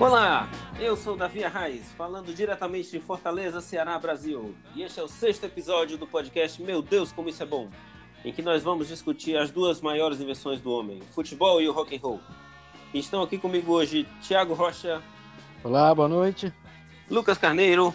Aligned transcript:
Olá, 0.00 0.48
eu 0.78 0.96
sou 0.96 1.14
Davi 1.14 1.44
Arraes, 1.44 1.92
falando 1.92 2.32
diretamente 2.32 2.90
de 2.90 2.98
Fortaleza, 3.00 3.60
Ceará, 3.60 3.98
Brasil. 3.98 4.54
E 4.74 4.82
este 4.82 4.98
é 4.98 5.02
o 5.02 5.06
sexto 5.08 5.44
episódio 5.44 5.98
do 5.98 6.06
podcast 6.06 6.62
Meu 6.62 6.80
Deus, 6.80 7.12
como 7.12 7.28
isso 7.28 7.42
é 7.42 7.46
bom, 7.46 7.68
em 8.24 8.32
que 8.32 8.40
nós 8.40 8.62
vamos 8.62 8.88
discutir 8.88 9.36
as 9.36 9.50
duas 9.50 9.82
maiores 9.82 10.18
invenções 10.18 10.58
do 10.62 10.72
homem, 10.72 11.00
o 11.00 11.12
futebol 11.12 11.60
e 11.60 11.68
o 11.68 11.72
rock 11.72 11.94
and 11.94 12.00
roll. 12.00 12.20
E 12.94 12.98
estão 12.98 13.22
aqui 13.22 13.36
comigo 13.36 13.74
hoje 13.74 14.08
Thiago 14.26 14.54
Rocha. 14.54 15.02
Olá, 15.62 15.94
boa 15.94 16.08
noite. 16.08 16.50
Lucas 17.10 17.36
Carneiro. 17.36 17.94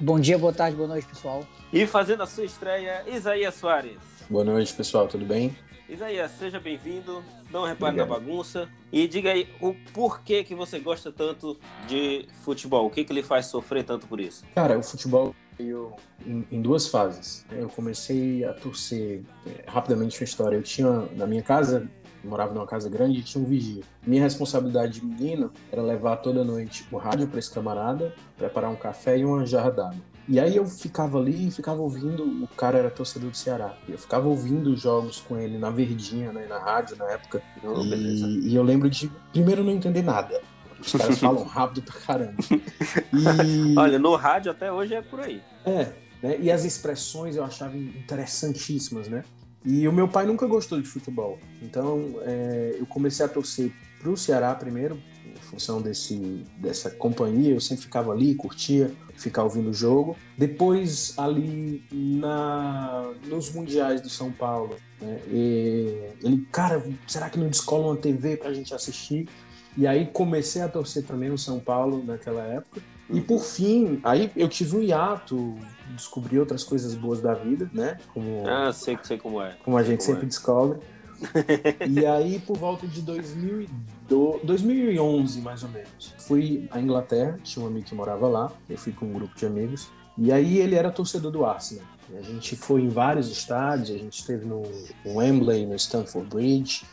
Bom 0.00 0.18
dia, 0.18 0.36
boa 0.36 0.52
tarde, 0.52 0.76
boa 0.76 0.88
noite, 0.88 1.06
pessoal. 1.06 1.46
E 1.72 1.86
fazendo 1.86 2.24
a 2.24 2.26
sua 2.26 2.44
estreia, 2.44 3.04
Isaías 3.06 3.54
Soares. 3.54 4.00
Boa 4.28 4.42
noite, 4.42 4.74
pessoal, 4.74 5.06
tudo 5.06 5.24
bem? 5.24 5.56
Isaías, 5.88 6.32
seja 6.32 6.58
bem-vindo. 6.58 7.22
Não 7.56 7.64
repare 7.64 7.96
na 7.96 8.04
bagunça. 8.04 8.68
E 8.92 9.08
diga 9.08 9.32
aí 9.32 9.48
o 9.62 9.74
porquê 9.94 10.44
que 10.44 10.54
você 10.54 10.78
gosta 10.78 11.10
tanto 11.10 11.58
de 11.88 12.28
futebol. 12.42 12.86
O 12.86 12.90
que, 12.90 13.02
que 13.02 13.14
lhe 13.14 13.22
faz 13.22 13.46
sofrer 13.46 13.82
tanto 13.82 14.06
por 14.06 14.20
isso? 14.20 14.44
Cara, 14.54 14.78
o 14.78 14.82
futebol 14.82 15.34
veio 15.56 15.94
em, 16.26 16.46
em 16.52 16.60
duas 16.60 16.86
fases. 16.86 17.46
Eu 17.50 17.70
comecei 17.70 18.44
a 18.44 18.52
torcer 18.52 19.22
é, 19.46 19.64
rapidamente 19.66 20.20
uma 20.20 20.24
história. 20.24 20.54
Eu 20.54 20.62
tinha, 20.62 21.08
na 21.16 21.26
minha 21.26 21.42
casa, 21.42 21.88
eu 22.22 22.28
morava 22.28 22.52
numa 22.52 22.66
casa 22.66 22.90
grande 22.90 23.20
e 23.20 23.22
tinha 23.22 23.42
um 23.42 23.46
vigia. 23.46 23.82
Minha 24.06 24.22
responsabilidade 24.22 25.00
de 25.00 25.06
menino 25.06 25.50
era 25.72 25.80
levar 25.80 26.16
toda 26.16 26.44
noite 26.44 26.86
o 26.92 26.98
rádio 26.98 27.26
para 27.26 27.38
esse 27.38 27.50
camarada, 27.50 28.14
preparar 28.36 28.70
um 28.70 28.76
café 28.76 29.16
e 29.16 29.24
uma 29.24 29.46
jarra 29.46 29.70
d'água. 29.70 30.15
E 30.28 30.40
aí 30.40 30.56
eu 30.56 30.66
ficava 30.66 31.18
ali 31.18 31.48
e 31.48 31.50
ficava 31.50 31.80
ouvindo, 31.80 32.24
o 32.24 32.48
cara 32.48 32.78
era 32.78 32.90
torcedor 32.90 33.30
do 33.30 33.36
Ceará. 33.36 33.76
Eu 33.88 33.96
ficava 33.96 34.26
ouvindo 34.26 34.70
os 34.70 34.80
jogos 34.80 35.20
com 35.20 35.38
ele 35.38 35.56
na 35.56 35.70
Verdinha, 35.70 36.32
né, 36.32 36.46
na 36.48 36.58
rádio 36.58 36.96
na 36.96 37.04
época. 37.06 37.40
Oh, 37.62 37.80
e, 37.82 38.48
e, 38.48 38.54
eu 38.54 38.62
lembro 38.62 38.90
de, 38.90 39.08
primeiro, 39.32 39.62
não 39.62 39.72
entender 39.72 40.02
nada. 40.02 40.40
Os 40.80 40.92
caras 40.92 41.18
falam 41.18 41.44
rápido 41.46 41.82
pra 41.82 42.00
caramba. 42.00 42.34
E... 43.12 43.78
Olha, 43.78 43.98
no 43.98 44.14
rádio 44.16 44.50
até 44.50 44.70
hoje 44.70 44.94
é 44.94 45.02
por 45.02 45.20
aí. 45.20 45.40
É, 45.64 45.92
né, 46.22 46.38
e 46.40 46.50
as 46.50 46.64
expressões 46.64 47.36
eu 47.36 47.44
achava 47.44 47.76
interessantíssimas, 47.76 49.08
né? 49.08 49.24
E 49.64 49.86
o 49.88 49.92
meu 49.92 50.06
pai 50.06 50.26
nunca 50.26 50.46
gostou 50.46 50.80
de 50.80 50.86
futebol. 50.86 51.38
Então 51.62 52.16
é, 52.22 52.76
eu 52.78 52.86
comecei 52.86 53.24
a 53.24 53.28
torcer 53.28 53.72
pro 54.00 54.16
Ceará 54.16 54.54
primeiro, 54.54 55.00
em 55.24 55.40
função 55.40 55.80
desse, 55.80 56.44
dessa 56.58 56.90
companhia. 56.90 57.54
Eu 57.54 57.60
sempre 57.60 57.84
ficava 57.84 58.12
ali, 58.12 58.34
curtia 58.34 58.92
ficar 59.16 59.44
ouvindo 59.44 59.70
o 59.70 59.74
jogo. 59.74 60.16
Depois, 60.36 61.14
ali 61.16 61.84
na, 61.92 63.10
nos 63.26 63.52
Mundiais 63.52 64.00
do 64.00 64.08
São 64.08 64.30
Paulo, 64.30 64.76
né, 65.00 65.20
ele, 65.26 66.46
cara, 66.52 66.82
será 67.06 67.30
que 67.30 67.38
não 67.38 67.48
descola 67.48 67.88
uma 67.88 67.96
TV 67.96 68.36
pra 68.36 68.52
gente 68.52 68.74
assistir? 68.74 69.28
E 69.76 69.86
aí 69.86 70.06
comecei 70.06 70.62
a 70.62 70.68
torcer 70.68 71.04
também 71.04 71.28
no 71.28 71.36
São 71.36 71.58
Paulo 71.58 72.02
naquela 72.04 72.42
época. 72.42 72.80
E 73.08 73.20
por 73.20 73.42
fim, 73.42 74.00
aí 74.02 74.30
eu 74.34 74.48
tive 74.48 74.76
um 74.76 74.82
hiato, 74.82 75.54
descobri 75.90 76.38
outras 76.38 76.64
coisas 76.64 76.94
boas 76.94 77.20
da 77.20 77.34
vida, 77.34 77.70
né? 77.72 77.98
Como, 78.12 78.44
ah, 78.48 78.72
sei, 78.72 78.98
sei 79.02 79.16
como 79.16 79.40
é. 79.40 79.54
Como 79.64 79.76
a 79.76 79.82
gente 79.82 80.02
sempre 80.02 80.24
é. 80.24 80.26
descobre. 80.26 80.80
e 81.88 82.04
aí, 82.04 82.40
por 82.40 82.56
volta 82.56 82.84
de 82.86 83.00
2011, 83.02 85.40
mais 85.40 85.62
ou 85.62 85.68
menos, 85.70 86.14
fui 86.18 86.68
à 86.70 86.80
Inglaterra, 86.80 87.38
tinha 87.42 87.64
um 87.64 87.68
amigo 87.68 87.86
que 87.86 87.94
morava 87.94 88.28
lá, 88.28 88.52
eu 88.68 88.76
fui 88.76 88.92
com 88.92 89.06
um 89.06 89.12
grupo 89.12 89.34
de 89.36 89.46
amigos, 89.46 89.88
e 90.18 90.32
aí 90.32 90.58
ele 90.58 90.74
era 90.74 90.90
torcedor 90.90 91.30
do 91.30 91.44
Arsenal. 91.44 91.84
A 92.16 92.22
gente 92.22 92.56
foi 92.56 92.82
em 92.82 92.88
vários 92.88 93.30
estádios, 93.30 93.90
a 93.90 93.98
gente 93.98 94.20
esteve 94.20 94.46
no 94.46 94.62
Wembley, 95.04 95.66
no 95.66 95.74
Stamford 95.74 96.28
Bridge, 96.28 96.86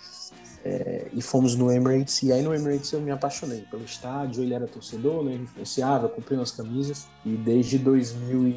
é, 0.65 1.07
e 1.13 1.21
fomos 1.21 1.55
no 1.55 1.71
Emirates, 1.71 2.23
e 2.23 2.31
aí 2.31 2.41
no 2.41 2.53
Emirates 2.53 2.91
eu 2.93 3.01
me 3.01 3.11
apaixonei 3.11 3.61
pelo 3.69 3.83
estádio, 3.83 4.43
ele 4.43 4.53
era 4.53 4.65
torcedor, 4.65 5.23
né, 5.23 5.35
influenciava, 5.35 6.07
comprei 6.07 6.37
umas 6.37 6.51
camisas, 6.51 7.07
e 7.25 7.31
desde 7.31 7.77
2000 7.77 8.47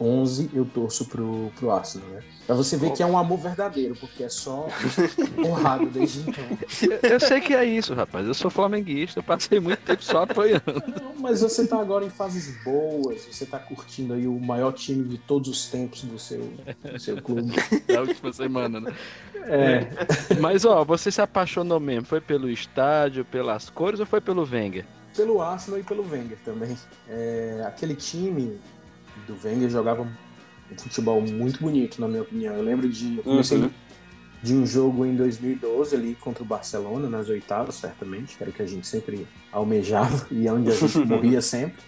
11 0.00 0.50
eu 0.54 0.64
torço 0.64 1.04
pro, 1.04 1.52
pro 1.56 1.70
Arsenal, 1.70 2.08
né? 2.08 2.22
Pra 2.46 2.56
você 2.56 2.76
ver 2.76 2.92
que 2.92 3.02
é 3.02 3.06
um 3.06 3.16
amor 3.16 3.38
verdadeiro, 3.38 3.94
porque 3.94 4.24
é 4.24 4.28
só 4.28 4.66
porrada 5.36 5.86
desde 5.86 6.28
então. 6.28 6.44
Eu, 6.82 7.10
eu, 7.10 7.20
sei 7.20 7.40
que 7.40 7.54
é 7.54 7.64
isso, 7.64 7.94
rapaz. 7.94 8.26
Eu 8.26 8.34
sou 8.34 8.50
flamenguista, 8.50 9.20
eu 9.20 9.22
passei 9.22 9.60
muito 9.60 9.78
tempo 9.82 10.02
só 10.02 10.22
apoiando. 10.22 10.64
Não, 11.00 11.14
mas 11.16 11.42
você 11.42 11.64
tá 11.64 11.78
agora 11.80 12.04
em 12.04 12.10
fases 12.10 12.52
boas, 12.64 13.24
você 13.30 13.46
tá 13.46 13.58
curtindo 13.58 14.14
aí 14.14 14.26
o 14.26 14.40
maior 14.40 14.72
time 14.72 15.04
de 15.04 15.16
todos 15.16 15.48
os 15.48 15.66
tempos 15.68 16.02
do 16.02 16.18
seu, 16.18 16.52
do 16.82 16.98
seu 16.98 17.22
clube. 17.22 17.52
Da 17.86 18.00
última 18.00 18.32
semana, 18.32 18.80
né? 18.80 18.94
É. 19.44 19.86
Mas, 20.40 20.64
ó, 20.64 20.84
você 20.84 21.10
se 21.10 21.20
apaixonou 21.20 21.78
mesmo? 21.78 22.04
Foi 22.04 22.20
pelo 22.20 22.50
estádio, 22.50 23.24
pelas 23.24 23.70
cores 23.70 24.00
ou 24.00 24.06
foi 24.06 24.20
pelo 24.20 24.42
Wenger? 24.42 24.84
Pelo 25.14 25.40
Arsenal 25.40 25.78
e 25.78 25.82
pelo 25.82 26.08
Wenger 26.08 26.38
também. 26.44 26.76
É, 27.08 27.62
aquele 27.66 27.94
time 27.94 28.58
do 29.26 29.36
Wenger 29.42 29.68
jogava 29.68 30.02
um 30.02 30.78
futebol 30.78 31.20
muito 31.20 31.60
bonito, 31.60 32.00
na 32.00 32.08
minha 32.08 32.22
opinião. 32.22 32.54
Eu 32.54 32.62
lembro 32.62 32.88
de. 32.88 33.18
Eu 33.18 33.22
comecei 33.22 33.58
uhum. 33.58 33.70
de 34.42 34.54
um 34.54 34.66
jogo 34.66 35.04
em 35.04 35.16
2012 35.16 35.94
ali 35.94 36.14
contra 36.14 36.42
o 36.42 36.46
Barcelona, 36.46 37.08
nas 37.08 37.28
oitavas, 37.28 37.74
certamente, 37.76 38.36
que 38.36 38.42
era 38.42 38.50
o 38.50 38.54
que 38.54 38.62
a 38.62 38.66
gente 38.66 38.86
sempre 38.86 39.26
almejava 39.52 40.26
e 40.30 40.46
é 40.46 40.52
onde 40.52 40.70
a 40.70 40.74
gente 40.74 40.98
morria 41.04 41.40
sempre. 41.40 41.82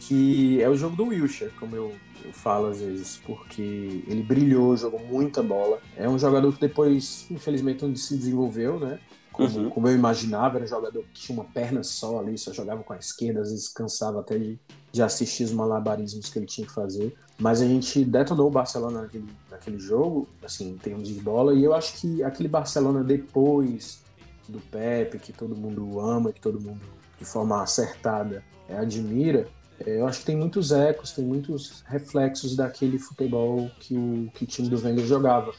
Que 0.00 0.62
é 0.62 0.68
o 0.68 0.76
jogo 0.76 0.94
do 0.94 1.06
Wilshire, 1.06 1.50
como 1.58 1.74
eu, 1.74 1.94
eu 2.24 2.32
falo 2.32 2.66
às 2.68 2.80
vezes, 2.80 3.20
porque 3.26 4.02
ele 4.06 4.22
brilhou, 4.22 4.76
jogou 4.76 5.00
muita 5.00 5.42
bola. 5.42 5.80
É 5.96 6.08
um 6.08 6.18
jogador 6.18 6.52
que 6.52 6.60
depois, 6.60 7.26
infelizmente, 7.30 7.84
não 7.84 7.96
se 7.96 8.16
desenvolveu, 8.16 8.78
né? 8.78 9.00
Como, 9.36 9.58
uhum. 9.58 9.68
como, 9.68 9.88
eu 9.88 9.94
imaginava, 9.94 10.56
era 10.56 10.64
um 10.64 10.68
jogador 10.68 11.04
que 11.12 11.20
tinha 11.20 11.38
uma 11.38 11.44
perna 11.44 11.82
só 11.82 12.20
ali, 12.20 12.38
só 12.38 12.54
jogava 12.54 12.82
com 12.82 12.94
a 12.94 12.96
esquerda, 12.96 13.42
às 13.42 13.50
vezes 13.50 13.68
cansava 13.68 14.20
até 14.20 14.38
de, 14.38 14.58
de 14.90 15.02
assistir 15.02 15.44
os 15.44 15.52
malabarismos 15.52 16.30
que 16.30 16.38
ele 16.38 16.46
tinha 16.46 16.66
que 16.66 16.72
fazer. 16.72 17.14
Mas 17.38 17.60
a 17.60 17.66
gente 17.66 18.02
detonou 18.02 18.46
o 18.46 18.50
Barcelona 18.50 19.02
naquele, 19.02 19.26
naquele 19.50 19.78
jogo, 19.78 20.26
assim, 20.42 20.70
em 20.70 20.78
termos 20.78 21.08
de 21.08 21.20
bola, 21.20 21.52
e 21.52 21.62
eu 21.62 21.74
acho 21.74 22.00
que 22.00 22.24
aquele 22.24 22.48
Barcelona 22.48 23.04
depois 23.04 24.00
do 24.48 24.58
Pepe, 24.58 25.18
que 25.18 25.34
todo 25.34 25.54
mundo 25.54 26.00
ama, 26.00 26.32
que 26.32 26.40
todo 26.40 26.58
mundo, 26.58 26.80
de 27.18 27.24
forma 27.26 27.62
acertada, 27.62 28.42
é, 28.66 28.78
admira, 28.78 29.46
é, 29.84 30.00
eu 30.00 30.06
acho 30.06 30.20
que 30.20 30.26
tem 30.26 30.36
muitos 30.36 30.72
ecos, 30.72 31.12
tem 31.12 31.26
muitos 31.26 31.84
reflexos 31.86 32.56
daquele 32.56 32.98
futebol 32.98 33.70
que 33.80 33.94
o, 33.94 34.30
que 34.32 34.44
o 34.44 34.46
time 34.46 34.70
do 34.70 34.82
Wenger 34.82 35.04
jogava 35.04 35.52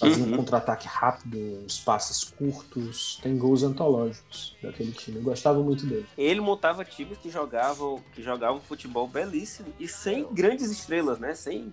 Fazia 0.00 0.24
uhum. 0.24 0.32
um 0.32 0.36
contra-ataque 0.38 0.88
rápido, 0.88 1.62
os 1.66 1.78
passes 1.78 2.24
curtos, 2.24 3.20
tem 3.22 3.36
gols 3.36 3.62
antológicos 3.62 4.56
daquele 4.62 4.92
time. 4.92 5.18
Eu 5.18 5.22
gostava 5.22 5.62
muito 5.62 5.84
dele. 5.84 6.06
Ele 6.16 6.40
montava 6.40 6.82
times 6.86 7.18
que 7.18 7.28
jogavam, 7.28 8.02
que 8.14 8.22
jogavam 8.22 8.62
futebol 8.62 9.06
belíssimo 9.06 9.68
e 9.78 9.86
sem 9.86 10.26
grandes 10.32 10.70
estrelas, 10.70 11.18
né? 11.18 11.34
Sem 11.34 11.70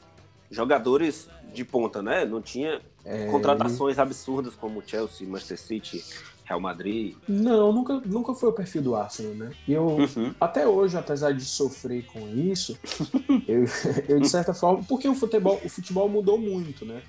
jogadores 0.52 1.30
de 1.54 1.64
ponta, 1.64 2.02
né? 2.02 2.26
Não 2.26 2.42
tinha 2.42 2.82
é, 3.06 3.28
contratações 3.28 3.98
absurdas 3.98 4.56
como 4.56 4.84
Chelsea, 4.86 5.26
Manchester 5.26 5.58
City, 5.58 6.04
Real 6.44 6.60
Madrid. 6.60 7.16
Não, 7.30 7.72
nunca, 7.72 8.02
nunca 8.06 8.34
foi 8.34 8.50
o 8.50 8.54
perfil 8.54 8.82
do 8.82 8.94
Arsenal, 8.94 9.36
né? 9.36 9.52
E 9.66 9.72
eu, 9.72 9.86
uhum. 9.86 10.36
até 10.38 10.68
hoje, 10.68 10.98
apesar 10.98 11.32
de 11.32 11.46
sofrer 11.46 12.06
com 12.08 12.28
isso, 12.28 12.78
eu, 13.48 13.64
eu, 14.10 14.20
de 14.20 14.28
certa 14.28 14.54
forma, 14.54 14.84
porque 14.84 15.08
o 15.08 15.16
futebol, 15.16 15.62
o 15.64 15.70
futebol 15.70 16.10
mudou 16.10 16.38
muito, 16.38 16.86
né? 16.86 17.02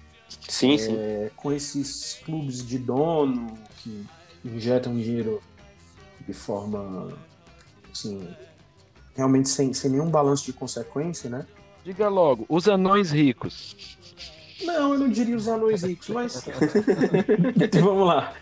Sim, 0.49 0.75
é, 0.75 0.79
sim. 0.79 0.97
Com 1.37 1.53
esses 1.53 2.21
clubes 2.25 2.67
de 2.67 2.79
dono 2.79 3.59
que 3.79 4.07
injetam 4.45 4.97
dinheiro 4.97 5.43
de 6.27 6.33
forma, 6.33 7.09
assim, 7.91 8.29
realmente 9.15 9.49
sem, 9.49 9.73
sem 9.73 9.91
nenhum 9.91 10.11
balanço 10.11 10.45
de 10.45 10.53
consequência, 10.53 11.31
né? 11.31 11.47
Diga 11.85 12.09
logo, 12.09 12.45
os 12.49 12.69
anões 12.69 13.11
ricos. 13.11 13.97
Não, 14.63 14.93
eu 14.93 14.99
não 14.99 15.09
diria 15.09 15.37
os 15.37 15.49
anões 15.49 15.83
ricos, 15.83 16.09
mas 16.09 16.45
vamos 17.81 18.07
lá. 18.07 18.35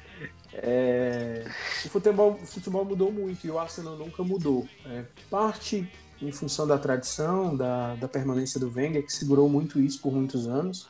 É... 0.53 1.44
O, 1.85 1.88
futebol, 1.88 2.38
o 2.43 2.47
futebol 2.47 2.85
mudou 2.85 3.12
muito 3.12 3.47
e 3.47 3.50
o 3.50 3.59
Arsenal 3.59 3.97
nunca 3.97 4.23
mudou. 4.25 4.67
É, 4.87 5.05
parte 5.31 5.88
em 6.21 6.33
função 6.33 6.67
da 6.67 6.79
tradição, 6.79 7.55
da, 7.55 7.94
da 7.97 8.09
permanência 8.09 8.59
do 8.59 8.73
Wenger, 8.75 9.05
que 9.05 9.12
segurou 9.12 9.49
muito 9.49 9.79
isso 9.79 10.00
por 10.00 10.12
muitos 10.12 10.49
anos. 10.49 10.88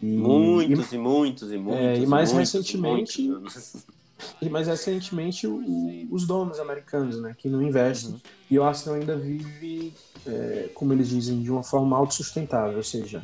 E, 0.00 0.06
muitos 0.06 0.92
e, 0.92 0.94
e 0.94 0.98
muitos 0.98 1.52
e 1.52 1.56
muitos. 1.56 1.84
É, 1.84 1.98
e 1.98 2.06
mais 2.06 2.32
muitos, 2.32 2.52
recentemente. 2.52 3.22
Muitos 3.22 3.86
e 4.42 4.48
mais 4.48 4.66
recentemente 4.66 5.46
o, 5.46 6.08
os 6.10 6.26
donos 6.26 6.58
americanos, 6.58 7.20
né, 7.20 7.34
que 7.36 7.48
não 7.48 7.62
investem. 7.62 8.12
Uhum. 8.12 8.20
E 8.50 8.58
o 8.58 8.64
Arsenal 8.64 8.98
ainda 8.98 9.16
vive, 9.16 9.92
é, 10.26 10.70
como 10.74 10.92
eles 10.92 11.08
dizem, 11.08 11.42
de 11.42 11.50
uma 11.50 11.62
forma 11.62 11.96
autossustentável, 11.96 12.76
ou 12.76 12.84
seja, 12.84 13.22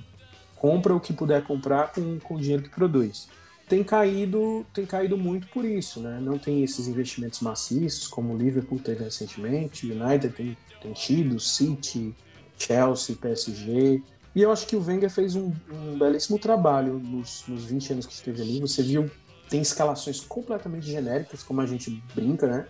compra 0.57 0.95
o 0.95 1.01
que 1.01 1.13
puder 1.13 1.43
comprar 1.43 1.93
com, 1.93 2.19
com 2.21 2.35
o 2.35 2.41
dinheiro 2.41 2.63
que 2.63 2.71
produz. 2.71 3.29
Tem 3.69 3.83
caído, 3.83 4.65
tem 4.75 4.85
caído 4.85 5.17
muito 5.17 5.49
por 5.49 5.65
isso, 5.65 6.01
né? 6.01 6.21
Não 6.21 6.39
tem 6.39 6.63
esses 6.63 6.87
investimentos 6.87 7.41
maciços 7.41 8.07
como 8.07 8.35
o 8.35 8.37
Liverpool 8.37 8.79
teve 8.79 9.05
recentemente, 9.05 9.87
o 9.87 9.93
United 9.95 10.35
tem, 10.35 10.57
tem 10.83 10.93
tido, 10.93 11.41
City, 11.41 12.15
Chelsea, 12.59 13.17
PSG. 13.17 14.03
E 14.35 14.43
eu 14.43 14.51
acho 14.51 14.67
que 14.67 14.75
o 14.75 14.85
Wenger 14.85 15.11
fez 15.11 15.37
um, 15.37 15.53
um 15.71 15.99
belíssimo 15.99 16.39
trabalho 16.39 16.95
nos, 16.99 17.45
nos 17.47 17.65
20 17.65 17.93
anos 17.93 18.07
que 18.07 18.13
esteve 18.13 18.43
ali. 18.43 18.61
Você 18.61 18.83
viu, 18.83 19.11
tem 19.49 19.61
escalações 19.61 20.21
completamente 20.21 20.87
genéricas, 20.87 21.43
como 21.43 21.61
a 21.61 21.67
gente 21.67 21.91
brinca, 22.15 22.47
né? 22.47 22.67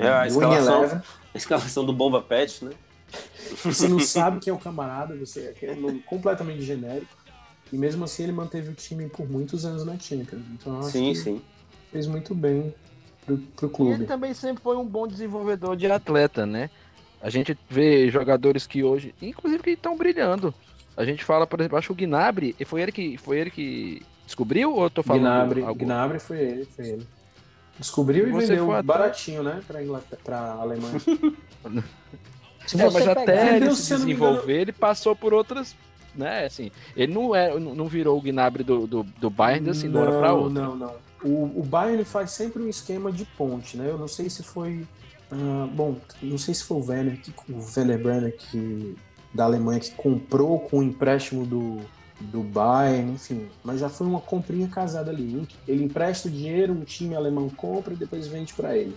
é 0.00 0.08
a 0.08 0.26
escalação, 0.26 1.02
a 1.32 1.38
escalação 1.38 1.84
do 1.84 1.92
Bomba 1.92 2.20
Pet, 2.20 2.64
né? 2.64 2.72
Você 3.64 3.86
não 3.86 4.00
sabe 4.00 4.40
quem 4.40 4.50
é 4.50 4.54
o 4.54 4.58
camarada, 4.58 5.14
você 5.14 5.54
é 5.62 5.74
nome 5.74 6.00
completamente 6.00 6.62
genérico. 6.62 7.16
E 7.72 7.76
mesmo 7.76 8.04
assim 8.04 8.24
ele 8.24 8.32
manteve 8.32 8.70
o 8.70 8.74
time 8.74 9.08
por 9.08 9.28
muitos 9.28 9.64
anos 9.64 9.84
na 9.84 9.98
Champions. 9.98 10.42
Então 10.52 10.80
acho 10.80 10.90
sim, 10.90 11.12
que 11.12 11.18
sim. 11.18 11.42
fez 11.90 12.06
muito 12.06 12.34
bem 12.34 12.74
pro, 13.24 13.38
pro 13.38 13.70
clube. 13.70 13.92
E 13.92 13.94
ele 13.94 14.06
também 14.06 14.34
sempre 14.34 14.62
foi 14.62 14.76
um 14.76 14.84
bom 14.84 15.06
desenvolvedor 15.06 15.76
de 15.76 15.90
atleta, 15.90 16.44
né? 16.44 16.68
A 17.20 17.30
gente 17.30 17.56
vê 17.70 18.10
jogadores 18.10 18.66
que 18.66 18.82
hoje, 18.82 19.14
inclusive 19.22 19.62
que 19.62 19.70
estão 19.70 19.96
brilhando. 19.96 20.52
A 20.96 21.04
gente 21.04 21.24
fala, 21.24 21.46
por 21.46 21.60
exemplo, 21.60 21.78
acho 21.78 21.94
que 21.94 22.04
o 22.04 22.06
Gnabry, 22.06 22.54
foi 22.64 22.82
ele 22.82 22.92
que 22.92 23.16
foi 23.16 23.38
ele 23.38 23.50
que 23.50 24.02
descobriu 24.26 24.74
ou 24.74 24.84
eu 24.84 24.90
tô 24.90 25.02
falando 25.02 25.22
Gnabry, 25.22 25.62
algo? 25.62 25.78
Gnabry 25.78 26.18
foi 26.18 26.38
ele, 26.38 26.64
foi 26.64 26.88
ele. 26.88 27.06
Descobriu 27.78 28.28
e 28.28 28.32
vendeu 28.32 28.82
baratinho, 28.82 29.42
né, 29.42 29.60
para 29.66 29.82
Inglaterra, 29.82 30.20
para 30.22 30.52
Alemanha. 30.52 31.00
Se 32.66 32.80
é, 32.80 32.88
mas 32.88 33.08
até 33.08 33.56
ele 33.56 33.74
se 33.74 33.96
desenvolver, 33.96 34.60
ele 34.60 34.72
passou 34.72 35.16
por 35.16 35.34
outras 35.34 35.74
né? 36.14 36.44
Assim, 36.44 36.70
ele 36.96 37.12
não, 37.12 37.34
é, 37.34 37.58
não 37.58 37.86
virou 37.86 38.18
o 38.18 38.22
Gnabry 38.22 38.62
do, 38.62 38.86
do, 38.86 39.02
do 39.02 39.30
Bayern 39.30 39.70
assim, 39.70 39.90
de 39.90 39.96
uma 39.96 40.02
hora 40.02 40.18
para 40.18 40.34
outra. 40.34 40.62
Não, 40.62 40.76
não. 40.76 40.94
O, 41.24 41.60
o 41.60 41.62
Bayern 41.62 42.04
faz 42.04 42.32
sempre 42.32 42.62
um 42.62 42.68
esquema 42.68 43.12
de 43.12 43.24
ponte, 43.24 43.76
né? 43.76 43.88
Eu 43.88 43.98
não 43.98 44.08
sei 44.08 44.28
se 44.28 44.42
foi. 44.42 44.86
Uh, 45.30 45.66
bom, 45.68 45.96
não 46.20 46.36
sei 46.36 46.52
se 46.52 46.64
foi 46.64 46.76
o 46.76 46.86
Werner, 46.86 47.18
que, 47.18 47.32
o 47.50 47.58
Werner 47.74 48.02
Brenner 48.02 48.36
que, 48.36 48.94
da 49.32 49.44
Alemanha 49.44 49.80
que 49.80 49.90
comprou 49.92 50.60
com 50.60 50.78
o 50.78 50.82
empréstimo 50.82 51.46
do, 51.46 51.80
do 52.20 52.42
Bayern, 52.42 53.12
enfim, 53.12 53.48
mas 53.64 53.80
já 53.80 53.88
foi 53.88 54.06
uma 54.06 54.20
comprinha 54.20 54.68
casada 54.68 55.10
ali. 55.10 55.46
Ele 55.66 55.84
empresta 55.84 56.28
o 56.28 56.30
dinheiro, 56.30 56.72
um 56.72 56.84
time 56.84 57.14
alemão 57.14 57.48
compra 57.48 57.94
e 57.94 57.96
depois 57.96 58.26
vende 58.26 58.52
para 58.54 58.76
ele. 58.76 58.96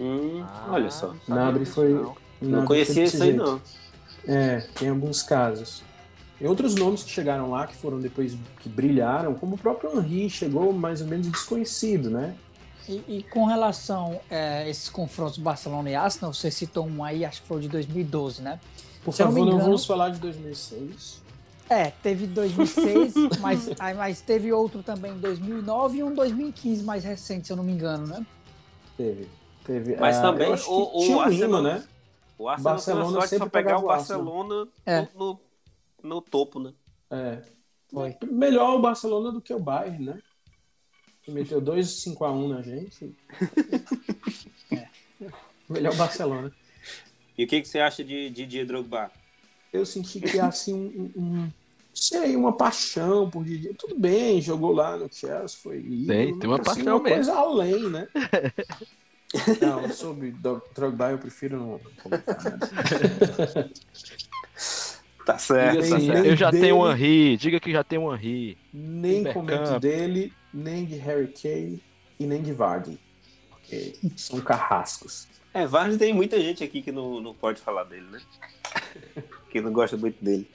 Hum, 0.00 0.42
ah, 0.42 0.70
olha 0.72 0.90
só. 0.90 1.14
Nabre 1.26 1.64
foi. 1.64 1.92
Não, 1.92 2.16
não 2.40 2.64
conhecia 2.64 3.04
isso 3.04 3.22
aí, 3.22 3.32
não. 3.32 3.60
É, 4.26 4.60
tem 4.74 4.88
alguns 4.88 5.22
casos. 5.22 5.82
Tem 6.38 6.46
outros 6.46 6.74
nomes 6.74 7.02
que 7.02 7.10
chegaram 7.10 7.50
lá, 7.50 7.66
que 7.66 7.74
foram 7.74 7.98
depois 7.98 8.36
que 8.60 8.68
brilharam, 8.68 9.34
como 9.34 9.56
o 9.56 9.58
próprio 9.58 9.98
Henry 9.98 10.30
chegou 10.30 10.72
mais 10.72 11.00
ou 11.00 11.06
menos 11.06 11.26
desconhecido, 11.26 12.10
né? 12.10 12.34
E, 12.88 13.02
e 13.08 13.22
com 13.24 13.44
relação 13.44 14.20
a 14.30 14.34
é, 14.34 14.70
esses 14.70 14.88
confrontos 14.88 15.38
Barcelona 15.38 15.90
e 15.90 15.94
Arsenal, 15.94 16.32
você 16.32 16.50
citou 16.50 16.86
um 16.86 17.02
aí, 17.02 17.24
acho 17.24 17.42
que 17.42 17.48
foi 17.48 17.58
o 17.58 17.60
de 17.60 17.68
2012, 17.68 18.40
né? 18.40 18.60
Por 19.04 19.12
Se 19.12 19.22
favor, 19.22 19.34
não, 19.34 19.42
engano, 19.42 19.58
não, 19.58 19.64
vamos 19.64 19.86
falar 19.86 20.10
de 20.10 20.18
2006. 20.20 21.22
É, 21.70 21.90
teve 21.90 22.26
2006, 22.26 23.14
mas, 23.40 23.68
mas 23.96 24.20
teve 24.20 24.52
outro 24.52 24.82
também 24.82 25.12
em 25.12 25.18
2009 25.18 25.98
e 25.98 26.02
um 26.02 26.14
2015 26.14 26.82
mais 26.82 27.04
recente, 27.04 27.46
se 27.46 27.52
eu 27.52 27.56
não 27.56 27.64
me 27.64 27.72
engano, 27.72 28.06
né? 28.06 28.26
Teve. 28.96 29.28
teve 29.64 29.96
mas 29.96 30.16
é, 30.16 30.22
também 30.22 30.52
o, 30.52 30.70
o 30.70 31.08
um 31.10 31.20
Arsenal, 31.20 31.62
né? 31.62 31.84
O 32.38 32.48
Arsenal 32.48 32.74
Barcelona 32.74 33.20
sempre 33.22 33.38
só 33.38 33.48
pegar 33.48 33.78
o 33.78 33.86
Barcelona 33.86 34.68
é. 34.86 35.06
no, 35.14 35.32
no 35.32 35.40
no 36.02 36.20
topo, 36.20 36.58
né? 36.58 36.72
É. 37.10 37.42
Foi. 37.92 38.16
Melhor 38.30 38.76
o 38.76 38.80
Barcelona 38.80 39.32
do 39.32 39.40
que 39.40 39.52
o 39.52 39.58
Bayern, 39.58 40.04
né? 40.04 40.22
Que 41.22 41.30
meteu 41.30 41.60
2 41.60 41.86
5x1 42.04 42.48
na 42.48 42.62
gente. 42.62 43.16
é. 44.72 44.88
Melhor 45.68 45.92
o 45.92 45.96
Barcelona. 45.96 46.52
E 47.38 47.44
o 47.44 47.46
que, 47.46 47.62
que 47.62 47.68
você 47.68 47.78
acha 47.78 48.02
de 48.02 48.28
Didier 48.30 48.66
Drogba? 48.66 49.10
Eu 49.72 49.86
senti 49.86 50.20
que 50.20 50.40
assim 50.40 50.74
um, 50.74 51.22
um, 51.22 51.52
sei, 51.94 52.34
uma 52.34 52.52
paixão 52.52 53.30
por 53.30 53.44
Didier. 53.44 53.74
Tudo 53.78 53.98
bem, 53.98 54.42
jogou 54.42 54.72
lá 54.72 54.96
no 54.96 55.08
Chelsea, 55.10 55.58
foi 55.62 55.80
Tem, 55.80 56.36
tem 56.36 56.50
uma 56.50 56.56
assim, 56.56 56.64
paixão 56.64 56.96
uma 56.96 57.02
mesmo. 57.04 57.16
coisa 57.16 57.34
além, 57.34 57.88
né? 57.90 58.08
Não, 59.60 59.88
sobre 59.90 60.34
Drogba 60.74 61.10
eu 61.10 61.18
prefiro 61.18 61.58
não 61.58 61.80
comentar. 62.02 62.42
Né? 62.44 63.70
Tá 65.28 65.36
certo. 65.36 65.80
Assim, 65.80 65.90
tá 65.90 66.00
certo. 66.00 66.24
Eu 66.26 66.36
já 66.36 66.50
dele, 66.50 66.62
tenho 66.62 66.76
um 66.78 66.90
Henry, 66.90 67.36
diga 67.36 67.60
que 67.60 67.70
já 67.70 67.84
tem 67.84 67.98
um 67.98 68.14
Henry. 68.14 68.56
Nem 68.72 69.30
comento 69.30 69.78
dele, 69.78 70.32
nem 70.54 70.86
de 70.86 70.96
Harry 70.96 71.28
Kane 71.28 71.82
e 72.18 72.26
nem 72.26 72.40
de 72.40 72.54
Vardy. 72.54 72.98
Porque 73.50 73.94
são 74.16 74.40
carrascos. 74.40 75.28
É, 75.58 75.66
Vardy 75.66 75.98
tem 75.98 76.12
muita 76.12 76.40
gente 76.40 76.62
aqui 76.62 76.80
que 76.80 76.92
não, 76.92 77.20
não 77.20 77.34
pode 77.34 77.60
falar 77.60 77.84
dele, 77.84 78.06
né? 78.10 78.20
que 79.50 79.60
não 79.60 79.72
gosta 79.72 79.96
muito 79.96 80.24
dele. 80.24 80.48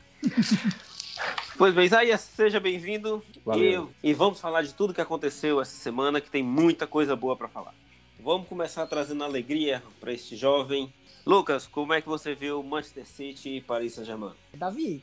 Pois 1.57 1.73
bem, 1.73 1.85
Isaías, 1.85 2.21
seja 2.21 2.59
bem-vindo. 2.59 3.21
E, 3.55 4.09
e, 4.09 4.13
vamos 4.13 4.39
falar 4.39 4.61
de 4.61 4.73
tudo 4.73 4.93
que 4.93 5.01
aconteceu 5.01 5.61
essa 5.61 5.75
semana, 5.75 6.21
que 6.21 6.31
tem 6.31 6.41
muita 6.41 6.87
coisa 6.87 7.15
boa 7.15 7.35
para 7.35 7.47
falar. 7.49 7.75
Vamos 8.19 8.47
começar 8.47 8.87
trazendo 8.87 9.23
alegria 9.23 9.83
para 9.99 10.13
este 10.13 10.37
jovem 10.37 10.91
Lucas, 11.25 11.67
como 11.67 11.93
é 11.93 12.01
que 12.01 12.07
você 12.07 12.33
viu 12.35 12.61
Manchester 12.63 13.05
City 13.05 13.49
e 13.57 13.61
Paris 13.61 13.93
Saint-Germain? 13.93 14.33
Davi, 14.53 15.01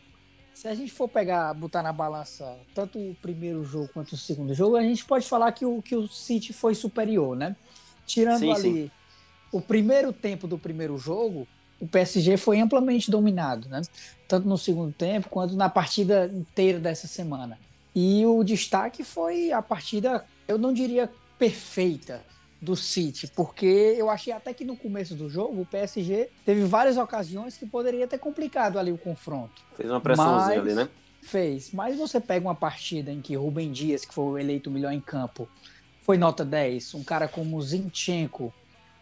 se 0.52 0.68
a 0.68 0.74
gente 0.74 0.92
for 0.92 1.08
pegar, 1.08 1.52
botar 1.54 1.82
na 1.82 1.92
balança 1.92 2.58
tanto 2.74 2.98
o 2.98 3.14
primeiro 3.22 3.64
jogo 3.64 3.88
quanto 3.92 4.12
o 4.12 4.18
segundo 4.18 4.52
jogo, 4.52 4.76
a 4.76 4.82
gente 4.82 5.04
pode 5.04 5.26
falar 5.26 5.52
que 5.52 5.64
o, 5.64 5.80
que 5.80 5.96
o 5.96 6.06
City 6.08 6.52
foi 6.52 6.74
superior, 6.74 7.36
né? 7.36 7.56
Tirando 8.06 8.40
sim, 8.40 8.52
ali 8.52 8.62
sim. 8.62 8.90
O 9.52 9.60
primeiro 9.60 10.12
tempo 10.12 10.46
do 10.46 10.58
primeiro 10.58 10.96
jogo, 10.98 11.46
o 11.80 11.86
PSG 11.86 12.36
foi 12.36 12.60
amplamente 12.60 13.10
dominado, 13.10 13.68
né? 13.68 13.82
Tanto 14.28 14.48
no 14.48 14.58
segundo 14.58 14.92
tempo 14.92 15.28
quanto 15.28 15.54
na 15.56 15.68
partida 15.68 16.30
inteira 16.32 16.78
dessa 16.78 17.06
semana. 17.06 17.58
E 17.94 18.24
o 18.26 18.44
destaque 18.44 19.02
foi 19.02 19.50
a 19.50 19.60
partida, 19.60 20.24
eu 20.46 20.58
não 20.58 20.72
diria 20.72 21.10
perfeita, 21.38 22.22
do 22.60 22.76
City, 22.76 23.26
porque 23.28 23.96
eu 23.96 24.10
achei 24.10 24.32
até 24.32 24.52
que 24.52 24.64
no 24.64 24.76
começo 24.76 25.14
do 25.14 25.30
jogo 25.30 25.62
o 25.62 25.66
PSG 25.66 26.28
teve 26.44 26.64
várias 26.64 26.98
ocasiões 26.98 27.56
que 27.56 27.64
poderia 27.64 28.06
ter 28.06 28.18
complicado 28.18 28.78
ali 28.78 28.92
o 28.92 28.98
confronto. 28.98 29.62
Fez 29.76 29.90
uma 29.90 30.00
pressãozinha 30.00 30.60
ali, 30.60 30.74
né? 30.74 30.88
Fez, 31.22 31.70
mas 31.72 31.96
você 31.96 32.20
pega 32.20 32.46
uma 32.46 32.54
partida 32.54 33.10
em 33.10 33.20
que 33.20 33.34
Rubem 33.34 33.72
Dias, 33.72 34.04
que 34.04 34.12
foi 34.12 34.40
eleito 34.40 34.70
melhor 34.70 34.92
em 34.92 35.00
campo, 35.00 35.48
foi 36.02 36.18
nota 36.18 36.44
10, 36.44 36.94
um 36.94 37.04
cara 37.04 37.28
como 37.28 37.60
Zinchenko, 37.62 38.52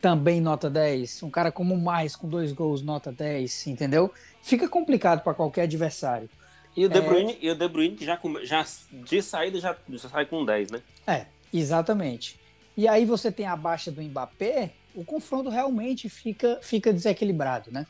também 0.01 0.41
nota 0.41 0.71
10, 0.71 1.23
um 1.23 1.31
cara 1.31 1.51
como 1.51 1.77
Mais 1.77 2.15
com 2.15 2.29
dois 2.29 2.53
gols, 2.53 2.83
nota 2.83 3.11
10, 3.11 3.67
entendeu? 3.67 4.13
Fica 4.43 4.69
complicado 4.69 5.23
para 5.23 5.35
qualquer 5.35 5.63
adversário. 5.63 6.29
E 6.77 6.85
o 6.85 6.89
De 6.89 7.01
Bruyne, 7.01 7.33
é... 7.33 7.39
e 7.41 7.51
o 7.51 7.55
De 7.55 7.69
Bruyne 7.69 7.97
já, 8.01 8.19
já 8.45 8.67
de 8.93 9.23
saída 9.23 9.59
já, 9.59 9.77
já 9.89 10.09
sai 10.09 10.27
com 10.27 10.45
10, 10.45 10.71
né? 10.71 10.83
É, 11.07 11.27
exatamente. 11.53 12.39
E 12.77 12.87
aí 12.87 13.05
você 13.05 13.33
tem 13.33 13.47
a 13.47 13.57
baixa 13.57 13.91
do 13.91 14.01
Mbappé, 14.01 14.71
o 14.95 15.05
confronto 15.05 15.49
realmente 15.49 16.09
fica, 16.09 16.59
fica 16.63 16.93
desequilibrado, 16.93 17.73
né? 17.73 17.87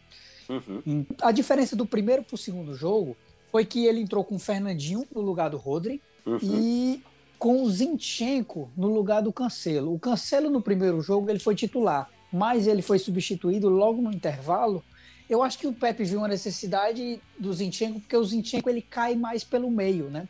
Uhum. 0.49 1.05
A 1.21 1.31
diferença 1.31 1.77
do 1.77 1.85
primeiro 1.85 2.23
para 2.23 2.35
o 2.35 2.39
segundo 2.39 2.75
jogo 2.75 3.17
foi 3.51 3.65
que 3.65 3.85
ele 3.87 4.01
entrou 4.01 4.25
com 4.25 4.37
o 4.37 4.39
Fernandinho 4.39 5.07
no 5.15 5.21
lugar 5.21 5.51
do 5.51 5.59
Rodri 5.59 6.01
uhum. 6.25 6.39
e 6.43 7.03
com 7.39 7.63
o 7.63 7.71
Zinchenko 7.71 8.71
no 8.77 8.89
lugar 8.89 9.23
do 9.23 9.33
Cancelo. 9.33 9.95
O 9.95 9.99
Cancelo 9.99 10.51
no 10.51 10.61
primeiro 10.61 11.01
jogo 11.01 11.31
ele 11.31 11.39
foi 11.39 11.55
titular, 11.55 12.11
mas 12.33 12.67
ele 12.67 12.83
foi 12.83 12.99
substituído 12.99 13.69
logo 13.69 14.03
no 14.03 14.13
intervalo. 14.13 14.83
Eu 15.31 15.43
acho 15.43 15.59
que 15.59 15.67
o 15.67 15.73
Pepe 15.73 16.05
viu 16.05 16.19
uma 16.21 16.29
necessidade 16.29 17.21
do 17.39 17.53
Zinchenko 17.53 18.01
porque 18.01 18.17
o 18.17 18.25
Zinchenko 18.25 18.69
ele 18.69 18.83
cai 18.83 19.15
mais 19.15 19.45
pelo 19.45 19.71
meio, 19.71 20.11
né? 20.11 20.27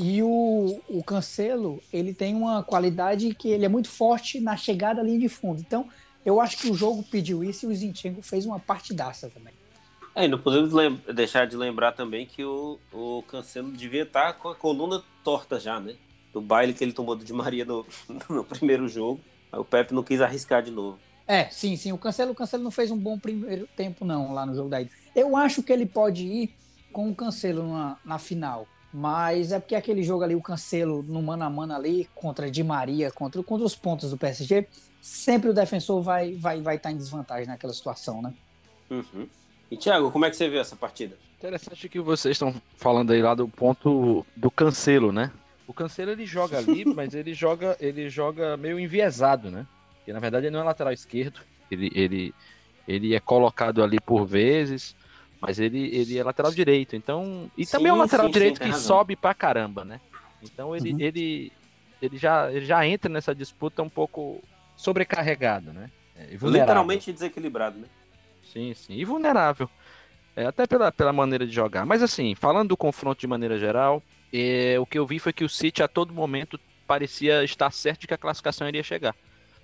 E 0.00 0.22
o, 0.22 0.80
o 0.88 1.02
Cancelo, 1.02 1.82
ele 1.92 2.12
tem 2.12 2.34
uma 2.34 2.62
qualidade 2.62 3.34
que 3.34 3.48
ele 3.48 3.64
é 3.64 3.68
muito 3.68 3.88
forte 3.88 4.40
na 4.40 4.56
chegada 4.56 5.02
linha 5.02 5.18
de 5.18 5.28
fundo. 5.28 5.60
Então, 5.60 5.88
eu 6.24 6.40
acho 6.40 6.58
que 6.58 6.70
o 6.70 6.74
jogo 6.74 7.02
pediu 7.02 7.42
isso 7.42 7.66
e 7.66 7.72
o 7.72 7.74
Zinchenko 7.74 8.20
fez 8.20 8.44
uma 8.44 8.58
partidaça 8.58 9.30
também. 9.30 9.54
É, 10.14 10.26
não 10.26 10.38
podemos 10.38 10.72
deixar 11.14 11.46
de 11.46 11.56
lembrar 11.56 11.92
também 11.92 12.26
que 12.26 12.44
o, 12.44 12.78
o 12.92 13.22
Cancelo 13.28 13.70
devia 13.70 14.02
estar 14.02 14.34
com 14.34 14.48
a 14.48 14.54
coluna 14.54 15.02
torta 15.22 15.58
já, 15.58 15.78
né? 15.78 15.94
Do 16.36 16.42
baile 16.42 16.74
que 16.74 16.84
ele 16.84 16.92
tomou 16.92 17.16
do 17.16 17.24
Di 17.24 17.32
Maria 17.32 17.64
no, 17.64 17.86
no 18.28 18.44
primeiro 18.44 18.86
jogo. 18.86 19.18
Aí 19.50 19.58
o 19.58 19.64
Pepe 19.64 19.94
não 19.94 20.02
quis 20.02 20.20
arriscar 20.20 20.62
de 20.62 20.70
novo. 20.70 20.98
É, 21.26 21.46
sim, 21.46 21.74
sim. 21.76 21.92
O 21.92 21.98
Cancelo, 21.98 22.32
o 22.32 22.34
Cancelo 22.34 22.62
não 22.62 22.70
fez 22.70 22.90
um 22.90 22.98
bom 22.98 23.18
primeiro 23.18 23.66
tempo, 23.74 24.04
não, 24.04 24.34
lá 24.34 24.44
no 24.44 24.54
jogo 24.54 24.68
da 24.68 24.82
ida. 24.82 24.90
Eu 25.14 25.34
acho 25.34 25.62
que 25.62 25.72
ele 25.72 25.86
pode 25.86 26.26
ir 26.26 26.54
com 26.92 27.08
o 27.08 27.14
Cancelo 27.14 27.66
na, 27.66 27.96
na 28.04 28.18
final. 28.18 28.68
Mas 28.92 29.50
é 29.50 29.58
porque 29.58 29.74
aquele 29.74 30.02
jogo 30.02 30.24
ali, 30.24 30.34
o 30.34 30.42
Cancelo 30.42 31.02
no 31.02 31.22
mano 31.22 31.42
a 31.42 31.48
mano 31.48 31.74
ali, 31.74 32.06
contra 32.14 32.50
Di 32.50 32.62
Maria, 32.62 33.10
contra, 33.10 33.42
contra 33.42 33.64
os 33.64 33.74
pontos 33.74 34.10
do 34.10 34.18
PSG, 34.18 34.68
sempre 35.00 35.48
o 35.48 35.54
defensor 35.54 36.02
vai 36.02 36.32
estar 36.32 36.40
vai, 36.42 36.60
vai 36.60 36.78
tá 36.78 36.92
em 36.92 36.98
desvantagem 36.98 37.46
naquela 37.46 37.72
situação, 37.72 38.20
né? 38.20 38.34
Uhum. 38.90 39.26
E 39.70 39.76
Thiago, 39.78 40.10
como 40.10 40.26
é 40.26 40.30
que 40.30 40.36
você 40.36 40.50
viu 40.50 40.60
essa 40.60 40.76
partida? 40.76 41.16
Interessante 41.38 41.88
que 41.88 41.98
vocês 41.98 42.32
estão 42.32 42.54
falando 42.76 43.12
aí 43.12 43.22
lá 43.22 43.34
do 43.34 43.48
ponto 43.48 44.24
do 44.36 44.50
Cancelo, 44.50 45.12
né? 45.12 45.32
O 45.66 45.74
Cancelo 45.74 46.10
ele 46.10 46.26
joga 46.26 46.58
ali, 46.58 46.84
mas 46.86 47.14
ele 47.14 47.34
joga, 47.34 47.76
ele 47.80 48.08
joga 48.08 48.56
meio 48.56 48.78
enviesado, 48.78 49.50
né? 49.50 49.66
Porque 49.98 50.12
na 50.12 50.20
verdade 50.20 50.46
ele 50.46 50.52
não 50.52 50.60
é 50.60 50.64
lateral 50.64 50.92
esquerdo, 50.92 51.40
ele, 51.70 51.90
ele, 51.94 52.34
ele 52.86 53.14
é 53.14 53.20
colocado 53.20 53.82
ali 53.82 53.98
por 54.00 54.24
vezes, 54.24 54.94
mas 55.40 55.58
ele, 55.58 55.94
ele 55.94 56.16
é 56.16 56.22
lateral 56.22 56.52
direito, 56.52 56.94
então. 56.94 57.50
E 57.56 57.66
sim, 57.66 57.72
também 57.72 57.90
é 57.90 57.92
um 57.92 57.98
lateral 57.98 58.26
sim, 58.26 58.32
direito 58.32 58.58
sim, 58.58 58.64
que 58.64 58.70
razão. 58.70 58.86
sobe 58.86 59.16
pra 59.16 59.34
caramba, 59.34 59.84
né? 59.84 60.00
Então 60.42 60.76
ele, 60.76 60.92
uhum. 60.92 61.00
ele, 61.00 61.52
ele, 62.00 62.16
já, 62.16 62.52
ele 62.52 62.64
já 62.64 62.86
entra 62.86 63.10
nessa 63.10 63.34
disputa 63.34 63.82
um 63.82 63.88
pouco 63.88 64.42
sobrecarregado, 64.76 65.72
né? 65.72 65.90
É, 66.14 66.36
Literalmente 66.40 67.12
desequilibrado, 67.12 67.78
né? 67.78 67.88
Sim, 68.52 68.72
sim. 68.74 68.94
E 68.94 69.04
vulnerável. 69.04 69.68
É, 70.34 70.46
até 70.46 70.66
pela, 70.66 70.92
pela 70.92 71.12
maneira 71.12 71.46
de 71.46 71.52
jogar. 71.52 71.84
Mas 71.84 72.02
assim, 72.02 72.34
falando 72.34 72.68
do 72.68 72.76
confronto 72.76 73.20
de 73.20 73.26
maneira 73.26 73.58
geral, 73.58 74.02
o 74.80 74.86
que 74.86 74.98
eu 74.98 75.06
vi 75.06 75.18
foi 75.18 75.32
que 75.32 75.44
o 75.44 75.48
City 75.48 75.82
a 75.82 75.88
todo 75.88 76.12
momento 76.12 76.58
parecia 76.86 77.42
estar 77.44 77.70
certo 77.70 78.02
de 78.02 78.06
que 78.06 78.14
a 78.14 78.18
classificação 78.18 78.68
iria 78.68 78.82
chegar. 78.82 79.14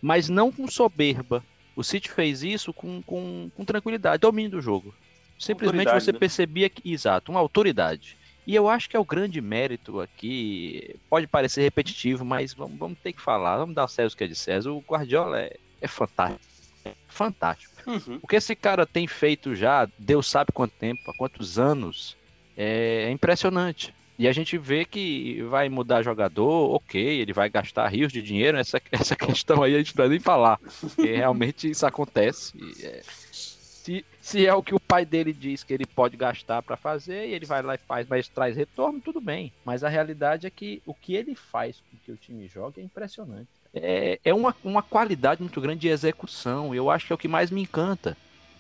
Mas 0.01 0.29
não 0.29 0.51
com 0.51 0.67
soberba. 0.67 1.45
O 1.75 1.83
City 1.83 2.11
fez 2.11 2.43
isso 2.43 2.73
com, 2.73 3.01
com, 3.03 3.51
com 3.55 3.65
tranquilidade, 3.65 4.21
domínio 4.21 4.53
do 4.53 4.61
jogo. 4.61 4.95
Simplesmente 5.39 5.93
você 5.93 6.13
né? 6.13 6.19
percebia 6.19 6.69
que. 6.69 6.91
Exato, 6.91 7.31
uma 7.31 7.41
autoridade. 7.41 8.17
E 8.47 8.55
eu 8.55 8.69
acho 8.69 8.91
que 8.91 8.97
é 8.97 9.01
o 9.01 9.05
grande 9.05 9.41
mérito 9.41 10.01
aqui. 10.01 10.97
Pode 11.09 11.27
parecer 11.27 11.63
repetitivo, 11.63 12.25
mas 12.25 12.53
vamos, 12.53 12.79
vamos 12.79 12.99
ter 12.99 13.13
que 13.13 13.21
falar. 13.21 13.59
Vamos 13.59 13.75
dar 13.75 13.85
o 13.85 13.89
César 13.89 14.15
o 14.15 14.17
que 14.17 14.25
é 14.25 14.27
de 14.27 14.35
César. 14.35 14.71
O 14.71 14.81
Guardiola 14.81 15.41
é, 15.41 15.57
é 15.81 15.89
fantástico. 15.89 16.53
É 16.85 16.93
fantástico. 17.07 17.73
Uhum. 17.87 18.19
O 18.21 18.27
que 18.27 18.37
esse 18.37 18.57
cara 18.57 18.85
tem 18.85 19.07
feito 19.07 19.55
já, 19.55 19.89
Deus 19.99 20.29
sabe 20.29 20.53
quanto 20.53 20.73
tempo, 20.73 21.01
há 21.09 21.17
quantos 21.17 21.59
anos, 21.59 22.17
é, 22.57 23.07
é 23.09 23.11
impressionante. 23.11 23.95
E 24.23 24.29
a 24.29 24.33
gente 24.33 24.57
vê 24.57 24.85
que 24.85 25.43
vai 25.51 25.69
mudar 25.69 26.01
jogador, 26.01 26.77
ok, 26.77 27.03
ele 27.05 27.33
vai 27.33 27.51
gastar 27.51 27.89
rios 27.89 28.13
de 28.13 28.23
dinheiro, 28.23 28.57
essa, 28.57 28.81
essa 28.93 29.17
questão 29.17 29.65
aí 29.65 29.75
a 29.75 29.79
gente 29.79 29.99
não 29.99 30.07
nem 30.07 30.21
falar. 30.21 30.61
Porque 30.81 31.13
realmente 31.13 31.69
isso 31.69 31.85
acontece. 31.85 32.53
É, 32.85 33.01
se, 33.03 34.05
se 34.21 34.47
é 34.47 34.55
o 34.55 34.63
que 34.63 34.77
o 34.77 34.79
pai 34.79 35.05
dele 35.05 35.33
diz 35.33 35.65
que 35.65 35.75
ele 35.75 35.85
pode 35.85 36.17
gastar 36.17 36.63
para 36.63 36.77
fazer, 36.77 37.31
e 37.31 37.35
ele 37.35 37.45
vai 37.45 37.63
lá 37.63 37.75
e 37.75 37.79
faz, 37.79 38.07
mas 38.09 38.29
traz 38.29 38.57
retorno, 38.57 39.01
tudo 39.01 39.21
bem. 39.21 39.53
Mas 39.65 39.83
a 39.83 39.89
realidade 39.89 40.47
é 40.47 40.51
que 40.51 40.81
o 40.87 40.95
que 40.95 41.17
ele 41.17 41.35
faz 41.35 41.83
com 41.91 41.97
que 42.05 42.13
o 42.13 42.17
time 42.17 42.47
jogue 42.47 42.81
é 42.81 42.85
impressionante. 42.85 43.49
É, 43.75 44.21
é 44.25 44.33
uma, 44.33 44.55
uma 44.63 44.85
qualidade 44.85 45.43
muito 45.43 45.61
grande 45.61 45.81
de 45.81 45.89
execução. 45.89 46.73
Eu 46.73 46.91
acho 46.91 47.09
que 47.09 47.13
é 47.13 47.17
o 47.17 47.19
que 47.19 47.27
mais 47.27 47.51
me 47.51 47.63
encanta. 47.63 48.17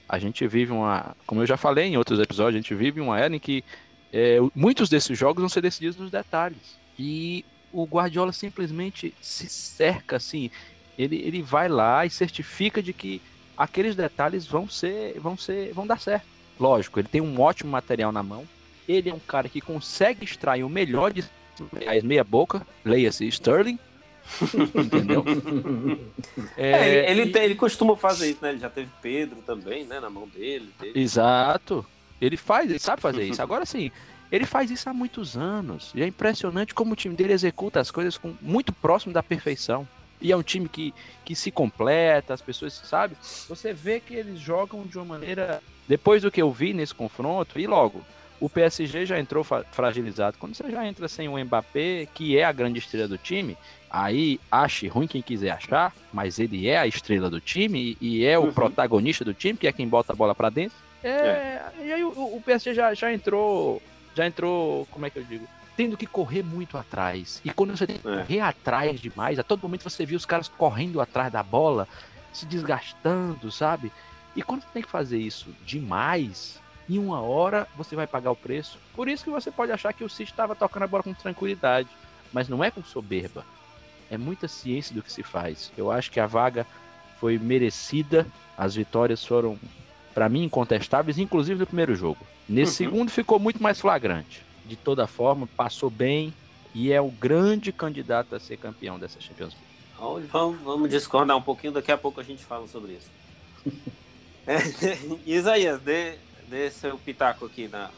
A 0.09 0.19
gente 0.19 0.45
vive 0.45 0.73
uma. 0.73 1.15
Como 1.25 1.41
eu 1.41 1.47
já 1.47 1.57
falei 1.57 1.87
em 1.87 1.97
outros 1.97 2.19
episódios, 2.19 2.57
a 2.57 2.61
gente 2.61 2.75
vive 2.75 3.01
uma 3.01 3.21
era 3.21 3.37
em 3.37 3.39
que 3.39 3.63
é, 4.13 4.39
muitos 4.55 4.89
desses 4.89 5.19
jogos 5.19 5.41
vão 5.41 5.49
ser 5.49 5.63
decididos 5.63 5.97
nos 5.97 6.11
detalhes. 6.11 6.77
E 6.99 7.45
o 7.73 7.85
Guardiola 7.85 8.33
simplesmente 8.33 9.15
se 9.21 9.49
cerca 9.49 10.17
assim. 10.17 10.51
Ele, 10.99 11.17
ele 11.17 11.43
vai 11.43 11.69
lá 11.69 12.05
e 12.05 12.11
certifica 12.11 12.83
de 12.83 12.93
que 12.93 13.23
aqueles 13.57 13.97
detalhes 13.97 14.47
vão 14.47 14.69
ser, 14.69 15.19
vão 15.19 15.37
ser, 15.37 15.73
vão 15.73 15.87
dar 15.87 15.99
certo. 15.99 16.27
Lógico, 16.61 17.01
ele 17.01 17.09
tem 17.09 17.21
um 17.21 17.41
ótimo 17.41 17.71
material 17.71 18.13
na 18.13 18.23
mão. 18.23 18.47
Ele 18.87 19.09
é 19.09 19.15
um 19.15 19.19
cara 19.19 19.49
que 19.49 19.61
consegue 19.61 20.25
extrair 20.25 20.63
o 20.63 20.69
melhor 20.69 21.13
de 21.13 21.25
meia 22.05 22.25
boca, 22.25 22.67
leia-se 22.85 23.27
Sterling. 23.27 23.79
Entendeu? 24.75 25.25
é, 26.57 26.71
é, 26.71 27.11
ele, 27.11 27.23
ele, 27.23 27.39
ele, 27.39 27.55
costuma 27.55 27.97
fazer 27.97 28.31
isso, 28.31 28.39
né? 28.43 28.51
Ele 28.51 28.61
já 28.61 28.71
teve 28.71 28.91
Pedro 29.01 29.43
também, 29.43 29.85
né? 29.85 29.99
Na 29.99 30.11
mão 30.11 30.29
dele. 30.29 30.71
dele. 30.81 31.01
Exato. 31.01 31.85
Ele 32.25 32.37
faz, 32.37 32.71
ele 32.71 32.79
sabe 32.79 33.03
fazer 33.03 33.25
isso. 33.25 33.41
Agora 33.43 33.67
sim, 33.67 33.91
ele 34.31 34.47
faz 34.47 34.71
isso 34.71 34.89
há 34.89 34.95
muitos 34.95 35.37
anos. 35.37 35.91
E 35.95 36.03
é 36.03 36.07
impressionante 36.07 36.73
como 36.73 36.93
o 36.93 36.97
time 36.97 37.17
dele 37.17 37.33
executa 37.33 37.81
as 37.81 37.91
coisas 37.91 38.17
com, 38.17 38.35
muito 38.41 38.73
próximo 38.73 39.13
da 39.13 39.23
perfeição. 39.23 39.87
E 40.21 40.31
é 40.31 40.37
um 40.37 40.43
time 40.43 40.69
que, 40.69 40.95
que 41.25 41.35
se 41.35 41.51
completa, 41.51 42.33
as 42.33 42.41
pessoas, 42.41 42.75
sabe? 42.85 43.17
Você 43.49 43.73
vê 43.73 43.99
que 43.99 44.15
eles 44.15 44.39
jogam 44.39 44.85
de 44.85 44.97
uma 44.97 45.05
maneira. 45.05 45.61
Depois 45.89 46.23
do 46.23 46.31
que 46.31 46.41
eu 46.41 46.53
vi 46.53 46.73
nesse 46.73 46.95
confronto, 46.95 47.59
e 47.59 47.67
logo, 47.67 48.01
o 48.39 48.49
PSG 48.49 49.05
já 49.05 49.19
entrou 49.19 49.45
fragilizado. 49.45 50.39
Quando 50.39 50.55
você 50.55 50.71
já 50.71 50.87
entra 50.87 51.09
sem 51.09 51.29
o 51.29 51.37
Mbappé, 51.45 52.07
que 52.15 52.39
é 52.39 52.45
a 52.45 52.53
grande 52.53 52.79
estrela 52.79 53.09
do 53.09 53.19
time, 53.19 53.59
aí 53.91 54.39
ache 54.51 54.87
ruim 54.87 55.09
quem 55.09 55.21
quiser 55.21 55.51
achar, 55.51 55.93
mas 56.13 56.39
ele 56.39 56.69
é 56.69 56.79
a 56.79 56.87
estrela 56.87 57.29
do 57.29 57.41
time 57.41 57.97
e 58.01 58.25
é 58.25 58.39
o 58.39 58.45
uhum. 58.45 58.53
protagonista 58.53 59.25
do 59.25 59.35
time, 59.35 59.59
que 59.59 59.67
é 59.67 59.73
quem 59.73 59.89
bota 59.89 60.13
a 60.13 60.17
bola 60.17 60.37
para 60.37 60.51
dentro. 60.51 60.77
É, 61.03 61.09
é. 61.09 61.73
E 61.81 61.93
aí 61.93 62.05
o, 62.05 62.11
o 62.11 62.43
PSG 62.45 62.75
já, 62.75 62.95
já 62.95 63.13
entrou. 63.13 63.83
Já 64.15 64.27
entrou. 64.27 64.87
Como 64.91 65.07
é 65.07 65.11
que 65.11 65.19
eu 65.19 65.25
digo? 65.25 65.47
tendo 65.77 65.97
que 65.97 66.07
correr 66.07 66.43
muito 66.43 66.77
atrás. 66.77 67.41
E 67.45 67.51
quando 67.51 67.77
você 67.77 67.87
tem 67.87 67.99
que 67.99 68.07
é. 68.07 68.17
correr 68.17 68.41
atrás 68.41 69.01
demais, 69.01 69.39
a 69.39 69.43
todo 69.43 69.63
momento 69.63 69.89
você 69.89 70.05
viu 70.05 70.17
os 70.17 70.27
caras 70.27 70.49
correndo 70.49 71.01
atrás 71.01 71.33
da 71.33 71.43
bola, 71.43 71.89
se 72.33 72.47
desgastando, 72.47 73.51
sabe? 73.51 73.91
E 74.35 74.43
quando 74.43 74.63
você 74.63 74.69
tem 74.73 74.83
que 74.83 74.91
fazer 74.91 75.19
isso 75.19 75.55
demais, 75.65 76.61
em 76.89 76.99
uma 76.99 77.21
hora 77.21 77.67
você 77.77 77.95
vai 77.95 78.07
pagar 78.07 78.31
o 78.31 78.37
preço. 78.37 78.79
Por 78.95 79.09
isso 79.09 79.25
que 79.25 79.31
você 79.31 79.51
pode 79.51 79.73
achar 79.73 79.93
que 79.93 80.05
o 80.05 80.09
City 80.09 80.31
estava 80.31 80.55
tocando 80.55 80.85
a 80.85 80.87
bola 80.87 81.03
com 81.03 81.15
tranquilidade, 81.15 81.89
mas 82.33 82.49
não 82.49 82.63
é 82.63 82.71
com 82.71 82.83
soberba. 82.83 83.45
É 84.11 84.19
muita 84.19 84.49
ciência 84.49 84.95
do 84.95 85.03
que 85.03 85.13
se 85.13 85.23
faz. 85.23 85.73
Eu 85.77 85.91
acho 85.91 86.11
que 86.11 86.21
a 86.21 86.27
vaga 86.27 86.67
foi 87.19 87.39
merecida, 87.39 88.27
as 88.57 88.75
vitórias 88.75 89.25
foram, 89.25 89.59
para 90.15 90.29
mim, 90.29 90.45
incontestáveis, 90.45 91.19
inclusive 91.19 91.61
no 91.61 91.67
primeiro 91.67 91.95
jogo. 91.95 92.19
Nesse 92.49 92.85
uhum. 92.85 92.91
segundo 92.91 93.11
ficou 93.11 93.39
muito 93.39 93.63
mais 93.63 93.81
flagrante 93.81 94.43
de 94.65 94.77
toda 94.77 95.07
forma, 95.07 95.47
passou 95.57 95.91
bem 95.91 96.33
e 96.75 96.93
é 96.93 97.01
o 97.01 97.11
grande 97.11 97.73
candidato 97.73 98.35
a 98.35 98.41
ser 98.41 98.57
campeão 98.57 98.99
dessa 98.99 99.21
Champions 99.21 99.55
League. 99.55 100.27
Vamos, 100.29 100.61
vamos 100.63 100.91
discordar 100.91 101.37
um 101.37 101.43
pouquinho, 101.43 101.73
daqui 101.73 101.93
a 101.93 101.99
pouco 101.99 102.21
a 102.21 102.25
gente 102.25 102.43
fala 102.43 102.67
sobre 102.67 102.93
isso. 102.93 103.11
é, 104.47 104.59
Isaías, 105.27 105.81
dê, 105.81 106.17
dê 106.49 106.71
seu 106.71 106.99
pitaco 106.99 107.45
aqui 107.45 107.69
na, 107.69 107.91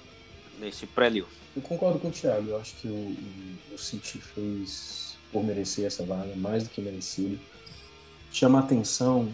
neste 0.58 0.86
pré-liu. 0.86 1.26
Eu 1.56 1.62
concordo 1.62 1.98
com 1.98 2.08
o 2.08 2.10
Thiago, 2.10 2.50
eu 2.50 2.60
acho 2.60 2.74
que 2.76 2.88
o, 2.88 3.16
o 3.72 3.78
City 3.78 4.18
fez 4.18 5.16
por 5.32 5.44
merecer 5.44 5.86
essa 5.86 6.04
vaga, 6.04 6.34
mais 6.36 6.64
do 6.64 6.70
que 6.70 6.80
merecido. 6.80 7.38
Chama 8.30 8.58
atenção 8.58 9.32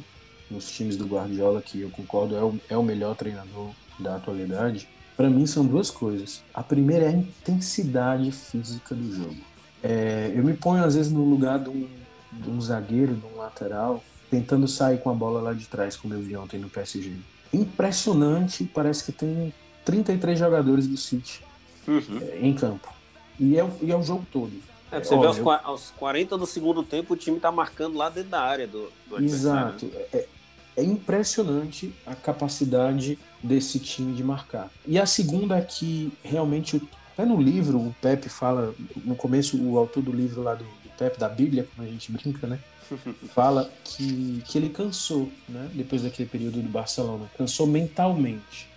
nos 0.51 0.71
times 0.71 0.97
do 0.97 1.07
Guardiola, 1.07 1.63
que 1.63 1.81
eu 1.81 1.91
concordo 1.91 2.37
é 2.37 2.43
o, 2.43 2.61
é 2.69 2.77
o 2.77 2.83
melhor 2.83 3.15
treinador 3.15 3.71
da 3.99 4.17
atualidade, 4.17 4.89
para 5.17 5.29
mim 5.29 5.47
são 5.47 5.65
duas 5.65 5.91
coisas. 5.91 6.43
A 6.53 6.63
primeira 6.63 7.05
é 7.05 7.09
a 7.09 7.13
intensidade 7.13 8.33
física 8.33 8.95
do 8.95 9.15
jogo. 9.15 9.37
É, 9.83 10.33
eu 10.35 10.43
me 10.43 10.55
ponho 10.55 10.85
às 10.85 10.95
vezes 10.95 11.13
no 11.13 11.25
lugar 11.25 11.59
de 11.59 11.69
um, 11.69 11.89
de 12.33 12.51
um 12.51 12.61
zagueiro, 12.61 13.15
de 13.15 13.27
um 13.27 13.37
lateral, 13.37 14.03
tentando 14.31 14.67
sair 14.67 14.99
com 14.99 15.11
a 15.11 15.15
bola 15.15 15.41
lá 15.41 15.53
de 15.53 15.67
trás, 15.67 15.97
como 15.97 16.15
eu 16.15 16.21
vi 16.21 16.37
ontem 16.37 16.59
no 16.59 16.69
PSG. 16.69 17.13
Impressionante, 17.53 18.65
parece 18.65 19.05
que 19.05 19.13
tem 19.13 19.53
33 19.85 20.39
jogadores 20.39 20.87
do 20.87 20.97
City 20.97 21.43
uhum. 21.87 22.19
é, 22.23 22.39
em 22.41 22.55
campo. 22.55 22.93
E 23.39 23.59
é, 23.59 23.71
e 23.83 23.91
é 23.91 23.97
o 23.97 24.03
jogo 24.03 24.27
todo. 24.31 24.53
É, 24.93 25.03
você 25.03 25.17
vê 25.17 25.27
aos, 25.27 25.39
eu... 25.39 25.51
aos 25.51 25.91
40 25.93 26.37
do 26.37 26.47
segundo 26.47 26.83
tempo 26.83 27.15
o 27.15 27.17
time 27.17 27.39
tá 27.39 27.51
marcando 27.53 27.97
lá 27.97 28.09
dentro 28.09 28.31
da 28.31 28.43
área 28.43 28.67
do, 28.67 28.91
do 29.07 29.23
Exato. 29.23 29.87
Né? 29.87 29.93
É, 30.13 30.29
é 30.77 30.83
impressionante 30.83 31.93
a 32.07 32.15
capacidade 32.15 33.19
desse 33.43 33.79
time 33.79 34.15
de 34.15 34.23
marcar. 34.23 34.71
E 34.87 34.99
a 34.99 35.07
segunda 35.07 35.57
é 35.57 35.63
que 35.63 36.13
realmente, 36.23 36.81
até 37.13 37.25
no 37.25 37.41
livro, 37.41 37.79
o 37.79 37.95
Pepe 38.01 38.29
fala, 38.29 38.75
no 39.05 39.15
começo, 39.15 39.61
o 39.61 39.79
autor 39.79 40.03
do 40.03 40.13
livro 40.13 40.43
lá 40.43 40.55
do, 40.55 40.65
do 40.65 40.91
Pepe, 40.99 41.19
da 41.19 41.29
Bíblia, 41.29 41.67
como 41.75 41.87
a 41.87 41.91
gente 41.91 42.11
brinca, 42.13 42.47
né? 42.47 42.59
fala 43.35 43.71
que, 43.85 44.43
que 44.47 44.59
ele 44.59 44.69
cansou, 44.69 45.31
né? 45.49 45.71
Depois 45.75 46.03
daquele 46.03 46.29
período 46.29 46.61
do 46.61 46.69
Barcelona. 46.69 47.31
Cansou 47.37 47.67
mentalmente. 47.67 48.69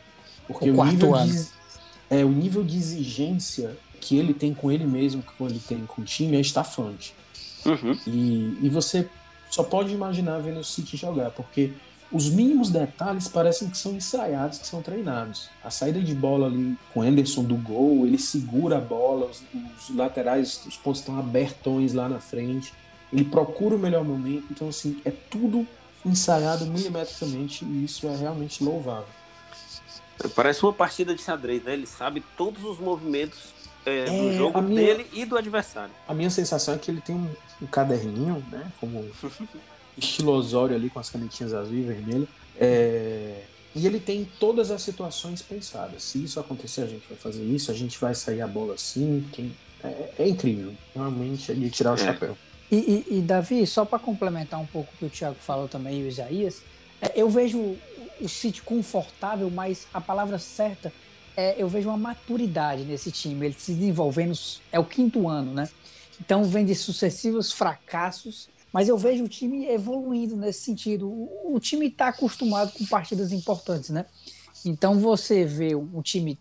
Porque 0.48 0.70
o, 0.70 0.80
o 0.80 0.86
nível, 0.86 1.14
de, 1.14 1.48
é, 2.10 2.24
o 2.24 2.30
nível 2.30 2.64
de 2.64 2.78
exigência 2.78 3.78
que 4.00 4.18
ele 4.18 4.34
tem 4.34 4.54
com 4.54 4.72
ele 4.72 4.86
mesmo, 4.86 5.24
que 5.24 5.44
ele 5.44 5.60
tem 5.60 5.86
com 5.86 6.02
o 6.02 6.06
time, 6.06 6.36
é 6.36 6.42
estafante. 6.42 7.14
Uhum. 7.66 7.98
E, 8.06 8.58
e 8.62 8.70
você 8.70 9.08
só 9.54 9.62
pode 9.62 9.94
imaginar 9.94 10.40
vendo 10.40 10.62
o 10.62 10.64
City 10.64 10.98
jogar, 10.98 11.30
porque 11.30 11.74
os 12.12 12.28
mínimos 12.28 12.72
detalhes 12.72 13.28
parecem 13.28 13.70
que 13.70 13.78
são 13.78 13.94
ensaiados, 13.94 14.58
que 14.58 14.66
são 14.66 14.82
treinados. 14.82 15.48
A 15.64 15.70
saída 15.70 16.02
de 16.02 16.16
bola 16.16 16.48
ali 16.48 16.76
com 16.92 17.02
o 17.02 17.04
Anderson 17.04 17.44
do 17.44 17.56
gol, 17.56 18.08
ele 18.08 18.18
segura 18.18 18.78
a 18.78 18.82
bola, 18.82 19.28
os, 19.28 19.44
os 19.78 19.96
laterais, 19.96 20.66
os 20.66 20.76
pontos 20.76 21.02
estão 21.02 21.20
abertões 21.20 21.94
lá 21.94 22.10
na 22.10 22.20
frente. 22.20 22.74
Ele 23.12 23.24
procura 23.24 23.76
o 23.76 23.80
melhor 23.80 24.04
momento, 24.04 24.48
então 24.50 24.70
assim, 24.70 25.00
é 25.06 25.12
tudo 25.12 25.68
ensaiado 26.04 26.66
milimetricamente 26.66 27.64
e 27.64 27.86
isso 27.86 28.08
é 28.08 28.16
realmente 28.16 28.64
louvável. 28.64 29.06
Parece 30.36 30.64
uma 30.64 30.74
partida 30.74 31.14
de 31.14 31.22
xadrez, 31.22 31.64
né? 31.64 31.74
Ele 31.74 31.86
sabe 31.86 32.24
todos 32.36 32.64
os 32.64 32.80
movimentos 32.80 33.53
é, 33.86 34.06
do 34.06 34.34
jogo 34.34 34.62
minha, 34.62 34.82
dele 34.82 35.08
e 35.14 35.26
do 35.26 35.38
adversário. 35.38 35.94
A 36.08 36.14
minha 36.14 36.30
sensação 36.30 36.74
é 36.74 36.78
que 36.78 36.90
ele 36.90 37.02
tem 37.02 37.16
um, 37.16 37.30
um 37.62 37.68
caderninho, 37.68 38.44
né? 38.52 38.72
Como 38.80 39.06
estilosório 39.98 40.76
ali 40.76 40.90
com 40.90 41.00
as 41.00 41.10
canetinhas 41.10 41.54
azul 41.54 41.76
e 41.76 41.82
vermelho. 41.82 42.28
É, 42.58 43.44
e 43.76 43.88
ele 43.88 44.00
tem 44.00 44.30
todas 44.40 44.70
as 44.70 44.82
situações 44.82 45.42
pensadas. 45.42 46.04
Se 46.04 46.24
isso 46.24 46.40
acontecer, 46.40 46.82
a 46.82 46.88
gente 46.88 47.04
vai 47.08 47.18
fazer 47.18 47.44
isso, 47.44 47.72
a 47.72 47.74
gente 47.74 48.00
vai 48.00 48.14
sair 48.14 48.42
a 48.42 48.48
bola 48.48 48.76
assim. 48.76 49.28
Quem... 49.32 49.52
É, 49.84 50.14
é, 50.20 50.28
incrível. 50.28 50.74
Realmente 50.96 51.52
é 51.52 51.56
de 51.56 51.70
tirar 51.70 51.92
o 51.92 51.96
é. 51.96 51.98
chapéu. 51.98 52.38
E, 52.72 52.76
e, 53.10 53.18
e, 53.18 53.22
Davi, 53.22 53.68
só 53.68 53.84
para 53.84 54.00
complementar 54.00 54.60
um 54.60 54.66
pouco 54.66 54.90
o 54.94 54.98
que 54.98 55.06
o 55.06 55.10
Thiago 55.10 55.36
falou 55.40 55.68
também 55.68 56.02
e 56.02 56.04
o 56.04 56.08
Isaías, 56.08 56.62
é, 57.02 57.12
eu 57.16 57.30
vejo 57.30 57.78
o 58.22 58.30
City 58.30 58.62
confortável, 58.62 59.50
mas 59.50 59.88
a 59.94 60.00
palavra 60.00 60.40
certa 60.40 60.94
é, 61.36 61.62
eu 61.62 61.68
vejo 61.68 61.90
uma 61.90 61.98
maturidade 61.98 62.84
nesse 62.84 63.12
time. 63.12 63.46
Ele 63.46 63.56
se 63.58 63.74
desenvolvendo, 63.74 64.34
é 64.72 64.80
o 64.80 64.86
quinto 64.86 65.28
ano, 65.28 65.54
né? 65.54 65.70
Então 66.20 66.44
vem 66.44 66.66
de 66.66 66.76
sucessivos 66.76 67.52
fracassos 67.52 68.48
Mas 68.72 68.88
eu 68.88 68.98
vejo 68.98 69.24
o 69.24 69.28
time 69.28 69.66
evoluindo 69.68 70.36
nesse 70.36 70.62
sentido. 70.62 71.08
O, 71.08 71.56
o 71.56 71.60
time 71.60 71.88
está 71.88 72.08
acostumado 72.08 72.72
com 72.72 72.86
partidas 72.86 73.32
importantes, 73.32 73.90
né? 73.90 74.06
Então 74.66 75.00
você 75.00 75.46
vê 75.46 75.76
um 75.76 76.02
time 76.02 76.38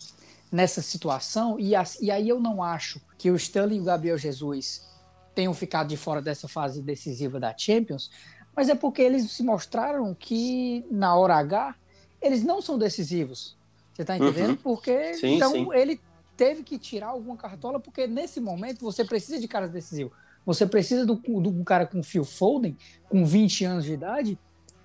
nessa 0.50 0.82
situação, 0.82 1.58
e, 1.58 1.72
e 2.00 2.10
aí 2.10 2.28
eu 2.28 2.38
não 2.38 2.62
acho 2.62 3.00
que 3.16 3.30
o 3.30 3.36
Stanley 3.36 3.78
e 3.78 3.80
o 3.80 3.84
Gabriel 3.84 4.18
Jesus 4.18 4.86
tenham 5.34 5.54
ficado 5.54 5.88
de 5.88 5.96
fora 5.96 6.20
dessa 6.20 6.46
fase 6.46 6.82
decisiva 6.82 7.40
da 7.40 7.56
Champions, 7.56 8.10
mas 8.54 8.68
é 8.68 8.74
porque 8.74 9.00
eles 9.00 9.30
se 9.30 9.42
mostraram 9.42 10.14
que 10.14 10.84
na 10.90 11.16
hora 11.16 11.36
H 11.36 11.74
eles 12.20 12.44
não 12.44 12.60
são 12.60 12.76
decisivos. 12.76 13.56
Você 13.92 14.02
está 14.02 14.16
entendendo? 14.16 14.50
Uhum. 14.50 14.56
Porque 14.56 15.14
sim, 15.14 15.36
então 15.36 15.52
sim. 15.52 15.68
ele 15.72 16.00
teve 16.36 16.62
que 16.62 16.78
tirar 16.78 17.08
alguma 17.08 17.36
cartola, 17.36 17.78
porque 17.78 18.06
nesse 18.06 18.40
momento 18.40 18.80
você 18.80 19.04
precisa 19.04 19.38
de 19.38 19.46
caras 19.46 19.70
decisivos. 19.70 20.12
Você 20.44 20.66
precisa 20.66 21.06
do, 21.06 21.14
do 21.14 21.64
cara 21.64 21.86
com 21.86 22.02
Phil 22.02 22.24
Foden, 22.24 22.76
com 23.08 23.24
20 23.24 23.64
anos 23.64 23.84
de 23.84 23.92
idade, 23.92 24.38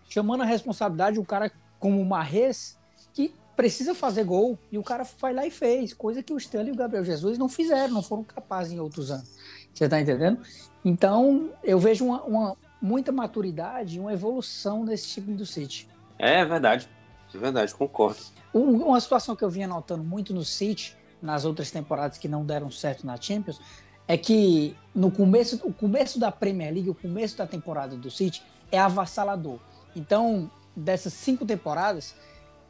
chamando 0.07 0.43
a 0.43 0.45
responsabilidade 0.45 1.19
um 1.19 1.25
cara 1.25 1.51
como 1.79 2.01
o 2.01 2.05
Marres, 2.05 2.77
que 3.13 3.33
precisa 3.55 3.95
fazer 3.95 4.23
gol, 4.23 4.57
e 4.71 4.77
o 4.77 4.83
cara 4.83 5.03
vai 5.19 5.33
lá 5.33 5.45
e 5.45 5.51
fez, 5.51 5.93
coisa 5.93 6.21
que 6.21 6.31
o 6.31 6.37
Stanley 6.37 6.69
e 6.69 6.71
o 6.73 6.75
Gabriel 6.75 7.03
Jesus 7.03 7.39
não 7.39 7.49
fizeram, 7.49 7.93
não 7.93 8.03
foram 8.03 8.23
capazes 8.23 8.71
em 8.71 8.79
outros 8.79 9.09
anos. 9.09 9.35
Você 9.73 9.85
está 9.85 9.99
entendendo? 9.99 10.39
Então, 10.85 11.49
eu 11.63 11.79
vejo 11.79 12.05
uma, 12.05 12.23
uma, 12.23 12.57
muita 12.79 13.11
maturidade, 13.11 13.99
uma 13.99 14.13
evolução 14.13 14.85
nesse 14.85 15.07
time 15.07 15.35
do 15.35 15.45
City. 15.45 15.87
É 16.19 16.45
verdade, 16.45 16.87
é 17.33 17.37
verdade, 17.37 17.73
concordo. 17.73 18.19
Uma 18.57 18.99
situação 18.99 19.35
que 19.35 19.43
eu 19.43 19.49
vinha 19.49 19.67
notando 19.67 20.03
muito 20.03 20.33
no 20.33 20.43
City, 20.43 20.95
nas 21.21 21.45
outras 21.45 21.71
temporadas 21.71 22.17
que 22.17 22.27
não 22.27 22.45
deram 22.45 22.69
certo 22.69 23.05
na 23.05 23.19
Champions, 23.19 23.59
é 24.07 24.17
que 24.17 24.75
no 24.95 25.11
começo, 25.11 25.59
o 25.63 25.73
começo 25.73 26.19
da 26.19 26.31
Premier 26.31 26.73
League, 26.73 26.89
o 26.89 26.95
começo 26.95 27.37
da 27.37 27.45
temporada 27.45 27.95
do 27.95 28.09
City 28.09 28.41
é 28.71 28.79
avassalador. 28.79 29.59
Então, 29.95 30.49
dessas 30.75 31.13
cinco 31.13 31.45
temporadas, 31.45 32.15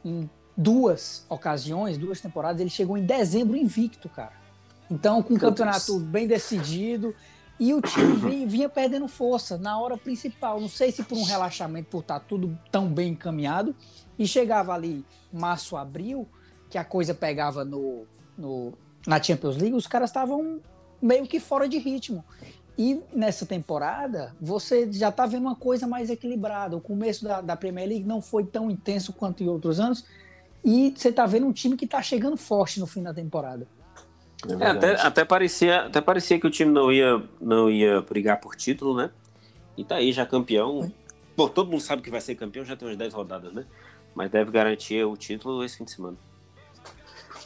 em 0.04 0.28
duas 0.56 1.24
ocasiões, 1.28 1.96
duas 1.96 2.20
temporadas, 2.20 2.60
ele 2.60 2.70
chegou 2.70 2.96
em 2.96 3.04
dezembro 3.04 3.56
invicto, 3.56 4.08
cara. 4.08 4.32
Então, 4.90 5.22
com 5.22 5.34
o 5.34 5.38
campeonato 5.38 5.98
bem 6.00 6.26
decidido, 6.26 7.14
e 7.58 7.74
o 7.74 7.80
time 7.80 8.14
vinha, 8.14 8.46
vinha, 8.46 8.68
perdendo 8.68 9.08
força 9.08 9.58
na 9.58 9.78
hora 9.80 9.96
principal. 9.96 10.60
Não 10.60 10.68
sei 10.68 10.92
se 10.92 11.02
por 11.02 11.18
um 11.18 11.24
relaxamento, 11.24 11.88
por 11.90 12.00
estar 12.00 12.20
tudo 12.20 12.56
tão 12.70 12.86
bem 12.88 13.12
encaminhado. 13.12 13.74
E 14.18 14.26
chegava 14.26 14.72
ali 14.72 15.04
março, 15.32 15.76
abril, 15.76 16.28
que 16.70 16.78
a 16.78 16.84
coisa 16.84 17.14
pegava 17.14 17.64
no, 17.64 18.04
no 18.36 18.72
na 19.06 19.22
Champions 19.22 19.56
League, 19.56 19.74
os 19.74 19.86
caras 19.86 20.10
estavam 20.10 20.60
meio 21.00 21.26
que 21.26 21.40
fora 21.40 21.68
de 21.68 21.78
ritmo. 21.78 22.24
E 22.76 23.00
nessa 23.12 23.44
temporada, 23.44 24.36
você 24.40 24.92
já 24.92 25.08
está 25.08 25.26
vendo 25.26 25.42
uma 25.42 25.56
coisa 25.56 25.86
mais 25.86 26.10
equilibrada. 26.10 26.76
O 26.76 26.80
começo 26.80 27.24
da, 27.24 27.40
da, 27.40 27.56
Premier 27.56 27.88
League 27.88 28.04
não 28.04 28.20
foi 28.20 28.44
tão 28.44 28.70
intenso 28.70 29.12
quanto 29.12 29.42
em 29.42 29.48
outros 29.48 29.80
anos. 29.80 30.04
E 30.64 30.94
você 30.96 31.08
está 31.08 31.26
vendo 31.26 31.46
um 31.46 31.52
time 31.52 31.76
que 31.76 31.86
está 31.86 32.00
chegando 32.00 32.36
forte 32.36 32.78
no 32.78 32.86
fim 32.86 33.02
da 33.02 33.12
temporada. 33.12 33.66
É, 34.46 34.64
é 34.64 34.66
até, 34.68 34.92
até, 35.00 35.24
parecia, 35.24 35.86
até 35.86 36.00
parecia 36.00 36.38
que 36.38 36.46
o 36.46 36.50
time 36.50 36.70
não 36.70 36.92
ia, 36.92 37.22
não 37.40 37.70
ia 37.70 38.00
brigar 38.02 38.40
por 38.40 38.54
título, 38.54 38.96
né? 38.96 39.10
E 39.76 39.84
tá 39.84 39.96
aí 39.96 40.12
já 40.12 40.24
campeão. 40.24 40.92
Pô, 41.34 41.48
todo 41.48 41.70
mundo 41.70 41.80
sabe 41.80 42.02
que 42.02 42.10
vai 42.10 42.20
ser 42.20 42.34
campeão, 42.34 42.64
já 42.64 42.76
tem 42.76 42.86
umas 42.86 42.96
10 42.96 43.14
rodadas, 43.14 43.52
né? 43.52 43.64
Mas 44.14 44.30
deve 44.30 44.50
garantir 44.50 45.04
o 45.04 45.16
título 45.16 45.64
esse 45.64 45.78
fim 45.78 45.84
de 45.84 45.92
semana. 45.92 46.16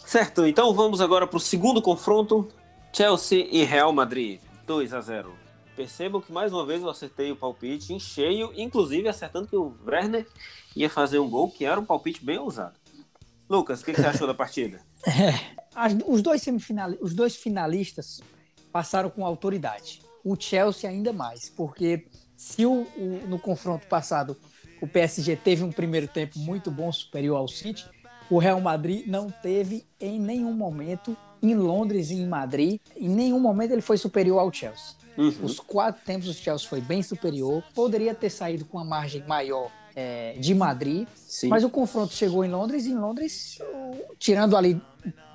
Certo, 0.05 0.47
então 0.47 0.75
vamos 0.75 1.01
agora 1.01 1.27
para 1.27 1.37
o 1.37 1.41
segundo 1.41 1.81
confronto. 1.81 2.49
Chelsea 2.93 3.49
e 3.51 3.65
Real 3.65 3.93
Madrid, 3.93 4.41
2 4.67 4.93
a 4.93 5.01
0 5.01 5.33
Percebam 5.75 6.21
que 6.21 6.31
mais 6.31 6.53
uma 6.53 6.67
vez 6.67 6.83
eu 6.83 6.91
acertei 6.91 7.33
o 7.33 7.37
palpite 7.37 7.95
em 7.95 7.99
cheio, 7.99 8.53
inclusive 8.55 9.09
acertando 9.09 9.49
que 9.49 9.57
o 9.57 9.75
Werner 9.87 10.27
ia 10.77 10.91
fazer 10.91 11.19
um 11.19 11.31
gol, 11.31 11.51
que 11.51 11.65
era 11.65 11.81
um 11.81 11.85
palpite 11.85 12.23
bem 12.23 12.39
ousado. 12.39 12.75
Lucas, 13.53 13.83
o 13.83 13.85
que, 13.85 13.93
que 13.93 14.01
você 14.01 14.07
achou 14.07 14.27
da 14.27 14.33
partida? 14.33 14.81
É, 15.07 15.35
as, 15.75 15.95
os, 16.07 16.23
dois 16.23 16.43
os 17.03 17.13
dois 17.13 17.37
finalistas 17.37 18.23
passaram 18.73 19.11
com 19.11 19.27
autoridade. 19.27 20.01
O 20.25 20.35
Chelsea 20.41 20.89
ainda 20.89 21.13
mais, 21.13 21.51
porque 21.51 22.07
se 22.35 22.65
o, 22.65 22.87
o, 22.97 23.27
no 23.29 23.39
confronto 23.39 23.87
passado 23.87 24.39
o 24.81 24.87
PSG 24.87 25.37
teve 25.37 25.63
um 25.63 25.71
primeiro 25.71 26.09
tempo 26.09 26.39
muito 26.39 26.71
bom, 26.71 26.91
superior 26.91 27.37
ao 27.37 27.47
City, 27.47 27.85
o 28.31 28.39
Real 28.39 28.61
Madrid 28.61 29.07
não 29.07 29.29
teve 29.29 29.85
em 30.01 30.19
nenhum 30.19 30.55
momento 30.55 31.15
em 31.43 31.55
Londres 31.55 32.11
e 32.11 32.15
em 32.15 32.27
Madrid, 32.27 32.81
em 32.97 33.09
nenhum 33.09 33.39
momento 33.39 33.73
ele 33.73 33.83
foi 33.83 33.99
superior 33.99 34.39
ao 34.39 34.51
Chelsea. 34.51 34.97
Uhum. 35.19 35.35
Os 35.43 35.61
quatro 35.61 36.03
tempos 36.07 36.27
o 36.27 36.33
Chelsea 36.33 36.67
foi 36.67 36.81
bem 36.81 37.03
superior, 37.03 37.63
poderia 37.75 38.15
ter 38.15 38.31
saído 38.31 38.65
com 38.65 38.79
uma 38.79 38.85
margem 38.85 39.23
maior 39.27 39.71
é, 39.95 40.35
de 40.39 40.55
Madrid, 40.55 41.07
Sim. 41.15 41.49
mas 41.49 41.65
o 41.65 41.71
confronto 41.71 42.13
chegou 42.13 42.45
em 42.45 42.49
Londres 42.51 42.87
e 42.87 42.91
em 42.91 42.99
Londres, 42.99 43.59
tirando 44.19 44.57
ali 44.57 44.81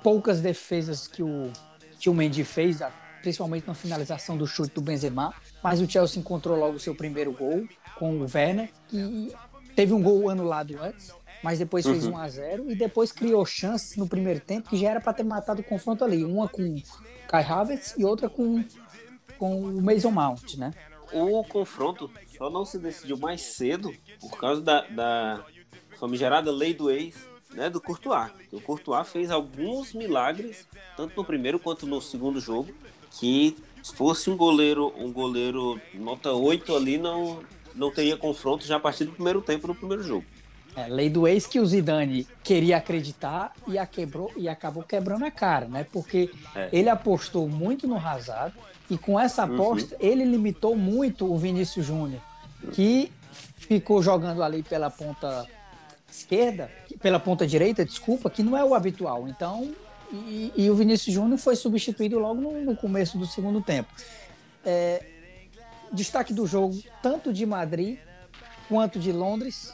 poucas 0.02 0.40
defesas 0.40 1.06
que 1.06 1.22
o, 1.22 1.50
que 1.98 2.08
o 2.08 2.14
Mendy 2.14 2.44
fez, 2.44 2.80
principalmente 3.22 3.66
na 3.66 3.74
finalização 3.74 4.36
do 4.36 4.46
chute 4.46 4.74
do 4.74 4.80
Benzema, 4.80 5.34
mas 5.62 5.80
o 5.80 5.88
Chelsea 5.88 6.20
encontrou 6.20 6.58
logo 6.58 6.76
o 6.76 6.80
seu 6.80 6.94
primeiro 6.94 7.32
gol 7.32 7.66
com 7.98 8.18
o 8.18 8.26
Werner, 8.32 8.70
que 8.88 9.32
teve 9.74 9.92
um 9.92 10.02
gol 10.02 10.30
anulado 10.30 10.76
antes, 10.80 11.12
mas 11.42 11.58
depois 11.58 11.86
fez 11.86 12.04
uhum. 12.04 12.14
1 12.14 12.16
a 12.18 12.28
0 12.28 12.70
e 12.70 12.74
depois 12.74 13.12
criou 13.12 13.44
chances 13.46 13.96
no 13.96 14.08
primeiro 14.08 14.40
tempo 14.40 14.68
que 14.68 14.76
já 14.76 14.90
era 14.90 15.00
para 15.00 15.12
ter 15.12 15.24
matado 15.24 15.60
o 15.60 15.64
confronto 15.64 16.04
ali, 16.04 16.24
uma 16.24 16.48
com 16.48 16.76
Kai 17.28 17.44
Havertz 17.44 17.94
e 17.96 18.04
outra 18.04 18.28
com 18.28 18.64
com 19.38 19.60
o 19.60 19.80
Mason 19.80 20.10
Mount, 20.10 20.56
né? 20.56 20.74
O 21.12 21.42
confronto 21.44 22.10
só 22.38 22.48
não 22.48 22.64
se 22.64 22.78
decidiu 22.78 23.18
mais 23.18 23.42
cedo 23.42 23.92
por 24.20 24.38
causa 24.38 24.62
da, 24.62 24.82
da 24.82 25.44
famigerada 25.98 26.52
lei 26.52 26.72
do 26.72 26.88
ex, 26.90 27.16
né, 27.52 27.68
do 27.68 27.80
Courtois. 27.80 28.30
O 28.52 28.60
Courtois 28.60 29.08
fez 29.08 29.30
alguns 29.30 29.92
milagres, 29.92 30.66
tanto 30.96 31.16
no 31.16 31.24
primeiro 31.24 31.58
quanto 31.58 31.86
no 31.86 32.00
segundo 32.00 32.40
jogo, 32.40 32.72
que 33.10 33.56
se 33.82 33.94
fosse 33.94 34.30
um 34.30 34.36
goleiro, 34.36 34.92
um 34.96 35.12
goleiro 35.12 35.80
nota 35.94 36.32
8 36.32 36.76
ali, 36.76 36.96
não, 36.96 37.42
não 37.74 37.90
teria 37.90 38.16
confronto 38.16 38.64
já 38.64 38.76
a 38.76 38.80
partir 38.80 39.04
do 39.04 39.12
primeiro 39.12 39.42
tempo 39.42 39.66
no 39.66 39.74
primeiro 39.74 40.02
jogo. 40.02 40.24
É, 40.76 40.86
lei 40.86 41.10
do 41.10 41.26
ex 41.26 41.46
que 41.46 41.58
o 41.58 41.66
Zidane 41.66 42.28
queria 42.44 42.76
acreditar 42.76 43.52
e, 43.66 43.76
a 43.76 43.86
quebrou, 43.86 44.30
e 44.36 44.48
acabou 44.48 44.84
quebrando 44.84 45.24
a 45.24 45.30
cara, 45.30 45.66
né? 45.66 45.84
Porque 45.90 46.30
é. 46.54 46.68
ele 46.72 46.88
apostou 46.88 47.48
muito 47.48 47.88
no 47.88 47.96
Hazard 47.96 48.54
e 48.90 48.96
com 48.96 49.18
essa 49.18 49.44
uhum. 49.44 49.54
aposta 49.54 49.94
uhum. 49.94 50.00
ele 50.00 50.24
limitou 50.24 50.76
muito 50.76 51.30
o 51.30 51.36
Vinícius 51.36 51.86
Júnior, 51.86 52.20
que 52.72 53.12
ficou 53.56 54.02
jogando 54.02 54.42
ali 54.42 54.62
pela 54.62 54.90
ponta 54.90 55.46
esquerda, 56.10 56.70
pela 57.00 57.20
ponta 57.20 57.46
direita, 57.46 57.84
desculpa, 57.84 58.30
que 58.30 58.42
não 58.42 58.56
é 58.56 58.64
o 58.64 58.74
habitual. 58.74 59.28
Então, 59.28 59.74
e, 60.10 60.52
e 60.56 60.70
o 60.70 60.74
Vinícius 60.74 61.14
Júnior 61.14 61.38
foi 61.38 61.54
substituído 61.54 62.18
logo 62.18 62.40
no, 62.40 62.64
no 62.64 62.76
começo 62.76 63.18
do 63.18 63.26
segundo 63.26 63.60
tempo. 63.60 63.90
É, 64.64 65.04
destaque 65.92 66.32
do 66.32 66.46
jogo, 66.46 66.80
tanto 67.02 67.32
de 67.32 67.44
Madrid 67.44 67.98
quanto 68.68 68.98
de 68.98 69.12
Londres, 69.12 69.72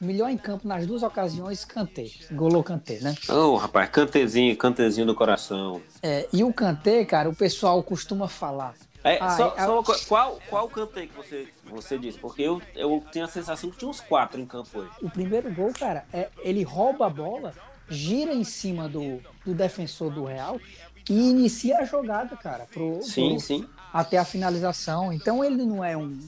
melhor 0.00 0.30
em 0.30 0.36
campo 0.36 0.66
nas 0.66 0.86
duas 0.86 1.02
ocasiões, 1.02 1.64
Kanté. 1.64 2.06
Golou 2.32 2.62
Kanté, 2.62 2.98
né? 3.00 3.14
Ô, 3.28 3.32
oh, 3.32 3.56
rapaz, 3.56 3.88
Kantezinho, 3.90 4.56
Kantezinho 4.56 5.06
do 5.06 5.14
coração. 5.14 5.80
É, 6.02 6.28
e 6.32 6.44
o 6.44 6.52
Kanté, 6.52 7.04
cara, 7.04 7.28
o 7.28 7.34
pessoal 7.34 7.82
costuma 7.82 8.28
falar. 8.28 8.74
É, 9.02 9.18
ah, 9.20 9.36
só, 9.36 9.54
é, 9.56 9.64
só 9.66 9.82
qual, 10.08 10.38
qual 10.48 10.68
Kanté 10.68 11.06
que 11.06 11.14
você, 11.14 11.48
você 11.66 11.98
disse? 11.98 12.18
Porque 12.18 12.42
eu, 12.42 12.60
eu 12.74 13.04
tenho 13.12 13.26
a 13.26 13.28
sensação 13.28 13.70
que 13.70 13.76
tinha 13.76 13.90
uns 13.90 14.00
quatro 14.00 14.40
em 14.40 14.46
campo 14.46 14.78
hoje. 14.78 14.90
O 15.02 15.10
primeiro 15.10 15.52
gol, 15.52 15.72
cara, 15.78 16.06
é 16.10 16.30
ele 16.38 16.62
rouba 16.62 17.06
a 17.06 17.10
bola, 17.10 17.52
gira 17.88 18.32
em 18.32 18.44
cima 18.44 18.88
do, 18.88 19.20
do 19.44 19.52
defensor 19.52 20.10
do 20.10 20.24
Real 20.24 20.58
e 21.08 21.30
inicia 21.30 21.78
a 21.78 21.84
jogada, 21.84 22.34
cara, 22.34 22.66
pro, 22.72 23.02
sim, 23.02 23.32
pro, 23.32 23.40
sim. 23.40 23.68
até 23.92 24.16
a 24.16 24.24
finalização. 24.24 25.12
Então 25.12 25.44
ele 25.44 25.66
não 25.66 25.84
é 25.84 25.94
um, 25.94 26.18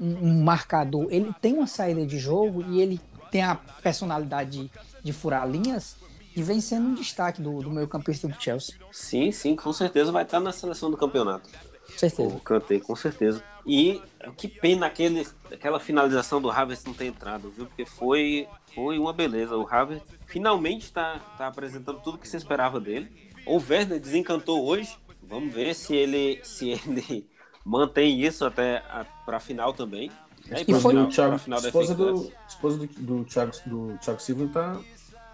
um, 0.00 0.42
marcador, 0.42 1.06
ele 1.10 1.32
tem 1.40 1.54
uma 1.54 1.66
saída 1.66 2.06
de 2.06 2.18
jogo 2.18 2.64
e 2.68 2.80
ele 2.80 3.00
tem 3.30 3.42
a 3.42 3.54
personalidade 3.54 4.50
de, 4.50 4.70
de 5.02 5.12
furar 5.12 5.48
linhas 5.48 5.96
e 6.34 6.42
vem 6.42 6.60
sendo 6.60 6.88
um 6.88 6.94
destaque 6.94 7.42
do, 7.42 7.62
do 7.62 7.70
meio 7.70 7.88
campista 7.88 8.28
do 8.28 8.40
Chelsea. 8.40 8.74
Sim, 8.92 9.32
sim, 9.32 9.56
com 9.56 9.72
certeza 9.72 10.12
vai 10.12 10.22
estar 10.22 10.40
na 10.40 10.52
seleção 10.52 10.90
do 10.90 10.96
campeonato. 10.96 11.48
Certeza. 11.96 12.34
O 12.34 12.40
Kanté, 12.40 12.78
com 12.78 12.94
certeza. 12.94 13.42
E 13.66 14.00
que 14.36 14.46
pena 14.46 14.86
aquele, 14.86 15.26
aquela 15.50 15.80
finalização 15.80 16.40
do 16.40 16.50
Havertz 16.50 16.84
não 16.84 16.94
ter 16.94 17.06
entrado, 17.06 17.50
viu? 17.50 17.66
Porque 17.66 17.84
foi, 17.84 18.46
foi 18.74 18.98
uma 18.98 19.12
beleza. 19.12 19.56
O 19.56 19.66
Havertz 19.68 20.04
finalmente 20.26 20.84
está 20.84 21.18
tá 21.36 21.46
apresentando 21.46 22.00
tudo 22.00 22.18
que 22.18 22.28
se 22.28 22.36
esperava 22.36 22.78
dele. 22.78 23.10
O 23.46 23.56
Werner 23.56 23.98
desencantou 23.98 24.64
hoje. 24.64 24.96
Vamos 25.22 25.52
ver 25.52 25.74
se 25.74 25.94
ele, 25.94 26.40
se 26.44 26.70
ele 26.70 27.28
mantém 27.68 28.18
isso 28.20 28.46
até 28.46 28.82
para 29.26 29.36
a 29.36 29.40
final 29.40 29.74
também. 29.74 30.10
Né? 30.46 30.64
E 30.66 30.74
foi 30.74 30.96
o 30.96 31.06
Thiago, 31.08 31.38
final 31.38 31.60
esposa, 31.60 31.94
do, 31.94 32.32
esposa 32.48 32.78
do, 32.78 32.86
do, 32.86 33.24
Thiago, 33.24 33.52
do 33.66 33.98
Thiago 33.98 34.20
Silva 34.20 34.48
tá 34.48 34.80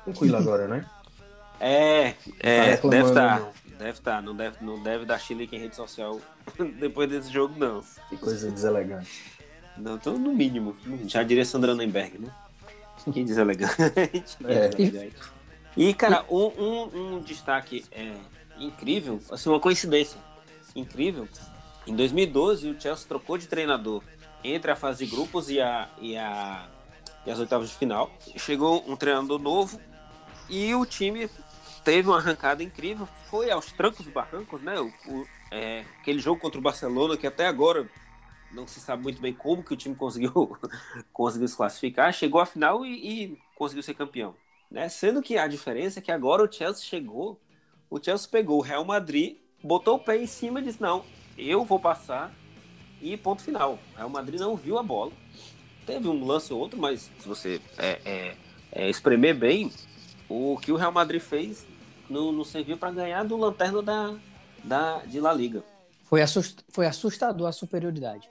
tranquila 0.03 0.39
agora, 0.39 0.67
né? 0.67 0.85
É, 1.61 2.15
é, 2.41 2.77
tá 2.77 2.89
deve 2.89 3.09
estar. 3.09 3.41
Tá, 3.41 3.53
deve 3.79 3.91
estar. 3.91 4.17
Tá, 4.17 4.23
não, 4.23 4.35
deve, 4.35 4.57
não 4.61 4.83
deve 4.83 5.05
dar 5.05 5.19
Chile 5.19 5.49
em 5.51 5.59
rede 5.59 5.77
social 5.77 6.21
depois 6.81 7.09
desse 7.09 7.33
jogo, 7.33 7.55
não. 7.57 7.81
Que 8.09 8.17
coisa 8.17 8.51
deselegante. 8.51 9.33
Não, 9.79 9.95
então 9.95 10.19
no 10.19 10.33
mínimo. 10.33 10.77
Já 11.07 11.23
diria 11.23 11.45
Sandra 11.45 11.75
Nemberg, 11.75 12.19
né? 12.19 12.29
Que 13.13 13.23
deselegante. 13.23 13.77
É. 14.45 15.11
E, 15.77 15.93
cara, 15.93 16.25
um, 16.31 16.53
um, 16.57 17.15
um 17.17 17.21
destaque 17.21 17.85
é, 17.91 18.15
incrível, 18.61 19.21
assim, 19.29 19.49
uma 19.49 19.59
coincidência 19.59 20.21
incrível. 20.77 21.27
Em 21.87 21.95
2012, 21.95 22.71
o 22.71 22.81
Chelsea 22.81 23.07
trocou 23.07 23.37
de 23.37 23.47
treinador 23.47 24.03
entre 24.43 24.71
a 24.71 24.77
fase 24.77 25.05
de 25.05 25.11
grupos 25.15 25.51
e, 25.51 25.61
a, 25.61 25.89
e, 26.01 26.17
a, 26.17 26.67
e 27.27 27.31
as 27.31 27.39
oitavas 27.39 27.69
de 27.69 27.75
final. 27.75 28.11
Chegou 28.37 28.83
um 28.87 28.97
treinador 28.97 29.39
novo 29.39 29.79
e 30.49 30.75
o 30.75 30.87
time 30.87 31.29
teve 31.85 32.09
uma 32.09 32.19
arrancada 32.19 32.63
incrível. 32.63 33.07
Foi 33.31 33.51
aos 33.51 33.71
trancos 33.73 34.07
e 34.07 34.11
barrancos, 34.11 34.63
né? 34.63 34.81
O, 34.81 34.87
o, 34.87 35.27
é, 35.51 35.85
aquele 36.01 36.19
jogo 36.19 36.41
contra 36.41 36.59
o 36.59 36.63
Barcelona, 36.63 37.17
que 37.17 37.27
até 37.27 37.47
agora 37.47 37.89
não 38.51 38.67
se 38.67 38.81
sabe 38.81 39.03
muito 39.03 39.21
bem 39.21 39.35
como 39.35 39.63
que 39.63 39.75
o 39.75 39.77
time 39.77 39.95
conseguiu, 39.95 40.57
conseguiu 41.13 41.49
se 41.49 41.57
classificar, 41.57 42.13
chegou 42.13 42.41
à 42.41 42.47
final 42.47 42.87
e, 42.87 43.25
e 43.25 43.39
conseguiu 43.55 43.83
ser 43.83 43.95
campeão. 43.95 44.35
Né? 44.71 44.89
Sendo 44.89 45.21
que 45.21 45.37
a 45.37 45.47
diferença 45.47 45.99
é 45.99 46.03
que 46.03 46.13
agora 46.13 46.43
o 46.43 46.51
Chelsea 46.51 46.85
chegou, 46.85 47.39
o 47.91 48.03
Chelsea 48.03 48.29
pegou 48.31 48.59
o 48.59 48.63
Real 48.63 48.85
Madrid, 48.85 49.37
botou 49.63 49.97
o 49.97 49.99
pé 49.99 50.17
em 50.17 50.27
cima 50.27 50.61
e 50.61 50.65
disse: 50.65 50.81
Não, 50.81 51.05
eu 51.37 51.65
vou 51.65 51.79
passar 51.79 52.33
e 53.01 53.17
ponto 53.17 53.43
final. 53.43 53.79
O 53.93 53.97
Real 53.97 54.09
Madrid 54.09 54.41
não 54.41 54.57
viu 54.57 54.79
a 54.79 54.83
bola. 54.83 55.13
Teve 55.87 56.09
um 56.09 56.25
lance 56.25 56.53
ou 56.53 56.61
outro, 56.61 56.81
mas 56.81 57.11
se 57.19 57.29
você 57.29 57.61
é, 57.77 58.01
é, 58.05 58.37
é 58.73 58.91
espremer 58.91 59.35
bem, 59.35 59.71
o 60.29 60.59
que 60.61 60.73
o 60.73 60.77
Real 60.77 60.93
Madrid 60.93 61.21
fez 61.21 61.67
não, 62.09 62.33
não 62.33 62.45
serviu 62.45 62.77
para 62.77 62.91
ganhar 62.91 63.23
do 63.25 63.37
lanterna 63.37 63.83
da, 63.83 64.15
da, 64.63 64.99
de 65.01 65.21
La 65.21 65.33
Liga. 65.33 65.63
Foi, 66.05 66.23
assust, 66.23 66.59
foi 66.69 66.87
assustador 66.87 67.49
a 67.49 67.53
superioridade. 67.53 68.29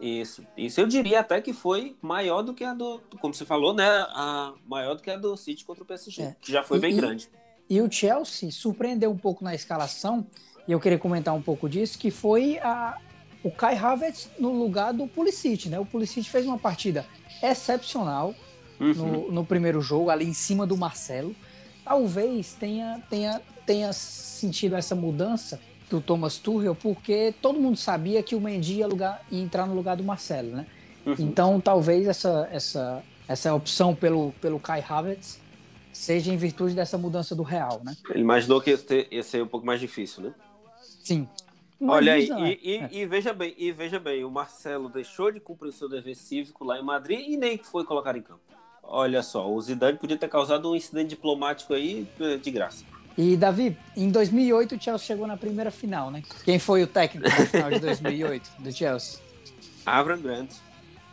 Isso, 0.00 0.42
isso 0.56 0.80
eu 0.80 0.86
diria 0.86 1.20
até 1.20 1.40
que 1.40 1.52
foi 1.52 1.94
maior 2.00 2.42
do 2.42 2.54
que 2.54 2.64
a 2.64 2.72
do, 2.72 3.00
como 3.20 3.34
você 3.34 3.44
falou, 3.44 3.74
né? 3.74 3.86
A, 3.86 4.54
maior 4.66 4.94
do 4.94 5.02
que 5.02 5.10
a 5.10 5.16
do 5.16 5.36
City 5.36 5.64
contra 5.64 5.82
o 5.82 5.86
PSG, 5.86 6.22
é. 6.22 6.36
que 6.40 6.50
já 6.50 6.62
foi 6.62 6.78
e, 6.78 6.80
bem 6.80 6.96
grande. 6.96 7.28
E 7.68 7.80
o 7.82 7.92
Chelsea 7.92 8.50
surpreendeu 8.50 9.10
um 9.10 9.18
pouco 9.18 9.44
na 9.44 9.54
escalação, 9.54 10.26
e 10.70 10.72
eu 10.72 10.78
queria 10.78 11.00
comentar 11.00 11.34
um 11.34 11.42
pouco 11.42 11.68
disso, 11.68 11.98
que 11.98 12.12
foi 12.12 12.56
a, 12.60 12.96
o 13.42 13.50
Kai 13.50 13.76
Havertz 13.76 14.30
no 14.38 14.52
lugar 14.52 14.92
do 14.94 15.04
Pulisic, 15.04 15.68
né? 15.68 15.80
O 15.80 15.84
Pulisic 15.84 16.30
fez 16.30 16.46
uma 16.46 16.56
partida 16.56 17.04
excepcional 17.42 18.32
uhum. 18.78 18.94
no, 18.94 19.32
no, 19.32 19.44
primeiro 19.44 19.82
jogo, 19.82 20.10
ali 20.10 20.24
em 20.24 20.32
cima 20.32 20.64
do 20.64 20.76
Marcelo. 20.76 21.34
Talvez 21.84 22.52
tenha, 22.52 23.02
tenha, 23.10 23.42
tenha 23.66 23.92
sentido 23.92 24.76
essa 24.76 24.94
mudança 24.94 25.58
do 25.90 26.00
Thomas 26.00 26.38
Tuchel, 26.38 26.76
porque 26.76 27.34
todo 27.42 27.58
mundo 27.58 27.76
sabia 27.76 28.22
que 28.22 28.36
o 28.36 28.40
Mendy 28.40 28.74
ia, 28.74 28.86
lugar, 28.86 29.26
ia 29.28 29.42
entrar 29.42 29.66
no 29.66 29.74
lugar 29.74 29.96
do 29.96 30.04
Marcelo, 30.04 30.52
né? 30.52 30.66
Uhum. 31.04 31.16
Então, 31.18 31.60
talvez 31.60 32.06
essa, 32.06 32.48
essa, 32.52 33.02
essa 33.26 33.52
opção 33.52 33.92
pelo, 33.92 34.32
pelo 34.40 34.60
Kai 34.60 34.84
Havertz 34.88 35.40
seja 35.92 36.32
em 36.32 36.36
virtude 36.36 36.76
dessa 36.76 36.96
mudança 36.96 37.34
do 37.34 37.42
Real, 37.42 37.80
né? 37.84 37.96
Ele 38.10 38.20
imaginou 38.20 38.60
que 38.60 38.70
ia, 38.70 38.78
ter, 38.78 39.08
ia 39.10 39.24
ser 39.24 39.42
um 39.42 39.48
pouco 39.48 39.66
mais 39.66 39.80
difícil, 39.80 40.22
né? 40.22 40.32
Sim. 41.10 41.26
Olha 41.82 42.12
aí, 42.12 42.28
e, 42.62 42.76
é. 42.76 42.88
e, 42.92 43.04
veja 43.04 43.32
bem, 43.32 43.52
e 43.58 43.72
veja 43.72 43.98
bem, 43.98 44.22
o 44.22 44.30
Marcelo 44.30 44.88
deixou 44.88 45.32
de 45.32 45.40
cumprir 45.40 45.70
o 45.70 45.72
seu 45.72 45.88
dever 45.88 46.14
cívico 46.14 46.64
lá 46.64 46.78
em 46.78 46.84
Madrid 46.84 47.26
e 47.26 47.36
nem 47.36 47.58
foi 47.58 47.84
colocado 47.84 48.16
em 48.16 48.22
campo. 48.22 48.40
Olha 48.80 49.20
só, 49.20 49.50
o 49.50 49.60
Zidane 49.60 49.98
podia 49.98 50.16
ter 50.16 50.28
causado 50.28 50.70
um 50.70 50.76
incidente 50.76 51.08
diplomático 51.08 51.74
aí 51.74 52.06
eh, 52.20 52.36
de 52.36 52.50
graça. 52.52 52.84
E, 53.18 53.36
Davi, 53.36 53.76
em 53.96 54.08
2008 54.08 54.76
o 54.76 54.80
Chelsea 54.80 55.06
chegou 55.06 55.26
na 55.26 55.36
primeira 55.36 55.72
final, 55.72 56.12
né? 56.12 56.22
Quem 56.44 56.60
foi 56.60 56.84
o 56.84 56.86
técnico 56.86 57.28
na 57.28 57.46
final 57.46 57.70
de 57.70 57.80
2008 57.80 58.50
do 58.60 58.72
Chelsea? 58.72 59.20
Avram 59.84 60.20
Grant. 60.20 60.50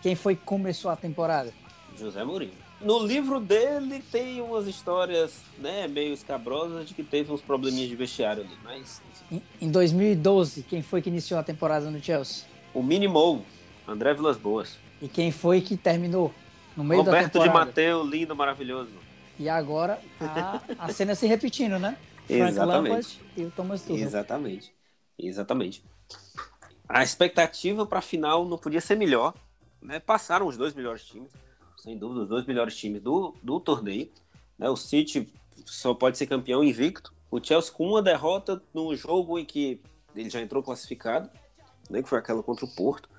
Quem 0.03 0.15
foi 0.15 0.36
que 0.36 0.43
começou 0.43 0.91
a 0.91 0.95
temporada? 0.95 1.51
José 1.97 2.23
Mourinho. 2.23 2.66
No 2.80 3.00
livro 3.00 3.40
dele 3.40 4.04
tem 4.12 4.40
umas 4.40 4.68
histórias, 4.68 5.42
né, 5.58 5.88
meio 5.88 6.13
escabrosas 6.13 6.88
de 6.88 6.94
que 6.94 7.04
teve 7.04 7.32
uns 7.32 7.42
probleminhas 7.42 7.90
de 7.90 7.96
vestiário 7.96 8.44
ali, 8.44 8.56
mas... 8.63 9.02
Em, 9.32 9.42
em 9.60 9.72
2012, 9.72 10.63
quem 10.63 10.82
foi 10.84 11.02
que 11.02 11.10
iniciou 11.10 11.40
a 11.40 11.44
temporada 11.44 11.90
no 11.90 12.02
Chelsea? 12.02 12.46
O 12.74 12.84
Minimou, 12.84 13.44
André 13.88 14.13
Vilas 14.13 14.38
Boas. 14.38 14.78
E 15.02 15.08
quem 15.08 15.32
foi 15.32 15.62
que 15.62 15.76
terminou 15.76 16.32
no 16.76 16.84
meio 16.84 17.02
Roberto 17.02 17.24
da 17.24 17.30
temporada? 17.30 17.52
Roberto 17.52 17.76
de 17.76 17.82
Mateu, 17.82 18.04
lindo, 18.04 18.36
maravilhoso. 18.36 18.92
E 19.40 19.50
agora 19.50 20.00
a, 20.20 20.62
a 20.80 20.94
cena 20.94 21.16
se 21.16 21.26
repetindo, 21.26 21.80
né? 21.80 21.98
Frank 22.28 22.52
Exatamente. 22.52 22.90
Lampard 22.90 23.20
e 23.38 23.44
o 23.44 23.52
Thomas 23.52 23.82
Tuchel. 23.82 24.06
Exatamente. 24.06 24.74
Exatamente. 25.18 25.84
A 26.88 27.04
expectativa 27.04 27.86
para 27.86 28.00
a 28.00 28.02
final 28.02 28.46
não 28.46 28.58
podia 28.58 28.82
ser 28.82 28.96
melhor. 28.96 29.34
Né? 29.82 30.00
Passaram 30.00 30.48
os 30.48 30.58
dois 30.58 30.74
melhores 30.74 31.04
times, 31.04 31.32
sem 31.78 31.98
dúvida, 31.98 32.22
os 32.22 32.30
dois 32.30 32.46
melhores 32.46 32.76
times 32.76 33.02
do, 33.02 33.34
do 33.42 33.60
torneio. 33.60 34.10
Né? 34.58 34.70
O 34.70 34.76
City 34.76 35.28
só 35.66 35.94
pode 35.94 36.18
ser 36.18 36.28
campeão 36.28 36.63
invicto. 36.63 37.13
O 37.32 37.44
Chelsea 37.44 37.72
com 37.72 37.88
uma 37.88 38.02
derrota 38.02 38.62
no 38.74 38.96
jogo 38.96 39.38
em 39.40 39.46
que 39.46 39.82
ele 40.16 40.30
já 40.30 40.42
entrou 40.42 40.63
classificado, 40.63 41.30
né? 41.90 42.02
que 42.02 42.10
foi 42.10 42.20
aquela 42.20 42.44
contra 42.44 42.66
o 42.66 42.76
Porto 42.76 43.10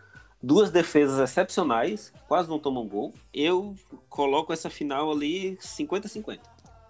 duas 0.42 0.70
defesas 0.70 1.18
excepcionais, 1.18 2.12
quase 2.26 2.48
não 2.48 2.58
tomam 2.58 2.86
gol. 2.86 3.12
Eu 3.32 3.74
coloco 4.08 4.52
essa 4.52 4.70
final 4.70 5.10
ali 5.10 5.56
50-50. 5.56 6.38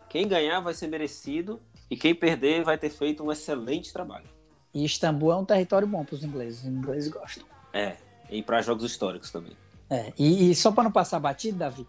Quem 0.09 0.29
ganhar 0.29 0.61
vai 0.61 0.75
ser 0.75 0.87
merecido 0.87 1.61
e 1.91 1.97
quem 1.97 2.15
perder 2.15 2.65
vai 2.65 2.79
ter 2.79 2.91
feito 2.91 3.25
um 3.25 3.33
excelente 3.33 3.93
trabalho. 3.93 4.27
E 4.73 4.85
Istambul 4.85 5.33
é 5.33 5.37
um 5.37 5.45
território 5.45 5.89
bom 5.89 6.05
para 6.05 6.15
os 6.15 6.25
ingleses, 6.25 6.61
os 6.61 6.67
ingleses 6.67 7.11
gostam. 7.11 7.45
É, 7.73 7.97
e 8.31 8.43
para 8.43 8.61
jogos 8.63 8.85
históricos 8.85 9.31
também. 9.31 9.57
É, 9.91 10.13
e, 10.19 10.51
e 10.51 10.55
só 10.55 10.71
para 10.71 10.85
não 10.85 10.93
passar 10.93 11.19
batido, 11.19 11.59
Davi, 11.59 11.87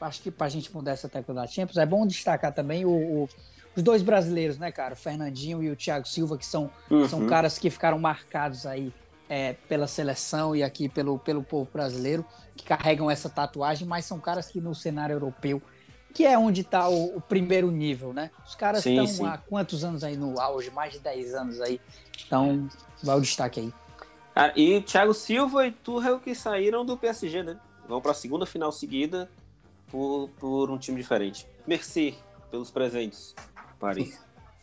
acho 0.00 0.22
que 0.22 0.30
para 0.30 0.46
a 0.46 0.50
gente 0.50 0.74
mudar 0.74 0.92
essa 0.92 1.08
tecla 1.08 1.34
da 1.34 1.46
Champions, 1.46 1.76
é 1.76 1.86
bom 1.86 2.06
destacar 2.06 2.52
também 2.52 2.84
o, 2.84 2.90
o, 2.90 3.28
os 3.76 3.82
dois 3.82 4.02
brasileiros, 4.02 4.58
né, 4.58 4.72
cara? 4.72 4.94
O 4.94 4.96
Fernandinho 4.96 5.62
e 5.62 5.70
o 5.70 5.76
Thiago 5.76 6.06
Silva, 6.06 6.36
que 6.36 6.46
são, 6.46 6.70
uhum. 6.90 7.08
são 7.08 7.26
caras 7.26 7.58
que 7.58 7.70
ficaram 7.70 7.98
marcados 7.98 8.66
aí 8.66 8.92
é, 9.28 9.54
pela 9.68 9.86
seleção 9.86 10.54
e 10.54 10.62
aqui 10.62 10.88
pelo, 10.88 11.18
pelo 11.18 11.42
povo 11.42 11.68
brasileiro, 11.72 12.24
que 12.56 12.64
carregam 12.64 13.10
essa 13.10 13.28
tatuagem, 13.28 13.86
mas 13.86 14.04
são 14.04 14.18
caras 14.18 14.48
que 14.48 14.60
no 14.60 14.74
cenário 14.74 15.14
europeu, 15.14 15.62
que 16.12 16.26
é 16.26 16.36
onde 16.36 16.60
está 16.60 16.88
o, 16.88 17.16
o, 17.16 17.20
primeiro 17.20 17.70
nível, 17.70 18.12
né? 18.12 18.30
Os 18.46 18.54
caras 18.54 18.84
estão 18.84 19.26
há 19.26 19.38
quantos 19.38 19.84
anos 19.84 20.04
aí 20.04 20.16
no 20.16 20.38
auge? 20.38 20.70
Mais 20.70 20.92
de 20.92 20.98
10 20.98 21.34
anos 21.34 21.60
aí. 21.60 21.80
Então, 22.26 22.68
vai 23.02 23.16
o 23.16 23.20
destaque 23.20 23.60
aí. 23.60 23.72
Ah, 24.34 24.52
e 24.56 24.80
Thiago 24.80 25.12
Silva 25.12 25.66
e 25.66 25.72
Tuchel 25.72 26.18
que 26.18 26.34
saíram 26.34 26.84
do 26.84 26.96
PSG, 26.96 27.42
né? 27.42 27.58
Vão 27.86 28.00
para 28.00 28.12
a 28.12 28.14
segunda 28.14 28.46
final 28.46 28.72
seguida 28.72 29.30
por, 29.90 30.30
por 30.40 30.70
um 30.70 30.78
time 30.78 30.96
diferente. 30.96 31.46
Merci 31.66 32.16
pelos 32.50 32.70
presentes, 32.70 33.34
Paris. 33.78 34.18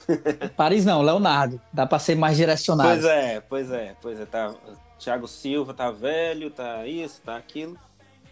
Paris 0.57 0.85
não, 0.85 1.01
Leonardo. 1.01 1.61
Dá 1.71 1.85
para 1.85 1.99
ser 1.99 2.15
mais 2.15 2.37
direcionado. 2.37 2.89
Pois 2.89 3.05
é, 3.05 3.41
pois 3.41 3.71
é, 3.71 3.95
pois 4.01 4.19
é. 4.19 4.25
Tá, 4.25 4.55
Thiago 4.97 5.27
Silva 5.27 5.73
tá 5.73 5.91
velho, 5.91 6.49
tá 6.49 6.85
isso, 6.87 7.21
tá 7.23 7.37
aquilo. 7.37 7.77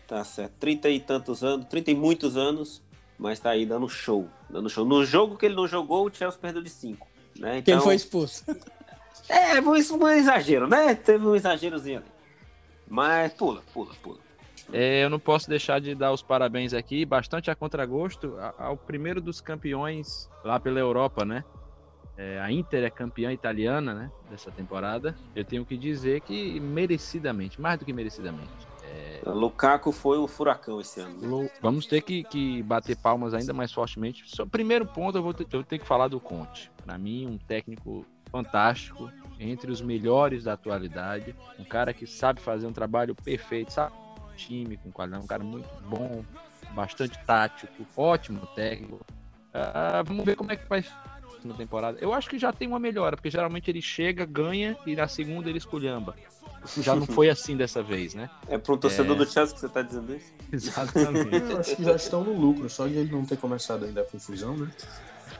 Tá 0.07 0.23
certo. 0.23 0.53
Trinta 0.59 0.89
e 0.89 0.99
tantos 0.99 1.43
anos, 1.43 1.67
trinta 1.67 1.91
e 1.91 1.95
muitos 1.95 2.37
anos, 2.37 2.81
mas 3.19 3.39
tá 3.39 3.51
aí 3.51 3.65
dando 3.65 3.87
show. 3.87 4.27
Dando 4.49 4.69
show. 4.69 4.85
No 4.85 5.05
jogo 5.05 5.37
que 5.37 5.45
ele 5.45 5.55
não 5.55 5.67
jogou, 5.67 6.07
o 6.07 6.13
Chelsea 6.13 6.39
perdeu 6.39 6.63
de 6.63 6.69
cinco. 6.69 7.07
Né? 7.37 7.59
Então, 7.59 7.75
Quem 7.75 7.83
foi 7.83 7.95
expulso? 7.95 8.43
É, 9.29 9.61
foi 9.61 9.81
um 9.91 10.07
exagero, 10.09 10.67
né? 10.67 10.95
Teve 10.95 11.25
um 11.25 11.35
exagerozinho 11.35 11.97
ali. 11.99 12.07
Mas 12.87 13.33
pula, 13.33 13.61
pula, 13.73 13.91
pula. 14.01 14.19
É, 14.71 15.03
eu 15.03 15.09
não 15.09 15.19
posso 15.19 15.49
deixar 15.49 15.79
de 15.79 15.95
dar 15.95 16.11
os 16.11 16.21
parabéns 16.21 16.73
aqui, 16.73 17.05
bastante 17.05 17.49
a 17.49 17.55
contragosto, 17.55 18.35
ao 18.57 18.75
primeiro 18.75 19.21
dos 19.21 19.39
campeões 19.39 20.29
lá 20.43 20.59
pela 20.59 20.79
Europa, 20.79 21.23
né? 21.23 21.43
É, 22.17 22.39
a 22.39 22.51
Inter 22.51 22.83
é 22.83 22.89
campeã 22.89 23.31
italiana, 23.31 23.93
né, 23.93 24.11
dessa 24.29 24.49
temporada. 24.49 25.15
Eu 25.35 25.45
tenho 25.45 25.63
que 25.63 25.77
dizer 25.77 26.21
que 26.21 26.59
merecidamente, 26.59 27.61
mais 27.61 27.77
do 27.77 27.85
que 27.85 27.93
merecidamente. 27.93 28.67
É... 28.83 29.21
Lukaku 29.23 29.91
foi 29.91 30.17
um 30.17 30.27
furacão 30.27 30.81
esse 30.81 30.99
ano. 30.99 31.49
Vamos 31.61 31.85
ter 31.85 32.01
que, 32.01 32.23
que 32.23 32.63
bater 32.63 32.97
palmas 32.97 33.35
ainda 33.35 33.53
mais 33.53 33.71
fortemente. 33.71 34.23
Só 34.25 34.45
primeiro 34.45 34.85
ponto 34.85 35.17
eu 35.17 35.21
vou 35.21 35.33
ter, 35.33 35.45
eu 35.51 35.63
tenho 35.63 35.81
que 35.81 35.87
falar 35.87 36.07
do 36.07 36.19
Conte. 36.19 36.71
Para 36.83 36.97
mim, 36.97 37.27
um 37.27 37.37
técnico 37.37 38.03
fantástico, 38.29 39.11
entre 39.39 39.71
os 39.71 39.81
melhores 39.81 40.43
da 40.43 40.53
atualidade, 40.53 41.35
um 41.59 41.63
cara 41.63 41.93
que 41.93 42.07
sabe 42.07 42.41
fazer 42.41 42.65
um 42.65 42.73
trabalho 42.73 43.15
perfeito, 43.15 43.71
sabe 43.71 43.93
time 44.35 44.77
com 44.77 44.91
qualidade, 44.91 45.23
um 45.23 45.27
cara 45.27 45.43
muito 45.43 45.67
bom, 45.89 46.23
bastante 46.73 47.17
tático, 47.25 47.85
ótimo 47.95 48.45
técnico. 48.55 49.05
Uh, 49.49 50.03
vamos 50.05 50.23
ver 50.23 50.35
como 50.35 50.51
é 50.51 50.55
que 50.55 50.67
vai 50.69 50.83
na 51.43 51.53
temporada. 51.53 51.97
Eu 51.99 52.13
acho 52.13 52.29
que 52.29 52.37
já 52.37 52.51
tem 52.53 52.67
uma 52.67 52.79
melhora, 52.79 53.15
porque 53.15 53.29
geralmente 53.29 53.69
ele 53.69 53.81
chega, 53.81 54.25
ganha 54.25 54.77
e 54.85 54.95
na 54.95 55.07
segunda 55.07 55.49
ele 55.49 55.57
esculhamba. 55.57 56.15
Já 56.77 56.95
não 56.95 57.05
foi 57.05 57.29
assim 57.29 57.55
dessa 57.55 57.81
vez, 57.81 58.13
né? 58.13 58.29
É 58.47 58.57
pro 58.57 58.77
torcedor 58.77 59.15
é... 59.15 59.19
do 59.19 59.25
Chelsea 59.25 59.55
que 59.55 59.61
você 59.61 59.69
tá 59.69 59.81
dizendo 59.81 60.15
isso? 60.15 60.33
Exatamente. 60.51 61.35
Eu 61.51 61.59
acho 61.59 61.75
que 61.75 61.83
já 61.83 61.95
estão 61.95 62.23
no 62.23 62.33
lucro, 62.33 62.69
só 62.69 62.87
de 62.87 62.95
ele 62.95 63.11
não 63.11 63.25
ter 63.25 63.37
começado 63.37 63.85
ainda 63.85 64.01
a 64.01 64.05
confusão, 64.05 64.55
né? 64.57 64.69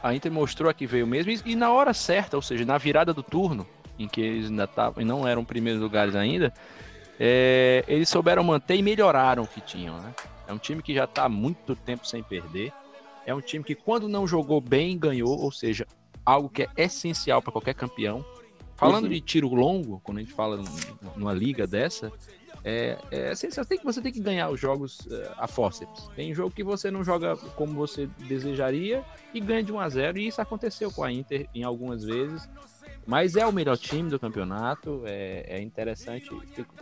A 0.01 0.13
Inter 0.13 0.31
mostrou 0.31 0.73
que 0.73 0.85
veio 0.85 1.07
mesmo 1.07 1.31
e, 1.31 1.41
e, 1.45 1.55
na 1.55 1.71
hora 1.71 1.93
certa, 1.93 2.35
ou 2.35 2.41
seja, 2.41 2.65
na 2.65 2.77
virada 2.77 3.13
do 3.13 3.23
turno, 3.23 3.67
em 3.97 4.07
que 4.07 4.21
eles 4.21 4.49
ainda 4.49 4.65
estavam 4.65 5.01
e 5.01 5.05
não 5.05 5.27
eram 5.27 5.43
primeiros 5.43 5.81
lugares 5.81 6.15
ainda, 6.15 6.53
é, 7.19 7.83
eles 7.87 8.09
souberam 8.09 8.43
manter 8.43 8.75
e 8.75 8.83
melhoraram 8.83 9.43
o 9.43 9.47
que 9.47 9.61
tinham, 9.61 9.97
né? 9.97 10.13
É 10.47 10.53
um 10.53 10.57
time 10.57 10.81
que 10.81 10.93
já 10.93 11.03
está 11.03 11.25
há 11.25 11.29
muito 11.29 11.75
tempo 11.75 12.07
sem 12.07 12.23
perder. 12.23 12.71
É 13.25 13.33
um 13.33 13.41
time 13.41 13.63
que, 13.63 13.75
quando 13.75 14.07
não 14.07 14.25
jogou 14.25 14.61
bem, 14.61 14.97
ganhou, 14.97 15.37
ou 15.37 15.51
seja, 15.51 15.85
algo 16.25 16.47
que 16.47 16.63
é 16.63 16.69
essencial 16.77 17.41
para 17.41 17.51
qualquer 17.51 17.73
campeão. 17.73 18.23
Falando 18.75 19.05
uhum. 19.05 19.09
de 19.09 19.19
tiro 19.19 19.53
longo, 19.53 19.99
quando 20.03 20.19
a 20.19 20.21
gente 20.21 20.33
fala 20.33 20.63
numa 21.15 21.33
liga 21.33 21.65
dessa, 21.65 22.11
é, 22.69 22.97
é. 23.11 23.33
Tem 23.65 23.77
que, 23.77 23.85
você 23.85 24.01
tem 24.01 24.11
que 24.11 24.19
ganhar 24.19 24.49
os 24.49 24.59
jogos 24.59 24.99
uh, 25.05 25.31
a 25.37 25.47
forceps. 25.47 26.09
Tem 26.15 26.33
jogo 26.33 26.53
que 26.53 26.65
você 26.65 26.91
não 26.91 27.01
joga 27.01 27.37
como 27.55 27.73
você 27.73 28.07
desejaria 28.27 29.05
e 29.33 29.39
ganha 29.39 29.63
de 29.63 29.71
1 29.71 29.79
a 29.79 29.87
0 29.87 30.17
e 30.17 30.27
isso 30.27 30.41
aconteceu 30.41 30.91
com 30.91 31.01
a 31.01 31.09
Inter 31.09 31.47
em 31.55 31.63
algumas 31.63 32.03
vezes. 32.03 32.49
Mas 33.05 33.37
é 33.37 33.47
o 33.47 33.53
melhor 33.53 33.77
time 33.77 34.09
do 34.09 34.19
campeonato, 34.19 35.01
é, 35.05 35.45
é 35.47 35.61
interessante. 35.61 36.29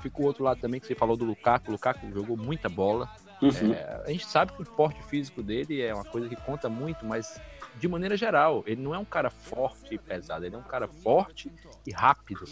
Fica 0.02 0.22
o 0.22 0.26
outro 0.26 0.44
lado 0.44 0.60
também 0.60 0.80
que 0.80 0.88
você 0.88 0.96
falou 0.96 1.16
do 1.16 1.24
Lukaku. 1.24 1.70
O 1.70 1.74
Lukaku 1.74 2.12
jogou 2.12 2.36
muita 2.36 2.68
bola. 2.68 3.08
Uhum. 3.40 3.72
É, 3.72 4.02
a 4.08 4.10
gente 4.10 4.26
sabe 4.26 4.54
que 4.54 4.64
o 4.64 4.66
porte 4.66 5.04
físico 5.04 5.44
dele 5.44 5.84
é 5.84 5.94
uma 5.94 6.06
coisa 6.06 6.28
que 6.28 6.36
conta 6.36 6.68
muito, 6.68 7.06
mas 7.06 7.40
de 7.78 7.88
maneira 7.88 8.18
geral, 8.18 8.64
ele 8.66 8.82
não 8.82 8.96
é 8.96 8.98
um 8.98 9.06
cara 9.06 9.30
forte 9.30 9.94
e 9.94 10.00
pesado, 10.00 10.46
ele 10.46 10.56
é 10.56 10.58
um 10.58 10.64
cara 10.64 10.88
forte 10.88 11.52
e 11.86 11.92
rápido, 11.92 12.46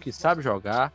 que 0.00 0.10
sabe 0.10 0.42
jogar, 0.42 0.92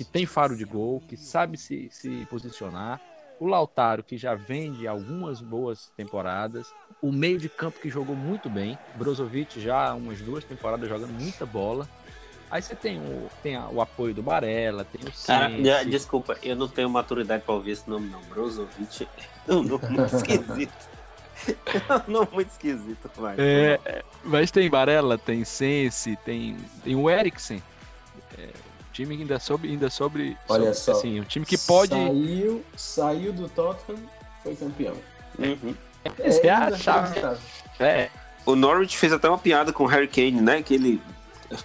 que 0.00 0.04
tem 0.04 0.24
faro 0.24 0.56
de 0.56 0.64
gol, 0.64 1.02
que 1.06 1.14
sabe 1.14 1.58
se, 1.58 1.90
se 1.92 2.26
posicionar. 2.30 2.98
O 3.38 3.46
Lautaro, 3.46 4.02
que 4.02 4.16
já 4.16 4.34
vem 4.34 4.72
de 4.72 4.88
algumas 4.88 5.42
boas 5.42 5.92
temporadas. 5.94 6.72
O 7.02 7.12
meio 7.12 7.38
de 7.38 7.50
campo 7.50 7.78
que 7.78 7.90
jogou 7.90 8.16
muito 8.16 8.48
bem. 8.48 8.78
Brozovic 8.94 9.60
já 9.60 9.90
há 9.90 9.94
umas 9.94 10.18
duas 10.22 10.42
temporadas 10.42 10.88
jogando 10.88 11.12
muita 11.12 11.44
bola. 11.44 11.86
Aí 12.50 12.62
você 12.62 12.74
tem 12.74 12.98
o, 12.98 13.28
tem 13.42 13.58
o 13.58 13.78
apoio 13.78 14.14
do 14.14 14.22
Barella, 14.22 14.86
tem 14.86 15.02
o 15.06 15.12
Cara, 15.26 15.62
já, 15.62 15.82
desculpa, 15.82 16.38
eu 16.42 16.56
não 16.56 16.66
tenho 16.66 16.88
maturidade 16.88 17.44
para 17.44 17.54
ouvir 17.54 17.72
esse 17.72 17.88
nome 17.88 18.08
não. 18.08 18.22
Brozovic 18.22 19.06
é 19.46 19.52
um 19.52 19.62
nome 19.62 19.84
muito 19.86 20.16
esquisito. 20.16 20.88
é 21.46 22.08
um 22.08 22.10
nome 22.10 22.28
muito 22.32 22.50
esquisito, 22.50 23.10
vai. 23.16 23.36
É, 23.38 24.02
mas 24.24 24.50
tem 24.50 24.70
Barella, 24.70 25.18
tem 25.18 25.44
Sense, 25.44 26.16
tem, 26.24 26.56
tem 26.82 26.96
o 26.96 27.10
Eriksen. 27.10 27.62
É, 28.38 28.48
time 28.92 29.16
ainda 29.16 29.38
sobre, 29.38 29.70
ainda 29.70 29.90
sobre, 29.90 30.36
Olha 30.48 30.74
sobre, 30.74 30.74
só, 30.74 30.92
assim, 30.92 31.20
um 31.20 31.24
time 31.24 31.46
que 31.46 31.58
pode 31.58 31.90
saiu, 31.90 32.64
saiu 32.76 33.32
do 33.32 33.48
Tottenham, 33.48 34.00
foi 34.42 34.54
campeão. 34.54 34.94
Uhum. 35.38 35.74
É, 36.04 36.30
Você 36.30 36.48
acha? 36.48 37.38
É. 37.78 38.10
O 38.46 38.56
Norwich 38.56 38.96
fez 38.96 39.12
até 39.12 39.28
uma 39.28 39.38
piada 39.38 39.72
com 39.72 39.84
o 39.84 39.86
Harry 39.86 40.08
Kane, 40.08 40.40
né? 40.40 40.62
Que 40.62 40.74
ele 40.74 41.00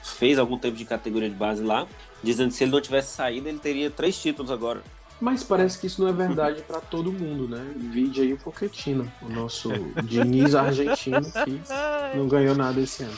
fez 0.03 0.37
algum 0.37 0.57
tempo 0.57 0.75
de 0.75 0.85
categoria 0.85 1.29
de 1.29 1.35
base 1.35 1.63
lá, 1.63 1.87
dizendo 2.21 2.49
que 2.49 2.55
se 2.55 2.63
ele 2.63 2.71
não 2.71 2.81
tivesse 2.81 3.13
saído, 3.15 3.47
ele 3.47 3.59
teria 3.59 3.89
três 3.89 4.17
títulos 4.17 4.51
agora. 4.51 4.81
Mas 5.19 5.43
parece 5.43 5.79
que 5.79 5.87
isso 5.87 6.01
não 6.01 6.09
é 6.09 6.13
verdade 6.13 6.61
para 6.63 6.81
todo 6.81 7.11
mundo, 7.11 7.47
né? 7.47 7.65
Vide 7.77 8.21
aí 8.21 8.33
o 8.33 8.37
Pochettino, 8.37 9.09
o 9.21 9.29
nosso 9.29 9.69
Diniz 10.03 10.53
argentino, 10.53 11.21
que 11.21 11.61
não 12.17 12.27
ganhou 12.27 12.53
nada 12.53 12.81
esse 12.81 13.03
ano. 13.03 13.17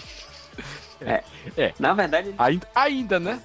É, 1.01 1.23
é. 1.55 1.73
na 1.79 1.93
verdade... 1.93 2.33
Ainda, 2.37 2.67
ainda 2.75 3.19
né? 3.19 3.41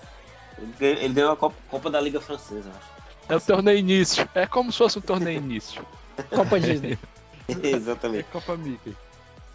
Ele 0.62 0.72
ganhou, 0.78 0.96
ele 0.96 1.14
ganhou 1.14 1.32
a 1.32 1.36
Copa, 1.36 1.56
Copa, 1.68 1.90
da 1.90 2.00
Liga 2.00 2.20
Francesa, 2.20 2.70
acho. 2.70 2.92
É 3.28 3.36
o 3.36 3.40
torneio 3.40 3.78
início. 3.78 4.28
É 4.34 4.46
como 4.46 4.70
se 4.70 4.78
fosse 4.78 4.98
um 4.98 5.02
torneio 5.02 5.38
início. 5.38 5.84
Copa 6.30 6.60
Disney. 6.60 6.98
Exatamente. 7.62 8.24
Copa 8.24 8.56
Mickey. 8.56 8.94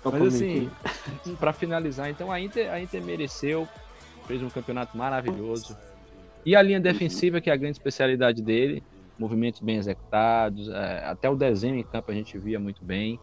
Mas 0.03 0.35
assim, 0.35 0.69
para 1.39 1.51
finalizar, 1.53 2.09
então 2.09 2.31
a 2.31 2.39
Inter, 2.39 2.71
a 2.71 2.79
Inter 2.79 3.01
mereceu, 3.03 3.67
fez 4.25 4.41
um 4.41 4.49
campeonato 4.49 4.97
maravilhoso. 4.97 5.75
E 6.45 6.55
a 6.55 6.61
linha 6.61 6.79
defensiva, 6.79 7.41
que 7.41 7.49
é 7.49 7.53
a 7.53 7.57
grande 7.57 7.77
especialidade 7.77 8.41
dele, 8.41 8.81
movimentos 9.19 9.59
bem 9.59 9.77
executados, 9.77 10.69
é, 10.69 11.05
até 11.05 11.29
o 11.29 11.35
desenho 11.35 11.75
em 11.75 11.83
campo 11.83 12.11
a 12.11 12.13
gente 12.13 12.37
via 12.37 12.59
muito 12.59 12.83
bem. 12.83 13.19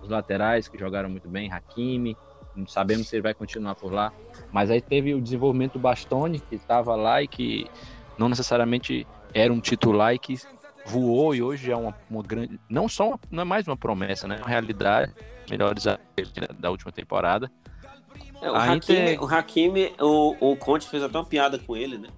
Os 0.00 0.08
laterais 0.08 0.68
que 0.68 0.78
jogaram 0.78 1.08
muito 1.08 1.28
bem, 1.28 1.52
Hakimi, 1.52 2.16
não 2.54 2.66
sabemos 2.66 3.08
se 3.08 3.16
ele 3.16 3.22
vai 3.22 3.34
continuar 3.34 3.74
por 3.74 3.92
lá. 3.92 4.12
Mas 4.50 4.70
aí 4.70 4.80
teve 4.80 5.14
o 5.14 5.20
desenvolvimento 5.20 5.74
do 5.74 5.78
Bastoni, 5.78 6.40
que 6.40 6.54
estava 6.54 6.94
lá 6.94 7.22
e 7.22 7.28
que 7.28 7.66
não 8.18 8.28
necessariamente 8.28 9.06
era 9.34 9.52
um 9.52 9.60
titular 9.60 10.14
e 10.14 10.18
que 10.18 10.38
voou 10.84 11.34
e 11.34 11.42
hoje 11.42 11.70
é 11.70 11.76
uma, 11.76 11.94
uma 12.10 12.22
grande. 12.22 12.58
Não 12.68 12.88
só 12.88 13.08
uma, 13.08 13.20
não 13.30 13.42
é 13.42 13.44
mais 13.44 13.66
uma 13.66 13.76
promessa, 13.76 14.26
né? 14.26 14.36
É 14.36 14.38
uma 14.38 14.48
realidade 14.48 15.12
melhores 15.48 15.84
da 16.58 16.70
última 16.70 16.92
temporada. 16.92 17.50
É, 18.40 18.50
o, 18.50 18.56
Hakimi, 18.56 19.18
o 19.18 19.24
Hakimi, 19.24 19.94
o, 20.00 20.52
o 20.52 20.56
Conte 20.56 20.88
fez 20.88 21.02
até 21.02 21.16
uma 21.16 21.24
piada 21.24 21.58
com 21.58 21.76
ele, 21.76 21.98
né? 21.98 22.08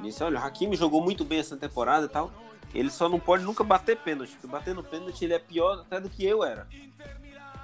Disse, 0.00 0.24
olha, 0.24 0.40
o 0.40 0.42
Hakimi 0.42 0.76
jogou 0.76 1.02
muito 1.02 1.24
bem 1.24 1.38
essa 1.38 1.56
temporada 1.56 2.06
e 2.06 2.08
tal. 2.08 2.32
Ele 2.74 2.90
só 2.90 3.08
não 3.08 3.20
pode 3.20 3.44
nunca 3.44 3.62
bater 3.62 3.98
pênalti, 3.98 4.32
porque 4.32 4.46
batendo 4.46 4.82
pênalti 4.82 5.24
ele 5.24 5.34
é 5.34 5.38
pior 5.38 5.80
até 5.80 6.00
do 6.00 6.08
que 6.08 6.24
eu 6.24 6.42
era. 6.42 6.66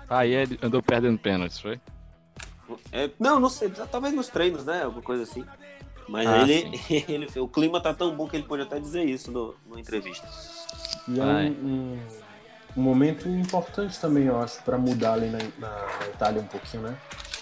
Aí 0.08 0.34
ah, 0.34 0.42
ele 0.42 0.58
andou 0.62 0.82
perdendo 0.82 1.18
pênaltis, 1.18 1.60
foi? 1.60 1.78
É, 2.92 3.10
não, 3.18 3.38
não 3.38 3.48
sei, 3.48 3.70
talvez 3.90 4.14
nos 4.14 4.28
treinos, 4.28 4.64
né? 4.64 4.82
Alguma 4.82 5.02
coisa 5.02 5.22
assim. 5.22 5.44
Mas 6.08 6.26
ah, 6.26 6.42
ele, 6.42 6.80
ele, 7.08 7.28
o 7.38 7.46
clima 7.46 7.80
tá 7.80 7.92
tão 7.92 8.14
bom 8.16 8.26
que 8.26 8.36
ele 8.36 8.44
pode 8.44 8.62
até 8.62 8.80
dizer 8.80 9.04
isso 9.04 9.30
no, 9.30 9.54
numa 9.66 9.78
entrevista. 9.78 10.26
E 11.06 11.20
é 11.20 11.24
um, 11.24 11.98
um, 12.76 12.82
momento 12.82 13.28
importante 13.28 13.98
também, 14.00 14.24
eu 14.24 14.40
acho, 14.40 14.62
para 14.62 14.78
mudar 14.78 15.14
ali 15.14 15.28
na, 15.28 15.38
na, 15.58 15.68
na, 15.68 16.08
Itália 16.08 16.40
um 16.40 16.46
pouquinho, 16.46 16.84
né? 16.84 16.96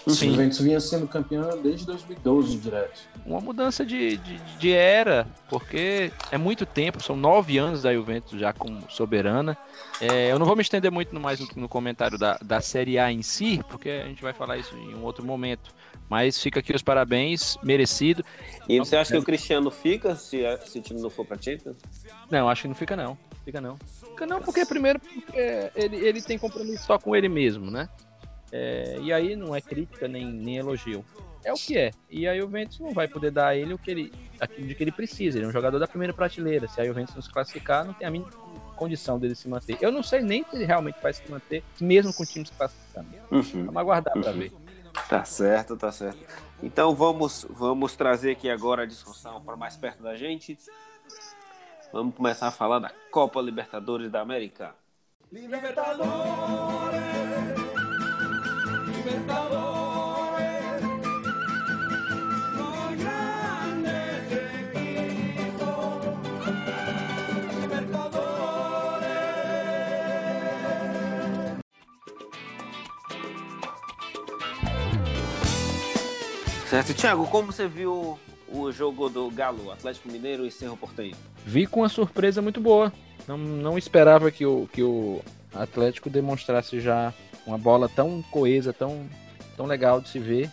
Sim. 0.09 0.29
O 0.29 0.31
Juventus 0.31 0.59
vinha 0.59 0.79
sendo 0.79 1.07
campeão 1.07 1.61
desde 1.61 1.85
2012 1.85 2.57
direto. 2.57 3.01
Uma 3.25 3.41
mudança 3.41 3.85
de, 3.85 4.17
de, 4.17 4.37
de, 4.57 4.71
era, 4.71 5.27
porque 5.49 6.11
é 6.31 6.37
muito 6.37 6.65
tempo, 6.65 7.03
são 7.03 7.15
nove 7.15 7.57
anos 7.57 7.81
da 7.81 7.93
Juventus 7.93 8.39
já 8.39 8.53
como 8.53 8.89
soberana. 8.89 9.57
É, 9.99 10.31
eu 10.31 10.39
não 10.39 10.45
vou 10.45 10.55
me 10.55 10.61
estender 10.61 10.91
muito 10.91 11.17
mais 11.19 11.39
no, 11.39 11.47
no 11.55 11.69
comentário 11.69 12.17
da, 12.17 12.37
da 12.41 12.61
Série 12.61 12.97
A 12.97 13.11
em 13.11 13.21
si, 13.21 13.61
porque 13.69 13.89
a 13.89 14.07
gente 14.07 14.21
vai 14.21 14.33
falar 14.33 14.57
isso 14.57 14.75
em 14.77 14.95
um 14.95 15.03
outro 15.03 15.25
momento. 15.25 15.75
Mas 16.09 16.41
fica 16.41 16.61
aqui 16.61 16.73
os 16.73 16.81
parabéns, 16.81 17.57
merecido. 17.61 18.23
E 18.69 18.79
você 18.79 18.95
acha 18.95 19.11
que 19.11 19.17
o 19.17 19.23
Cristiano 19.23 19.69
fica 19.69 20.15
se, 20.15 20.41
se 20.65 20.79
o 20.79 20.81
time 20.81 21.01
não 21.01 21.09
for 21.09 21.25
para 21.25 21.41
Champions? 21.41 21.75
Não, 22.31 22.47
acho 22.47 22.61
que 22.61 22.67
não 22.69 22.75
fica 22.75 22.95
não. 22.95 23.17
Fica 23.43 23.59
não. 23.59 23.77
Fica 24.09 24.25
não 24.25 24.41
porque 24.41 24.65
primeiro 24.65 24.99
porque 24.99 25.71
ele, 25.75 25.97
ele 25.97 26.21
tem 26.21 26.37
compromisso 26.37 26.85
só 26.85 26.97
com 26.97 27.15
ele 27.15 27.27
mesmo, 27.27 27.69
né? 27.69 27.89
É, 28.51 28.97
e 29.01 29.11
aí 29.11 29.35
não 29.35 29.55
é 29.55 29.61
crítica 29.61 30.07
nem, 30.07 30.25
nem 30.25 30.57
elogio. 30.57 31.03
É 31.43 31.53
o 31.53 31.55
que 31.55 31.77
é. 31.77 31.91
E 32.09 32.27
aí 32.27 32.39
o 32.39 32.43
Juventus 32.43 32.79
não 32.79 32.91
vai 32.91 33.07
poder 33.07 33.31
dar 33.31 33.47
a 33.47 33.55
ele 33.55 33.73
o 33.73 33.77
que 33.77 33.91
ele, 33.91 34.13
aquilo 34.39 34.67
de 34.67 34.75
que 34.75 34.83
ele 34.83 34.91
precisa. 34.91 35.37
Ele 35.37 35.45
é 35.45 35.49
um 35.49 35.51
jogador 35.51 35.79
da 35.79 35.87
primeira 35.87 36.13
prateleira. 36.13 36.67
Se 36.67 36.81
a 36.81 36.85
Juventus 36.85 37.15
não 37.15 37.21
se 37.21 37.31
classificar, 37.31 37.85
não 37.85 37.93
tem 37.93 38.07
a 38.07 38.11
mínima 38.11 38.31
condição 38.75 39.19
dele 39.19 39.35
se 39.35 39.47
manter. 39.47 39.77
Eu 39.81 39.91
não 39.91 40.03
sei 40.03 40.21
nem 40.21 40.43
se 40.43 40.55
ele 40.55 40.65
realmente 40.65 40.97
vai 41.01 41.13
se 41.13 41.29
manter, 41.29 41.63
mesmo 41.79 42.13
com 42.13 42.23
o 42.23 42.25
time 42.25 42.45
se 42.45 42.53
classificando. 42.53 43.07
Uhum. 43.31 43.65
Vamos 43.65 43.77
aguardar 43.77 44.15
uhum. 44.15 44.21
para 44.21 44.31
ver. 44.31 44.51
Tá 45.09 45.23
certo, 45.23 45.77
tá 45.77 45.91
certo. 45.91 46.19
Então 46.61 46.95
vamos, 46.95 47.45
vamos 47.49 47.95
trazer 47.95 48.31
aqui 48.31 48.49
agora 48.49 48.83
a 48.83 48.85
discussão 48.85 49.41
para 49.41 49.55
mais 49.55 49.77
perto 49.77 50.01
da 50.01 50.15
gente. 50.15 50.57
Vamos 51.91 52.15
começar 52.15 52.47
a 52.47 52.51
falar 52.51 52.79
da 52.79 52.91
Copa 53.11 53.41
Libertadores 53.41 54.11
da 54.11 54.21
América. 54.21 54.75
Libertadores. 55.31 57.36
Certo. 76.69 76.93
Thiago, 76.93 77.25
como 77.27 77.51
você 77.51 77.65
viu 77.65 78.19
o 78.49 78.71
jogo 78.73 79.07
do 79.07 79.29
Galo, 79.31 79.71
Atlético 79.71 80.11
Mineiro 80.11 80.45
e 80.45 80.51
Cerro 80.51 80.75
Porteiro? 80.75 81.15
Vi 81.45 81.65
com 81.65 81.79
uma 81.79 81.89
surpresa 81.89 82.41
muito 82.41 82.59
boa. 82.59 82.91
Não, 83.25 83.37
não 83.37 83.77
esperava 83.77 84.29
que 84.29 84.45
o, 84.45 84.67
que 84.73 84.83
o 84.83 85.21
Atlético 85.53 86.09
demonstrasse 86.09 86.81
já 86.81 87.13
uma 87.45 87.57
bola 87.57 87.87
tão 87.87 88.21
coesa, 88.23 88.73
tão, 88.73 89.07
tão 89.55 89.65
legal 89.65 90.01
de 90.01 90.09
se 90.09 90.19
ver. 90.19 90.51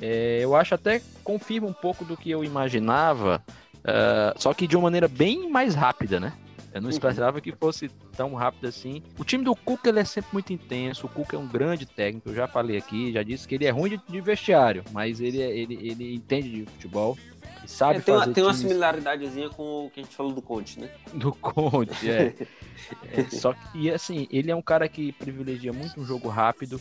É, 0.00 0.38
eu 0.40 0.54
acho 0.54 0.76
até 0.76 1.02
confirma 1.24 1.66
um 1.66 1.72
pouco 1.72 2.04
do 2.04 2.16
que 2.16 2.30
eu 2.30 2.44
imaginava, 2.44 3.42
uh, 3.78 4.40
só 4.40 4.54
que 4.54 4.66
de 4.66 4.76
uma 4.76 4.84
maneira 4.84 5.08
bem 5.08 5.50
mais 5.50 5.74
rápida, 5.74 6.20
né? 6.20 6.32
Eu 6.72 6.80
não 6.80 6.88
uhum. 6.88 6.94
esperava 6.94 7.40
que 7.40 7.52
fosse 7.52 7.88
tão 8.16 8.34
rápido 8.34 8.66
assim. 8.66 9.02
O 9.18 9.24
time 9.24 9.42
do 9.44 9.54
Cuca 9.54 9.88
ele 9.88 10.00
é 10.00 10.04
sempre 10.04 10.30
muito 10.32 10.52
intenso. 10.52 11.06
O 11.06 11.08
Cuca 11.08 11.36
é 11.36 11.38
um 11.38 11.46
grande 11.46 11.86
técnico. 11.86 12.28
Eu 12.28 12.34
já 12.34 12.46
falei 12.46 12.76
aqui, 12.76 13.12
já 13.12 13.22
disse 13.22 13.48
que 13.48 13.54
ele 13.54 13.66
é 13.66 13.70
ruim 13.70 13.90
de, 13.90 14.00
de 14.06 14.20
vestiário, 14.20 14.84
mas 14.92 15.20
ele, 15.20 15.40
é, 15.40 15.50
ele, 15.50 15.74
ele 15.74 16.14
entende 16.14 16.50
de 16.50 16.66
futebol. 16.66 17.16
E 17.64 17.68
sabe 17.68 17.98
é, 17.98 18.02
tem, 18.02 18.14
fazer 18.14 18.26
uma, 18.26 18.34
tem 18.34 18.44
uma 18.44 18.54
similaridadezinha 18.54 19.48
com 19.50 19.86
o 19.86 19.90
que 19.90 20.00
a 20.00 20.02
gente 20.02 20.14
falou 20.14 20.32
do 20.32 20.42
Conte, 20.42 20.78
né? 20.78 20.90
Do 21.14 21.32
Conte, 21.32 22.08
é. 22.08 22.34
é 23.12 23.24
só 23.30 23.52
que, 23.54 23.78
e 23.78 23.90
assim, 23.90 24.28
ele 24.30 24.50
é 24.50 24.54
um 24.54 24.62
cara 24.62 24.88
que 24.88 25.12
privilegia 25.12 25.72
muito 25.72 26.00
um 26.00 26.04
jogo 26.04 26.28
rápido. 26.28 26.80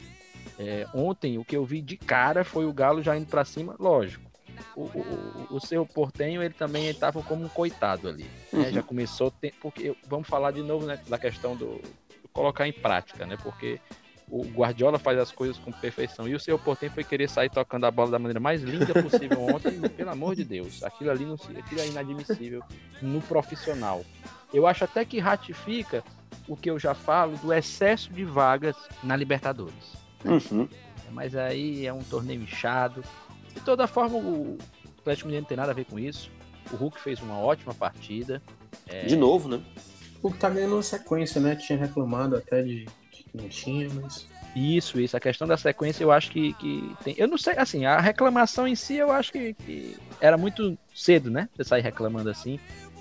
É, 0.60 0.88
ontem, 0.94 1.38
o 1.38 1.46
que 1.46 1.56
eu 1.56 1.64
vi 1.64 1.82
de 1.82 1.98
cara 1.98 2.44
foi 2.44 2.66
o 2.66 2.74
Galo 2.74 3.02
já 3.02 3.16
indo 3.16 3.28
para 3.28 3.46
cima, 3.46 3.76
lógico. 3.80 4.27
O, 4.76 4.82
o, 4.82 5.48
o, 5.52 5.60
seu 5.60 5.86
Portenho, 5.86 6.44
ele 6.44 6.54
também 6.54 6.88
estava 6.88 7.22
como 7.24 7.46
um 7.46 7.50
coitado 7.50 8.08
ali. 8.08 8.26
Né? 8.52 8.66
Uhum. 8.66 8.72
Já 8.72 8.84
começou, 8.84 9.34
porque 9.62 9.96
vamos 10.08 10.28
falar 10.28 10.52
de 10.52 10.62
novo 10.62 10.86
né, 10.86 11.00
da 11.08 11.18
questão 11.18 11.56
do, 11.56 11.82
colocar 12.38 12.68
em 12.68 12.74
prática, 12.74 13.26
né? 13.26 13.36
Porque 13.42 13.80
o 14.30 14.44
Guardiola 14.44 15.00
faz 15.00 15.18
as 15.18 15.32
coisas 15.32 15.58
com 15.58 15.72
perfeição. 15.72 16.28
E 16.28 16.36
o 16.36 16.40
seu 16.40 16.60
Portem 16.60 16.90
foi 16.90 17.04
querer 17.04 17.28
sair 17.28 17.50
tocando 17.50 17.86
a 17.86 17.92
bola 17.92 18.12
da 18.12 18.20
maneira 18.20 18.40
mais 18.40 18.62
linda 18.62 18.94
possível 19.02 19.42
ontem, 19.48 19.80
pelo 19.90 20.12
amor 20.12 20.36
de 20.36 20.44
Deus. 20.44 20.84
Aquilo 20.84 21.10
ali 21.10 21.26
não, 21.26 21.34
aquilo 21.34 21.82
é 21.82 21.88
inadmissível 21.88 22.62
no 23.02 23.22
profissional. 23.22 24.06
Eu 24.54 24.68
acho 24.68 24.84
até 24.84 25.04
que 25.04 25.20
ratifica 25.20 26.04
o 26.48 26.56
que 26.56 26.70
eu 26.70 26.78
já 26.78 26.94
falo 26.94 27.38
do 27.38 27.52
excesso 27.52 28.12
de 28.12 28.24
vagas 28.24 28.76
na 29.04 29.16
Libertadores. 29.16 29.98
Uhum. 30.24 30.68
Mas 31.12 31.36
aí 31.36 31.86
é 31.86 31.94
um 31.94 32.04
torneio 32.04 32.42
inchado. 32.42 33.04
De 33.58 33.64
toda 33.66 33.88
forma, 33.88 34.18
o 34.18 34.58
Atlético 35.00 35.28
Mineiro 35.28 35.44
não 35.44 35.48
tem 35.48 35.58
nada 35.58 35.72
a 35.72 35.76
ver 35.76 35.86
com 35.86 35.98
isso. 35.98 36.30
O 36.72 36.76
Hulk 36.76 37.00
fez 37.00 37.22
uma 37.22 37.40
ótima 37.40 37.74
partida. 37.74 38.42
É... 38.88 39.06
De 39.06 39.16
novo, 39.16 39.50
né? 39.50 39.62
O 40.22 40.28
Hulk 40.28 40.38
tá 40.38 40.50
ganhando 40.50 40.76
uma 40.76 40.84
sequência, 40.84 41.42
né? 41.42 41.56
Tinha 41.56 41.78
reclamado 41.78 42.36
até 42.36 42.62
de 42.62 42.86
não 43.34 43.48
tinha, 43.50 43.90
mas. 43.90 44.28
Isso, 44.56 45.00
isso. 45.00 45.16
A 45.16 45.20
questão 45.20 45.48
da 45.48 45.58
sequência 45.58 46.04
eu 46.04 46.12
acho 46.12 46.32
que, 46.32 46.54
que 46.54 46.96
tem. 47.04 47.16
Eu 47.18 47.28
não 47.28 47.38
sei, 47.38 47.54
assim, 47.58 47.86
a 47.86 48.00
reclamação 48.00 48.68
em 48.68 48.76
si 48.76 48.96
eu 48.96 49.12
acho 49.12 49.32
que, 49.32 49.54
que 49.54 49.96
era 50.20 50.38
muito 50.38 50.78
cedo, 50.94 51.30
né? 51.30 51.48
Você 51.56 51.64
sair 51.64 51.82
reclamando 51.82 52.30
assim. 52.30 52.60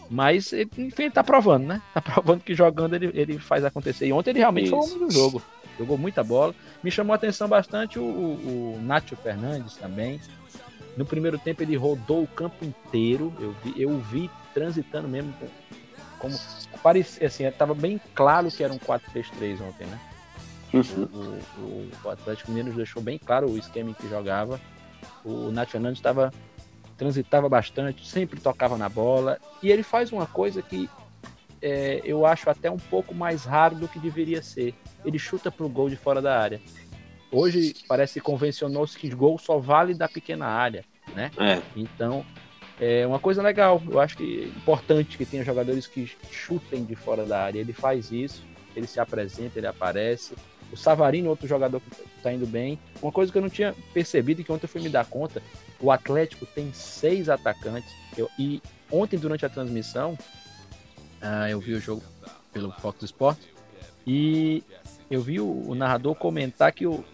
Mas, 0.09 0.53
enfim, 0.53 0.93
ele 0.99 1.11
tá 1.11 1.25
provando, 1.25 1.67
né? 1.67 1.83
Tá 1.95 2.01
provando 2.03 2.43
que 2.43 2.55
jogando 2.55 2.95
ele, 2.95 3.11
ele 3.15 3.39
faz 3.39 3.65
acontecer. 3.65 4.07
E 4.07 4.13
ontem 4.13 4.31
ele 4.31 4.39
realmente 4.39 4.67
Isso. 4.67 4.77
foi 4.77 4.81
o 4.81 4.85
homem 4.85 5.07
do 5.07 5.13
jogo. 5.13 5.43
Jogou 5.79 5.99
muita 5.99 6.23
bola. 6.23 6.55
Me 6.83 6.91
chamou 6.91 7.13
a 7.13 7.17
atenção 7.17 7.49
bastante 7.49 7.99
o, 7.99 8.03
o, 8.03 8.77
o 8.77 8.83
Nacho 8.83 9.17
Fernandes 9.17 9.77
também. 9.77 10.21
No 10.97 11.05
primeiro 11.05 11.39
tempo 11.39 11.63
ele 11.63 11.77
rodou 11.77 12.23
o 12.23 12.27
campo 12.27 12.65
inteiro. 12.65 13.33
Eu 13.39 13.55
vi, 13.63 13.81
eu 13.81 13.99
vi 13.99 14.31
transitando 14.55 15.07
mesmo 15.07 15.35
como 16.19 16.35
parecia 16.83 17.27
assim, 17.27 17.45
estava 17.45 17.75
bem 17.75 18.01
claro 18.15 18.51
que 18.51 18.65
era 18.65 18.73
um 18.73 18.79
4-3-3 18.79 19.61
ontem, 19.61 19.87
né? 19.87 20.01
Uhum. 20.73 21.41
O, 21.59 21.61
o, 21.61 21.91
o, 22.05 22.11
Atlético 22.11 22.51
Mineiro 22.51 22.77
deixou 22.77 23.03
bem 23.03 23.19
claro 23.19 23.51
o 23.51 23.59
esquema 23.59 23.91
em 23.91 23.95
que 23.95 24.09
jogava. 24.09 24.61
O 25.25 25.51
Nath 25.51 25.71
Fernandes 25.71 25.99
estava 25.99 26.33
transitava 26.97 27.47
bastante, 27.47 28.07
sempre 28.07 28.41
tocava 28.41 28.79
na 28.79 28.89
bola 28.89 29.39
e 29.63 29.71
ele 29.71 29.83
faz 29.83 30.13
uma 30.13 30.27
coisa 30.27 30.63
que 30.63 30.89
é, 31.61 32.01
eu 32.05 32.25
acho 32.25 32.49
até 32.49 32.71
um 32.71 32.79
pouco 32.79 33.15
mais 33.15 33.45
raro 33.45 33.77
do 33.77 33.89
que 33.89 33.99
deveria 33.99 34.43
ser. 34.43 34.75
Ele 35.05 35.19
chuta 35.19 35.51
para 35.51 35.67
o 35.67 35.69
gol 35.69 35.91
de 35.91 35.97
fora 35.97 36.23
da 36.23 36.39
área. 36.39 36.61
Hoje 37.31 37.75
parece 37.89 38.15
que 38.15 38.21
convencionou-se 38.21 38.97
que 38.97 39.09
gol 39.11 39.39
só 39.39 39.59
vale 39.59 39.95
da 39.95 40.09
pequena 40.09 40.47
área, 40.47 40.85
né? 41.15 41.31
É. 41.39 41.61
Então 41.75 42.25
é 42.81 43.07
uma 43.07 43.19
coisa 43.19 43.43
legal. 43.43 43.83
Eu 43.89 44.01
acho 44.01 44.17
que 44.17 44.45
é 44.45 44.47
importante 44.47 45.17
que 45.17 45.25
tenha 45.25 45.45
jogadores 45.45 45.87
que 45.87 46.11
chutem 46.31 46.85
de 46.85 46.95
fora 46.95 47.25
da 47.25 47.43
área. 47.43 47.59
Ele 47.59 47.73
faz 47.73 48.13
isso, 48.13 48.45
ele 48.75 48.87
se 48.87 49.01
apresenta, 49.01 49.59
ele 49.59 49.67
aparece. 49.67 50.35
O 50.73 50.77
Savarino, 50.77 51.31
outro 51.31 51.47
jogador 51.47 51.81
que 51.81 51.89
está 52.17 52.33
indo 52.33 52.47
bem. 52.47 52.79
Uma 53.01 53.13
coisa 53.13 53.31
que 53.31 53.39
eu 53.39 53.43
não 53.43 53.49
tinha 53.49 53.75
percebido 53.95 54.41
e 54.41 54.45
que 54.45 54.53
ontem 54.53 54.65
eu 54.65 54.69
fui 54.69 54.81
me 54.81 54.89
dar 54.89 55.07
conta: 55.07 55.43
o 55.81 55.91
Atlético 55.91 56.45
tem 56.45 56.73
seis 56.73 57.29
atacantes. 57.29 57.91
Eu, 58.17 58.29
e 58.39 58.61
ontem, 58.91 59.19
durante 59.19 59.47
a 59.47 59.49
transmissão, 59.49 60.19
uh, 61.23 61.49
eu 61.49 61.61
vi 61.61 61.75
o 61.75 61.81
jogo 61.81 62.03
pelo 62.53 62.73
Fox 62.73 63.03
Sport 63.05 63.39
e 64.07 64.63
eu 65.11 65.23
vi 65.23 65.41
o, 65.41 65.69
o 65.69 65.75
narrador 65.75 66.15
comentar 66.15 66.73
que 66.73 66.87
o, 66.87 67.05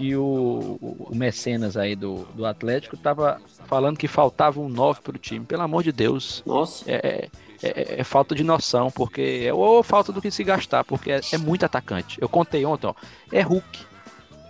que 0.00 0.16
o, 0.16 0.78
o, 0.80 1.14
mecenas 1.14 1.76
aí 1.76 1.94
do, 1.94 2.24
do 2.34 2.46
Atlético 2.46 2.96
estava 2.96 3.38
falando 3.66 3.98
que 3.98 4.08
faltava 4.08 4.58
um 4.58 4.66
9 4.66 5.02
para 5.02 5.14
o 5.14 5.18
time. 5.18 5.44
Pelo 5.44 5.60
amor 5.60 5.82
de 5.82 5.92
Deus. 5.92 6.42
Nossa. 6.46 6.90
É, 6.90 7.28
é, 7.62 8.00
é, 8.00 8.02
falta 8.04 8.34
de 8.34 8.42
noção, 8.42 8.90
porque 8.90 9.42
é 9.44 9.52
ou 9.52 9.82
falta 9.82 10.10
do 10.10 10.22
que 10.22 10.30
se 10.30 10.42
gastar, 10.42 10.84
porque 10.84 11.12
é, 11.12 11.20
é 11.34 11.36
muito 11.36 11.66
atacante. 11.66 12.16
Eu 12.18 12.30
contei 12.30 12.64
ontem, 12.64 12.86
ó. 12.86 12.94
É 13.30 13.42
Hulk, 13.42 13.80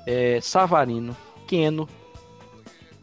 é 0.06 0.40
Savarino, 0.40 1.16
Keno. 1.48 1.88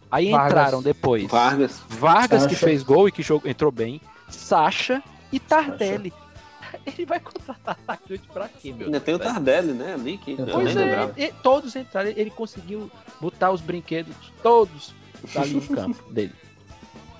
Aí 0.10 0.31
Vargas. 0.31 0.51
entraram 0.51 0.81
depois. 0.81 1.29
Vargas. 1.29 1.83
Vargas 1.89 2.43
Sacha. 2.43 2.47
que 2.47 2.55
fez 2.55 2.81
gol 2.81 3.10
e 3.10 3.12
que 3.12 3.21
jogou, 3.21 3.51
entrou 3.51 3.73
bem. 3.73 3.99
Sacha 4.29 5.03
e 5.33 5.38
Tardelli. 5.38 6.12
Sacha. 6.12 6.27
Ele 6.86 7.06
vai 7.06 7.19
contratar 7.19 7.77
atacante 7.80 8.27
pra 8.27 8.47
quê, 8.47 8.73
meu 8.73 8.88
Ainda 8.88 8.99
tem 8.99 9.15
o 9.15 9.19
Tardelli, 9.19 9.73
né? 9.73 9.93
Ali 9.93 10.17
que 10.17 10.36
pois 10.36 10.75
é, 10.75 11.32
todos 11.43 11.75
entraram. 11.75 12.10
Ele 12.10 12.30
conseguiu 12.30 12.91
botar 13.19 13.51
os 13.51 13.62
brinquedos 13.62 14.15
todos 14.41 14.93
ali 15.36 15.53
no 15.53 15.67
campo 15.67 16.03
dele. 16.12 16.34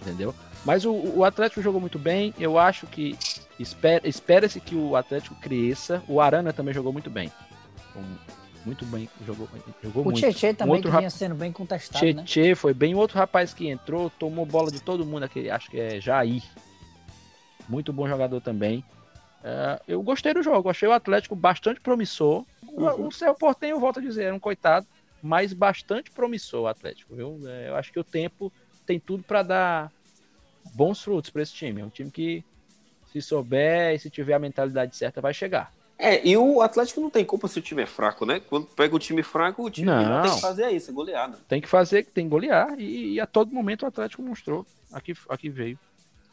Entendeu? 0.02 0.34
Mas 0.66 0.86
o, 0.86 0.92
o 0.92 1.24
Atlético 1.24 1.62
jogou 1.62 1.80
muito 1.80 2.00
bem. 2.00 2.34
Eu 2.40 2.58
acho 2.58 2.88
que 2.88 3.18
espera-se 3.60 4.08
espera 4.08 4.48
que 4.48 4.76
o 4.76 4.96
Atlético 4.96 5.36
cresça. 5.36 6.04
O 6.08 6.20
Arana 6.20 6.54
também 6.54 6.74
jogou 6.74 6.92
muito 6.92 7.10
bem. 7.10 7.32
Muito 8.66 8.86
bem, 8.86 9.10
jogou, 9.26 9.48
jogou 9.82 10.02
o 10.02 10.06
muito. 10.06 10.18
O 10.18 10.20
Tietchan 10.20 10.54
também 10.54 10.76
um 10.76 10.82
que 10.82 10.90
vinha 10.90 11.10
sendo 11.10 11.36
bem 11.36 11.54
contestado, 11.54 12.06
Tietchan 12.06 12.50
né? 12.50 12.56
foi 12.56 12.74
bem. 12.74 12.96
Outro 12.96 13.18
rapaz 13.18 13.54
que 13.54 13.70
entrou, 13.70 14.10
tomou 14.10 14.46
bola 14.46 14.70
de 14.70 14.82
todo 14.82 15.06
mundo, 15.06 15.24
aquele, 15.24 15.50
acho 15.50 15.70
que 15.72 15.80
é 15.80 16.02
Jair. 16.02 16.44
Muito 17.70 17.94
bom 17.94 18.08
jogador 18.08 18.42
também. 18.42 18.84
Uh, 19.44 19.82
eu 19.88 20.02
gostei 20.02 20.34
do 20.34 20.44
jogo, 20.44 20.70
achei 20.70 20.88
o 20.88 20.94
Atlético 20.94 21.36
bastante 21.36 21.80
promissor. 21.80 22.46
Uhum. 22.64 23.08
O 23.08 23.12
seu 23.12 23.34
Portenho, 23.34 23.80
volto 23.80 24.00
a 24.00 24.02
dizer, 24.02 24.26
era 24.26 24.36
um 24.36 24.40
coitado, 24.40 24.86
mas 25.22 25.54
bastante 25.54 26.12
promissor 26.12 26.64
o 26.64 26.68
Atlético, 26.68 27.16
viu? 27.16 27.40
É, 27.46 27.70
eu 27.70 27.76
acho 27.76 27.92
que 27.92 28.00
o 28.00 28.04
tempo 28.04 28.52
tem 28.86 29.00
tudo 29.00 29.24
para 29.24 29.44
dar 29.44 29.92
bons 30.74 31.02
frutos 31.02 31.30
para 31.30 31.42
esse 31.42 31.54
time. 31.54 31.82
É 31.82 31.86
um 31.86 31.90
time 31.90 32.12
que, 32.12 32.44
se 33.12 33.22
souber 33.22 33.96
e 33.96 34.00
se 34.00 34.10
tiver 34.10 34.34
a 34.34 34.40
mentalidade 34.40 34.96
certa, 34.96 35.22
vai 35.22 35.34
chegar. 35.34 35.74
É, 36.00 36.26
e 36.28 36.38
o 36.38 36.62
Atlético 36.62 37.02
não 37.02 37.10
tem 37.10 37.26
culpa 37.26 37.48
se 37.48 37.58
o 37.58 37.62
time 37.62 37.82
é 37.82 37.86
fraco, 37.86 38.26
né? 38.26 38.40
Quando 38.40 38.68
pega 38.68 38.96
o 38.96 39.00
time 39.00 39.24
fraco, 39.24 39.64
o 39.64 39.70
time 39.70 39.88
não, 39.88 40.22
tem 40.22 40.32
que 40.32 40.42
fazer 40.42 40.70
isso, 40.70 40.92
é 40.92 40.94
goleada. 40.94 41.40
Tem 41.48 41.60
que 41.60 41.68
fazer, 41.68 42.06
tem 42.06 42.26
que 42.26 42.30
golear, 42.30 42.80
e, 42.80 43.14
e, 43.14 43.20
a 43.20 43.26
todo 43.26 43.52
momento 43.52 43.82
o 43.82 43.88
Atlético 43.88 44.22
mostrou. 44.22 44.66
Aqui, 44.94 45.16
aqui 45.28 45.50
veio. 45.50 45.80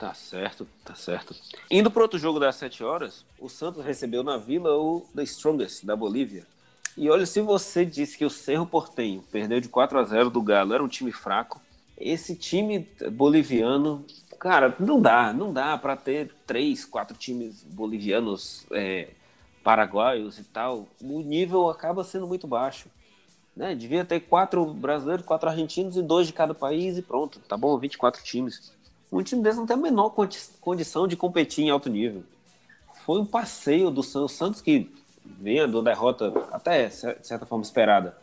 Tá 0.04 0.12
certo, 0.12 0.68
tá 0.84 0.94
certo. 0.94 1.34
Indo 1.70 1.90
para 1.90 2.02
outro 2.02 2.18
jogo 2.18 2.38
das 2.38 2.56
7 2.56 2.84
horas, 2.84 3.24
o 3.40 3.48
Santos 3.48 3.82
recebeu 3.82 4.22
na 4.22 4.36
Vila 4.36 4.76
o 4.76 5.00
The 5.14 5.22
Strongest 5.22 5.82
da 5.82 5.96
Bolívia. 5.96 6.46
E 6.94 7.08
olha, 7.08 7.24
se 7.24 7.40
você 7.40 7.86
disse 7.86 8.18
que 8.18 8.24
o 8.26 8.28
Cerro 8.28 8.66
Portenho 8.66 9.24
perdeu 9.32 9.62
de 9.62 9.68
4 9.70 9.98
a 9.98 10.04
0 10.04 10.28
do 10.28 10.42
Galo, 10.42 10.74
era 10.74 10.84
um 10.84 10.88
time 10.88 11.10
fraco, 11.10 11.58
esse 11.96 12.36
time 12.36 12.86
boliviano, 13.12 14.04
cara, 14.38 14.76
não 14.78 15.00
dá, 15.00 15.32
não 15.32 15.54
dá 15.54 15.78
para 15.78 15.96
ter 15.96 16.34
três, 16.46 16.84
quatro 16.84 17.16
times 17.16 17.64
bolivianos, 17.64 18.66
é, 18.72 19.08
paraguaios 19.62 20.38
e 20.38 20.44
tal. 20.44 20.86
O 21.00 21.22
nível 21.22 21.70
acaba 21.70 22.04
sendo 22.04 22.26
muito 22.26 22.46
baixo. 22.46 22.90
Né? 23.56 23.74
Devia 23.74 24.04
ter 24.04 24.20
quatro 24.20 24.66
brasileiros, 24.66 25.24
quatro 25.24 25.48
argentinos 25.48 25.96
e 25.96 26.02
dois 26.02 26.26
de 26.26 26.34
cada 26.34 26.52
país 26.52 26.98
e 26.98 27.02
pronto, 27.02 27.40
tá 27.48 27.56
bom? 27.56 27.78
24 27.78 28.22
times. 28.22 28.73
Um 29.12 29.22
time 29.22 29.42
desse 29.42 29.58
não 29.58 29.66
tem 29.66 29.76
a 29.76 29.80
menor 29.80 30.10
condição 30.60 31.06
de 31.06 31.16
competir 31.16 31.64
em 31.64 31.70
alto 31.70 31.88
nível. 31.88 32.24
Foi 33.04 33.20
um 33.20 33.26
passeio 33.26 33.90
do 33.90 34.02
Santos, 34.02 34.32
Santos 34.32 34.60
que 34.60 34.90
vem 35.24 35.66
da 35.68 35.80
derrota 35.80 36.32
até 36.50 36.88
de 36.88 37.26
certa 37.26 37.46
forma 37.46 37.62
esperada 37.62 38.16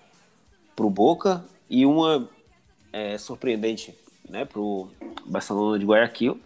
para 0.75 0.85
o 0.85 0.89
Boca 0.89 1.43
e 1.69 1.85
uma 1.85 2.29
é, 2.91 3.17
surpreendente 3.17 3.97
né, 4.27 4.45
para 4.45 4.59
o 4.59 4.89
Barcelona 5.25 5.79
de 5.79 5.85
Guayaquil. 5.85 6.39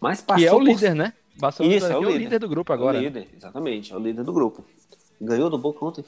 Mas 0.00 0.20
passou 0.20 0.42
e 0.42 0.46
é 0.46 0.52
o 0.52 0.58
por... 0.58 0.64
líder, 0.64 0.94
né? 0.94 1.12
Barcelona 1.38 1.74
Isso, 1.74 1.86
é 1.86 1.96
o, 1.96 2.00
líder. 2.00 2.12
é 2.12 2.14
o 2.14 2.18
líder 2.18 2.38
do 2.38 2.48
grupo 2.48 2.72
agora. 2.72 2.98
É 2.98 3.00
o 3.00 3.04
líder, 3.04 3.28
exatamente, 3.36 3.92
é 3.92 3.96
o 3.96 3.98
líder 3.98 4.24
do 4.24 4.32
grupo. 4.32 4.64
Ganhou 5.20 5.50
do 5.50 5.58
Boca 5.58 5.84
ontem? 5.84 6.04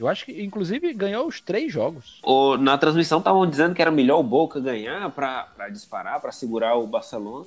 Eu 0.00 0.08
acho 0.08 0.24
que, 0.24 0.42
inclusive, 0.42 0.94
ganhou 0.94 1.26
os 1.26 1.42
três 1.42 1.70
jogos. 1.70 2.20
O, 2.22 2.56
na 2.56 2.78
transmissão 2.78 3.18
estavam 3.18 3.46
dizendo 3.46 3.74
que 3.74 3.82
era 3.82 3.90
melhor 3.90 4.18
o 4.18 4.22
Boca 4.22 4.58
ganhar 4.58 5.10
para 5.10 5.68
disparar, 5.70 6.18
para 6.22 6.32
segurar 6.32 6.74
o 6.76 6.86
Barcelona. 6.86 7.44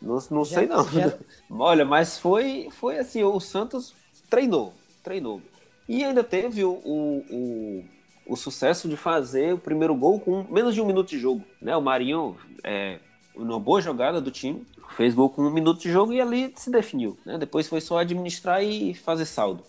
Não, 0.00 0.18
não 0.30 0.46
já, 0.46 0.60
sei 0.60 0.66
não. 0.66 0.90
Já... 0.90 1.12
Olha, 1.50 1.84
mas 1.84 2.18
foi, 2.18 2.68
foi 2.70 2.98
assim, 2.98 3.22
o 3.22 3.38
Santos 3.38 3.92
treinou, 4.30 4.72
treinou. 5.04 5.42
E 5.86 6.02
ainda 6.02 6.24
teve 6.24 6.64
o, 6.64 6.70
o, 6.70 7.24
o, 7.30 7.84
o 8.32 8.34
sucesso 8.36 8.88
de 8.88 8.96
fazer 8.96 9.52
o 9.52 9.58
primeiro 9.58 9.94
gol 9.94 10.18
com 10.18 10.46
menos 10.50 10.74
de 10.74 10.80
um 10.80 10.86
minuto 10.86 11.10
de 11.10 11.18
jogo. 11.18 11.44
Né? 11.60 11.76
O 11.76 11.82
Marinho, 11.82 12.34
é, 12.64 12.98
uma 13.36 13.60
boa 13.60 13.82
jogada 13.82 14.22
do 14.22 14.30
time, 14.30 14.66
fez 14.96 15.12
gol 15.12 15.28
com 15.28 15.42
um 15.42 15.50
minuto 15.50 15.82
de 15.82 15.92
jogo 15.92 16.14
e 16.14 16.20
ali 16.20 16.50
se 16.56 16.70
definiu. 16.70 17.18
Né? 17.26 17.36
Depois 17.36 17.68
foi 17.68 17.82
só 17.82 17.98
administrar 17.98 18.64
e 18.64 18.94
fazer 18.94 19.26
saldo 19.26 19.62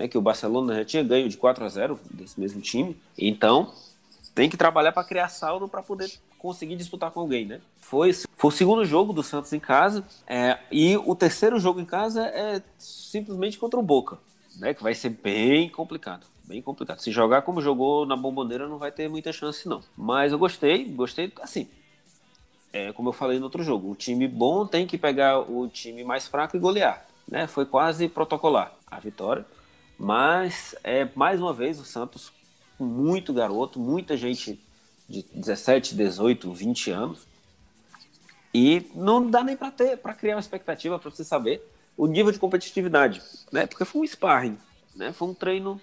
né, 0.00 0.08
que 0.08 0.16
o 0.16 0.22
Barcelona 0.22 0.76
já 0.76 0.84
tinha 0.84 1.02
ganho 1.02 1.28
de 1.28 1.36
4 1.36 1.62
a 1.62 1.68
0 1.68 2.00
desse 2.10 2.40
mesmo 2.40 2.58
time. 2.62 2.96
Então, 3.18 3.70
tem 4.34 4.48
que 4.48 4.56
trabalhar 4.56 4.92
para 4.92 5.04
criar 5.04 5.28
saldo 5.28 5.68
para 5.68 5.82
poder 5.82 6.10
conseguir 6.38 6.74
disputar 6.74 7.10
com 7.10 7.20
alguém, 7.20 7.44
né? 7.44 7.60
Foi, 7.78 8.10
foi 8.14 8.48
o 8.48 8.50
segundo 8.50 8.82
jogo 8.86 9.12
do 9.12 9.22
Santos 9.22 9.52
em 9.52 9.60
casa 9.60 10.02
é, 10.26 10.58
e 10.72 10.96
o 10.96 11.14
terceiro 11.14 11.60
jogo 11.60 11.80
em 11.80 11.84
casa 11.84 12.26
é 12.28 12.62
simplesmente 12.78 13.58
contra 13.58 13.78
o 13.78 13.82
Boca. 13.82 14.16
né? 14.56 14.72
Que 14.72 14.82
vai 14.82 14.94
ser 14.94 15.10
bem 15.10 15.68
complicado. 15.68 16.26
Bem 16.44 16.62
complicado. 16.62 17.00
Se 17.00 17.10
jogar 17.10 17.42
como 17.42 17.60
jogou 17.60 18.06
na 18.06 18.16
bomboneira, 18.16 18.66
não 18.66 18.78
vai 18.78 18.90
ter 18.90 19.06
muita 19.06 19.32
chance, 19.34 19.68
não. 19.68 19.82
Mas 19.94 20.32
eu 20.32 20.38
gostei, 20.38 20.86
gostei, 20.86 21.30
assim. 21.42 21.68
É, 22.72 22.90
como 22.92 23.10
eu 23.10 23.12
falei 23.12 23.38
no 23.38 23.44
outro 23.44 23.62
jogo, 23.62 23.90
o 23.90 23.94
time 23.94 24.26
bom 24.26 24.66
tem 24.66 24.86
que 24.86 24.96
pegar 24.96 25.40
o 25.40 25.68
time 25.68 26.02
mais 26.04 26.26
fraco 26.26 26.56
e 26.56 26.60
golear. 26.60 27.04
Né? 27.28 27.46
Foi 27.46 27.66
quase 27.66 28.08
protocolar 28.08 28.72
a 28.90 28.98
vitória. 28.98 29.44
Mas, 30.02 30.74
é, 30.82 31.06
mais 31.14 31.42
uma 31.42 31.52
vez, 31.52 31.78
o 31.78 31.84
Santos, 31.84 32.32
muito 32.78 33.34
garoto, 33.34 33.78
muita 33.78 34.16
gente 34.16 34.58
de 35.06 35.22
17, 35.34 35.94
18, 35.94 36.50
20 36.54 36.90
anos. 36.90 37.26
E 38.54 38.90
não 38.94 39.30
dá 39.30 39.44
nem 39.44 39.58
para 39.58 39.70
ter, 39.70 39.98
para 39.98 40.14
criar 40.14 40.36
uma 40.36 40.40
expectativa 40.40 40.98
para 40.98 41.10
você 41.10 41.22
saber 41.22 41.62
o 41.98 42.06
nível 42.06 42.32
de 42.32 42.38
competitividade, 42.38 43.20
né? 43.52 43.66
Porque 43.66 43.84
foi 43.84 44.00
um 44.00 44.06
sparring, 44.06 44.56
né? 44.96 45.12
Foi 45.12 45.28
um 45.28 45.34
treino, 45.34 45.78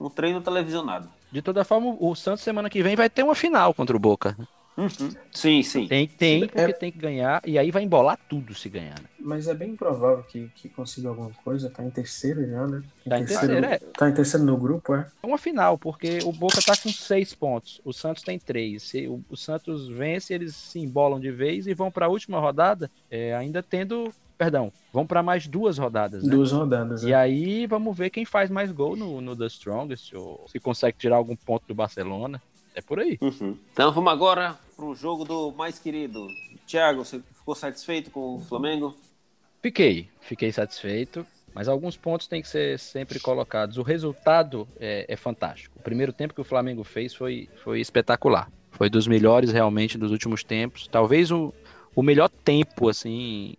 um 0.00 0.08
treino 0.08 0.40
televisionado. 0.40 1.10
De 1.30 1.42
toda 1.42 1.62
forma, 1.62 1.94
o 2.00 2.14
Santos 2.14 2.42
semana 2.42 2.70
que 2.70 2.82
vem 2.82 2.96
vai 2.96 3.10
ter 3.10 3.22
uma 3.22 3.34
final 3.34 3.74
contra 3.74 3.94
o 3.94 4.00
Boca. 4.00 4.34
Uhum. 4.76 5.10
Sim, 5.30 5.62
sim. 5.62 5.86
Tem, 5.86 6.06
tem, 6.06 6.46
porque 6.46 6.58
é... 6.58 6.72
tem 6.72 6.92
que 6.92 6.98
ganhar, 6.98 7.42
e 7.44 7.58
aí 7.58 7.70
vai 7.70 7.82
embolar 7.82 8.18
tudo 8.28 8.54
se 8.54 8.68
ganhar. 8.68 8.98
Né? 8.98 9.06
Mas 9.18 9.46
é 9.46 9.54
bem 9.54 9.76
provável 9.76 10.24
que, 10.24 10.50
que 10.54 10.68
consiga 10.68 11.08
alguma 11.08 11.30
coisa, 11.44 11.68
tá 11.68 11.84
em 11.84 11.90
terceiro 11.90 12.46
já, 12.48 12.66
né? 12.66 12.82
Em 13.04 13.10
tá 13.10 13.18
terceiro, 13.18 13.44
em 13.44 13.60
terceiro, 13.60 13.66
é. 13.66 13.78
Tá 13.92 14.08
em 14.08 14.14
terceiro 14.14 14.46
no 14.46 14.56
grupo, 14.56 14.94
é? 14.94 15.06
É 15.22 15.26
uma 15.26 15.38
final, 15.38 15.76
porque 15.76 16.20
o 16.24 16.32
Boca 16.32 16.62
tá 16.64 16.74
com 16.76 16.88
seis 16.88 17.34
pontos, 17.34 17.80
o 17.84 17.92
Santos 17.92 18.22
tem 18.22 18.38
três. 18.38 18.84
Se 18.84 19.06
o, 19.06 19.22
o 19.28 19.36
Santos 19.36 19.88
vence, 19.88 20.32
eles 20.32 20.56
se 20.56 20.78
embolam 20.78 21.20
de 21.20 21.30
vez 21.30 21.66
e 21.66 21.74
vão 21.74 21.90
para 21.90 22.06
a 22.06 22.08
última 22.08 22.40
rodada, 22.40 22.90
é, 23.10 23.34
ainda 23.34 23.62
tendo 23.62 24.10
Perdão, 24.40 24.72
vão 24.90 25.06
para 25.06 25.22
mais 25.22 25.46
duas 25.46 25.76
rodadas. 25.76 26.24
Né? 26.24 26.30
Duas 26.34 26.50
rodadas. 26.50 27.02
E 27.02 27.12
é. 27.12 27.14
aí 27.14 27.66
vamos 27.66 27.94
ver 27.94 28.08
quem 28.08 28.24
faz 28.24 28.48
mais 28.48 28.72
gol 28.72 28.96
no, 28.96 29.20
no 29.20 29.36
The 29.36 29.44
Strongest, 29.48 30.14
ou 30.14 30.46
se 30.48 30.58
consegue 30.58 30.96
tirar 30.96 31.16
algum 31.16 31.36
ponto 31.36 31.66
do 31.68 31.74
Barcelona. 31.74 32.40
É 32.74 32.80
por 32.80 33.00
aí. 33.00 33.18
Uhum. 33.20 33.56
Então 33.72 33.92
vamos 33.92 34.12
agora 34.12 34.58
para 34.76 34.84
o 34.84 34.94
jogo 34.94 35.24
do 35.24 35.52
mais 35.52 35.78
querido. 35.78 36.28
Thiago, 36.66 37.04
você 37.04 37.20
ficou 37.32 37.54
satisfeito 37.54 38.10
com 38.10 38.36
o 38.36 38.40
Flamengo? 38.40 38.96
Fiquei, 39.62 40.08
fiquei 40.20 40.52
satisfeito. 40.52 41.26
Mas 41.54 41.68
alguns 41.68 41.96
pontos 41.96 42.26
têm 42.26 42.40
que 42.40 42.48
ser 42.48 42.78
sempre 42.78 43.18
colocados. 43.18 43.76
O 43.76 43.82
resultado 43.82 44.68
é, 44.78 45.04
é 45.08 45.16
fantástico. 45.16 45.76
O 45.78 45.82
primeiro 45.82 46.12
tempo 46.12 46.32
que 46.34 46.40
o 46.40 46.44
Flamengo 46.44 46.84
fez 46.84 47.14
foi, 47.14 47.48
foi 47.62 47.80
espetacular. 47.80 48.50
Foi 48.70 48.88
dos 48.88 49.06
melhores 49.06 49.50
realmente 49.50 49.98
dos 49.98 50.12
últimos 50.12 50.44
tempos. 50.44 50.86
Talvez 50.86 51.30
o, 51.30 51.52
o 51.94 52.02
melhor 52.02 52.28
tempo 52.28 52.88
assim 52.88 53.54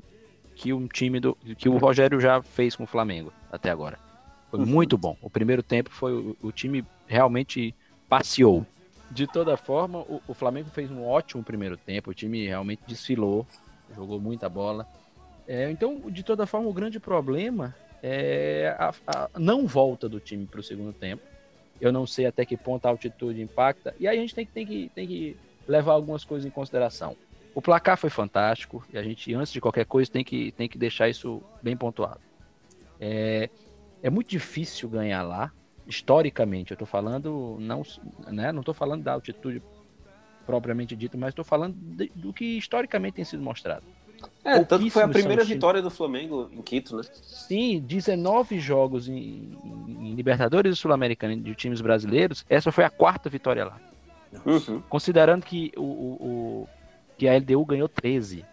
que 0.56 0.72
um 0.72 0.88
time 0.88 1.20
do 1.20 1.36
que 1.58 1.68
o 1.68 1.78
Rogério 1.78 2.20
já 2.20 2.42
fez 2.42 2.76
com 2.76 2.84
o 2.84 2.88
Flamengo 2.88 3.34
até 3.52 3.70
agora. 3.70 4.00
Foi 4.50 4.60
uhum. 4.60 4.66
muito 4.66 4.98
bom. 4.98 5.18
O 5.22 5.30
primeiro 5.30 5.62
tempo 5.62 5.90
foi 5.90 6.14
o, 6.14 6.38
o 6.42 6.52
time 6.52 6.86
realmente 7.08 7.76
passeou. 8.08 8.66
De 9.12 9.28
toda 9.28 9.58
forma, 9.58 10.00
o, 10.00 10.22
o, 10.26 10.34
Flamengo 10.34 10.70
fez 10.70 10.90
um 10.90 11.06
ótimo 11.06 11.44
primeiro 11.44 11.76
tempo, 11.76 12.12
o 12.12 12.14
time 12.14 12.48
realmente 12.48 12.82
desfilou, 12.88 13.46
jogou 13.94 14.22
muita 14.22 14.48
bola. 14.48 14.88
É, 15.46 15.70
então, 15.70 16.00
de 16.10 16.24
toda 16.24 16.48
forma, 16.48 16.70
o 16.70 16.74
grande 16.74 16.98
problema 16.98 17.76
é 18.02 18.74
a, 18.80 18.94
a 19.06 19.30
não 19.38 19.68
volta 19.68 20.08
do 20.08 20.20
time 20.20 20.46
para 20.46 20.62
o 20.62 20.64
segundo 20.64 20.94
tempo. 20.94 21.22
Eu 21.80 21.92
não 21.92 22.08
sei 22.08 22.26
até 22.26 22.46
que 22.46 22.56
ponto 22.56 22.86
a 22.86 22.90
altitude 22.90 23.42
impacta. 23.42 23.94
E 24.00 24.08
aí 24.08 24.18
a 24.18 24.22
gente 24.22 24.34
tem, 24.34 24.46
tem, 24.46 24.66
que, 24.66 24.90
tem 24.96 25.06
que 25.06 25.38
levar 25.68 25.92
algumas 25.92 26.24
coisas 26.24 26.48
em 26.48 26.52
consideração. 26.52 27.18
O 27.54 27.62
placar 27.62 27.98
foi 27.98 28.10
fantástico 28.10 28.86
e 28.94 28.98
a 28.98 29.04
gente, 29.04 29.34
antes 29.34 29.52
de 29.52 29.60
qualquer 29.60 29.86
coisa, 29.86 30.10
tem 30.10 30.24
que, 30.24 30.54
tem 30.54 30.70
que 30.70 30.78
deixar 30.78 31.10
isso 31.10 31.44
bem 31.62 31.76
pontuado. 31.76 32.22
É, 33.00 33.50
é 34.02 34.10
muito 34.10 34.30
difícil 34.30 34.88
ganhar 34.88 35.22
lá, 35.24 35.52
historicamente. 35.88 36.72
Eu 36.72 36.76
estou 36.76 36.88
falando, 36.88 37.58
não, 37.60 37.84
né, 38.28 38.52
não 38.52 38.62
estou 38.62 38.74
falando 38.74 39.04
da 39.04 39.14
altitude 39.14 39.62
propriamente 40.46 40.96
dita, 40.96 41.18
mas 41.18 41.30
estou 41.30 41.46
falando 41.46 41.76
de, 41.76 42.12
do 42.16 42.34
que 42.34 42.58
historicamente 42.58 43.16
tem 43.16 43.26
sido 43.26 43.44
mostrado. 43.44 43.84
É, 44.44 44.60
tanto 44.64 44.84
que 44.84 44.90
foi 44.90 45.04
a 45.04 45.08
primeira 45.08 45.44
vitória 45.44 45.82
do 45.82 45.90
Flamengo 45.90 46.50
em 46.52 46.62
Quito, 46.62 46.96
né? 46.96 47.04
Sim, 47.14 47.80
19 47.80 48.60
jogos 48.60 49.08
em, 49.08 49.58
em 49.64 50.14
Libertadores 50.14 50.78
Sul-Americana 50.78 51.36
de 51.36 51.56
times 51.56 51.82
brasileiros, 51.82 52.46
essa 52.50 52.72
foi 52.72 52.84
a 52.84 52.90
quarta 52.90 53.30
vitória 53.30 53.66
lá. 53.66 53.80
Uhum. 54.46 54.82
Considerando 54.90 55.44
que 55.44 55.72
o, 55.76 55.82
o, 55.82 56.70
que 57.18 57.28
a 57.28 57.36
LDU 57.36 57.66
ganhou 57.66 57.90
13. 57.90 58.46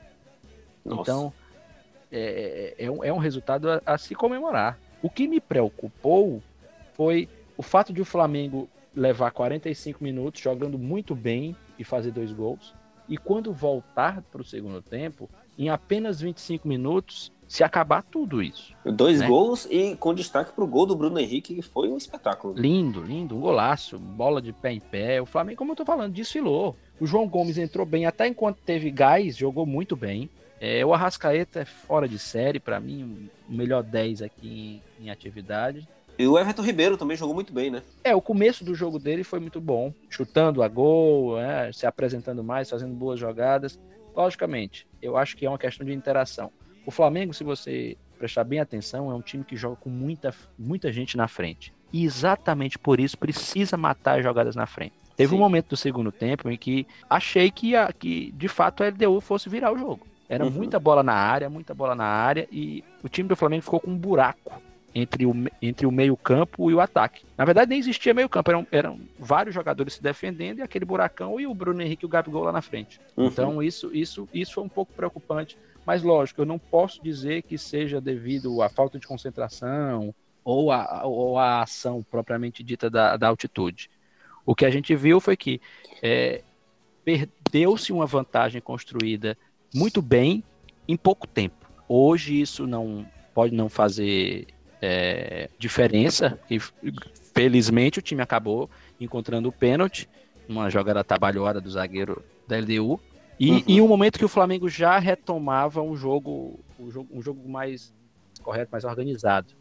Nossa. 0.84 1.02
Então, 1.02 1.32
é, 2.10 2.74
é, 2.78 2.84
é, 2.86 2.90
um, 2.90 3.04
é 3.04 3.12
um 3.12 3.18
resultado 3.18 3.70
a, 3.70 3.82
a 3.86 3.98
se 3.98 4.14
comemorar. 4.14 4.78
O 5.02 5.08
que 5.08 5.28
me 5.28 5.40
preocupou 5.40 6.42
foi 6.98 7.28
o 7.56 7.62
fato 7.62 7.92
de 7.92 8.02
o 8.02 8.04
Flamengo 8.04 8.68
levar 8.92 9.30
45 9.30 10.02
minutos 10.02 10.42
jogando 10.42 10.76
muito 10.76 11.14
bem 11.14 11.54
e 11.78 11.84
fazer 11.84 12.10
dois 12.10 12.32
gols. 12.32 12.74
E 13.08 13.16
quando 13.16 13.52
voltar 13.52 14.20
para 14.22 14.42
o 14.42 14.44
segundo 14.44 14.82
tempo, 14.82 15.30
em 15.56 15.68
apenas 15.68 16.20
25 16.20 16.66
minutos, 16.66 17.32
se 17.46 17.62
acabar 17.62 18.02
tudo 18.02 18.42
isso. 18.42 18.74
Dois 18.84 19.20
né? 19.20 19.28
gols 19.28 19.66
e 19.70 19.94
com 19.94 20.12
destaque 20.12 20.52
para 20.52 20.64
o 20.64 20.66
gol 20.66 20.86
do 20.86 20.96
Bruno 20.96 21.20
Henrique, 21.20 21.54
que 21.54 21.62
foi 21.62 21.88
um 21.88 21.96
espetáculo. 21.96 22.54
Lindo, 22.54 23.00
lindo, 23.00 23.36
um 23.36 23.40
golaço, 23.40 23.96
bola 23.96 24.42
de 24.42 24.52
pé 24.52 24.72
em 24.72 24.80
pé. 24.80 25.22
O 25.22 25.26
Flamengo, 25.26 25.56
como 25.58 25.70
eu 25.70 25.74
estou 25.74 25.86
falando, 25.86 26.12
desfilou. 26.12 26.76
O 27.00 27.06
João 27.06 27.28
Gomes 27.28 27.58
entrou 27.58 27.86
bem, 27.86 28.06
até 28.06 28.26
enquanto 28.26 28.58
teve 28.58 28.90
gás, 28.90 29.36
jogou 29.36 29.64
muito 29.64 29.94
bem. 29.94 30.28
É, 30.60 30.84
o 30.84 30.92
Arrascaeta 30.92 31.60
é 31.60 31.64
fora 31.64 32.08
de 32.08 32.18
série, 32.18 32.58
para 32.58 32.80
mim, 32.80 33.30
o 33.48 33.52
melhor 33.52 33.84
10 33.84 34.22
aqui 34.22 34.82
em, 34.98 35.06
em 35.06 35.10
atividade. 35.10 35.88
E 36.18 36.26
o 36.26 36.36
Everton 36.36 36.62
Ribeiro 36.62 36.96
também 36.96 37.16
jogou 37.16 37.32
muito 37.32 37.52
bem, 37.52 37.70
né? 37.70 37.80
É, 38.02 38.14
o 38.14 38.20
começo 38.20 38.64
do 38.64 38.74
jogo 38.74 38.98
dele 38.98 39.22
foi 39.22 39.38
muito 39.38 39.60
bom, 39.60 39.94
chutando 40.10 40.64
a 40.64 40.68
gol, 40.68 41.38
é, 41.38 41.72
se 41.72 41.86
apresentando 41.86 42.42
mais, 42.42 42.68
fazendo 42.68 42.92
boas 42.92 43.20
jogadas. 43.20 43.78
Logicamente, 44.16 44.84
eu 45.00 45.16
acho 45.16 45.36
que 45.36 45.46
é 45.46 45.48
uma 45.48 45.58
questão 45.58 45.86
de 45.86 45.92
interação. 45.92 46.50
O 46.84 46.90
Flamengo, 46.90 47.32
se 47.32 47.44
você 47.44 47.96
prestar 48.18 48.42
bem 48.42 48.58
atenção, 48.58 49.12
é 49.12 49.14
um 49.14 49.20
time 49.20 49.44
que 49.44 49.56
joga 49.56 49.76
com 49.76 49.88
muita, 49.88 50.34
muita 50.58 50.92
gente 50.92 51.16
na 51.16 51.28
frente. 51.28 51.72
E 51.92 52.04
exatamente 52.04 52.80
por 52.80 52.98
isso 52.98 53.16
precisa 53.16 53.76
matar 53.76 54.18
as 54.18 54.24
jogadas 54.24 54.56
na 54.56 54.66
frente. 54.66 54.94
Teve 55.16 55.30
Sim. 55.30 55.36
um 55.36 55.38
momento 55.38 55.68
do 55.68 55.76
segundo 55.76 56.10
tempo 56.10 56.50
em 56.50 56.56
que 56.56 56.84
achei 57.08 57.48
que, 57.48 57.76
a, 57.76 57.92
que 57.92 58.32
de 58.32 58.48
fato 58.48 58.82
a 58.82 58.88
LDU 58.88 59.20
fosse 59.20 59.48
virar 59.48 59.72
o 59.72 59.78
jogo. 59.78 60.04
Era 60.28 60.44
uhum. 60.44 60.50
muita 60.50 60.80
bola 60.80 61.02
na 61.04 61.14
área, 61.14 61.48
muita 61.48 61.74
bola 61.74 61.94
na 61.94 62.04
área, 62.04 62.46
e 62.50 62.84
o 63.04 63.08
time 63.08 63.28
do 63.28 63.36
Flamengo 63.36 63.62
ficou 63.62 63.80
com 63.80 63.90
um 63.90 63.96
buraco 63.96 64.52
entre 65.00 65.24
o, 65.24 65.32
entre 65.62 65.86
o 65.86 65.92
meio-campo 65.92 66.70
e 66.70 66.74
o 66.74 66.80
ataque. 66.80 67.24
Na 67.36 67.44
verdade, 67.44 67.70
nem 67.70 67.78
existia 67.78 68.12
meio-campo, 68.12 68.50
eram, 68.50 68.66
eram 68.72 69.00
vários 69.18 69.54
jogadores 69.54 69.94
se 69.94 70.02
defendendo 70.02 70.58
e 70.58 70.62
aquele 70.62 70.84
buracão 70.84 71.38
e 71.38 71.46
o 71.46 71.54
Bruno 71.54 71.80
Henrique 71.80 72.04
e 72.04 72.06
o 72.06 72.08
Gabigol 72.08 72.42
lá 72.42 72.52
na 72.52 72.60
frente. 72.60 73.00
Uhum. 73.16 73.26
Então, 73.26 73.62
isso, 73.62 73.94
isso, 73.94 74.28
isso 74.34 74.54
foi 74.54 74.64
um 74.64 74.68
pouco 74.68 74.92
preocupante. 74.92 75.56
Mas, 75.86 76.02
lógico, 76.02 76.40
eu 76.40 76.46
não 76.46 76.58
posso 76.58 77.02
dizer 77.02 77.42
que 77.42 77.56
seja 77.56 78.00
devido 78.00 78.60
à 78.60 78.68
falta 78.68 78.98
de 78.98 79.06
concentração 79.06 80.12
ou 80.44 80.72
à, 80.72 81.04
ou 81.04 81.38
à 81.38 81.62
ação 81.62 82.04
propriamente 82.10 82.62
dita 82.62 82.90
da, 82.90 83.16
da 83.16 83.28
altitude. 83.28 83.88
O 84.44 84.54
que 84.54 84.66
a 84.66 84.70
gente 84.70 84.96
viu 84.96 85.20
foi 85.20 85.36
que 85.36 85.60
é, 86.02 86.42
perdeu-se 87.04 87.92
uma 87.92 88.06
vantagem 88.06 88.60
construída 88.60 89.38
muito 89.72 90.02
bem 90.02 90.42
em 90.88 90.96
pouco 90.96 91.26
tempo. 91.26 91.70
Hoje 91.88 92.40
isso 92.40 92.66
não 92.66 93.06
pode 93.32 93.54
não 93.54 93.68
fazer 93.68 94.46
é, 94.80 95.50
diferença 95.58 96.38
e 96.50 96.58
felizmente 97.34 97.98
o 97.98 98.02
time 98.02 98.22
acabou 98.22 98.70
encontrando 99.00 99.48
o 99.48 99.52
pênalti, 99.52 100.08
uma 100.48 100.70
jogada 100.70 101.04
trabalhada 101.04 101.60
do 101.60 101.70
zagueiro 101.70 102.24
da 102.46 102.56
LDU 102.58 103.00
e 103.38 103.50
uhum. 103.50 103.62
em 103.68 103.80
um 103.80 103.88
momento 103.88 104.18
que 104.18 104.24
o 104.24 104.28
Flamengo 104.28 104.68
já 104.68 104.98
retomava 104.98 105.80
um 105.80 105.96
jogo, 105.96 106.58
um 106.78 106.90
jogo, 106.90 107.08
um 107.12 107.22
jogo 107.22 107.48
mais 107.48 107.92
correto, 108.42 108.72
mais 108.72 108.84
organizado. 108.84 109.54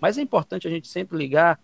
Mas 0.00 0.16
é 0.16 0.22
importante 0.22 0.66
a 0.66 0.70
gente 0.70 0.88
sempre 0.88 1.18
ligar 1.18 1.60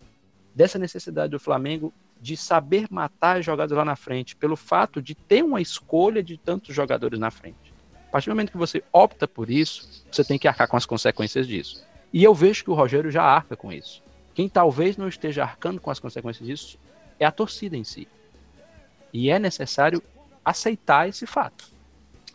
dessa 0.55 0.79
necessidade 0.79 1.31
do 1.31 1.41
Flamengo 1.41 1.93
de 2.21 2.37
saber 2.37 2.87
matar 2.91 3.39
as 3.39 3.45
jogadas 3.45 3.77
lá 3.77 3.85
na 3.85 3.97
frente, 3.97 4.37
pelo 4.37 4.57
fato 4.57 5.01
de 5.01 5.15
ter 5.15 5.43
uma 5.43 5.61
escolha 5.61 6.23
de 6.23 6.37
tantos 6.37 6.75
jogadores 6.75 7.19
na 7.19 7.31
frente. 7.31 7.73
A 8.09 8.11
partir 8.11 8.31
do 8.31 8.33
momento 8.33 8.53
que 8.53 8.59
você 8.59 8.83
opta 8.93 9.29
por 9.29 9.51
isso, 9.51 10.05
você 10.11 10.25
tem 10.25 10.39
que 10.39 10.49
arcar 10.49 10.69
com 10.69 10.77
as 10.77 10.87
consequências 10.87 11.47
disso. 11.47 11.85
E 12.13 12.23
eu 12.23 12.35
vejo 12.35 12.65
que 12.65 12.71
o 12.71 12.75
Rogério 12.75 13.11
já 13.11 13.23
arca 13.23 13.57
com 13.57 13.73
isso. 13.73 14.03
Quem 14.35 14.49
talvez 14.49 14.97
não 14.97 15.09
esteja 15.09 15.43
arcando 15.43 15.81
com 15.81 15.91
as 15.91 15.99
consequências 15.99 16.47
disso 16.47 16.79
é 17.19 17.25
a 17.25 17.33
torcida 17.33 17.77
em 17.77 17.85
si. 17.85 18.07
E 19.13 19.31
é 19.31 19.39
necessário 19.39 20.03
aceitar 20.45 21.09
esse 21.09 21.27
fato. 21.27 21.65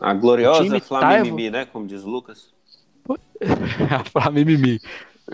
A 0.00 0.12
gloriosa 0.12 0.80
Flamimimi, 0.80 1.50
tá... 1.50 1.58
né? 1.58 1.64
Como 1.66 1.86
diz 1.86 2.02
o 2.02 2.10
Lucas. 2.10 2.52
a 3.90 4.04
Flamimimi. 4.04 4.80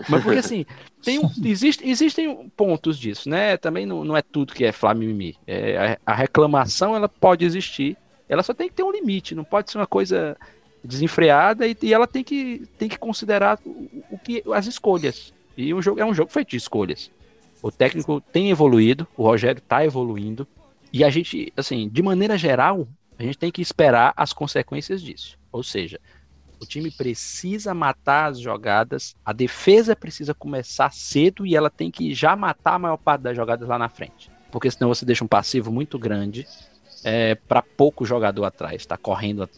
Mas 0.07 0.23
porque 0.23 0.39
assim, 0.39 0.65
tem 1.03 1.19
um, 1.19 1.29
existe, 1.43 1.87
existem 1.87 2.49
pontos 2.55 2.97
disso, 2.97 3.27
né? 3.27 3.57
Também 3.57 3.85
não, 3.85 4.03
não 4.03 4.15
é 4.15 4.21
tudo 4.21 4.53
que 4.53 4.63
é 4.63 4.71
Flamimimi. 4.71 5.35
É, 5.47 5.97
a, 6.05 6.11
a, 6.11 6.15
reclamação 6.15 6.95
ela 6.95 7.09
pode 7.09 7.43
existir, 7.43 7.97
ela 8.27 8.43
só 8.43 8.53
tem 8.53 8.69
que 8.69 8.75
ter 8.75 8.83
um 8.83 8.91
limite, 8.91 9.33
não 9.33 9.43
pode 9.43 9.71
ser 9.71 9.79
uma 9.79 9.87
coisa 9.87 10.37
desenfreada 10.83 11.67
e, 11.67 11.75
e 11.81 11.93
ela 11.93 12.07
tem 12.07 12.23
que, 12.23 12.67
tem 12.77 12.87
que 12.87 12.97
considerar 12.97 13.59
o, 13.65 14.03
o, 14.11 14.17
que 14.17 14.43
as 14.53 14.65
escolhas. 14.65 15.33
E 15.57 15.73
o 15.73 15.81
jogo 15.81 15.99
é 15.99 16.05
um 16.05 16.13
jogo 16.13 16.31
feito 16.31 16.49
de 16.49 16.57
escolhas. 16.57 17.11
O 17.61 17.71
técnico 17.71 18.21
tem 18.21 18.49
evoluído, 18.49 19.07
o 19.17 19.23
Rogério 19.23 19.59
está 19.59 19.83
evoluindo. 19.83 20.47
E 20.91 21.03
a 21.03 21.09
gente, 21.09 21.51
assim, 21.55 21.89
de 21.89 22.01
maneira 22.01 22.37
geral, 22.37 22.87
a 23.17 23.23
gente 23.23 23.37
tem 23.37 23.51
que 23.51 23.61
esperar 23.61 24.13
as 24.15 24.31
consequências 24.31 25.01
disso. 25.01 25.37
Ou 25.51 25.61
seja, 25.61 25.99
o 26.61 26.65
time 26.65 26.89
precisa 26.91 27.73
matar 27.73 28.31
as 28.31 28.39
jogadas, 28.39 29.15
a 29.25 29.33
defesa 29.33 29.95
precisa 29.95 30.33
começar 30.33 30.91
cedo 30.93 31.45
e 31.45 31.55
ela 31.55 31.69
tem 31.69 31.91
que 31.91 32.13
já 32.13 32.35
matar 32.35 32.75
a 32.75 32.79
maior 32.79 32.97
parte 32.97 33.21
das 33.21 33.35
jogadas 33.35 33.67
lá 33.67 33.77
na 33.77 33.89
frente. 33.89 34.31
Porque 34.51 34.71
senão 34.71 34.89
você 34.89 35.05
deixa 35.05 35.23
um 35.23 35.27
passivo 35.27 35.71
muito 35.71 35.99
grande 35.99 36.47
é, 37.03 37.35
para 37.35 37.61
pouco 37.61 38.05
jogador 38.05 38.45
atrás, 38.45 38.81
está 38.81 38.97
correndo 38.97 39.49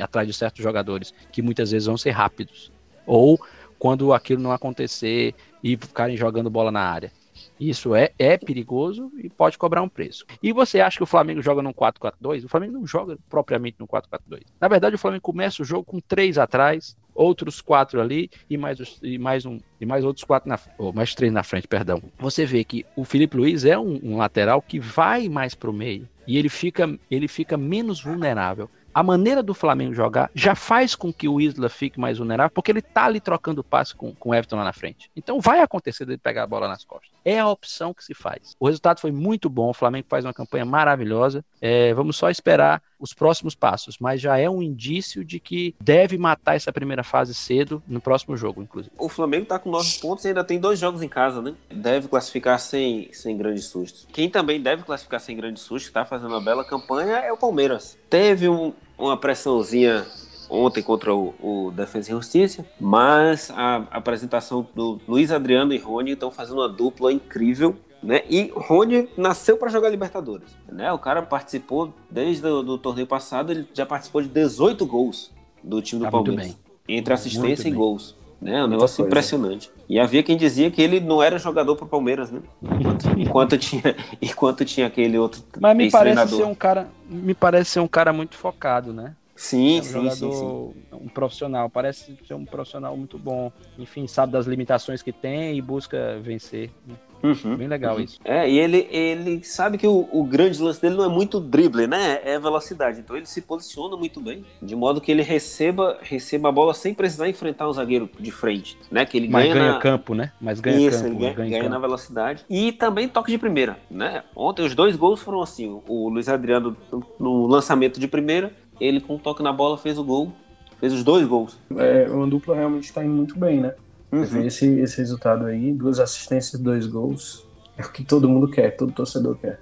atrás 0.00 0.26
de 0.26 0.32
certos 0.32 0.62
jogadores 0.62 1.12
que 1.30 1.42
muitas 1.42 1.70
vezes 1.70 1.86
vão 1.86 1.96
ser 1.96 2.10
rápidos. 2.10 2.72
Ou 3.06 3.38
quando 3.78 4.12
aquilo 4.12 4.40
não 4.40 4.52
acontecer 4.52 5.34
e 5.62 5.76
ficarem 5.76 6.16
jogando 6.16 6.48
bola 6.48 6.70
na 6.70 6.82
área. 6.82 7.10
Isso 7.58 7.94
é, 7.94 8.12
é 8.18 8.36
perigoso 8.36 9.10
e 9.18 9.28
pode 9.28 9.56
cobrar 9.56 9.82
um 9.82 9.88
preço. 9.88 10.24
E 10.42 10.52
você 10.52 10.80
acha 10.80 10.98
que 10.98 11.02
o 11.02 11.06
Flamengo 11.06 11.42
joga 11.42 11.62
num 11.62 11.72
4-4-2? 11.72 12.44
O 12.44 12.48
Flamengo 12.48 12.72
não 12.74 12.86
joga 12.86 13.16
propriamente 13.28 13.76
no 13.78 13.86
4-4-2. 13.86 14.42
Na 14.60 14.68
verdade, 14.68 14.96
o 14.96 14.98
Flamengo 14.98 15.22
começa 15.22 15.62
o 15.62 15.64
jogo 15.64 15.84
com 15.84 16.00
três 16.00 16.38
atrás, 16.38 16.96
outros 17.14 17.60
quatro 17.60 18.00
ali 18.00 18.30
e 18.48 18.56
mais, 18.56 18.98
e 19.02 19.18
mais 19.18 19.44
um 19.44 19.60
e 19.80 19.86
mais 19.86 20.04
outros 20.04 20.24
quatro 20.24 20.48
na 20.48 20.58
ou 20.78 20.92
mais 20.92 21.14
três 21.14 21.32
na 21.32 21.42
frente, 21.42 21.68
perdão. 21.68 22.02
Você 22.18 22.46
vê 22.46 22.64
que 22.64 22.86
o 22.96 23.04
Felipe 23.04 23.36
Luiz 23.36 23.64
é 23.64 23.78
um, 23.78 24.00
um 24.02 24.16
lateral 24.16 24.62
que 24.62 24.78
vai 24.78 25.28
mais 25.28 25.54
para 25.54 25.70
o 25.70 25.72
meio 25.72 26.08
e 26.26 26.38
ele 26.38 26.48
fica 26.48 26.98
ele 27.10 27.28
fica 27.28 27.56
menos 27.56 28.02
vulnerável 28.02 28.68
a 28.94 29.02
maneira 29.02 29.42
do 29.42 29.54
Flamengo 29.54 29.94
jogar 29.94 30.30
já 30.34 30.54
faz 30.54 30.94
com 30.94 31.12
que 31.12 31.28
o 31.28 31.40
Isla 31.40 31.68
fique 31.68 31.98
mais 31.98 32.18
vulnerável, 32.18 32.50
porque 32.54 32.70
ele 32.70 32.82
tá 32.82 33.04
ali 33.04 33.20
trocando 33.20 33.64
passe 33.64 33.94
com, 33.94 34.14
com 34.14 34.30
o 34.30 34.34
Everton 34.34 34.56
lá 34.56 34.64
na 34.64 34.72
frente. 34.72 35.10
Então 35.16 35.40
vai 35.40 35.60
acontecer 35.60 36.04
dele 36.04 36.18
pegar 36.18 36.42
a 36.42 36.46
bola 36.46 36.68
nas 36.68 36.84
costas. 36.84 37.10
É 37.24 37.38
a 37.38 37.48
opção 37.48 37.94
que 37.94 38.04
se 38.04 38.14
faz. 38.14 38.56
O 38.58 38.66
resultado 38.66 39.00
foi 39.00 39.12
muito 39.12 39.48
bom, 39.48 39.70
o 39.70 39.74
Flamengo 39.74 40.06
faz 40.08 40.24
uma 40.24 40.34
campanha 40.34 40.64
maravilhosa. 40.64 41.44
É, 41.60 41.94
vamos 41.94 42.16
só 42.16 42.30
esperar 42.30 42.82
os 42.98 43.12
próximos 43.12 43.54
passos, 43.54 43.98
mas 43.98 44.20
já 44.20 44.38
é 44.38 44.48
um 44.48 44.62
indício 44.62 45.24
de 45.24 45.40
que 45.40 45.74
deve 45.80 46.16
matar 46.16 46.54
essa 46.54 46.72
primeira 46.72 47.02
fase 47.02 47.34
cedo 47.34 47.82
no 47.86 48.00
próximo 48.00 48.36
jogo, 48.36 48.62
inclusive. 48.62 48.94
O 48.96 49.08
Flamengo 49.08 49.46
tá 49.46 49.58
com 49.58 49.70
nove 49.70 49.98
pontos 50.00 50.24
e 50.24 50.28
ainda 50.28 50.44
tem 50.44 50.58
dois 50.58 50.78
jogos 50.78 51.02
em 51.02 51.08
casa, 51.08 51.42
né? 51.42 51.54
Deve 51.70 52.08
classificar 52.08 52.60
sem, 52.60 53.12
sem 53.12 53.36
grandes 53.36 53.66
sustos. 53.66 54.06
Quem 54.12 54.30
também 54.30 54.60
deve 54.60 54.84
classificar 54.84 55.20
sem 55.20 55.36
grandes 55.36 55.62
sustos, 55.62 55.88
que 55.88 55.94
tá 55.94 56.04
fazendo 56.04 56.30
uma 56.30 56.40
bela 56.40 56.64
campanha, 56.64 57.16
é 57.16 57.32
o 57.32 57.36
Palmeiras. 57.36 57.98
Teve 58.08 58.48
um, 58.48 58.72
uma 58.96 59.16
pressãozinha 59.16 60.06
ontem 60.52 60.82
contra 60.82 61.14
o, 61.14 61.34
o 61.40 61.70
Defesa 61.70 62.10
e 62.10 62.12
Justiça, 62.12 62.64
mas 62.78 63.50
a, 63.50 63.76
apresentação 63.90 64.66
do 64.74 65.00
Luiz 65.08 65.32
Adriano 65.32 65.72
e 65.72 65.78
Rony 65.78 66.12
estão 66.12 66.30
fazendo 66.30 66.58
uma 66.58 66.68
dupla 66.68 67.12
incrível. 67.12 67.74
Né? 68.02 68.22
E 68.28 68.52
Rony 68.54 69.08
nasceu 69.16 69.56
para 69.56 69.70
jogar 69.70 69.88
Libertadores. 69.88 70.56
Né? 70.68 70.92
O 70.92 70.98
cara 70.98 71.22
participou 71.22 71.94
desde 72.10 72.46
o 72.46 72.76
torneio 72.76 73.06
passado, 73.06 73.52
ele 73.52 73.66
já 73.72 73.86
participou 73.86 74.20
de 74.20 74.28
18 74.28 74.84
gols 74.84 75.30
do 75.62 75.80
time 75.80 76.00
do 76.00 76.04
tá 76.04 76.10
Palmeiras. 76.10 76.56
Entre 76.88 77.14
assistência 77.14 77.68
e 77.68 77.70
gols. 77.70 78.16
Né? 78.40 78.58
É 78.58 78.64
um 78.64 78.66
negócio 78.66 78.96
coisa. 78.96 79.08
impressionante. 79.08 79.70
E 79.88 80.00
havia 80.00 80.20
quem 80.20 80.36
dizia 80.36 80.68
que 80.68 80.82
ele 80.82 80.98
não 80.98 81.22
era 81.22 81.38
jogador 81.38 81.76
para 81.76 81.84
o 81.84 81.88
Palmeiras, 81.88 82.32
né? 82.32 82.40
Enquanto, 82.60 83.20
enquanto, 83.20 83.58
tinha, 83.58 83.96
enquanto 84.20 84.64
tinha 84.64 84.88
aquele 84.88 85.16
outro. 85.16 85.40
Mas 85.60 85.76
me 85.76 85.88
parece 85.88 86.36
ser 86.36 86.44
um 86.44 86.54
cara, 86.54 86.88
me 87.08 87.34
parece 87.34 87.70
ser 87.70 87.80
um 87.80 87.86
cara 87.86 88.12
muito 88.12 88.34
focado, 88.34 88.92
né? 88.92 89.14
Sim, 89.42 89.78
é 89.78 89.80
um 89.80 89.82
sim, 89.82 89.92
jogador, 89.92 90.14
sim, 90.14 90.30
sim. 90.30 90.96
Um 91.04 91.08
profissional, 91.08 91.68
parece 91.68 92.16
ser 92.24 92.34
um 92.34 92.44
profissional 92.44 92.96
muito 92.96 93.18
bom. 93.18 93.50
Enfim, 93.76 94.06
sabe 94.06 94.32
das 94.32 94.46
limitações 94.46 95.02
que 95.02 95.10
tem 95.10 95.58
e 95.58 95.60
busca 95.60 96.20
vencer. 96.20 96.70
Né? 96.86 96.94
Uhum, 97.22 97.56
Bem 97.56 97.68
legal 97.68 97.96
uhum. 97.96 98.02
isso. 98.02 98.18
É, 98.24 98.48
e 98.48 98.58
ele, 98.58 98.88
ele 98.90 99.44
sabe 99.44 99.78
que 99.78 99.86
o, 99.86 100.08
o, 100.12 100.24
grande 100.24 100.60
lance 100.60 100.80
dele 100.80 100.96
não 100.96 101.04
é 101.04 101.08
muito 101.08 101.38
drible, 101.40 101.86
né? 101.86 102.20
É 102.24 102.38
velocidade. 102.38 103.00
Então 103.00 103.16
ele 103.16 103.26
se 103.26 103.40
posiciona 103.42 103.96
muito 103.96 104.20
bem, 104.20 104.44
de 104.60 104.74
modo 104.74 105.00
que 105.00 105.10
ele 105.10 105.22
receba, 105.22 105.98
receba 106.02 106.48
a 106.48 106.52
bola 106.52 106.74
sem 106.74 106.94
precisar 106.94 107.28
enfrentar 107.28 107.68
um 107.68 107.72
zagueiro 107.72 108.10
de 108.18 108.30
frente, 108.30 108.76
né? 108.90 109.04
Que 109.04 109.16
ele 109.16 109.28
Mas 109.28 109.44
ganha, 109.44 109.54
ganha 109.54 109.72
na... 109.72 109.78
campo, 109.78 110.14
né? 110.14 110.32
Mas 110.40 110.60
ganha 110.60 110.88
isso, 110.88 110.98
campo. 110.98 111.08
Ele 111.08 111.18
ganha, 111.18 111.34
ganha, 111.34 111.58
ganha 111.58 111.68
na 111.68 111.78
velocidade. 111.78 112.44
E 112.50 112.72
também 112.72 113.08
toque 113.08 113.30
de 113.30 113.38
primeira, 113.38 113.78
né? 113.90 114.24
Ontem 114.34 114.64
os 114.64 114.74
dois 114.74 114.96
gols 114.96 115.20
foram 115.20 115.42
assim. 115.42 115.80
O 115.86 116.08
Luiz 116.08 116.28
Adriano 116.28 116.76
no 117.20 117.46
lançamento 117.46 118.00
de 118.00 118.08
primeira, 118.08 118.52
ele 118.82 119.00
com 119.00 119.14
um 119.14 119.18
toque 119.18 119.42
na 119.42 119.52
bola 119.52 119.78
fez 119.78 119.98
o 119.98 120.04
gol. 120.04 120.32
Fez 120.78 120.92
os 120.92 121.04
dois 121.04 121.26
gols. 121.26 121.58
É, 121.76 122.10
uma 122.10 122.26
dupla 122.26 122.56
realmente 122.56 122.84
está 122.84 123.04
indo 123.04 123.14
muito 123.14 123.38
bem, 123.38 123.60
né? 123.60 123.74
Uhum. 124.10 124.44
Esse, 124.44 124.66
esse 124.80 124.98
resultado 124.98 125.46
aí, 125.46 125.72
duas 125.72 126.00
assistências, 126.00 126.60
dois 126.60 126.86
gols. 126.86 127.46
É 127.78 127.82
o 127.82 127.92
que 127.92 128.04
todo 128.04 128.28
mundo 128.28 128.48
quer, 128.48 128.76
todo 128.76 128.92
torcedor 128.92 129.36
quer. 129.36 129.60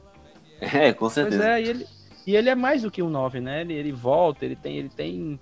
É, 0.60 0.92
com 0.92 1.08
certeza. 1.10 1.36
Pois 1.36 1.48
é, 1.48 1.62
e 1.62 1.68
ele, 1.68 1.86
e 2.26 2.36
ele 2.36 2.48
é 2.48 2.54
mais 2.54 2.82
do 2.82 2.90
que 2.90 3.02
um 3.02 3.10
9, 3.10 3.40
né? 3.40 3.60
Ele, 3.60 3.74
ele 3.74 3.92
volta, 3.92 4.44
ele 4.44 4.56
tem, 4.56 4.78
ele 4.78 4.88
tem. 4.88 5.38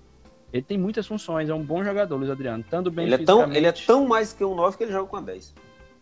Ele 0.53 0.62
tem 0.62 0.79
muitas 0.79 1.07
funções, 1.07 1.49
é 1.49 1.55
um 1.55 1.62
bom 1.62 1.85
jogador, 1.85 2.16
Luiz 2.16 2.31
Adriano. 2.31 2.64
Tanto 2.68 2.91
bem 2.91 3.07
ele 3.07 3.14
é 3.14 3.18
tão 3.18 3.53
Ele 3.53 3.66
é 3.66 3.72
tão 3.72 4.07
mais 4.07 4.33
que 4.33 4.43
um 4.43 4.55
9 4.55 4.76
que 4.76 4.85
ele 4.85 4.93
joga 4.93 5.07
com 5.07 5.16
a 5.16 5.20
10. 5.20 5.55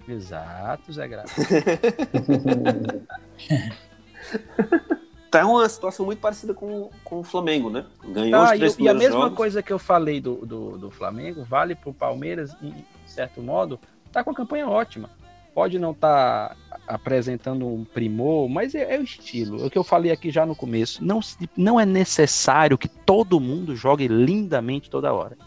Exato, 0.08 0.92
Zé 0.92 1.08
Graça. 1.08 1.34
tá 5.30 5.46
uma 5.46 5.68
situação 5.68 6.06
muito 6.06 6.20
parecida 6.20 6.54
com, 6.54 6.90
com 7.04 7.20
o 7.20 7.24
Flamengo, 7.24 7.70
né? 7.70 7.84
Ganhou 8.04 8.40
ah, 8.40 8.44
os 8.44 8.50
três 8.50 8.78
e, 8.78 8.82
e 8.82 8.88
a 8.88 8.94
mesma 8.94 9.20
jogos. 9.20 9.36
coisa 9.36 9.62
que 9.62 9.72
eu 9.72 9.78
falei 9.78 10.20
do, 10.20 10.46
do, 10.46 10.78
do 10.78 10.90
Flamengo 10.90 11.44
vale 11.44 11.74
pro 11.74 11.92
Palmeiras, 11.92 12.54
em 12.62 12.74
certo 13.06 13.42
modo, 13.42 13.78
tá 14.12 14.22
com 14.22 14.30
a 14.30 14.34
campanha 14.34 14.68
ótima 14.68 15.10
pode 15.56 15.78
não 15.78 15.92
estar 15.92 16.50
tá 16.50 16.56
apresentando 16.86 17.66
um 17.66 17.82
primor, 17.82 18.46
mas 18.46 18.74
é, 18.74 18.94
é, 18.94 18.98
o 18.98 19.02
estilo. 19.02 19.62
É 19.62 19.66
o 19.66 19.70
que 19.70 19.78
eu 19.78 19.82
falei 19.82 20.12
aqui 20.12 20.30
já 20.30 20.44
no 20.44 20.54
começo. 20.54 21.02
Não, 21.02 21.20
não 21.56 21.80
é 21.80 21.86
necessário 21.86 22.76
que 22.76 22.86
todo 22.86 23.40
mundo 23.40 23.74
jogue 23.74 24.06
lindamente 24.06 24.90
toda 24.90 25.14
hora. 25.14 25.38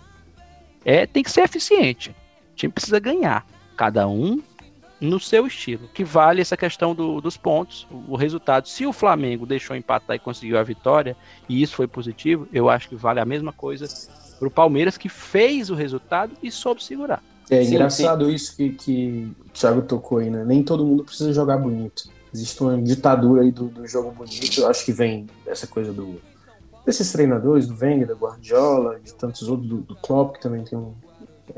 É, 0.84 1.06
tem 1.06 1.22
que 1.22 1.30
ser 1.30 1.42
eficiente. 1.42 2.10
O 2.10 2.56
time 2.56 2.74
precisa 2.74 3.00
ganhar. 3.00 3.46
Cada 3.78 4.08
um 4.08 4.42
no 5.00 5.20
seu 5.20 5.48
estilo. 5.48 5.88
Que 5.94 6.04
vale 6.04 6.42
essa 6.42 6.58
questão 6.58 6.94
do, 6.94 7.22
dos 7.22 7.38
pontos, 7.38 7.88
o, 7.90 8.14
o 8.14 8.16
resultado. 8.16 8.68
Se 8.68 8.86
o 8.86 8.94
Flamengo 8.94 9.46
deixou 9.46 9.76
empatar 9.76 10.16
e 10.16 10.20
conseguiu 10.20 10.58
a 10.58 10.64
vitória, 10.64 11.16
e 11.48 11.62
isso 11.62 11.76
foi 11.76 11.88
positivo, 11.88 12.48
eu 12.52 12.70
acho 12.70 12.90
que 12.90 12.96
vale 12.96 13.20
a 13.20 13.26
mesma 13.26 13.54
coisa 13.54 13.88
para 14.38 14.48
o 14.48 14.52
Palmeiras, 14.52 14.98
que 14.98 15.10
fez 15.10 15.70
o 15.70 15.76
resultado 15.76 16.34
e 16.42 16.52
soube 16.52 16.84
segurar. 16.84 17.24
É 17.50 17.64
sim, 17.64 17.72
engraçado 17.72 18.26
sim. 18.26 18.34
isso 18.34 18.56
que, 18.56 18.70
que 18.70 19.32
o 19.48 19.50
Thiago 19.50 19.82
tocou 19.82 20.20
aí, 20.20 20.30
né? 20.30 20.44
Nem 20.46 20.64
todo 20.64 20.86
mundo 20.86 21.04
precisa 21.04 21.34
jogar 21.34 21.58
bonito. 21.58 22.10
Existe 22.34 22.62
uma 22.62 22.80
ditadura 22.80 23.42
aí 23.42 23.52
do, 23.52 23.66
do 23.66 23.88
jogo 23.88 24.12
bonito. 24.12 24.62
Eu 24.62 24.68
acho 24.68 24.86
que 24.86 24.92
vem 24.92 25.26
dessa 25.44 25.66
coisa 25.66 25.92
do 25.92 26.22
desses 26.86 27.12
treinadores, 27.12 27.68
do 27.68 27.76
Wenger, 27.80 28.08
da 28.08 28.14
Guardiola, 28.16 29.00
de 29.00 29.14
tantos 29.14 29.48
outros, 29.48 29.70
do, 29.70 29.78
do 29.78 29.96
Klopp, 29.96 30.36
que 30.36 30.42
também 30.42 30.64
tem 30.64 30.78
um. 30.78 30.94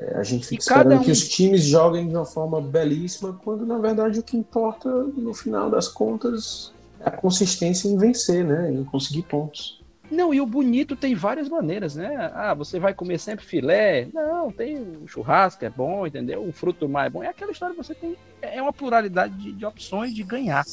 É, 0.01 0.17
a 0.17 0.23
gente 0.23 0.47
fica 0.47 0.61
esperando 0.61 0.99
um... 0.99 1.03
que 1.03 1.11
os 1.11 1.27
times 1.29 1.63
joguem 1.63 2.07
de 2.07 2.15
uma 2.15 2.25
forma 2.25 2.59
belíssima, 2.59 3.39
quando 3.43 3.65
na 3.65 3.77
verdade 3.77 4.19
o 4.19 4.23
que 4.23 4.35
importa, 4.35 4.89
no 4.89 5.33
final 5.33 5.69
das 5.69 5.87
contas, 5.87 6.73
é 6.99 7.09
a 7.09 7.11
consistência 7.11 7.87
em 7.87 7.97
vencer, 7.97 8.43
né? 8.43 8.71
Em 8.71 8.83
conseguir 8.83 9.21
pontos. 9.23 9.79
Não, 10.09 10.33
e 10.33 10.41
o 10.41 10.45
bonito 10.45 10.95
tem 10.95 11.15
várias 11.15 11.47
maneiras, 11.47 11.95
né? 11.95 12.31
Ah, 12.35 12.53
você 12.53 12.79
vai 12.79 12.93
comer 12.93 13.17
sempre 13.17 13.45
filé? 13.45 14.09
Não, 14.13 14.51
tem 14.51 14.77
um 14.77 15.07
churrasco, 15.07 15.63
é 15.63 15.69
bom, 15.69 16.05
entendeu? 16.05 16.43
Um 16.43 16.51
fruto 16.51 16.89
mais 16.89 17.07
é 17.07 17.09
bom. 17.09 17.23
É 17.23 17.27
aquela 17.27 17.51
história 17.51 17.73
que 17.73 17.81
você 17.81 17.95
tem. 17.95 18.17
É 18.41 18.61
uma 18.61 18.73
pluralidade 18.73 19.33
de, 19.35 19.53
de 19.53 19.65
opções 19.65 20.13
de 20.13 20.21
ganhar. 20.23 20.65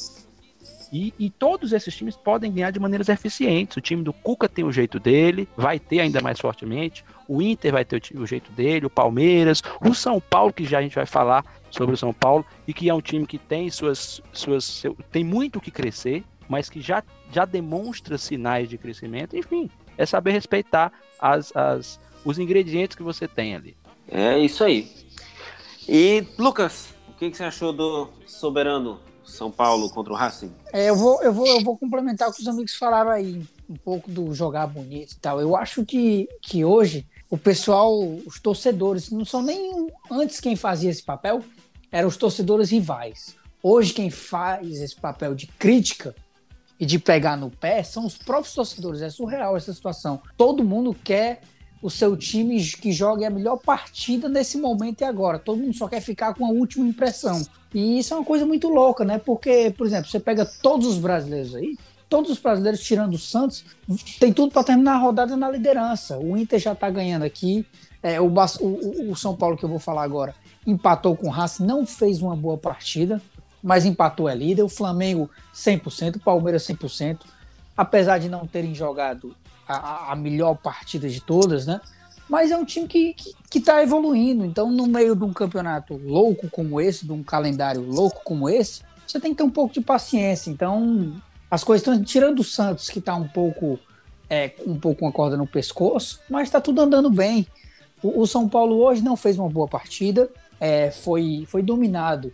E, 0.91 1.13
e, 1.17 1.29
todos 1.29 1.71
esses 1.71 1.95
times 1.95 2.17
podem 2.17 2.51
ganhar 2.51 2.71
de 2.71 2.79
maneiras 2.79 3.07
eficientes. 3.07 3.77
O 3.77 3.81
time 3.81 4.03
do 4.03 4.11
Cuca 4.11 4.49
tem 4.49 4.65
o 4.65 4.71
jeito 4.71 4.99
dele, 4.99 5.47
vai 5.55 5.79
ter 5.79 5.99
ainda 6.01 6.19
mais 6.19 6.39
fortemente. 6.39 7.05
O 7.29 7.41
Inter 7.41 7.71
vai 7.71 7.85
ter 7.85 8.01
o, 8.13 8.21
o 8.21 8.27
jeito 8.27 8.51
dele, 8.51 8.87
o 8.87 8.89
Palmeiras, 8.89 9.61
o 9.79 9.93
São 9.93 10.19
Paulo, 10.19 10.51
que 10.51 10.65
já 10.65 10.79
a 10.79 10.81
gente 10.81 10.95
vai 10.95 11.05
falar 11.05 11.45
sobre 11.71 11.93
o 11.93 11.97
São 11.97 12.11
Paulo, 12.11 12.45
e 12.67 12.73
que 12.73 12.89
é 12.89 12.93
um 12.93 13.01
time 13.01 13.25
que 13.25 13.37
tem 13.37 13.69
suas. 13.69 14.21
suas 14.33 14.65
seu, 14.65 14.97
tem 15.11 15.23
muito 15.23 15.57
o 15.57 15.61
que 15.61 15.71
crescer 15.71 16.25
mas 16.49 16.67
que 16.67 16.81
já, 16.81 17.03
já 17.31 17.45
demonstra 17.45 18.17
sinais 18.17 18.67
de 18.67 18.77
crescimento. 18.77 19.37
Enfim, 19.37 19.69
é 19.95 20.05
saber 20.05 20.31
respeitar 20.31 20.91
as, 21.19 21.55
as, 21.55 21.99
os 22.25 22.39
ingredientes 22.39 22.97
que 22.97 23.03
você 23.03 23.27
tem 23.27 23.55
ali. 23.55 23.77
É 24.07 24.37
isso 24.39 24.63
aí. 24.63 24.91
E, 25.87 26.25
Lucas, 26.37 26.89
o 27.07 27.13
que, 27.13 27.29
que 27.29 27.37
você 27.37 27.43
achou 27.43 27.71
do 27.71 28.09
soberano 28.25 28.99
São 29.23 29.51
Paulo 29.51 29.91
contra 29.91 30.11
o 30.11 30.15
Racing? 30.15 30.51
É, 30.73 30.89
eu, 30.89 30.95
vou, 30.95 31.21
eu, 31.21 31.31
vou, 31.31 31.47
eu 31.47 31.61
vou 31.61 31.77
complementar 31.77 32.27
o 32.27 32.33
que 32.33 32.41
os 32.41 32.47
amigos 32.47 32.73
falaram 32.73 33.11
aí, 33.11 33.43
um 33.69 33.75
pouco 33.75 34.09
do 34.09 34.33
jogar 34.33 34.65
bonito 34.65 35.13
e 35.13 35.19
tal. 35.19 35.39
Eu 35.39 35.55
acho 35.55 35.85
que, 35.85 36.27
que 36.41 36.65
hoje 36.65 37.05
o 37.29 37.37
pessoal, 37.37 37.99
os 38.25 38.39
torcedores, 38.39 39.11
não 39.11 39.23
são 39.23 39.41
nem 39.41 39.87
antes 40.09 40.39
quem 40.39 40.55
fazia 40.55 40.89
esse 40.89 41.03
papel, 41.03 41.43
eram 41.91 42.07
os 42.07 42.17
torcedores 42.17 42.71
rivais. 42.71 43.35
Hoje 43.61 43.93
quem 43.93 44.09
faz 44.09 44.81
esse 44.81 44.95
papel 44.95 45.35
de 45.35 45.45
crítica 45.45 46.15
e 46.79 46.85
de 46.85 46.97
pegar 46.97 47.35
no 47.35 47.51
pé 47.51 47.83
são 47.83 48.05
os 48.05 48.17
próprios 48.17 48.55
torcedores. 48.55 49.01
É 49.01 49.09
surreal 49.09 49.55
essa 49.55 49.73
situação. 49.73 50.21
Todo 50.37 50.63
mundo 50.63 50.95
quer 51.03 51.41
o 51.81 51.89
seu 51.89 52.15
time 52.17 52.61
que 52.63 52.91
jogue 52.91 53.25
a 53.25 53.29
melhor 53.29 53.57
partida 53.57 54.27
nesse 54.27 54.57
momento 54.57 55.01
e 55.01 55.03
agora. 55.03 55.37
Todo 55.37 55.59
mundo 55.59 55.73
só 55.73 55.87
quer 55.87 56.01
ficar 56.01 56.33
com 56.33 56.45
a 56.45 56.49
última 56.49 56.87
impressão. 56.87 57.45
E 57.73 57.99
isso 57.99 58.13
é 58.13 58.17
uma 58.17 58.25
coisa 58.25 58.45
muito 58.45 58.69
louca, 58.69 59.05
né? 59.05 59.19
Porque, 59.19 59.73
por 59.77 59.85
exemplo, 59.85 60.09
você 60.09 60.19
pega 60.19 60.45
todos 60.45 60.87
os 60.87 60.97
brasileiros 60.97 61.55
aí, 61.55 61.77
todos 62.09 62.31
os 62.31 62.39
brasileiros 62.39 62.81
tirando 62.81 63.13
o 63.13 63.19
Santos, 63.19 63.63
tem 64.19 64.33
tudo 64.33 64.51
para 64.51 64.63
terminar 64.63 64.95
a 64.95 64.97
rodada 64.97 65.37
na 65.37 65.49
liderança. 65.49 66.17
O 66.17 66.35
Inter 66.35 66.59
já 66.59 66.73
está 66.73 66.89
ganhando 66.89 67.23
aqui. 67.23 67.65
É, 68.01 68.19
o, 68.19 68.27
o, 68.27 69.11
o, 69.11 69.15
São 69.15 69.35
Paulo, 69.35 69.55
que 69.55 69.63
eu 69.63 69.69
vou 69.69 69.79
falar 69.79 70.03
agora, 70.03 70.33
empatou 70.65 71.15
com 71.15 71.27
o 71.27 71.29
Racing, 71.29 71.65
não 71.65 71.85
fez 71.85 72.21
uma 72.21 72.35
boa 72.35 72.57
partida, 72.57 73.21
mas 73.61 73.85
empatou 73.85 74.27
é 74.27 74.35
líder. 74.35 74.63
O 74.63 74.69
Flamengo 74.69 75.29
100%, 75.53 76.15
o 76.15 76.19
Palmeiras 76.19 76.63
100%. 76.63 77.19
Apesar 77.77 78.17
de 78.17 78.27
não 78.27 78.47
terem 78.47 78.73
jogado 78.73 79.35
a, 79.67 80.11
a 80.11 80.15
melhor 80.15 80.55
partida 80.55 81.07
de 81.07 81.21
todas, 81.21 81.67
né? 81.67 81.79
Mas 82.27 82.51
é 82.51 82.57
um 82.57 82.65
time 82.65 82.87
que, 82.87 83.13
que, 83.13 83.33
que 83.49 83.59
tá 83.59 83.81
evoluindo. 83.81 84.45
Então, 84.45 84.71
no 84.71 84.87
meio 84.87 85.15
de 85.15 85.23
um 85.23 85.33
campeonato 85.33 85.95
louco 85.95 86.49
como 86.49 86.79
esse, 86.79 87.05
de 87.05 87.11
um 87.11 87.23
calendário 87.23 87.81
louco 87.81 88.21
como 88.23 88.49
esse, 88.49 88.81
você 89.05 89.19
tem 89.19 89.31
que 89.31 89.37
ter 89.37 89.43
um 89.43 89.49
pouco 89.49 89.73
de 89.73 89.81
paciência. 89.81 90.51
Então, 90.51 91.15
as 91.49 91.63
coisas 91.63 91.87
estão 91.87 92.03
tirando 92.03 92.39
o 92.39 92.43
Santos, 92.43 92.89
que 92.89 92.99
está 92.99 93.15
um 93.15 93.27
pouco 93.27 93.79
é, 94.29 94.53
um 94.65 94.79
pouco 94.79 94.99
com 94.99 95.07
a 95.07 95.11
corda 95.11 95.35
no 95.35 95.47
pescoço, 95.47 96.19
mas 96.29 96.47
está 96.47 96.61
tudo 96.61 96.81
andando 96.81 97.09
bem. 97.09 97.47
O, 98.01 98.21
o, 98.21 98.27
São 98.27 98.47
Paulo 98.47 98.77
hoje 98.77 99.01
não 99.01 99.17
fez 99.17 99.37
uma 99.37 99.49
boa 99.49 99.67
partida, 99.67 100.29
é, 100.59 100.91
foi, 100.91 101.45
foi 101.47 101.63
dominado 101.63 102.31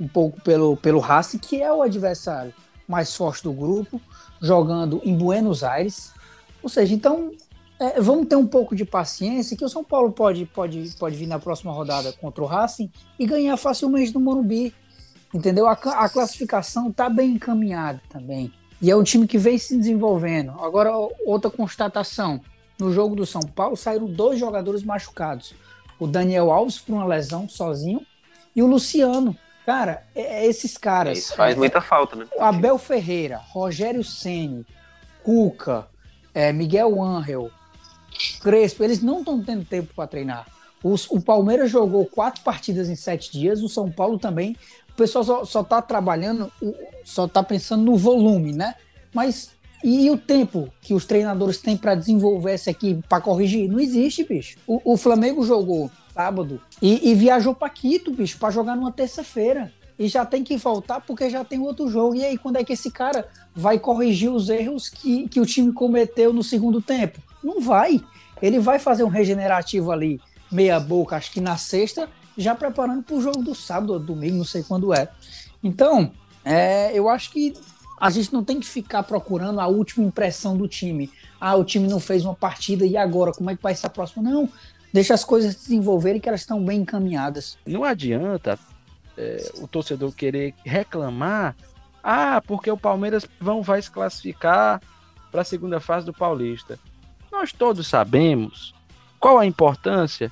um 0.00 0.06
pouco 0.06 0.40
pelo, 0.40 0.76
pelo 0.76 1.00
Racing, 1.00 1.38
que 1.38 1.60
é 1.60 1.72
o 1.72 1.82
adversário 1.82 2.54
mais 2.86 3.14
forte 3.14 3.42
do 3.42 3.52
grupo, 3.52 4.00
jogando 4.40 5.00
em 5.04 5.16
Buenos 5.16 5.64
Aires. 5.64 6.12
Ou 6.62 6.68
seja, 6.68 6.94
então 6.94 7.32
é, 7.78 8.00
vamos 8.00 8.28
ter 8.28 8.36
um 8.36 8.46
pouco 8.46 8.76
de 8.76 8.84
paciência, 8.84 9.56
que 9.56 9.64
o 9.64 9.68
São 9.68 9.82
Paulo 9.82 10.12
pode, 10.12 10.46
pode, 10.46 10.94
pode 10.98 11.16
vir 11.16 11.26
na 11.26 11.38
próxima 11.38 11.72
rodada 11.72 12.12
contra 12.12 12.42
o 12.42 12.46
Racing 12.46 12.90
e 13.18 13.26
ganhar 13.26 13.56
facilmente 13.56 14.14
no 14.14 14.20
Morumbi. 14.20 14.72
Entendeu? 15.32 15.66
A, 15.66 15.72
a 15.72 16.08
classificação 16.08 16.90
está 16.90 17.08
bem 17.08 17.32
encaminhada 17.32 18.00
também. 18.08 18.52
E 18.80 18.90
é 18.90 18.96
um 18.96 19.02
time 19.02 19.26
que 19.26 19.38
vem 19.38 19.56
se 19.56 19.76
desenvolvendo. 19.76 20.50
Agora, 20.60 20.92
outra 21.24 21.50
constatação. 21.50 22.40
No 22.78 22.92
jogo 22.92 23.14
do 23.14 23.24
São 23.24 23.42
Paulo 23.42 23.76
saíram 23.76 24.06
dois 24.06 24.40
jogadores 24.40 24.82
machucados. 24.82 25.54
O 26.00 26.06
Daniel 26.06 26.50
Alves 26.50 26.78
por 26.78 26.94
uma 26.94 27.04
lesão 27.04 27.48
sozinho 27.48 28.04
e 28.56 28.62
o 28.62 28.66
Luciano. 28.66 29.36
Cara, 29.64 30.04
é, 30.14 30.44
é 30.44 30.46
esses 30.46 30.76
caras. 30.76 31.16
Isso 31.16 31.36
faz 31.36 31.56
muita 31.56 31.80
falta, 31.80 32.16
né? 32.16 32.26
Abel 32.40 32.76
Ferreira, 32.78 33.40
Rogério 33.50 34.02
Ceni, 34.02 34.66
Cuca, 35.22 35.86
é, 36.34 36.52
Miguel 36.52 37.00
Angel, 37.00 37.50
Crespo, 38.40 38.82
eles 38.82 39.00
não 39.00 39.20
estão 39.20 39.40
tendo 39.42 39.64
tempo 39.64 39.94
para 39.94 40.08
treinar. 40.08 40.46
Os, 40.82 41.08
o 41.08 41.20
Palmeiras 41.20 41.70
jogou 41.70 42.04
quatro 42.06 42.42
partidas 42.42 42.88
em 42.88 42.96
sete 42.96 43.30
dias, 43.30 43.62
o 43.62 43.68
São 43.68 43.90
Paulo 43.90 44.18
também 44.18 44.56
o 44.92 44.96
pessoal 44.96 45.24
só, 45.24 45.44
só 45.44 45.62
tá 45.64 45.80
trabalhando, 45.80 46.52
só 47.04 47.26
tá 47.26 47.42
pensando 47.42 47.82
no 47.82 47.96
volume, 47.96 48.52
né? 48.52 48.74
Mas 49.12 49.50
e 49.82 50.08
o 50.10 50.16
tempo 50.16 50.72
que 50.80 50.94
os 50.94 51.04
treinadores 51.04 51.58
têm 51.58 51.76
para 51.76 51.94
desenvolver 51.94 52.52
essa 52.52 52.70
equipe, 52.70 53.02
para 53.08 53.20
corrigir? 53.20 53.68
Não 53.68 53.80
existe, 53.80 54.22
bicho. 54.22 54.56
O, 54.66 54.92
o 54.92 54.96
Flamengo 54.96 55.44
jogou 55.44 55.90
sábado 56.14 56.60
e, 56.80 57.10
e 57.10 57.14
viajou 57.14 57.54
para 57.54 57.68
Quito, 57.68 58.12
bicho, 58.12 58.38
para 58.38 58.50
jogar 58.50 58.76
numa 58.76 58.92
terça-feira. 58.92 59.72
E 59.98 60.08
já 60.08 60.24
tem 60.24 60.44
que 60.44 60.56
voltar 60.56 61.00
porque 61.00 61.28
já 61.28 61.44
tem 61.44 61.60
outro 61.60 61.88
jogo. 61.88 62.14
E 62.14 62.24
aí, 62.24 62.38
quando 62.38 62.56
é 62.56 62.64
que 62.64 62.72
esse 62.72 62.90
cara 62.90 63.28
vai 63.54 63.78
corrigir 63.78 64.30
os 64.30 64.48
erros 64.48 64.88
que, 64.88 65.28
que 65.28 65.40
o 65.40 65.46
time 65.46 65.72
cometeu 65.72 66.32
no 66.32 66.42
segundo 66.42 66.80
tempo? 66.80 67.20
Não 67.42 67.60
vai. 67.60 68.00
Ele 68.40 68.58
vai 68.58 68.78
fazer 68.78 69.04
um 69.04 69.08
regenerativo 69.08 69.90
ali, 69.90 70.20
meia 70.50 70.78
boca, 70.78 71.16
acho 71.16 71.30
que 71.32 71.40
na 71.40 71.56
sexta, 71.56 72.08
já 72.36 72.54
preparando 72.54 73.02
para 73.02 73.16
o 73.16 73.20
jogo 73.20 73.42
do 73.42 73.54
sábado 73.54 73.98
domingo, 73.98 74.38
não 74.38 74.44
sei 74.44 74.62
quando 74.62 74.94
é. 74.94 75.08
Então, 75.62 76.12
é, 76.44 76.96
eu 76.96 77.08
acho 77.08 77.30
que 77.30 77.54
a 78.00 78.10
gente 78.10 78.32
não 78.32 78.42
tem 78.42 78.58
que 78.58 78.66
ficar 78.66 79.02
procurando 79.04 79.60
a 79.60 79.66
última 79.66 80.04
impressão 80.04 80.56
do 80.56 80.66
time. 80.66 81.10
Ah, 81.40 81.54
o 81.54 81.64
time 81.64 81.88
não 81.88 82.00
fez 82.00 82.24
uma 82.24 82.34
partida 82.34 82.84
e 82.84 82.96
agora, 82.96 83.32
como 83.32 83.50
é 83.50 83.56
que 83.56 83.62
vai 83.62 83.74
ser 83.74 83.86
a 83.86 83.90
próxima? 83.90 84.28
Não, 84.28 84.48
deixa 84.92 85.14
as 85.14 85.24
coisas 85.24 85.54
desenvolverem 85.54 86.20
que 86.20 86.28
elas 86.28 86.40
estão 86.40 86.64
bem 86.64 86.80
encaminhadas. 86.80 87.56
Não 87.64 87.84
adianta 87.84 88.58
é, 89.16 89.52
o 89.60 89.68
torcedor 89.68 90.12
querer 90.12 90.54
reclamar, 90.64 91.54
ah, 92.02 92.42
porque 92.44 92.70
o 92.70 92.76
Palmeiras 92.76 93.24
vão, 93.40 93.62
vai 93.62 93.80
se 93.80 93.90
classificar 93.90 94.80
para 95.30 95.42
a 95.42 95.44
segunda 95.44 95.78
fase 95.78 96.04
do 96.04 96.12
Paulista. 96.12 96.78
Nós 97.30 97.52
todos 97.52 97.86
sabemos 97.86 98.74
qual 99.20 99.38
a 99.38 99.46
importância 99.46 100.30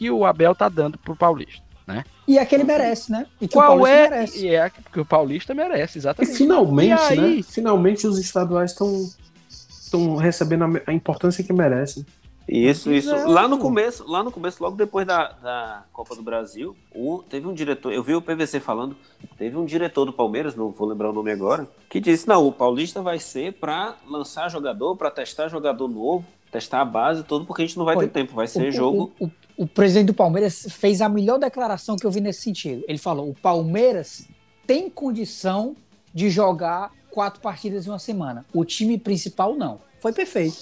que 0.00 0.10
o 0.10 0.24
Abel 0.24 0.54
tá 0.54 0.66
dando 0.66 0.96
pro 0.96 1.14
Paulista, 1.14 1.62
né? 1.86 2.04
E 2.26 2.38
é 2.38 2.46
que 2.46 2.54
ele 2.54 2.64
merece, 2.64 3.12
né? 3.12 3.26
E 3.38 3.46
Qual 3.46 3.86
é? 3.86 4.08
Merece. 4.08 4.46
E 4.46 4.54
é 4.54 4.70
que 4.70 4.98
o 4.98 5.04
Paulista 5.04 5.52
merece, 5.52 5.98
exatamente. 5.98 6.32
E 6.32 6.36
finalmente, 6.38 6.88
e 6.88 7.18
aí... 7.18 7.36
né? 7.36 7.42
Finalmente 7.42 8.06
os 8.06 8.18
estaduais 8.18 8.70
estão 8.70 9.10
estão 9.46 10.16
recebendo 10.16 10.64
a, 10.86 10.92
importância 10.94 11.44
que 11.44 11.52
merecem. 11.52 12.06
Isso, 12.48 12.90
isso. 12.90 13.14
Lá 13.28 13.46
no 13.46 13.58
começo, 13.58 14.10
lá 14.10 14.22
no 14.22 14.32
começo, 14.32 14.62
logo 14.62 14.74
depois 14.74 15.06
da, 15.06 15.32
da 15.32 15.84
Copa 15.92 16.16
do 16.16 16.22
Brasil, 16.22 16.74
o, 16.94 17.22
teve 17.28 17.46
um 17.46 17.52
diretor, 17.52 17.92
eu 17.92 18.02
vi 18.02 18.14
o 18.14 18.22
PVC 18.22 18.58
falando, 18.58 18.96
teve 19.36 19.58
um 19.58 19.66
diretor 19.66 20.06
do 20.06 20.14
Palmeiras, 20.14 20.56
não 20.56 20.70
vou 20.70 20.88
lembrar 20.88 21.10
o 21.10 21.12
nome 21.12 21.30
agora, 21.30 21.68
que 21.90 22.00
disse: 22.00 22.26
não, 22.26 22.46
o 22.46 22.50
Paulista 22.50 23.02
vai 23.02 23.18
ser 23.18 23.52
para 23.52 23.96
lançar 24.08 24.48
jogador, 24.48 24.96
para 24.96 25.10
testar 25.10 25.48
jogador 25.48 25.86
novo, 25.86 26.26
testar 26.50 26.80
a 26.80 26.84
base, 26.86 27.22
tudo, 27.22 27.44
porque 27.44 27.62
a 27.62 27.66
gente 27.66 27.76
não 27.76 27.84
vai 27.84 27.96
Foi. 27.96 28.06
ter 28.06 28.12
tempo, 28.12 28.34
vai 28.34 28.46
ser 28.46 28.68
o, 28.68 28.72
jogo. 28.72 29.12
O, 29.20 29.26
o, 29.26 29.30
o 29.60 29.66
presidente 29.66 30.06
do 30.06 30.14
Palmeiras 30.14 30.66
fez 30.70 31.02
a 31.02 31.08
melhor 31.08 31.38
declaração 31.38 31.94
que 31.94 32.06
eu 32.06 32.10
vi 32.10 32.22
nesse 32.22 32.40
sentido. 32.40 32.82
Ele 32.88 32.96
falou: 32.96 33.28
o 33.28 33.34
Palmeiras 33.34 34.26
tem 34.66 34.88
condição 34.88 35.76
de 36.14 36.30
jogar 36.30 36.90
quatro 37.10 37.42
partidas 37.42 37.86
em 37.86 37.90
uma 37.90 37.98
semana. 37.98 38.46
O 38.54 38.64
time 38.64 38.96
principal 38.96 39.54
não. 39.54 39.78
Foi 40.00 40.14
perfeito. 40.14 40.56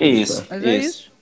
Isso. 0.00 0.46
Mas 0.48 0.64
é 0.64 0.76
isso. 0.76 1.12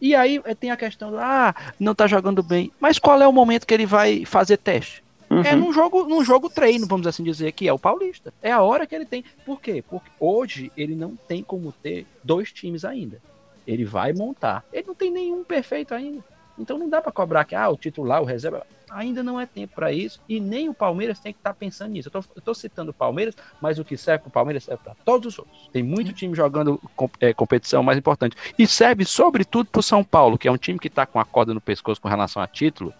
E 0.00 0.12
aí 0.12 0.42
eh, 0.44 0.54
tem 0.56 0.72
a 0.72 0.76
questão 0.76 1.12
do, 1.12 1.18
ah, 1.18 1.54
não 1.78 1.94
tá 1.94 2.08
jogando 2.08 2.42
bem. 2.42 2.72
Mas 2.80 2.98
qual 2.98 3.22
é 3.22 3.28
o 3.28 3.32
momento 3.32 3.64
que 3.64 3.72
ele 3.72 3.86
vai 3.86 4.24
fazer 4.24 4.56
teste? 4.56 5.04
Uhum. 5.30 5.42
É 5.42 5.54
num 5.54 5.72
jogo, 5.72 6.02
num 6.02 6.24
jogo 6.24 6.50
treino, 6.50 6.84
vamos 6.84 7.06
assim 7.06 7.22
dizer, 7.22 7.52
que 7.52 7.68
é 7.68 7.72
o 7.72 7.78
Paulista. 7.78 8.34
É 8.42 8.50
a 8.50 8.60
hora 8.60 8.88
que 8.88 8.94
ele 8.94 9.06
tem. 9.06 9.24
Por 9.44 9.60
quê? 9.60 9.84
Porque 9.88 10.10
hoje 10.18 10.72
ele 10.76 10.96
não 10.96 11.14
tem 11.14 11.44
como 11.44 11.70
ter 11.70 12.08
dois 12.24 12.50
times 12.50 12.84
ainda. 12.84 13.22
Ele 13.64 13.84
vai 13.84 14.12
montar. 14.12 14.64
Ele 14.72 14.88
não 14.88 14.96
tem 14.96 15.12
nenhum 15.12 15.44
perfeito 15.44 15.94
ainda. 15.94 16.24
Então 16.58 16.78
não 16.78 16.88
dá 16.88 17.02
para 17.02 17.12
cobrar 17.12 17.44
que 17.44 17.54
ah, 17.54 17.68
o 17.68 17.76
titular, 17.76 18.22
o 18.22 18.24
reserva. 18.24 18.66
Ainda 18.90 19.22
não 19.22 19.38
é 19.38 19.46
tempo 19.46 19.74
para 19.74 19.92
isso 19.92 20.20
e 20.28 20.38
nem 20.38 20.68
o 20.68 20.74
Palmeiras 20.74 21.18
tem 21.18 21.32
que 21.32 21.40
estar 21.40 21.52
tá 21.52 21.58
pensando 21.58 21.90
nisso. 21.90 22.10
Eu 22.12 22.24
estou 22.36 22.54
citando 22.54 22.92
o 22.92 22.94
Palmeiras, 22.94 23.34
mas 23.60 23.78
o 23.78 23.84
que 23.84 23.96
serve 23.96 24.22
para 24.22 24.28
o 24.28 24.32
Palmeiras 24.32 24.64
serve 24.64 24.82
para 24.82 24.94
todos 25.04 25.34
os 25.34 25.38
outros. 25.38 25.68
Tem 25.72 25.82
muito 25.82 26.12
time 26.12 26.34
jogando 26.34 26.80
é, 27.20 27.34
competição 27.34 27.82
mais 27.82 27.98
importante. 27.98 28.36
E 28.56 28.66
serve 28.66 29.04
sobretudo 29.04 29.68
para 29.70 29.80
o 29.80 29.82
São 29.82 30.04
Paulo, 30.04 30.38
que 30.38 30.46
é 30.46 30.52
um 30.52 30.56
time 30.56 30.78
que 30.78 30.86
está 30.86 31.04
com 31.04 31.18
a 31.18 31.24
corda 31.24 31.52
no 31.52 31.60
pescoço 31.60 32.00
com 32.00 32.08
relação 32.08 32.40
a 32.40 32.46
título, 32.46 32.94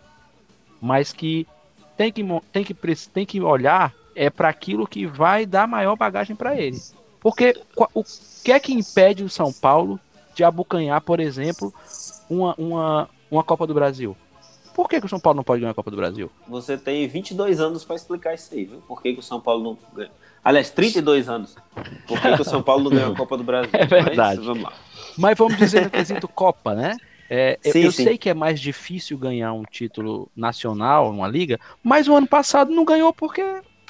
mas 0.80 1.12
que 1.12 1.46
tem 1.96 2.12
que, 2.12 2.22
tem 2.52 2.64
que, 2.64 2.74
tem 2.74 3.24
que 3.24 3.40
olhar 3.40 3.94
é 4.14 4.30
para 4.30 4.48
aquilo 4.48 4.86
que 4.86 5.06
vai 5.06 5.46
dar 5.46 5.68
maior 5.68 5.94
bagagem 5.94 6.34
para 6.34 6.56
ele. 6.56 6.80
Porque 7.20 7.54
o 7.76 8.04
que 8.42 8.52
é 8.52 8.58
que 8.58 8.72
impede 8.72 9.22
o 9.22 9.28
São 9.28 9.52
Paulo 9.52 10.00
de 10.34 10.44
abocanhar, 10.44 11.00
por 11.00 11.20
exemplo, 11.20 11.72
uma, 12.28 12.54
uma, 12.56 13.08
uma 13.30 13.42
Copa 13.42 13.66
do 13.66 13.74
Brasil. 13.74 14.16
Por 14.74 14.88
que, 14.88 15.00
que 15.00 15.06
o 15.06 15.08
São 15.08 15.18
Paulo 15.18 15.38
não 15.38 15.44
pode 15.44 15.60
ganhar 15.60 15.70
a 15.70 15.74
Copa 15.74 15.90
do 15.90 15.96
Brasil? 15.96 16.30
Você 16.46 16.76
tem 16.76 17.08
22 17.08 17.60
anos 17.60 17.82
para 17.82 17.96
explicar 17.96 18.34
isso 18.34 18.52
aí, 18.52 18.66
viu? 18.66 18.82
Por 18.86 19.00
que, 19.00 19.14
que 19.14 19.20
o 19.20 19.22
São 19.22 19.40
Paulo 19.40 19.62
não 19.64 19.78
ganha? 19.94 20.10
Aliás, 20.44 20.70
32 20.70 21.28
anos. 21.28 21.56
Por 22.06 22.20
que, 22.20 22.36
que 22.36 22.42
o 22.42 22.44
São 22.44 22.62
Paulo 22.62 22.84
não 22.84 22.90
ganhou 22.90 23.12
a 23.12 23.16
Copa 23.16 23.36
do 23.36 23.42
Brasil? 23.42 23.70
É 23.74 23.86
verdade. 23.86 24.36
Mas 24.36 24.46
vamos 24.46 24.62
lá. 24.62 24.72
Mas 25.16 25.38
vamos 25.38 25.56
dizer 25.56 25.84
no 25.84 25.90
quesito 25.90 26.28
Copa, 26.28 26.74
né? 26.74 26.96
É, 27.28 27.58
sim, 27.62 27.80
eu 27.80 27.90
sim. 27.90 28.04
sei 28.04 28.18
que 28.18 28.28
é 28.28 28.34
mais 28.34 28.60
difícil 28.60 29.18
ganhar 29.18 29.52
um 29.52 29.64
título 29.64 30.30
nacional, 30.36 31.10
uma 31.10 31.26
liga, 31.26 31.58
mas 31.82 32.06
o 32.06 32.14
ano 32.14 32.26
passado 32.26 32.70
não 32.70 32.84
ganhou 32.84 33.12
porque 33.12 33.42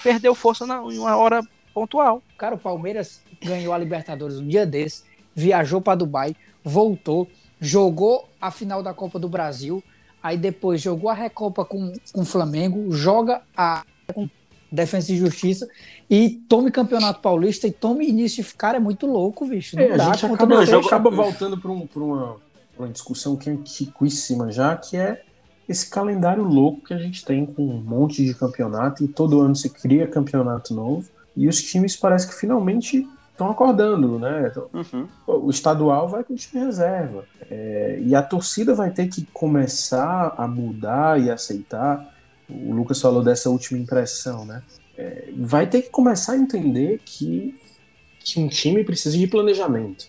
perdeu 0.03 0.35
força 0.35 0.65
na, 0.67 0.77
em 0.77 0.99
uma 0.99 1.17
hora 1.17 1.43
pontual. 1.75 2.23
Cara, 2.39 2.55
o 2.55 2.59
Palmeiras 2.59 3.23
ganhou 3.43 3.75
a 3.75 3.79
Libertadores 3.79 4.39
um 4.39 4.47
dia 4.47 4.65
desse, 4.65 5.05
viajou 5.35 5.81
para 5.81 5.97
Dubai, 5.97 6.35
voltou, 6.65 7.29
jogou 7.61 8.29
a 8.41 8.51
final 8.51 8.83
da 8.83 8.93
Copa 8.93 9.19
do 9.19 9.29
Brasil, 9.29 9.83
aí 10.23 10.37
depois 10.37 10.81
jogou 10.81 11.11
a 11.11 11.15
Recopa 11.15 11.65
com, 11.65 11.93
com 12.13 12.21
o 12.21 12.25
Flamengo, 12.25 12.93
joga 12.93 13.43
a 13.57 13.85
com 14.13 14.29
Defesa 14.71 15.13
e 15.13 15.17
Justiça 15.17 15.69
e 16.09 16.31
tome 16.49 16.71
Campeonato 16.71 17.21
Paulista 17.21 17.67
e 17.67 17.73
tome 17.73 18.09
início. 18.09 18.43
De 18.43 18.49
ficar 18.49 18.75
é 18.75 18.79
muito 18.79 19.07
louco, 19.07 19.47
bicho. 19.47 19.77
Não 19.77 19.83
é, 19.83 19.97
dá, 19.97 20.11
a 20.11 20.13
gente 20.13 20.27
acaba, 20.27 20.59
a 20.59 20.65
gente 20.65 20.87
acaba 20.87 21.11
voltando 21.11 21.59
para 21.59 21.71
um, 21.71 21.89
uma, 21.97 22.37
uma 22.79 22.89
discussão 22.89 23.37
que 23.37 23.49
é 23.49 23.53
antiquíssima 23.53 24.51
já, 24.51 24.77
que 24.77 24.97
é 24.97 25.23
esse 25.69 25.89
calendário 25.89 26.45
louco 26.45 26.85
que 26.87 26.95
a 26.95 26.99
gente 26.99 27.25
tem 27.25 27.45
com 27.45 27.63
um 27.63 27.81
monte 27.81 28.25
de 28.25 28.35
campeonato 28.35 29.05
e 29.05 29.09
todo 29.09 29.41
ano 29.41 29.57
se 29.57 29.71
cria 29.71 30.07
campeonato 30.07 30.75
novo. 30.75 31.09
E 31.37 31.49
os 31.49 31.63
times 31.63 31.97
parece 31.97 32.29
que 32.29 32.35
finalmente 32.35 33.07
estão 33.37 33.51
acordando, 33.51 34.19
né? 34.19 34.51
Uhum. 34.73 35.07
O 35.27 35.51
estadual 35.51 36.09
vai 36.09 36.25
com 36.25 36.33
o 36.33 36.37
time 36.37 36.65
reserva. 36.65 37.25
É, 37.51 38.01
e 38.03 38.15
a 38.15 38.23
torcida 38.23 38.75
vai 38.75 38.91
ter 38.91 39.07
que 39.09 39.27
começar 39.33 40.35
a 40.37 40.49
mudar 40.49 41.21
e 41.21 41.31
aceitar. 41.31 42.13
O 42.49 42.73
Lucas 42.73 43.01
falou 43.01 43.23
dessa 43.23 43.51
última 43.51 43.79
impressão, 43.79 44.45
né? 44.45 44.63
É, 44.97 45.29
vai 45.37 45.67
ter 45.67 45.83
que 45.83 45.91
começar 45.91 46.33
a 46.33 46.37
entender 46.37 47.01
que, 47.05 47.55
que 48.21 48.41
um 48.41 48.49
time 48.49 48.83
precisa 48.83 49.17
de 49.17 49.27
planejamento. 49.27 50.07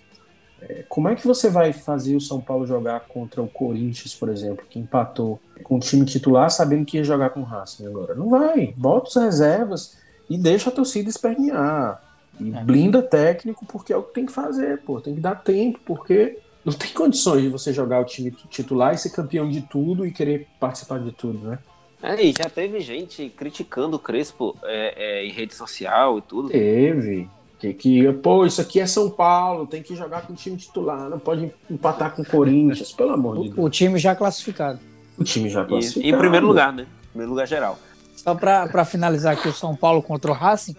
É, 0.61 0.84
como 0.88 1.09
é 1.09 1.15
que 1.15 1.28
você 1.28 1.49
vai 1.49 1.73
fazer 1.73 2.15
o 2.15 2.21
São 2.21 2.39
Paulo 2.39 2.65
jogar 2.65 3.01
contra 3.01 3.41
o 3.41 3.47
Corinthians, 3.47 4.15
por 4.15 4.30
exemplo, 4.30 4.65
que 4.67 4.80
empatou 4.80 5.39
com 5.63 5.75
o 5.75 5.80
time 5.80 6.05
titular 6.05 6.49
sabendo 6.49 6.86
que 6.86 6.97
ia 6.97 7.03
jogar 7.03 7.30
com 7.32 7.41
o 7.41 7.43
Racing 7.43 7.86
agora? 7.86 8.15
Não 8.15 8.30
vai. 8.30 8.73
Bota 8.78 9.09
os 9.09 9.15
reservas 9.15 9.97
e 10.30 10.38
deixa 10.38 10.69
a 10.69 10.73
torcida 10.73 11.09
espernear. 11.09 12.06
E 12.39 12.53
é. 12.53 12.63
blinda 12.63 13.01
técnico, 13.01 13.65
porque 13.65 13.91
é 13.91 13.97
o 13.97 14.03
que 14.03 14.13
tem 14.13 14.25
que 14.25 14.31
fazer, 14.31 14.79
pô. 14.81 15.01
Tem 15.01 15.15
que 15.15 15.21
dar 15.21 15.35
tempo, 15.35 15.79
porque 15.85 16.38
não 16.63 16.73
tem 16.73 16.89
condições 16.91 17.43
de 17.43 17.49
você 17.49 17.71
jogar 17.71 18.01
o 18.01 18.05
time 18.05 18.31
titular 18.49 18.93
e 18.93 18.97
ser 18.97 19.11
campeão 19.11 19.49
de 19.49 19.61
tudo 19.61 20.05
e 20.05 20.11
querer 20.11 20.47
participar 20.59 20.99
de 20.99 21.11
tudo, 21.11 21.47
né? 21.47 21.59
É, 22.01 22.21
e 22.21 22.31
já 22.31 22.49
teve 22.49 22.79
gente 22.79 23.29
criticando 23.35 23.95
o 23.95 23.99
Crespo 23.99 24.55
é, 24.63 25.21
é, 25.21 25.25
em 25.25 25.31
rede 25.31 25.55
social 25.55 26.19
e 26.19 26.21
tudo. 26.21 26.49
Teve. 26.49 27.27
Que, 27.57 27.73
que, 27.73 28.13
pô, 28.13 28.45
isso 28.45 28.61
aqui 28.61 28.79
é 28.79 28.85
São 28.85 29.09
Paulo, 29.09 29.65
tem 29.65 29.81
que 29.81 29.95
jogar 29.95 30.27
com 30.27 30.33
o 30.33 30.35
time 30.35 30.55
titular, 30.57 31.09
não 31.09 31.17
pode 31.17 31.51
empatar 31.69 32.15
com 32.15 32.21
o 32.21 32.25
Corinthians, 32.25 32.91
pelo 32.91 33.13
amor 33.13 33.41
de 33.41 33.49
Deus. 33.49 33.57
O 33.57 33.67
time 33.67 33.97
já 33.97 34.15
classificado. 34.15 34.79
O 35.17 35.23
time 35.23 35.49
já 35.49 35.65
classificado. 35.65 36.05
E, 36.05 36.09
em 36.09 36.17
primeiro 36.17 36.45
lugar, 36.45 36.71
né? 36.71 36.83
Em 36.83 37.07
primeiro 37.09 37.31
lugar 37.31 37.47
geral. 37.47 37.79
Só 38.15 38.35
para 38.35 38.85
finalizar 38.85 39.33
aqui 39.33 39.47
o 39.47 39.53
São 39.53 39.75
Paulo 39.75 40.03
contra 40.03 40.29
o 40.29 40.33
Racing, 40.33 40.75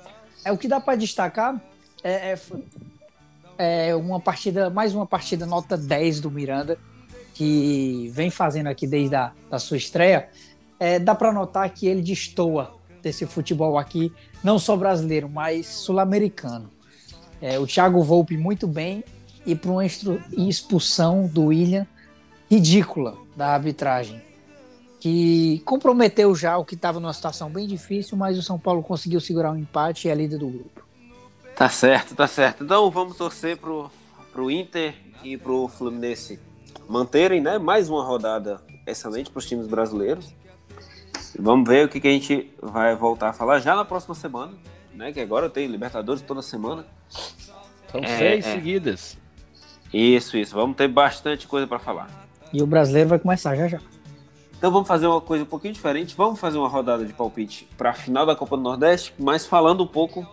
é 0.49 0.53
o 0.53 0.57
que 0.57 0.67
dá 0.67 0.81
para 0.81 0.97
destacar 0.97 1.61
é, 2.03 2.33
é, 2.33 3.89
é, 3.89 3.95
uma 3.95 4.19
partida, 4.19 4.71
mais 4.71 4.95
uma 4.95 5.07
partida 5.07 5.45
nota 5.45 5.77
10 5.77 6.21
do 6.21 6.31
Miranda, 6.31 6.79
que 7.35 8.11
vem 8.15 8.31
fazendo 8.31 8.69
aqui 8.69 8.87
desde 8.87 9.15
a 9.15 9.33
da 9.51 9.59
sua 9.59 9.77
estreia. 9.77 10.31
É, 10.81 10.99
dá 10.99 11.15
para 11.15 11.33
notar 11.33 11.69
que 11.69 11.87
ele 11.87 12.01
destoa 12.01 12.75
desse 13.03 13.27
futebol 13.27 13.77
aqui, 13.77 14.11
não 14.43 14.59
só 14.59 14.75
brasileiro, 14.75 15.29
mas 15.29 15.67
sul-americano. 15.67 16.71
É, 17.43 17.59
o 17.59 17.67
Thiago 17.67 18.03
Volpe 18.03 18.37
muito 18.37 18.67
bem 18.67 19.05
e 19.45 19.55
para 19.55 19.71
uma 19.71 19.85
expulsão 19.85 21.27
do 21.27 21.47
William 21.47 21.87
ridícula 22.51 23.19
da 23.37 23.49
arbitragem, 23.49 24.23
que 25.01 25.61
comprometeu 25.65 26.35
já 26.35 26.57
o 26.59 26.65
que 26.65 26.75
estava 26.75 26.99
numa 26.99 27.13
situação 27.13 27.51
bem 27.51 27.67
difícil, 27.67 28.17
mas 28.17 28.39
o 28.39 28.43
São 28.43 28.59
Paulo 28.59 28.83
conseguiu 28.83 29.21
segurar 29.21 29.51
o 29.51 29.55
um 29.55 29.59
empate 29.59 30.09
e 30.09 30.11
é 30.11 30.15
líder 30.15 30.39
do 30.39 30.49
grupo. 30.49 30.83
Tá 31.55 31.69
certo, 31.69 32.15
tá 32.15 32.27
certo. 32.27 32.65
Então 32.65 32.91
vamos 32.91 33.17
torcer 33.17 33.57
pro, 33.57 33.91
pro 34.33 34.51
Inter 34.51 34.95
e 35.23 35.37
pro 35.37 35.69
Fluminense 35.69 36.41
manterem, 36.89 37.41
né, 37.41 37.59
mais 37.59 37.89
uma 37.89 38.03
rodada 38.03 38.61
excelente 38.87 39.31
para 39.31 39.39
os 39.39 39.47
times 39.47 39.67
brasileiros. 39.67 40.33
Vamos 41.39 41.69
ver 41.69 41.85
o 41.85 41.89
que, 41.89 42.01
que 42.01 42.09
a 42.09 42.11
gente 42.11 42.53
vai 42.61 42.97
voltar 42.97 43.31
a 43.31 43.33
falar 43.33 43.61
já 43.61 43.77
na 43.77 43.85
próxima 43.85 44.15
semana, 44.15 44.53
né? 44.95 45.13
Que 45.13 45.21
agora 45.21 45.49
tem 45.51 45.67
Libertadores 45.67 46.23
toda 46.23 46.43
semana. 46.43 46.87
São 47.91 48.01
é, 48.03 48.19
seis 48.19 48.47
é. 48.47 48.55
seguidas. 48.55 49.19
Isso, 49.93 50.37
isso. 50.37 50.55
Vamos 50.55 50.77
ter 50.77 50.89
bastante 50.89 51.47
coisa 51.47 51.67
para 51.67 51.79
falar. 51.79 52.09
E 52.53 52.63
o 52.63 52.67
brasileiro 52.67 53.11
vai 53.11 53.19
começar 53.19 53.55
já 53.55 53.69
já. 53.69 53.81
Então 54.59 54.73
vamos 54.73 54.89
fazer 54.89 55.07
uma 55.07 55.21
coisa 55.21 55.45
um 55.45 55.47
pouquinho 55.47 55.73
diferente. 55.73 56.15
Vamos 56.17 56.39
fazer 56.39 56.59
uma 56.59 56.69
rodada 56.69 57.05
de 57.05 57.13
palpite 57.13 57.69
para 57.79 57.91
a 57.91 57.95
final 57.95 58.27
da 58.27 58.35
Copa 58.35 58.57
do 58.57 58.63
Nordeste, 58.63 59.15
mas 59.17 59.47
falando 59.47 59.85
um 59.85 59.87
pouco 59.87 60.27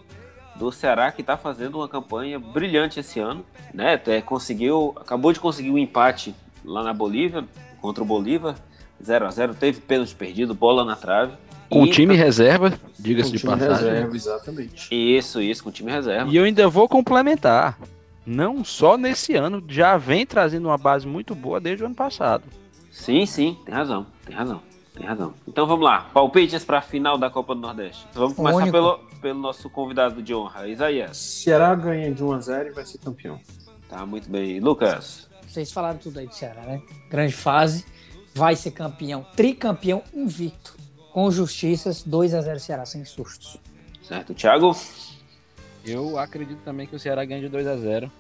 do 0.56 0.72
Ceará 0.72 1.12
que 1.12 1.22
está 1.22 1.38
fazendo 1.38 1.76
uma 1.76 1.88
campanha 1.88 2.40
brilhante 2.40 3.00
esse 3.00 3.20
ano, 3.20 3.46
né? 3.74 3.94
Até 3.94 4.22
conseguiu, 4.22 4.96
acabou 4.98 5.32
de 5.32 5.40
conseguir 5.40 5.70
um 5.70 5.78
empate 5.78 6.34
lá 6.64 6.84
na 6.84 6.94
Bolívia 6.94 7.46
contra 7.80 8.04
o 8.04 8.06
Bolívar 8.06 8.56
0 9.04 9.26
a 9.26 9.32
0 9.32 9.54
teve 9.56 9.82
pênalti 9.82 10.16
perdido, 10.16 10.54
bola 10.54 10.84
na 10.84 10.96
trave. 10.96 11.34
Com 11.70 11.86
e... 11.86 11.92
time 11.92 12.16
reserva, 12.16 12.74
diga-se 12.98 13.32
de 13.32 13.40
passagem. 13.40 13.90
Reserva, 13.90 14.16
exatamente. 14.16 14.88
Isso, 14.92 15.42
isso, 15.42 15.64
com 15.64 15.72
time 15.72 15.92
reserva. 15.92 16.32
E 16.32 16.36
eu 16.36 16.44
ainda 16.44 16.68
vou 16.70 16.88
complementar. 16.88 17.78
Não 18.26 18.64
só 18.64 18.98
nesse 18.98 19.36
ano, 19.36 19.64
já 19.68 19.98
vem 19.98 20.26
trazendo 20.26 20.68
uma 20.68 20.78
base 20.78 21.06
muito 21.06 21.36
boa 21.36 21.60
desde 21.60 21.84
o 21.84 21.86
ano 21.86 21.96
passado. 21.96 22.44
Sim, 22.92 23.26
sim, 23.26 23.58
tem 23.66 23.74
razão, 23.74 24.06
tem 24.26 24.36
razão, 24.36 24.62
tem 24.94 25.06
razão. 25.06 25.34
Então 25.48 25.68
vamos 25.68 25.86
lá, 25.86 26.10
palpites 26.14 26.64
para 26.64 26.80
a 26.80 26.82
final 26.82 27.18
da 27.18 27.30
Copa 27.30 27.54
do 27.54 27.62
Nordeste. 27.62 28.08
Vamos 28.14 28.34
começar 28.34 28.72
pelo, 28.72 29.00
pelo 29.22 29.40
nosso 29.40 29.70
convidado 29.70 30.22
de 30.22 30.34
honra, 30.34 30.68
Isaías. 30.68 31.18
Ceará 31.18 31.74
ganha 31.76 32.12
de 32.12 32.24
1 32.24 32.32
a 32.32 32.40
0 32.40 32.70
e 32.70 32.72
vai 32.72 32.86
ser 32.86 32.98
campeão. 32.98 33.40
Tá, 33.88 34.06
muito 34.06 34.30
bem. 34.30 34.60
Lucas? 34.60 35.30
Vocês 35.48 35.72
falaram 35.72 35.98
tudo 36.00 36.20
aí 36.20 36.28
do 36.28 36.34
Ceará, 36.34 36.62
né? 36.64 36.82
Grande 37.10 37.34
fase 37.34 37.86
vai 38.34 38.56
ser 38.56 38.72
campeão, 38.72 39.26
tricampeão 39.36 40.04
invicto, 40.14 40.76
com 41.14 41.32
justiças, 41.32 42.04
2 42.04 42.34
a 42.34 42.42
0 42.42 42.60
Ceará, 42.60 42.86
sem 42.86 43.06
sustos. 43.06 43.58
Certo, 44.04 44.34
Thiago? 44.34 44.76
Eu 45.86 46.20
acredito 46.20 46.60
também 46.64 46.86
que 46.86 46.96
o 46.96 47.00
Ceará 47.00 47.24
ganha 47.24 47.42
de 47.42 47.48
2 47.48 47.66
a 47.68 47.78
0 47.78 48.12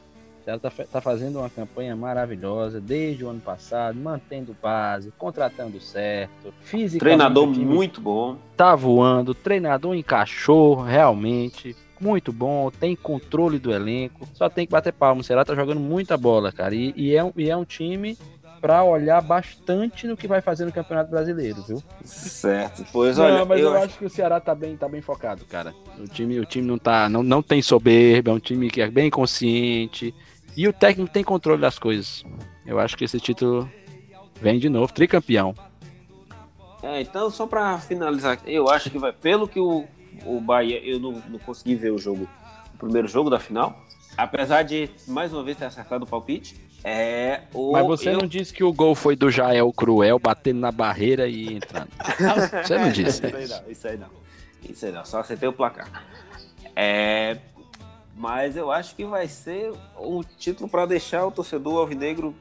O 0.46 0.60
Ceará 0.60 0.60
tá, 0.91 1.02
fazendo 1.02 1.39
uma 1.39 1.50
campanha 1.50 1.96
maravilhosa 1.96 2.80
desde 2.80 3.26
o 3.26 3.30
ano 3.30 3.39
passado, 3.39 3.98
mantendo 3.98 4.56
base, 4.62 5.12
contratando 5.18 5.82
certo, 5.82 6.54
fisicamente. 6.62 7.00
Treinador 7.00 7.48
muito 7.48 8.00
bom. 8.00 8.38
Tá 8.56 8.76
voando, 8.76 9.34
treinador 9.34 9.96
encaixou 9.96 10.76
realmente 10.76 11.76
muito 12.00 12.32
bom, 12.32 12.70
tem 12.70 12.96
controle 12.96 13.58
do 13.58 13.74
elenco, 13.74 14.28
só 14.34 14.48
tem 14.48 14.68
que 14.68 14.72
bater 14.72 14.93
palma. 14.93 15.22
O 15.22 15.24
Ceará 15.24 15.43
tá 15.43 15.56
jogando 15.56 15.80
muita 15.80 16.16
bola, 16.16 16.52
cara. 16.52 16.76
E, 16.76 16.93
e, 16.96 17.18
é, 17.18 17.34
e 17.36 17.50
é 17.50 17.58
um 17.58 17.66
time 17.66 18.16
para 18.62 18.84
olhar 18.84 19.22
bastante 19.22 20.08
no 20.08 20.16
que 20.16 20.28
vai 20.28 20.41
fazer 20.41 20.66
no 20.66 20.72
Campeonato 20.72 21.10
Brasileiro, 21.10 21.64
viu? 21.64 21.84
Certo. 22.04 22.86
Pois 22.91 23.18
olha, 23.18 23.39
não, 23.39 23.46
mas 23.46 23.60
eu, 23.60 23.68
eu 23.68 23.74
acho... 23.76 23.86
acho 23.86 23.98
que 23.98 24.06
o 24.06 24.10
Ceará 24.10 24.39
tá 24.39 24.54
bem, 24.54 24.78
tá 24.78 24.88
bem 24.88 25.02
focado, 25.02 25.43
cara. 25.46 25.74
O 26.00 26.08
time, 26.08 26.39
o 26.39 26.46
time 26.46 26.68
não 26.68 26.78
tá, 26.78 27.10
não, 27.10 27.24
não 27.24 27.41
tem 27.41 27.62
soberba, 27.62 28.30
é 28.30 28.34
um 28.34 28.39
time 28.39 28.70
que 28.70 28.82
é 28.82 28.89
bem 28.89 29.10
consciente 29.10 30.14
e 30.56 30.68
o 30.68 30.74
técnico 30.74 31.12
tem 31.12 31.24
controle 31.24 31.62
das 31.62 31.78
coisas. 31.78 32.24
Eu 32.66 32.80
acho 32.80 32.97
que 32.97 33.03
esse 33.03 33.20
título 33.20 33.70
vem 34.41 34.60
de 34.60 34.70
novo, 34.70 34.91
tricampeão. 34.91 35.56
É, 36.82 37.01
então 37.01 37.30
só 37.30 37.47
para 37.47 37.80
finalizar, 37.80 38.39
eu 38.45 38.70
acho 38.70 38.89
que 38.89 38.97
vai 38.97 39.12
pelo 39.12 39.47
que 39.47 39.60
o, 39.60 39.86
o 40.26 40.39
Bahia, 40.39 40.80
eu 40.84 40.99
não, 40.99 41.14
não 41.28 41.39
consegui 41.39 41.76
ver 41.76 41.91
o 41.91 41.97
jogo, 41.97 42.28
o 42.74 42.78
primeiro 42.78 43.08
jogo 43.08 43.30
da 43.30 43.39
final, 43.39 43.84
apesar 44.16 44.64
de 44.64 44.89
mais 45.08 45.34
uma 45.34 45.43
vez 45.43 45.58
ter 45.58 45.66
acertado 45.66 46.06
o 46.06 46.08
palpite, 46.08 46.56
é 46.84 47.41
o. 47.51 47.72
Mas 47.72 47.88
você 47.88 48.10
eu... 48.10 48.20
não 48.20 48.28
disse 48.28 48.53
que 48.53 48.64
o 48.64 48.72
gol 48.72 48.93
foi 48.93 49.16
do 49.16 49.32
Jael 49.32 49.74
Cruel 49.74 50.20
batendo 50.20 50.60
na 50.60 50.72
barreira 50.72 51.28
e 51.28 51.56
entrando. 51.56 51.89
você 52.64 52.78
não 52.78 52.91
disse. 52.91 53.26
isso 53.26 53.36
aí 53.36 53.47
não, 53.47 53.72
isso 53.72 53.88
aí 53.88 53.97
não. 53.97 54.10
Isso 54.70 54.86
aí 54.86 54.91
não, 54.91 55.06
só 55.06 55.20
acertei 55.20 55.49
o 55.49 55.53
placar. 55.53 56.06
É, 56.76 57.38
mas 58.16 58.55
eu 58.55 58.72
acho 58.72 58.95
que 58.95 59.03
vai 59.03 59.28
ser 59.28 59.74
um 59.99 60.22
título 60.38 60.70
para 60.70 60.86
deixar 60.86 61.26
o 61.26 61.32
torcedor 61.32 61.80
alvinegro 61.80 62.34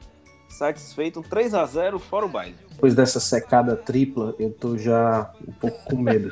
satisfeito. 0.47 1.19
Um 1.19 1.23
3 1.23 1.53
a 1.53 1.65
0 1.65 1.99
fora 1.99 2.25
o 2.25 2.29
baile. 2.29 2.55
Depois 2.71 2.93
dessa 2.93 3.19
secada 3.19 3.75
tripla, 3.75 4.35
eu 4.39 4.51
tô 4.51 4.77
já 4.77 5.31
um 5.47 5.51
pouco 5.53 5.77
com 5.85 5.97
medo 5.97 6.31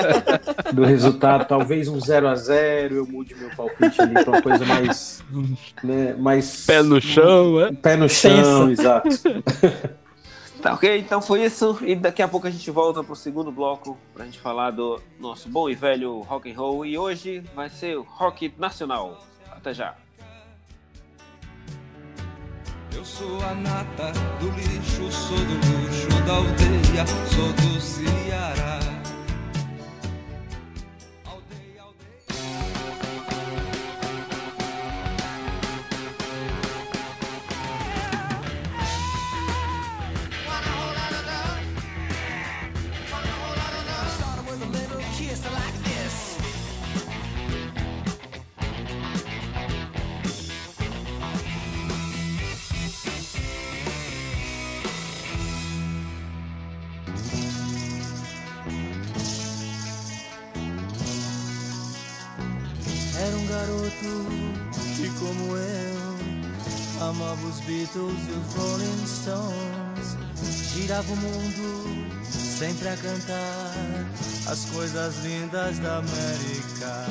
do 0.72 0.84
resultado. 0.84 1.46
Talvez 1.46 1.88
um 1.88 2.00
0 2.00 2.28
a 2.28 2.34
0 2.34 2.94
eu 2.96 3.06
mude 3.06 3.34
meu 3.34 3.50
palpite 3.54 4.00
ali 4.00 4.14
para 4.14 4.30
uma 4.30 4.42
coisa 4.42 4.64
mais, 4.64 5.22
né, 5.82 6.14
mais. 6.18 6.64
Pé 6.66 6.82
no 6.82 7.00
chão, 7.00 7.60
é? 7.60 7.72
Pé 7.72 7.96
no 7.96 8.08
chão, 8.08 8.70
exato. 8.70 9.08
Tá 10.62 10.74
ok, 10.74 10.98
então 10.98 11.20
foi 11.20 11.44
isso. 11.44 11.78
E 11.82 11.94
daqui 11.94 12.22
a 12.22 12.28
pouco 12.28 12.46
a 12.46 12.50
gente 12.50 12.70
volta 12.70 13.04
pro 13.04 13.14
segundo 13.14 13.52
bloco 13.52 13.96
pra 14.14 14.24
gente 14.24 14.38
falar 14.38 14.70
do 14.70 15.00
nosso 15.18 15.48
bom 15.48 15.68
e 15.68 15.74
velho 15.74 16.20
rock 16.20 16.50
and 16.50 16.56
roll. 16.56 16.84
E 16.84 16.98
hoje 16.98 17.40
vai 17.54 17.68
ser 17.68 17.96
o 17.96 18.02
rock 18.02 18.52
nacional. 18.58 19.22
Até 19.50 19.74
já. 19.74 19.94
Eu 22.94 23.04
sou 23.04 23.40
a 23.42 23.54
nata 23.54 24.12
do 24.40 24.48
lixo, 24.52 25.12
sou 25.12 25.36
do 25.36 25.54
luxo 25.54 26.08
da 26.26 26.36
aldeia, 26.36 27.06
sou 27.28 27.52
do 27.52 27.80
Ceará. 27.80 28.95
Como 65.18 65.56
eu 65.56 67.06
amava 67.08 67.46
os 67.46 67.60
Beatles 67.60 67.96
e 67.96 68.32
os 68.32 68.54
Rolling 68.54 69.06
Stones. 69.06 70.16
Girava 70.72 71.12
o 71.12 71.16
mundo 71.16 72.10
sempre 72.32 72.88
a 72.88 72.96
cantar 72.96 73.72
as 74.50 74.70
coisas 74.70 75.24
lindas 75.24 75.78
da 75.78 75.98
América. 75.98 77.06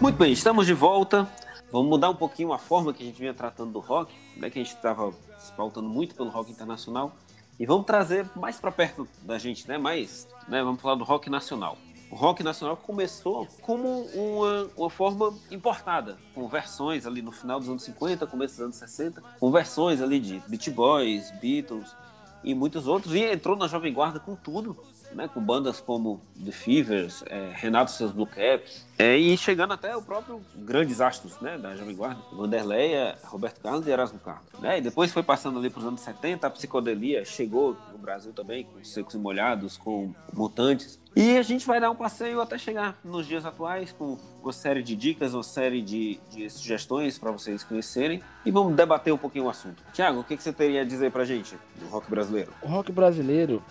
Muito 0.00 0.16
bem, 0.16 0.32
estamos 0.32 0.66
de 0.66 0.74
volta. 0.74 1.28
Vamos 1.70 1.88
mudar 1.88 2.10
um 2.10 2.14
pouquinho 2.14 2.52
a 2.52 2.58
forma 2.58 2.92
que 2.92 3.02
a 3.02 3.06
gente 3.06 3.18
vinha 3.18 3.34
tratando 3.34 3.72
do 3.72 3.80
rock, 3.80 4.14
né, 4.36 4.48
que 4.50 4.58
a 4.58 4.62
gente 4.62 4.74
estava 4.74 5.12
se 5.38 5.52
pautando 5.52 5.88
muito 5.88 6.14
pelo 6.14 6.30
rock 6.30 6.50
internacional, 6.50 7.16
e 7.58 7.66
vamos 7.66 7.86
trazer 7.86 8.28
mais 8.36 8.56
para 8.56 8.70
perto 8.70 9.08
da 9.22 9.38
gente, 9.38 9.66
né, 9.66 9.76
mais, 9.76 10.28
né, 10.48 10.62
vamos 10.62 10.80
falar 10.80 10.94
do 10.94 11.04
rock 11.04 11.28
nacional. 11.28 11.76
Rock 12.16 12.42
nacional 12.42 12.76
começou 12.76 13.46
como 13.62 14.02
uma, 14.14 14.70
uma 14.76 14.90
forma 14.90 15.32
importada, 15.50 16.16
com 16.34 16.48
versões 16.48 17.06
ali 17.06 17.22
no 17.22 17.30
final 17.30 17.60
dos 17.60 17.68
anos 17.68 17.82
50, 17.84 18.26
começo 18.26 18.54
dos 18.54 18.62
anos 18.62 18.76
60, 18.76 19.22
com 19.38 19.52
versões 19.52 20.00
ali 20.00 20.18
de 20.18 20.42
Beat 20.48 20.70
Boys, 20.70 21.30
Beatles 21.40 21.94
e 22.42 22.54
muitos 22.54 22.86
outros, 22.86 23.14
e 23.14 23.20
entrou 23.20 23.56
na 23.56 23.68
Jovem 23.68 23.92
Guarda 23.92 24.18
com 24.18 24.34
tudo, 24.34 24.76
né, 25.16 25.28
com 25.32 25.40
bandas 25.40 25.80
como 25.80 26.20
The 26.44 26.52
Fevers, 26.52 27.24
é, 27.26 27.50
Renato 27.54 27.90
seus 27.90 28.12
Blue 28.12 28.26
Caps, 28.26 28.86
é, 28.98 29.16
e 29.16 29.36
chegando 29.36 29.72
até 29.72 29.96
o 29.96 30.02
próprio 30.02 30.40
grandes 30.54 31.00
astros 31.00 31.40
né, 31.40 31.56
da 31.56 31.74
Jovem 31.74 31.96
Guarda, 31.96 32.20
Vanderleia, 32.32 33.16
Roberto 33.24 33.60
Carlos 33.60 33.86
e 33.86 33.90
Erasmo 33.90 34.18
Carlos. 34.18 34.46
Né, 34.60 34.78
e 34.78 34.80
depois 34.80 35.12
foi 35.12 35.22
passando 35.22 35.58
ali 35.58 35.70
para 35.70 35.80
os 35.80 35.86
anos 35.86 36.00
70, 36.02 36.46
a 36.46 36.50
psicodelia 36.50 37.24
chegou 37.24 37.76
no 37.90 37.98
Brasil 37.98 38.32
também, 38.32 38.64
com 38.64 38.84
Secos 38.84 39.14
e 39.14 39.18
Molhados, 39.18 39.76
com 39.76 40.14
Mutantes, 40.32 41.00
e 41.18 41.38
a 41.38 41.42
gente 41.42 41.66
vai 41.66 41.80
dar 41.80 41.90
um 41.90 41.94
passeio 41.94 42.42
até 42.42 42.58
chegar 42.58 43.00
nos 43.02 43.26
dias 43.26 43.46
atuais 43.46 43.90
com 43.90 44.18
uma 44.42 44.52
série 44.52 44.82
de 44.82 44.94
dicas, 44.94 45.32
uma 45.32 45.42
série 45.42 45.80
de, 45.80 46.20
de 46.30 46.50
sugestões 46.50 47.18
para 47.18 47.30
vocês 47.30 47.64
conhecerem 47.64 48.22
e 48.44 48.50
vamos 48.50 48.76
debater 48.76 49.14
um 49.14 49.16
pouquinho 49.16 49.46
o 49.46 49.48
assunto. 49.48 49.82
Tiago, 49.94 50.20
o 50.20 50.24
que, 50.24 50.36
que 50.36 50.42
você 50.42 50.52
teria 50.52 50.82
a 50.82 50.84
dizer 50.84 51.10
para 51.10 51.24
gente 51.24 51.56
do 51.76 51.86
rock 51.86 52.10
brasileiro? 52.10 52.52
O 52.60 52.66
rock 52.66 52.92
brasileiro 52.92 53.62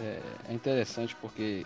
é, 0.00 0.18
é, 0.48 0.52
interessante 0.52 1.16
porque, 1.16 1.64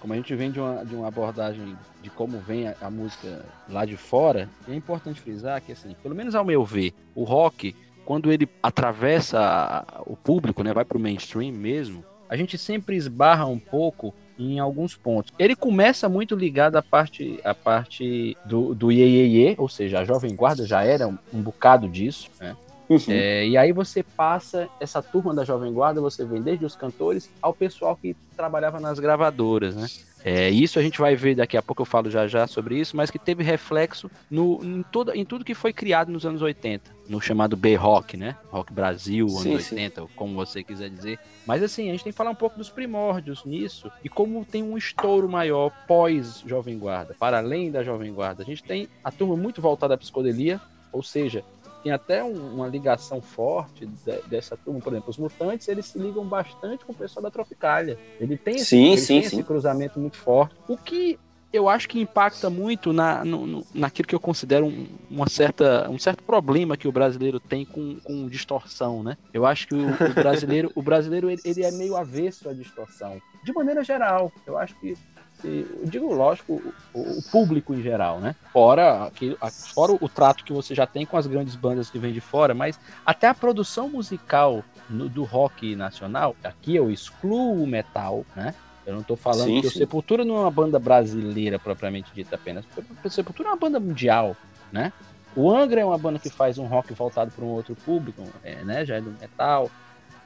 como 0.00 0.12
a 0.12 0.16
gente 0.16 0.34
vem 0.34 0.50
de 0.50 0.60
uma, 0.60 0.84
de 0.84 0.94
uma 0.94 1.08
abordagem 1.08 1.76
de 2.02 2.10
como 2.10 2.38
vem 2.38 2.68
a, 2.68 2.74
a 2.80 2.90
música 2.90 3.44
lá 3.68 3.84
de 3.84 3.96
fora, 3.96 4.48
é 4.68 4.74
importante 4.74 5.20
frisar 5.20 5.60
que, 5.60 5.72
assim, 5.72 5.94
pelo 6.02 6.14
menos 6.14 6.34
ao 6.34 6.44
meu 6.44 6.64
ver, 6.64 6.94
o 7.14 7.24
rock, 7.24 7.74
quando 8.04 8.32
ele 8.32 8.48
atravessa 8.62 9.84
o 10.06 10.16
público, 10.16 10.62
né, 10.62 10.72
vai 10.72 10.84
para 10.84 10.98
o 10.98 11.00
mainstream 11.00 11.52
mesmo, 11.52 12.04
a 12.28 12.36
gente 12.36 12.56
sempre 12.56 12.96
esbarra 12.96 13.46
um 13.46 13.58
pouco 13.58 14.14
em 14.38 14.58
alguns 14.58 14.96
pontos. 14.96 15.32
Ele 15.38 15.54
começa 15.54 16.08
muito 16.08 16.34
ligado 16.34 16.76
à 16.76 16.82
parte, 16.82 17.38
à 17.44 17.54
parte 17.54 18.36
do, 18.46 18.74
do 18.74 18.90
Iê, 18.90 19.26
Iê, 19.26 19.54
ou 19.58 19.68
seja, 19.68 20.00
a 20.00 20.04
Jovem 20.04 20.34
Guarda 20.34 20.66
já 20.66 20.82
era 20.82 21.06
um, 21.06 21.18
um 21.32 21.42
bocado 21.42 21.88
disso, 21.88 22.30
né? 22.40 22.56
Uhum. 22.90 22.98
É, 23.08 23.46
e 23.46 23.56
aí 23.56 23.72
você 23.72 24.02
passa 24.02 24.68
essa 24.80 25.00
turma 25.00 25.32
da 25.32 25.44
Jovem 25.44 25.72
Guarda, 25.72 26.00
você 26.00 26.24
vem 26.24 26.42
desde 26.42 26.64
os 26.64 26.74
cantores 26.74 27.30
ao 27.40 27.54
pessoal 27.54 27.96
que 27.96 28.16
trabalhava 28.36 28.80
nas 28.80 28.98
gravadoras, 28.98 29.76
né? 29.76 29.86
É, 30.24 30.50
isso 30.50 30.78
a 30.78 30.82
gente 30.82 30.98
vai 30.98 31.14
ver 31.14 31.36
daqui 31.36 31.56
a 31.56 31.62
pouco, 31.62 31.82
eu 31.82 31.86
falo 31.86 32.10
já 32.10 32.26
já 32.26 32.46
sobre 32.48 32.78
isso, 32.78 32.96
mas 32.96 33.10
que 33.10 33.18
teve 33.18 33.42
reflexo 33.42 34.10
no, 34.28 34.60
em, 34.62 34.82
toda, 34.82 35.16
em 35.16 35.24
tudo 35.24 35.44
que 35.44 35.54
foi 35.54 35.72
criado 35.72 36.10
nos 36.10 36.26
anos 36.26 36.42
80, 36.42 36.90
no 37.08 37.20
chamado 37.20 37.56
B-Rock, 37.56 38.16
né? 38.16 38.36
Rock 38.50 38.72
Brasil, 38.72 39.26
anos 39.28 39.42
sim, 39.42 39.54
80, 39.76 40.00
sim. 40.02 40.08
como 40.16 40.34
você 40.34 40.62
quiser 40.64 40.90
dizer. 40.90 41.18
Mas 41.46 41.62
assim, 41.62 41.88
a 41.88 41.92
gente 41.92 42.04
tem 42.04 42.12
que 42.12 42.16
falar 42.16 42.30
um 42.30 42.34
pouco 42.34 42.58
dos 42.58 42.68
primórdios 42.68 43.44
nisso 43.44 43.90
e 44.04 44.08
como 44.08 44.44
tem 44.44 44.64
um 44.64 44.76
estouro 44.76 45.28
maior 45.28 45.70
pós-Jovem 45.86 46.76
Guarda, 46.76 47.14
para 47.18 47.38
além 47.38 47.70
da 47.70 47.84
Jovem 47.84 48.12
Guarda. 48.12 48.42
A 48.42 48.46
gente 48.46 48.64
tem 48.64 48.88
a 49.02 49.12
turma 49.12 49.36
muito 49.36 49.62
voltada 49.62 49.94
à 49.94 49.98
psicodelia, 49.98 50.60
ou 50.92 51.02
seja, 51.02 51.44
tem 51.82 51.92
até 51.92 52.22
um, 52.22 52.54
uma 52.54 52.68
ligação 52.68 53.20
forte 53.20 53.86
de, 53.86 54.22
dessa 54.28 54.56
turma. 54.56 54.80
Por 54.80 54.92
exemplo, 54.92 55.10
os 55.10 55.18
mutantes 55.18 55.68
eles 55.68 55.86
se 55.86 55.98
ligam 55.98 56.24
bastante 56.24 56.84
com 56.84 56.92
o 56.92 56.94
pessoal 56.94 57.22
da 57.22 57.30
Tropicália. 57.30 57.98
Ele 58.18 58.36
tem, 58.36 58.56
esse, 58.56 58.66
sim, 58.66 58.88
ele 58.88 58.96
sim, 58.98 59.06
tem 59.20 59.22
sim. 59.22 59.36
esse 59.36 59.44
cruzamento 59.44 59.98
muito 59.98 60.16
forte. 60.16 60.54
O 60.68 60.76
que 60.76 61.18
eu 61.52 61.68
acho 61.68 61.88
que 61.88 62.00
impacta 62.00 62.48
muito 62.48 62.92
na, 62.92 63.24
no, 63.24 63.66
naquilo 63.74 64.06
que 64.06 64.14
eu 64.14 64.20
considero 64.20 64.66
um, 64.66 64.86
uma 65.10 65.28
certa, 65.28 65.90
um 65.90 65.98
certo 65.98 66.22
problema 66.22 66.76
que 66.76 66.86
o 66.86 66.92
brasileiro 66.92 67.40
tem 67.40 67.64
com, 67.64 67.98
com 68.00 68.28
distorção, 68.28 69.02
né? 69.02 69.16
Eu 69.32 69.44
acho 69.44 69.66
que 69.66 69.74
o, 69.74 69.88
o 69.88 70.14
brasileiro, 70.14 70.70
o 70.76 70.82
brasileiro 70.82 71.28
ele, 71.28 71.40
ele, 71.44 71.64
é 71.64 71.72
meio 71.72 71.96
avesso 71.96 72.48
à 72.48 72.52
distorção. 72.52 73.20
De 73.42 73.52
maneira 73.52 73.82
geral, 73.82 74.32
eu 74.46 74.56
acho 74.56 74.78
que 74.78 74.96
eu 75.44 75.86
digo, 75.86 76.12
lógico, 76.12 76.74
o, 76.92 77.00
o, 77.00 77.22
público 77.30 77.74
em 77.74 77.82
geral, 77.82 78.20
né? 78.20 78.34
Fora, 78.52 79.04
aqui, 79.04 79.36
fora 79.74 79.92
o 79.92 80.08
trato 80.08 80.44
que 80.44 80.52
você 80.52 80.74
já 80.74 80.86
tem 80.86 81.06
com 81.06 81.16
as 81.16 81.26
grandes 81.26 81.54
bandas 81.56 81.90
que 81.90 81.98
vêm 81.98 82.12
de 82.12 82.20
fora, 82.20 82.54
mas 82.54 82.78
até 83.04 83.28
a 83.28 83.34
produção 83.34 83.88
musical 83.88 84.64
no, 84.88 85.08
do 85.08 85.24
rock 85.24 85.74
nacional, 85.76 86.36
aqui 86.42 86.74
eu 86.76 86.90
excluo 86.90 87.62
o 87.62 87.66
metal, 87.66 88.24
né? 88.34 88.54
Eu 88.86 88.94
não 88.94 89.02
estou 89.02 89.16
falando 89.16 89.46
sim, 89.46 89.60
que 89.60 89.66
o 89.66 89.70
Sepultura 89.70 90.24
não 90.24 90.36
é 90.36 90.40
uma 90.40 90.50
banda 90.50 90.78
brasileira 90.78 91.58
propriamente 91.58 92.10
dita 92.14 92.34
apenas. 92.34 92.64
O 93.04 93.10
Sepultura 93.10 93.50
é 93.50 93.52
uma 93.52 93.58
banda 93.58 93.78
mundial, 93.78 94.36
né? 94.72 94.92
O 95.36 95.54
Angra 95.54 95.80
é 95.80 95.84
uma 95.84 95.98
banda 95.98 96.18
que 96.18 96.28
faz 96.28 96.58
um 96.58 96.66
rock 96.66 96.92
voltado 96.92 97.30
para 97.30 97.44
um 97.44 97.48
outro 97.48 97.76
público, 97.76 98.24
é, 98.42 98.64
né? 98.64 98.84
Já 98.84 98.96
é 98.96 99.00
do 99.00 99.12
metal. 99.12 99.70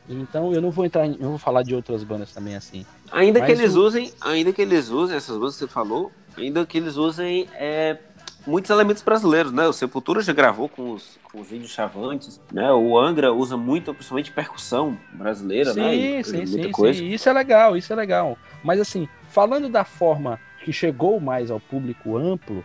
Então 0.09 0.53
eu 0.53 0.61
não 0.61 0.71
vou 0.71 0.85
entrar, 0.85 1.07
em, 1.07 1.17
eu 1.21 1.31
vou 1.31 1.39
falar 1.39 1.63
de 1.63 1.75
outras 1.75 2.05
bandas 2.05 2.33
também 2.33 2.55
assim. 2.55 2.85
Ainda 3.11 3.41
que 3.41 3.51
eles 3.51 3.75
o... 3.75 3.83
usem, 3.83 4.13
ainda 4.21 4.53
que 4.53 4.61
eles 4.61 4.91
usem 4.91 5.17
essas 5.17 5.37
bandas 5.37 5.55
que 5.55 5.61
você 5.61 5.69
falou, 5.69 6.13
ainda 6.37 6.65
que 6.67 6.77
eles 6.77 6.97
usem 6.97 7.49
é, 7.55 7.99
muitos 8.47 8.71
elementos 8.71 9.03
brasileiros, 9.03 9.53
né? 9.53 9.67
O 9.67 9.73
Sepultura 9.73 10.21
já 10.21 10.33
gravou 10.33 10.69
com 10.69 10.93
os, 10.93 11.19
com 11.33 11.41
os 11.41 11.51
índios 11.51 11.71
chavantes, 11.71 12.41
né? 12.53 12.71
O 12.73 12.99
Angra 12.99 13.33
usa 13.33 13.57
muito, 13.57 13.93
principalmente 13.95 14.31
percussão 14.31 14.99
brasileira, 15.13 15.73
sim, 15.73 15.81
né? 15.81 15.95
E, 15.95 16.25
sim, 16.25 16.47
sim, 16.47 16.71
coisa. 16.71 16.99
sim. 16.99 17.09
Isso 17.09 17.29
é 17.29 17.33
legal, 17.33 17.77
isso 17.77 17.93
é 17.93 17.97
legal. 17.97 18.39
Mas 18.63 18.81
assim, 18.81 19.09
falando 19.29 19.69
da 19.69 19.85
forma 19.85 20.39
que 20.65 20.73
chegou 20.73 21.21
mais 21.21 21.51
ao 21.51 21.61
público 21.61 22.17
amplo, 22.17 22.65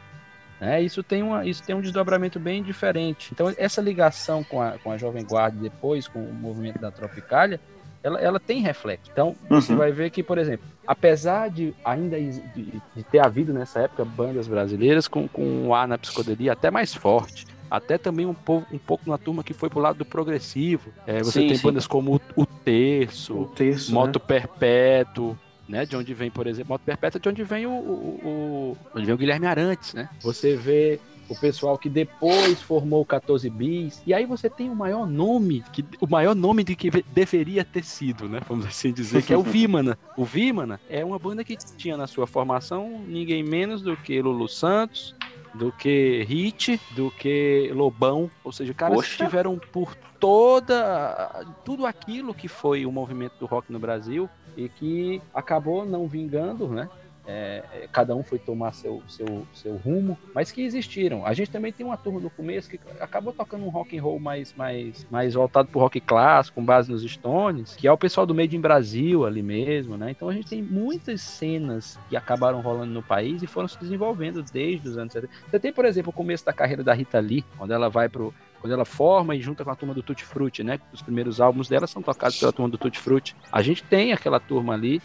né? 0.60 0.82
Isso, 0.82 1.02
tem 1.02 1.24
uma, 1.24 1.46
isso 1.46 1.64
tem 1.64 1.76
um 1.76 1.82
desdobramento 1.82 2.40
bem 2.40 2.62
diferente. 2.62 3.30
Então, 3.32 3.54
essa 3.58 3.82
ligação 3.82 4.44
com 4.44 4.62
a, 4.62 4.72
com 4.80 4.92
a 4.92 4.98
Jovem 4.98 5.24
Guarda 5.24 5.58
depois 5.60 6.08
com 6.08 6.20
o 6.20 6.34
movimento 6.34 6.80
da 6.80 6.92
Tropicália, 6.92 7.60
ela, 8.04 8.20
ela 8.20 8.40
tem 8.40 8.62
reflexo. 8.62 9.10
Então, 9.12 9.36
uhum. 9.50 9.62
você 9.62 9.76
vai 9.76 9.92
ver 9.92 10.10
que, 10.10 10.24
por 10.24 10.38
exemplo, 10.38 10.66
apesar 10.86 11.50
de 11.50 11.74
ainda 11.84 12.20
de, 12.20 12.82
de, 12.96 13.04
ter 13.04 13.20
havido 13.20 13.54
nessa 13.54 13.82
época 13.82 14.06
bandas 14.06 14.48
brasileiras 14.48 15.08
com, 15.08 15.28
com 15.28 15.44
um 15.44 15.74
ar 15.74 15.88
na 15.88 15.98
psicodelia 15.98 16.54
até 16.54 16.72
mais 16.72 16.94
forte, 16.94 17.46
até 17.70 17.98
também 17.98 18.26
um, 18.26 18.34
pouco, 18.34 18.74
um 18.74 18.80
pouco 18.80 19.10
na 19.10 19.18
turma 19.18 19.44
que 19.44 19.54
foi 19.54 19.70
pro 19.70 19.80
lado 19.80 19.98
do 19.98 20.06
progressivo. 20.06 20.92
É, 21.06 21.20
você 21.20 21.42
sim, 21.42 21.48
tem 21.48 21.58
sim. 21.58 21.64
bandas 21.64 21.86
como 21.86 22.16
o, 22.16 22.42
o 22.42 22.46
Terço, 22.46 23.38
o 23.38 23.46
Terço 23.48 23.94
Moto 23.94 24.20
né? 24.20 24.26
Perpétuo, 24.26 25.38
né? 25.70 25.86
De 25.86 25.96
onde 25.96 26.14
vem, 26.14 26.32
por 26.32 26.48
exemplo, 26.48 26.74
Moto 26.74 26.82
Perpétua, 26.82 27.22
de 27.22 27.30
onde 27.30 27.44
vem 27.44 27.68
o, 27.68 27.72
o, 27.72 28.20
o, 28.24 28.78
onde 28.96 29.06
vem 29.06 29.16
o 29.16 29.18
Guilherme 29.18 29.46
Arantes, 29.46 29.94
né? 29.94 30.10
Você 30.22 30.56
vê 30.56 31.00
o 31.30 31.36
pessoal 31.36 31.78
que 31.78 31.88
depois 31.88 32.60
formou 32.60 33.02
o 33.02 33.06
14 33.06 33.48
bis, 33.52 34.02
e 34.06 34.14
aí 34.14 34.26
você 34.26 34.50
tem 34.50 34.68
o 34.68 34.76
maior 34.76 35.08
nome, 35.08 35.64
que, 35.72 35.86
o 36.02 36.08
maior 36.08 36.36
nome 36.36 36.64
de 36.64 36.76
que 36.76 36.90
deveria 37.14 37.64
ter 37.64 37.86
sido, 37.86 38.28
né? 38.28 38.42
Vamos 38.50 38.66
assim 38.66 38.92
dizer, 38.92 39.22
que 39.22 39.32
é 39.32 39.38
o 39.38 39.44
Vimana. 39.46 39.98
O 40.18 40.26
Vimana 40.26 40.80
é 40.90 41.06
uma 41.06 41.20
banda 41.20 41.44
que 41.44 41.56
tinha 41.56 41.96
na 41.96 42.08
sua 42.08 42.26
formação 42.26 43.04
ninguém 43.08 43.44
menos 43.44 43.84
do 43.84 43.96
que 43.96 44.20
Lulu 44.20 44.48
Santos, 44.48 45.16
do 45.54 45.72
que 45.72 46.26
Hit, 46.28 46.82
do 46.96 47.12
que 47.12 47.72
Lobão, 47.74 48.30
ou 48.44 48.52
seja, 48.52 48.74
caras 48.74 48.96
Poxa. 48.96 49.08
que 49.08 49.24
estiveram 49.24 49.60
por 49.72 49.96
toda 50.20 51.46
tudo 51.64 51.86
aquilo 51.86 52.34
que 52.34 52.48
foi 52.48 52.86
o 52.86 52.92
movimento 52.92 53.34
do 53.40 53.46
rock 53.46 53.72
no 53.72 53.80
Brasil 53.80 54.30
e 54.56 54.70
que 54.70 55.22
acabou 55.34 55.86
não 55.86 56.08
vingando, 56.08 56.68
né? 56.68 56.90
É, 57.32 57.64
é, 57.74 57.88
cada 57.92 58.16
um 58.16 58.24
foi 58.24 58.40
tomar 58.40 58.74
seu, 58.74 59.04
seu, 59.08 59.46
seu 59.54 59.76
rumo, 59.76 60.18
mas 60.34 60.52
que 60.52 60.64
existiram. 60.64 61.24
A 61.24 61.32
gente 61.32 61.52
também 61.52 61.72
tem 61.72 61.86
uma 61.86 61.96
turma 61.96 62.20
no 62.20 62.30
começo 62.32 62.68
que 62.68 62.80
acabou 63.00 63.32
tocando 63.32 63.66
um 63.66 63.70
rock 63.70 63.96
and 63.96 64.02
roll 64.02 64.20
mais, 64.20 64.52
mais, 64.56 65.06
mais 65.12 65.36
voltado 65.36 65.68
pro 65.68 65.80
rock 65.80 66.00
clássico, 66.00 66.56
com 66.56 66.66
base 66.66 66.92
nos 66.92 67.04
Stones, 67.04 67.76
que 67.76 67.88
é 67.88 67.92
o 67.92 67.98
pessoal 68.00 68.26
do 68.26 68.34
Made 68.34 68.58
in 68.58 68.60
Brasil 68.60 69.28
ali 69.28 69.44
mesmo, 69.44 69.96
né? 69.96 70.10
Então 70.10 70.28
a 70.28 70.34
gente 70.34 70.50
tem 70.50 70.64
muitas 70.64 71.22
cenas 71.22 72.00
que 72.10 72.18
acabaram 72.18 72.62
rolando 72.62 72.92
no 72.92 73.04
país 73.04 73.44
e 73.44 73.48
foram 73.48 73.68
se 73.68 73.80
desenvolvendo 73.80 74.42
desde 74.42 74.90
os 74.90 74.98
anos 74.98 75.14
70. 75.14 75.32
Você 75.52 75.60
tem, 75.60 75.72
por 75.72 75.86
exemplo, 75.86 76.10
o 76.10 76.14
começo 76.14 76.44
da 76.44 76.54
carreira 76.54 76.84
da 76.84 76.96
Rita 76.96 77.20
Lee, 77.20 77.46
quando 77.60 77.72
ela 77.72 77.90
vai 77.90 78.10
pro 78.10 78.34
quando 78.60 78.74
ela 78.74 78.86
forma 78.86 79.36
e 79.36 79.42
junta 79.42 79.64
com 79.64 79.72
a 79.72 79.76
turma 79.76 79.94
do 79.94 80.04
Tutti 80.04 80.26
Frutti, 80.26 80.64
né? 80.64 80.80
Os 80.92 81.02
primeiros 81.02 81.40
álbuns 81.40 81.68
dela 81.68 81.88
são 81.88 82.02
tocados 82.02 82.38
pela 82.38 82.52
turma 82.52 82.70
do 82.70 82.78
Tutti 82.78 83.00
Frutti. 83.00 83.36
A 83.52 83.62
gente 83.62 83.84
tem 83.84 84.12
aquela 84.12 84.40
turma 84.40 84.74
ali 84.74 85.02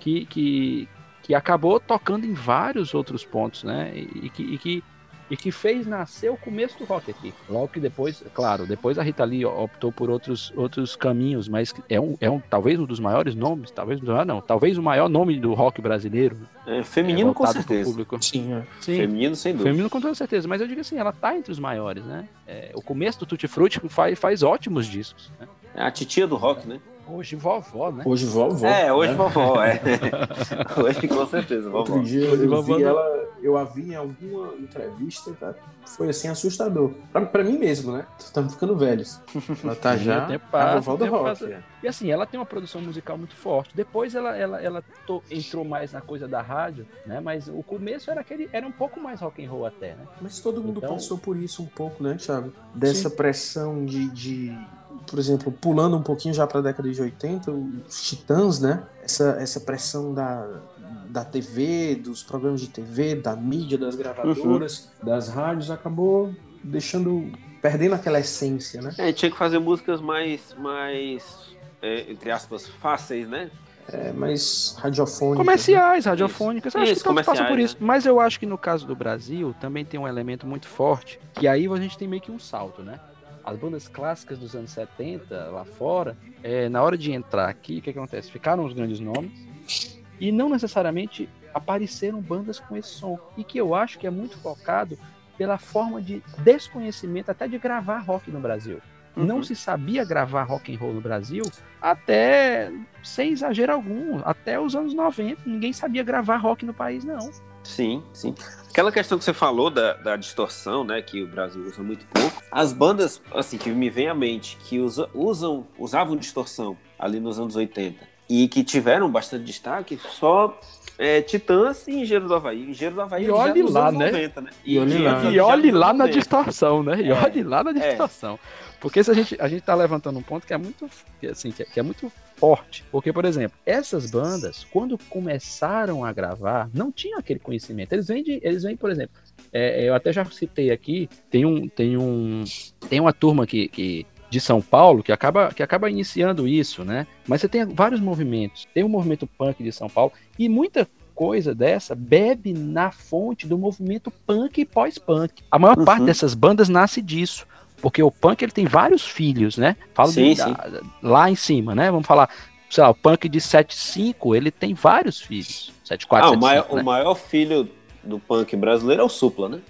que, 0.00 0.24
que, 0.26 0.88
que 1.22 1.34
acabou 1.34 1.78
tocando 1.78 2.24
em 2.24 2.32
vários 2.32 2.94
outros 2.94 3.24
pontos, 3.24 3.64
né? 3.64 3.92
E 3.94 4.30
que, 4.30 4.42
e 4.42 4.58
que 4.58 4.84
e 5.30 5.36
que 5.36 5.50
fez 5.50 5.86
nascer 5.86 6.30
o 6.30 6.36
começo 6.36 6.78
do 6.78 6.84
rock 6.84 7.10
aqui. 7.10 7.34
Logo 7.48 7.68
que 7.68 7.80
depois, 7.80 8.22
claro, 8.34 8.66
depois 8.66 8.98
a 8.98 9.02
Rita 9.02 9.24
Lee 9.24 9.44
optou 9.44 9.90
por 9.90 10.10
outros, 10.10 10.52
outros 10.56 10.94
caminhos, 10.94 11.48
mas 11.48 11.74
é 11.88 12.00
um, 12.00 12.16
é 12.20 12.30
um 12.30 12.40
talvez 12.40 12.78
um 12.78 12.84
dos 12.84 13.00
maiores 13.00 13.34
nomes, 13.34 13.70
talvez 13.70 14.00
não, 14.00 14.24
não 14.24 14.40
talvez 14.40 14.78
o 14.78 14.82
maior 14.82 15.08
nome 15.08 15.38
do 15.38 15.54
rock 15.54 15.80
brasileiro. 15.80 16.36
É, 16.66 16.82
feminino 16.82 17.30
é, 17.30 17.34
com 17.34 17.46
certeza. 17.46 18.06
Sim, 18.20 18.54
é. 18.54 18.62
Sim, 18.80 18.96
feminino 18.96 19.36
sem 19.36 19.52
dúvida. 19.52 19.70
Feminino 19.70 19.90
com 19.90 20.00
toda 20.00 20.14
certeza, 20.14 20.46
mas 20.46 20.60
eu 20.60 20.66
digo 20.66 20.80
assim, 20.80 20.98
ela 20.98 21.12
tá 21.12 21.36
entre 21.36 21.52
os 21.52 21.58
maiores, 21.58 22.04
né? 22.04 22.28
É, 22.46 22.70
o 22.74 22.82
começo 22.82 23.18
do 23.18 23.26
Tutti 23.26 23.48
Frutti 23.48 23.80
faz, 23.88 24.18
faz 24.18 24.42
ótimos 24.42 24.86
discos. 24.86 25.30
Né? 25.40 25.48
É 25.74 25.82
a 25.82 25.90
titia 25.90 26.26
do 26.26 26.36
rock, 26.36 26.66
né? 26.66 26.80
Hoje 27.08 27.36
vovó, 27.36 27.92
né? 27.92 28.02
Hoje 28.04 28.26
vovó. 28.26 28.66
É, 28.66 28.92
hoje 28.92 29.12
né? 29.12 29.16
vovó, 29.16 29.62
é. 29.62 29.80
hoje 30.82 31.08
com 31.08 31.26
certeza, 31.26 31.70
vovó. 31.70 31.78
Outro 31.78 32.02
dia 32.02 32.24
eu, 32.24 32.52
eu 32.52 32.62
vi 32.62 32.82
ela, 32.82 33.28
eu 33.40 33.56
a 33.56 33.64
vi 33.64 33.92
em 33.92 33.94
alguma 33.94 34.54
entrevista, 34.54 35.32
tá? 35.38 35.54
Foi 35.84 36.08
assim 36.08 36.28
assustador. 36.28 36.92
Pra, 37.12 37.24
pra 37.24 37.44
mim 37.44 37.58
mesmo, 37.58 37.92
né? 37.92 38.06
Estamos 38.18 38.54
ficando 38.54 38.76
velhos. 38.76 39.20
Ela 39.62 39.76
tá 39.76 39.96
já 39.96 40.38
passa, 40.50 40.70
a 40.70 40.80
vovó 40.80 40.96
do 40.96 41.06
rock. 41.10 41.24
Passa. 41.24 41.46
É. 41.46 41.62
E 41.82 41.88
assim, 41.88 42.10
ela 42.10 42.26
tem 42.26 42.40
uma 42.40 42.46
produção 42.46 42.80
musical 42.80 43.16
muito 43.16 43.36
forte. 43.36 43.70
Depois 43.74 44.14
ela, 44.14 44.36
ela, 44.36 44.60
ela 44.60 44.82
to, 45.06 45.22
entrou 45.30 45.64
mais 45.64 45.92
na 45.92 46.00
coisa 46.00 46.26
da 46.26 46.42
rádio, 46.42 46.86
né? 47.06 47.20
Mas 47.20 47.46
o 47.46 47.62
começo 47.62 48.10
era 48.10 48.20
aquele, 48.20 48.48
era 48.52 48.66
um 48.66 48.72
pouco 48.72 48.98
mais 48.98 49.20
rock 49.20 49.44
and 49.44 49.48
roll 49.48 49.66
até, 49.66 49.94
né? 49.94 50.06
Mas 50.20 50.40
todo 50.40 50.60
mundo 50.60 50.78
então... 50.78 50.94
passou 50.94 51.18
por 51.18 51.36
isso 51.36 51.62
um 51.62 51.66
pouco, 51.66 52.02
né, 52.02 52.14
Thiago? 52.14 52.52
Dessa 52.74 53.08
Sim. 53.08 53.16
pressão 53.16 53.84
de, 53.84 54.08
de 54.10 54.58
por 55.06 55.18
exemplo, 55.18 55.52
pulando 55.52 55.96
um 55.96 56.02
pouquinho 56.02 56.34
já 56.34 56.46
para 56.46 56.58
a 56.58 56.62
década 56.62 56.90
de 56.90 57.00
80, 57.00 57.50
os 57.50 58.08
Titãs, 58.08 58.60
né? 58.60 58.82
Essa, 59.02 59.36
essa 59.40 59.60
pressão 59.60 60.12
da, 60.12 60.60
da 61.08 61.24
TV, 61.24 61.94
dos 61.94 62.22
programas 62.22 62.60
de 62.60 62.68
TV, 62.68 63.14
da 63.14 63.36
mídia, 63.36 63.78
das 63.78 63.94
gravadoras, 63.94 64.90
uhum. 65.00 65.06
das 65.06 65.28
rádios, 65.28 65.70
acabou 65.70 66.34
deixando. 66.62 67.32
perdendo 67.62 67.94
aquela 67.94 68.18
essência, 68.18 68.82
né? 68.82 68.94
É, 68.98 69.12
tinha 69.12 69.30
que 69.30 69.36
fazer 69.36 69.58
músicas 69.58 70.00
mais. 70.00 70.54
mais 70.58 71.56
é, 71.80 72.10
entre 72.10 72.30
aspas, 72.30 72.66
fáceis, 72.66 73.28
né? 73.28 73.50
É, 73.88 74.12
mais 74.12 74.76
radiofônicas. 74.78 75.38
Comerciais, 75.38 76.04
né? 76.04 76.10
radiofônicas. 76.10 76.72
Isso. 76.72 76.78
Acho 76.78 76.92
isso, 76.92 77.02
que 77.02 77.08
todos 77.08 77.24
passam 77.24 77.46
por 77.46 77.58
isso. 77.58 77.76
Né? 77.78 77.86
Mas 77.86 78.04
eu 78.04 78.18
acho 78.18 78.40
que 78.40 78.46
no 78.46 78.58
caso 78.58 78.86
do 78.86 78.96
Brasil 78.96 79.54
também 79.60 79.84
tem 79.84 79.98
um 79.98 80.08
elemento 80.08 80.46
muito 80.46 80.66
forte, 80.66 81.20
que 81.34 81.46
aí 81.46 81.66
a 81.66 81.76
gente 81.76 81.96
tem 81.96 82.08
meio 82.08 82.20
que 82.20 82.32
um 82.32 82.38
salto, 82.38 82.82
né? 82.82 82.98
As 83.46 83.56
bandas 83.56 83.86
clássicas 83.86 84.38
dos 84.38 84.56
anos 84.56 84.72
70 84.72 85.50
lá 85.50 85.64
fora, 85.64 86.16
é, 86.42 86.68
na 86.68 86.82
hora 86.82 86.98
de 86.98 87.12
entrar 87.12 87.48
aqui, 87.48 87.78
o 87.78 87.82
que, 87.82 87.92
que 87.92 87.98
acontece? 87.98 88.30
Ficaram 88.30 88.64
os 88.64 88.72
grandes 88.72 88.98
nomes 88.98 89.96
e 90.20 90.32
não 90.32 90.48
necessariamente 90.48 91.28
apareceram 91.54 92.20
bandas 92.20 92.58
com 92.58 92.76
esse 92.76 92.88
som. 92.88 93.18
E 93.36 93.44
que 93.44 93.58
eu 93.58 93.74
acho 93.74 93.98
que 93.98 94.06
é 94.06 94.10
muito 94.10 94.36
focado 94.38 94.98
pela 95.38 95.58
forma 95.58 96.02
de 96.02 96.22
desconhecimento 96.38 97.30
até 97.30 97.46
de 97.46 97.56
gravar 97.56 97.98
rock 97.98 98.30
no 98.30 98.40
Brasil. 98.40 98.80
Uhum. 99.16 99.24
Não 99.24 99.42
se 99.42 99.54
sabia 99.54 100.04
gravar 100.04 100.42
rock 100.42 100.74
and 100.74 100.78
roll 100.78 100.92
no 100.92 101.00
Brasil 101.00 101.44
até, 101.80 102.70
sem 103.02 103.32
exagero 103.32 103.72
algum, 103.72 104.20
até 104.24 104.58
os 104.58 104.74
anos 104.74 104.92
90. 104.92 105.42
Ninguém 105.46 105.72
sabia 105.72 106.02
gravar 106.02 106.36
rock 106.36 106.66
no 106.66 106.74
país, 106.74 107.04
não. 107.04 107.30
Sim, 107.66 108.02
sim. 108.12 108.34
Aquela 108.70 108.92
questão 108.92 109.18
que 109.18 109.24
você 109.24 109.32
falou 109.32 109.70
da, 109.70 109.94
da 109.94 110.16
distorção, 110.16 110.84
né, 110.84 111.00
que 111.00 111.22
o 111.22 111.26
Brasil 111.26 111.62
usa 111.62 111.82
muito 111.82 112.06
pouco. 112.06 112.42
As 112.50 112.72
bandas, 112.72 113.20
assim, 113.34 113.56
que 113.56 113.70
me 113.70 113.88
vem 113.88 114.08
à 114.08 114.14
mente, 114.14 114.58
que 114.64 114.78
usa, 114.78 115.08
usam, 115.14 115.66
usavam 115.78 116.16
distorção 116.16 116.76
ali 116.98 117.18
nos 117.18 117.38
anos 117.38 117.56
80 117.56 118.16
e 118.28 118.48
que 118.48 118.62
tiveram 118.62 119.10
bastante 119.10 119.44
destaque, 119.44 119.98
só 120.10 120.58
é, 120.98 121.20
Titãs 121.22 121.86
e 121.86 121.92
Engenheiro 121.92 122.26
do 122.26 122.34
Havaí. 122.34 122.70
Engenheiro 122.70 122.96
do 122.96 123.02
Havaí 123.02 123.24
e 123.24 123.30
olhe 123.30 123.62
lá, 123.62 123.92
né? 123.92 124.10
90, 124.10 124.40
né? 124.40 124.50
E, 124.64 124.74
e 124.74 124.78
olhe 124.78 124.98
lá, 124.98 125.24
e 125.24 125.40
olhe 125.40 125.70
lá 125.70 125.92
na 125.92 126.06
distorção, 126.06 126.82
né? 126.82 127.00
E 127.00 127.10
é, 127.10 127.14
olhe 127.14 127.42
lá 127.42 127.62
na 127.62 127.70
é. 127.70 127.88
distorção. 127.88 128.34
É. 128.34 128.65
Porque 128.80 129.02
se 129.02 129.10
a 129.10 129.14
gente, 129.14 129.36
a 129.40 129.48
gente 129.48 129.62
tá 129.62 129.74
levantando 129.74 130.18
um 130.18 130.22
ponto 130.22 130.46
que 130.46 130.52
é 130.52 130.58
muito, 130.58 130.88
assim, 131.30 131.50
que 131.50 131.62
é, 131.62 131.66
que 131.66 131.80
é 131.80 131.82
muito 131.82 132.10
forte. 132.36 132.84
Porque, 132.90 133.12
por 133.12 133.24
exemplo, 133.24 133.58
essas 133.64 134.10
bandas, 134.10 134.64
quando 134.70 134.98
começaram 135.08 136.04
a 136.04 136.12
gravar, 136.12 136.68
não 136.72 136.92
tinham 136.92 137.18
aquele 137.18 137.40
conhecimento. 137.40 137.92
Eles 137.92 138.08
vêm, 138.08 138.22
de, 138.22 138.40
eles 138.42 138.62
vêm 138.62 138.76
por 138.76 138.90
exemplo, 138.90 139.16
é, 139.52 139.88
eu 139.88 139.94
até 139.94 140.12
já 140.12 140.24
citei 140.26 140.70
aqui, 140.70 141.08
tem 141.30 141.44
um, 141.44 141.68
tem 141.68 141.96
um, 141.96 142.44
tem 142.88 143.00
uma 143.00 143.12
turma 143.12 143.46
que, 143.46 143.68
que 143.68 144.06
de 144.28 144.40
São 144.40 144.60
Paulo 144.60 145.02
que 145.02 145.12
acaba, 145.12 145.52
que 145.52 145.62
acaba 145.62 145.90
iniciando 145.90 146.46
isso, 146.46 146.84
né? 146.84 147.06
Mas 147.26 147.40
você 147.40 147.48
tem 147.48 147.64
vários 147.64 148.00
movimentos. 148.00 148.66
Tem 148.74 148.84
o 148.84 148.88
movimento 148.88 149.26
punk 149.26 149.62
de 149.62 149.72
São 149.72 149.88
Paulo 149.88 150.12
e 150.38 150.48
muita 150.48 150.88
coisa 151.14 151.54
dessa 151.54 151.94
bebe 151.94 152.52
na 152.52 152.90
fonte 152.90 153.46
do 153.46 153.56
movimento 153.56 154.10
punk 154.26 154.60
e 154.60 154.66
pós-punk. 154.66 155.42
A 155.50 155.58
maior 155.58 155.78
uhum. 155.78 155.84
parte 155.84 156.04
dessas 156.04 156.34
bandas 156.34 156.68
nasce 156.68 157.00
disso. 157.00 157.46
Porque 157.80 158.02
o 158.02 158.10
punk 158.10 158.42
ele 158.42 158.52
tem 158.52 158.66
vários 158.66 159.06
filhos, 159.06 159.56
né? 159.56 159.76
Falo 159.94 160.10
sim, 160.10 160.34
de, 160.34 160.42
sim. 160.42 160.52
Da, 160.52 160.80
lá 161.02 161.30
em 161.30 161.36
cima, 161.36 161.74
né? 161.74 161.90
Vamos 161.90 162.06
falar, 162.06 162.28
sei 162.70 162.82
lá, 162.82 162.90
o 162.90 162.94
punk 162.94 163.28
de 163.28 163.40
75, 163.40 164.34
ele 164.34 164.50
tem 164.50 164.74
vários 164.74 165.20
filhos. 165.20 165.72
74, 165.84 166.26
ah, 166.26 166.30
75, 166.30 166.36
o, 166.36 166.40
maior, 166.40 166.74
né? 166.74 166.82
o 166.82 166.84
maior 166.84 167.14
filho 167.14 167.68
do 168.02 168.18
punk 168.18 168.56
brasileiro 168.56 169.02
é 169.02 169.04
o 169.04 169.08
Supla, 169.08 169.48
né? 169.48 169.60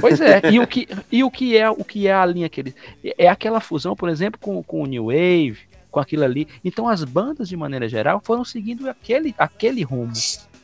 Pois 0.00 0.20
é, 0.20 0.40
e 0.50 0.58
o 0.58 0.66
que, 0.68 0.88
e 1.10 1.22
o 1.22 1.30
que 1.30 1.56
é 1.56 1.70
o 1.70 1.84
que 1.84 2.06
é 2.08 2.14
a 2.14 2.24
linha 2.24 2.48
que 2.48 2.60
ele 2.60 2.74
é 3.18 3.28
aquela 3.28 3.60
fusão, 3.60 3.94
por 3.94 4.08
exemplo, 4.08 4.40
com, 4.40 4.62
com 4.62 4.82
o 4.82 4.86
New 4.86 5.06
Wave, 5.06 5.58
com 5.90 6.00
aquilo 6.00 6.24
ali. 6.24 6.48
Então 6.64 6.88
as 6.88 7.04
bandas 7.04 7.48
de 7.48 7.56
maneira 7.56 7.88
geral 7.88 8.20
foram 8.22 8.44
seguindo 8.44 8.88
aquele 8.88 9.34
aquele 9.38 9.82
rumo 9.82 10.12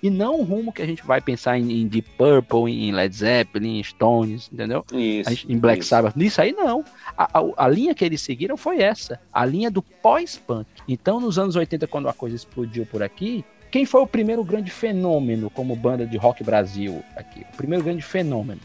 e 0.03 0.11
não 0.11 0.41
o 0.41 0.43
rumo 0.43 0.73
que 0.73 0.83
a 0.83 0.87
gente 0.87 1.05
vai 1.07 1.21
pensar 1.21 1.57
em, 1.57 1.83
em 1.83 1.87
Deep 1.87 2.11
Purple, 2.19 2.73
em 2.73 2.91
Led 2.91 3.15
Zeppelin, 3.15 3.79
em 3.79 3.85
Stones, 3.85 4.51
entendeu? 4.53 4.85
Isso, 4.93 5.31
gente, 5.31 5.53
em 5.53 5.57
Black 5.57 5.81
isso. 5.81 5.91
Sabbath. 5.91 6.17
Nisso 6.17 6.41
aí 6.41 6.53
não. 6.53 6.85
A, 7.17 7.39
a, 7.39 7.65
a, 7.65 7.69
linha 7.69 7.95
que 7.95 8.05
eles 8.05 8.21
seguiram 8.21 8.57
foi 8.57 8.81
essa, 8.81 9.21
a 9.33 9.47
linha 9.47 9.71
do 9.71 9.81
pós-punk. 9.81 10.67
Então, 10.89 11.21
nos 11.21 11.39
anos 11.39 11.55
80, 11.55 11.87
quando 11.87 12.09
a 12.09 12.13
coisa 12.13 12.35
explodiu 12.35 12.85
por 12.85 13.03
aqui, 13.03 13.45
quem 13.71 13.87
foi 13.87 14.01
o 14.03 14.07
primeiro 14.07 14.43
grande 14.43 14.73
fenômeno 14.73 15.49
como 15.49 15.77
banda 15.77 16.05
de 16.05 16.17
rock 16.17 16.43
Brasil 16.43 17.03
aqui? 17.17 17.47
O 17.53 17.57
primeiro 17.57 17.85
grande 17.85 18.03
fenômeno 18.03 18.61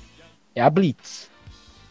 é 0.56 0.62
a 0.62 0.70
Blitz. 0.72 1.30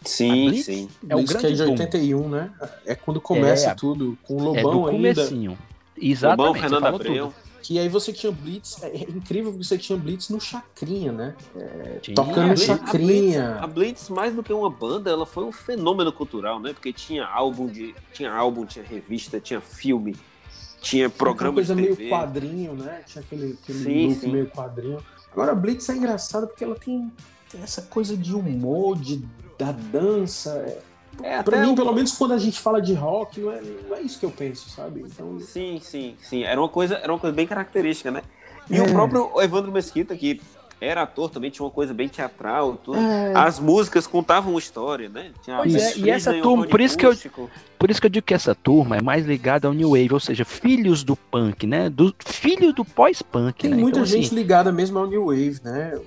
Sim, 0.05 0.49
Blitz 0.49 0.67
sim. 0.67 0.89
É 1.09 1.15
o 1.15 1.23
grande 1.23 1.39
que 1.39 1.47
é 1.47 1.51
de 1.51 1.63
81, 1.63 2.21
boom. 2.21 2.29
né? 2.29 2.51
É 2.85 2.95
quando 2.97 3.21
começa 3.21 3.71
é, 3.71 3.75
tudo, 3.75 4.19
com 4.25 4.35
o 4.35 4.43
Lobão 4.43 4.59
é 4.59 4.63
do 4.63 4.87
ainda. 4.89 5.15
Comecinho. 5.15 5.59
Exatamente. 5.97 6.47
Lobão, 6.47 6.61
Fernando 6.61 6.87
Abreu. 6.87 7.27
Tudo. 7.29 7.46
Que 7.67 7.81
aí 7.81 7.89
você 7.89 8.13
tinha 8.13 8.31
Blitz, 8.31 8.81
é, 8.81 8.87
é 8.91 9.11
incrível 9.11 9.53
que 9.53 9.59
você 9.59 9.77
tinha 9.77 9.99
Blitz 9.99 10.29
no 10.29 10.41
Chacrinha, 10.41 11.11
né? 11.11 11.35
É, 11.57 12.01
tocando 12.15 12.51
no 12.51 12.57
Chacrinha. 12.57 13.57
A 13.57 13.67
Blitz, 13.67 14.07
a 14.07 14.07
Blitz, 14.07 14.09
mais 14.09 14.33
do 14.33 14.41
que 14.41 14.53
uma 14.53 14.71
banda, 14.71 15.11
ela 15.11 15.27
foi 15.27 15.43
um 15.43 15.51
fenômeno 15.51 16.13
cultural, 16.13 16.61
né? 16.61 16.73
Porque 16.73 16.93
tinha 16.93 17.27
álbum, 17.27 17.67
de, 17.67 17.93
tinha 18.13 18.33
álbum, 18.33 18.65
tinha 18.65 18.85
revista, 18.85 19.41
tinha 19.41 19.61
filme, 19.61 20.15
tinha 20.81 21.11
programa 21.11 21.55
coisa 21.55 21.75
de 21.75 21.83
TV. 21.83 21.97
meio 21.97 22.09
quadrinho, 22.09 22.75
né? 22.75 23.03
Tinha 23.05 23.25
aquele, 23.25 23.59
aquele 23.61 23.83
sim, 23.83 24.09
look 24.11 24.21
sim. 24.21 24.31
meio 24.31 24.47
quadrinho. 24.47 24.99
Agora 25.33 25.51
a 25.51 25.55
Blitz 25.57 25.89
é 25.89 25.97
engraçada 25.97 26.47
porque 26.47 26.63
ela 26.63 26.77
tem, 26.77 27.11
tem 27.51 27.61
essa 27.63 27.83
coisa 27.83 28.17
de 28.17 28.33
humor, 28.33 28.97
de, 28.97 29.21
da 29.59 29.73
dança. 29.73 30.51
É, 30.51 30.83
é, 31.23 31.43
pra 31.43 31.61
mim, 31.61 31.75
pelo 31.75 31.93
menos 31.93 32.13
quando 32.13 32.33
a 32.33 32.39
gente 32.39 32.61
fala 32.61 32.81
de 32.81 32.95
rock, 32.95 33.41
não 33.41 33.53
é, 33.53 33.61
não 33.89 33.97
é 33.97 34.03
isso 34.03 34.19
que 34.19 34.27
eu 34.27 34.31
penso, 34.31 34.69
sabe? 34.71 35.01
Então... 35.01 35.39
Sim, 35.41 35.81
sim, 35.83 36.15
sim. 36.21 36.43
Era 36.45 36.61
uma 36.61 36.69
coisa, 36.69 36.97
era 36.97 37.13
uma 37.13 37.19
coisa 37.19 37.35
bem 37.35 37.47
característica, 37.47 38.11
né? 38.11 38.23
E 38.71 38.77
é. 38.77 38.83
o 38.83 38.91
próprio 38.91 39.31
Evandro 39.41 39.71
Mesquita, 39.73 40.17
que 40.17 40.41
era 40.81 41.03
ator 41.03 41.31
também, 41.31 41.51
tinha 41.51 41.65
uma 41.65 41.71
coisa 41.71 41.95
bem 41.95 42.09
teatral, 42.09 42.77
tudo. 42.77 42.99
É. 42.99 43.33
As 43.35 43.59
músicas 43.59 44.07
contavam 44.07 44.53
uma 44.53 44.59
história, 44.59 45.09
né? 45.09 45.31
Tinha 45.43 45.59
pois 45.59 45.75
é, 45.75 45.99
e 45.99 46.11
essa 46.11 46.35
turma, 46.35 46.67
por 46.67 46.81
isso, 46.81 46.99
que 46.99 47.07
eu, 47.07 47.17
por 47.79 47.91
isso 47.91 48.01
que 48.01 48.07
eu 48.07 48.11
digo 48.11 48.27
que 48.27 48.35
essa 48.35 48.55
turma 48.55 48.97
é 48.97 49.03
mais 49.03 49.25
ligada 49.25 49.67
ao 49.67 49.75
New 49.75 49.91
Wave, 49.91 50.13
ou 50.13 50.21
seja, 50.21 50.45
filhos 50.45 51.03
do 51.03 51.17
punk, 51.17 51.67
né? 51.67 51.89
Do, 51.89 52.15
filho 52.25 52.73
do 52.73 52.85
pós-punk, 52.85 53.63
Tem 53.63 53.71
né? 53.71 53.77
muita 53.77 53.99
então, 53.99 54.07
gente 54.07 54.27
assim, 54.27 54.35
ligada 54.35 54.71
mesmo 54.71 54.99
ao 54.99 55.07
New 55.07 55.27
Wave, 55.27 55.61
né? 55.65 55.99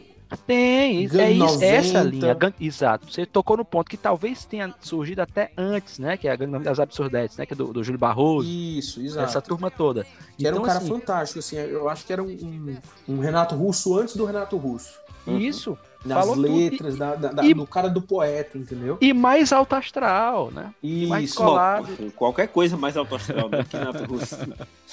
Tem, 0.46 1.08
é 1.08 1.32
isso, 1.32 1.64
essa 1.64 2.04
linha. 2.04 2.38
exato. 2.60 3.12
Você 3.12 3.26
tocou 3.26 3.58
no 3.58 3.66
ponto 3.66 3.90
que 3.90 3.98
talvez 3.98 4.46
tenha 4.46 4.74
surgido 4.80 5.22
até 5.22 5.52
antes, 5.58 5.98
né? 5.98 6.18
Que 6.18 6.28
é 6.28 6.32
a 6.32 6.36
Gangue 6.36 6.60
das 6.60 6.80
Absurdetes, 6.80 7.36
né? 7.38 7.48
Que 7.48 7.54
é 7.54 7.56
do, 7.56 7.74
do 7.74 7.84
Júlio 7.84 8.00
Barroso. 8.00 8.48
Isso, 8.48 9.02
exato. 9.02 9.26
Essa 9.26 9.42
turma 9.42 9.72
toda. 9.72 10.04
Que 10.04 10.10
então, 10.40 10.52
era 10.52 10.60
um 10.60 10.64
cara 10.64 10.78
assim, 10.78 10.88
fantástico, 10.88 11.40
assim. 11.40 11.56
Eu 11.56 11.90
acho 11.90 12.06
que 12.06 12.14
era 12.14 12.22
um, 12.22 12.28
um, 12.28 12.78
um, 13.08 13.20
Renato 13.20 13.56
Russo 13.56 13.98
antes 13.98 14.16
do 14.16 14.24
Renato 14.24 14.56
Russo. 14.56 15.00
Isso. 15.26 15.78
Nas 16.06 16.20
Falou 16.20 16.36
letras, 16.36 16.96
da, 16.96 17.16
da, 17.16 17.32
da, 17.34 17.44
e, 17.44 17.54
do 17.54 17.68
cara 17.68 17.90
do 17.90 18.02
poeta, 18.02 18.58
entendeu? 18.58 18.98
E 19.02 19.12
mais 19.12 19.52
alto 19.52 19.76
astral, 19.76 20.50
né? 20.52 20.74
Isso. 20.82 21.06
E 21.06 21.08
mais 21.08 21.34
colado. 21.34 21.90
Bom, 22.00 22.10
qualquer 22.12 22.48
coisa 22.48 22.78
mais 22.78 22.96
alto 22.96 23.16
astral, 23.16 23.50
né? 23.50 23.66
Que 23.68 23.78
Renato 23.78 24.06
Russo. 24.06 24.38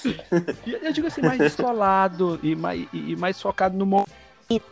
eu 0.82 0.92
digo 0.92 1.06
assim, 1.06 1.20
mais 1.20 1.38
descolado 1.38 2.40
e 2.42 2.56
mais, 2.56 2.86
e 2.92 3.14
mais 3.14 3.40
focado 3.40 3.76
no 3.76 3.86
momento 3.86 4.25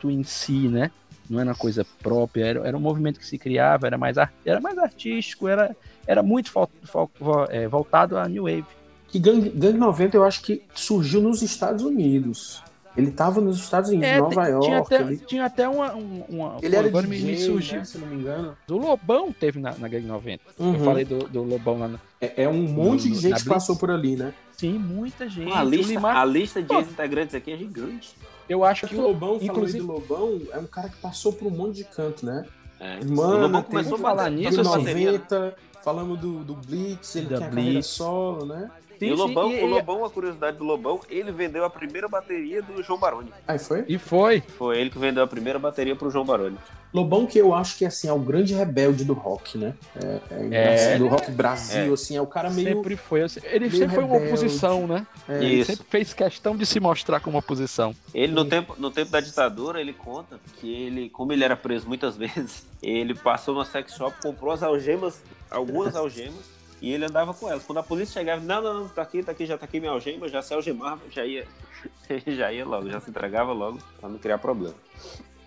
em 0.05 0.23
si, 0.23 0.69
né? 0.69 0.91
Não 1.29 1.41
era 1.41 1.49
uma 1.51 1.57
coisa 1.57 1.87
própria, 2.03 2.45
era, 2.45 2.69
era 2.69 2.77
um 2.77 2.81
movimento 2.81 3.19
que 3.19 3.27
se 3.27 3.39
criava, 3.39 3.87
era 3.87 3.97
mais, 3.97 4.17
era 4.45 4.61
mais 4.61 4.77
artístico, 4.79 5.49
era, 5.49 5.75
era 6.07 6.23
muito 6.23 6.51
fo, 6.51 6.69
fo, 6.85 7.09
é, 7.49 7.67
voltado 7.67 8.19
à 8.19 8.29
New 8.29 8.45
Wave. 8.45 8.65
Que 9.09 9.19
Gang, 9.19 9.49
Gang 9.51 9.79
90 9.79 10.17
eu 10.17 10.25
acho 10.25 10.43
que 10.43 10.63
surgiu 10.75 11.21
nos 11.23 11.41
Estados 11.41 11.83
Unidos. 11.85 12.63
Ele 12.97 13.11
tava 13.11 13.41
nos 13.41 13.59
Estados 13.59 13.91
Unidos, 13.91 14.07
É, 14.09 14.19
Nova 14.21 14.47
York. 14.47 14.67
tinha 14.67 14.79
até, 14.79 15.01
ele 15.01 15.17
tinha 15.17 15.45
até 15.47 15.69
uma, 15.69 15.95
um- 15.97 16.25
uma. 16.29 16.59
ele 16.63 16.77
era 16.77 16.87
agora 16.87 17.07
DJ, 17.07 17.33
me, 17.33 17.39
surgiu. 17.41 17.79
né, 17.79 17.85
se 17.85 17.99
não 17.99 18.07
me 18.07 18.17
engano. 18.17 18.57
O 18.71 18.75
Lobão 18.77 19.33
teve 19.33 19.59
na, 19.59 19.75
na 19.77 19.89
Gangue 19.89 20.07
90. 20.07 20.43
Eu 20.61 20.65
Uhum. 20.67 20.85
falei 20.85 21.05
do, 21.05 21.19
do 21.29 21.43
Lobão 21.43 21.79
lá. 21.79 21.89
Na... 21.89 21.99
É, 22.21 22.45
é 22.45 22.49
um 22.49 22.63
monte 22.69 23.09
No- 23.09 23.15
de 23.15 23.21
gente 23.21 23.23
que 23.23 23.29
Blitz? 23.31 23.45
passou 23.45 23.75
por 23.77 23.91
ali, 23.91 24.15
né? 24.15 24.33
Sim, 24.53 24.79
muita 24.79 25.29
gente. 25.29 25.51
a, 25.53 25.65
lista, 25.65 25.93
Limar- 25.93 26.17
a 26.17 26.25
lista 26.25 26.63
de 26.63 26.73
ex-integrantes 26.73 27.35
aqui 27.35 27.51
é 27.53 27.57
gigante. 27.57 28.15
Eu 28.49 28.65
acho 28.65 28.87
Que 28.87 28.95
que 28.95 29.01
o 29.01 29.05
Lobão, 29.07 29.39
inclusive- 29.41 29.85
falando 29.87 30.03
de 30.03 30.09
Lobão, 30.11 30.41
é 30.53 30.59
um 30.59 30.67
cara 30.67 30.89
que 30.89 30.97
passou 30.97 31.33
por 31.33 31.47
um 31.47 31.51
monte 31.51 31.77
de 31.77 31.85
canto, 31.85 32.25
né? 32.27 32.45
É. 32.81 33.03
Mano, 33.05 33.37
o 33.37 33.41
Lobão 33.43 33.63
tem- 33.63 33.71
começou 33.71 33.93
Vamos 33.93 34.01
falar 34.03 34.31
nisso, 34.31 34.57
batendo 34.57 34.69
assim. 34.69 34.79
bateria, 34.85 35.13
né? 35.13 35.19
90, 35.19 35.57
falamos 35.83 36.19
do, 36.19 36.45
do 36.45 36.55
Blitz, 36.55 37.17
ele 37.17 37.27
Da 37.27 37.37
tem 37.39 37.47
a 37.47 37.51
carreira 37.51 37.71
Blitz. 37.73 37.87
solo, 37.87 38.45
né? 38.47 38.71
Sim, 39.05 39.11
E 39.11 39.13
o 39.13 39.17
sim, 39.17 39.23
Lobão, 39.23 39.51
e- 39.53 39.63
o 39.63 39.67
e- 39.67 39.71
Lobão, 39.71 40.05
a 40.05 40.11
curiosidade 40.11 40.57
do 40.57 40.65
Lobão, 40.65 41.01
ele 41.09 41.31
vendeu 41.33 41.65
a 41.65 41.71
primeira 41.71 42.09
bateria 42.09 42.63
do 42.63 42.83
João 42.83 42.99
Baroni. 42.99 43.31
Aí 43.47 43.59
foi? 43.59 43.85
E 43.89 43.99
foi. 43.99 44.41
Foi 44.41 44.79
ele 44.81 44.91
que 44.91 44.99
vendeu 44.99 45.23
a 45.23 45.27
primeira 45.27 45.59
bateria 45.59 45.95
pro 45.95 46.11
João 46.11 46.25
Baroni. 46.25 46.57
Lobão 46.93 47.27
que 47.27 47.37
eu 47.37 47.53
acho 47.53 47.77
que 47.77 47.85
assim, 47.85 48.07
é 48.07 48.13
o 48.13 48.19
grande 48.21 48.55
rebelde 48.55 49.05
do 49.05 49.15
rock, 49.15 49.59
né? 49.59 49.75
É, 49.97 50.21
é 50.31 50.93
É. 50.95 50.99
do 50.99 51.09
rock 51.09 51.29
Brasil, 51.33 51.91
É. 51.91 51.93
assim, 51.95 52.17
é 52.17 52.23
o 52.23 52.27
cara 52.27 52.49
meio. 52.51 52.69
Sempre 52.77 52.97
foi. 52.97 53.23
assim, 53.23 53.41
Ele 53.45 53.69
sempre 53.69 53.97
foi 53.97 54.05
uma 54.05 54.13
rebelde. 54.15 54.29
oposição, 54.33 54.87
né? 54.87 55.05
é, 55.29 55.39
Ele 55.39 55.55
Isso. 55.57 55.73
sempre 55.73 55.87
fez 55.91 56.15
questão 56.15 56.57
de 56.57 56.65
se 56.65 56.79
mostrar 56.79 57.19
como 57.19 57.37
oposição. 57.37 57.95
Ele, 58.15 58.33
no 58.33 58.45
Sim. 58.45 58.49
tempo, 58.51 58.77
no 58.79 58.91
tempo 58.93 59.11
da 59.11 59.21
ditadura, 59.21 59.81
ele 59.81 59.93
conta 59.93 60.39
que 60.61 60.73
ele, 60.73 61.11
como 61.11 61.33
ele 61.33 61.43
era 61.43 61.57
preso 61.57 61.89
muitas 61.89 62.15
vezes, 62.17 62.65
ele 62.81 63.13
passou 63.15 63.55
no 63.57 63.65
sex 63.65 63.95
shop, 63.97 64.15
comprou 64.23 64.53
as 64.53 64.63
algemas, 64.63 65.21
algumas 65.51 65.97
algemas, 65.97 66.45
e 66.85 66.93
ele 66.93 67.07
andava 67.07 67.33
com 67.33 67.49
elas. 67.51 67.65
Quando 67.65 67.79
a 67.79 67.83
polícia 67.83 68.21
chegava, 68.21 68.43
não, 68.45 68.61
não, 68.63 68.75
não, 68.81 68.89
tá 68.89 69.03
aqui, 69.03 69.23
tá 69.23 69.33
aqui, 69.33 69.47
já 69.47 69.57
tá 69.57 69.65
aqui 69.65 69.81
minha 69.81 69.93
algema, 69.93 70.29
já 70.29 70.43
se 70.43 70.53
algemava, 70.53 71.01
já 71.11 71.25
ia, 71.25 71.47
já 72.27 72.53
ia 72.53 72.65
logo, 72.67 72.91
já 72.91 73.01
se 73.01 73.09
entregava 73.11 73.53
logo, 73.53 73.79
pra 73.99 74.09
não 74.09 74.19
criar 74.19 74.39
problema. 74.39 74.75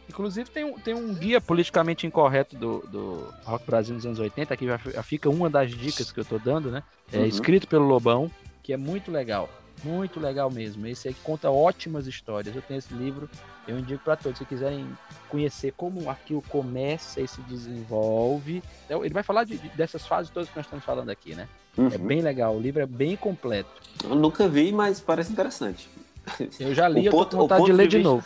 Inclusive 0.09 0.49
tem 0.49 0.63
um, 0.63 0.79
tem 0.79 0.93
um 0.93 1.13
guia 1.13 1.39
politicamente 1.39 2.07
incorreto 2.07 2.55
do, 2.55 2.79
do 2.87 3.33
Rock 3.43 3.65
Brasil 3.65 3.93
nos 3.93 4.05
anos 4.05 4.19
80, 4.19 4.53
aqui 4.53 4.65
já 4.65 4.77
fi- 4.77 4.91
já 4.91 5.03
fica 5.03 5.29
uma 5.29 5.49
das 5.49 5.69
dicas 5.69 6.11
que 6.11 6.19
eu 6.19 6.25
tô 6.25 6.39
dando, 6.39 6.71
né? 6.71 6.81
É 7.11 7.19
Uhum. 7.19 7.25
escrito 7.25 7.67
pelo 7.67 7.85
Lobão, 7.85 8.31
que 8.63 8.71
é 8.73 8.77
muito 8.77 9.11
legal. 9.11 9.49
Muito 9.83 10.19
legal 10.19 10.49
mesmo. 10.49 10.85
Esse 10.87 11.07
aí 11.07 11.13
conta 11.23 11.49
ótimas 11.51 12.07
histórias. 12.07 12.55
Eu 12.55 12.61
tenho 12.61 12.79
esse 12.79 12.93
livro, 12.93 13.29
eu 13.67 13.77
indico 13.77 14.03
para 14.03 14.15
todos. 14.15 14.37
Se 14.39 14.45
quiserem 14.45 14.87
conhecer 15.29 15.73
como 15.77 16.09
aquilo 16.09 16.41
começa 16.49 17.21
e 17.21 17.27
se 17.27 17.41
desenvolve. 17.41 18.63
Então, 18.85 19.03
Ele 19.05 19.13
vai 19.13 19.23
falar 19.23 19.43
de- 19.43 19.57
de- 19.57 19.69
dessas 19.69 20.05
fases 20.05 20.31
todas 20.31 20.49
que 20.49 20.55
nós 20.55 20.65
estamos 20.65 20.83
falando 20.83 21.09
aqui, 21.09 21.35
né? 21.35 21.47
É 21.93 21.97
bem 21.97 22.21
legal. 22.21 22.55
O 22.55 22.59
livro 22.59 22.81
é 22.81 22.85
bem 22.87 23.15
completo. 23.15 23.69
Eu 24.03 24.15
nunca 24.15 24.47
vi, 24.47 24.71
mas 24.71 24.99
parece 24.99 25.31
interessante. 25.31 25.87
Eu 26.59 26.73
já 26.73 26.87
li, 26.89 27.01
O 27.01 27.05
eu 27.05 27.11
tô 27.11 27.25
com 27.25 27.37
vontade 27.37 27.65
de 27.65 27.71
ler 27.73 27.87
de 27.87 27.97
de 27.97 28.03
novo. 28.03 28.25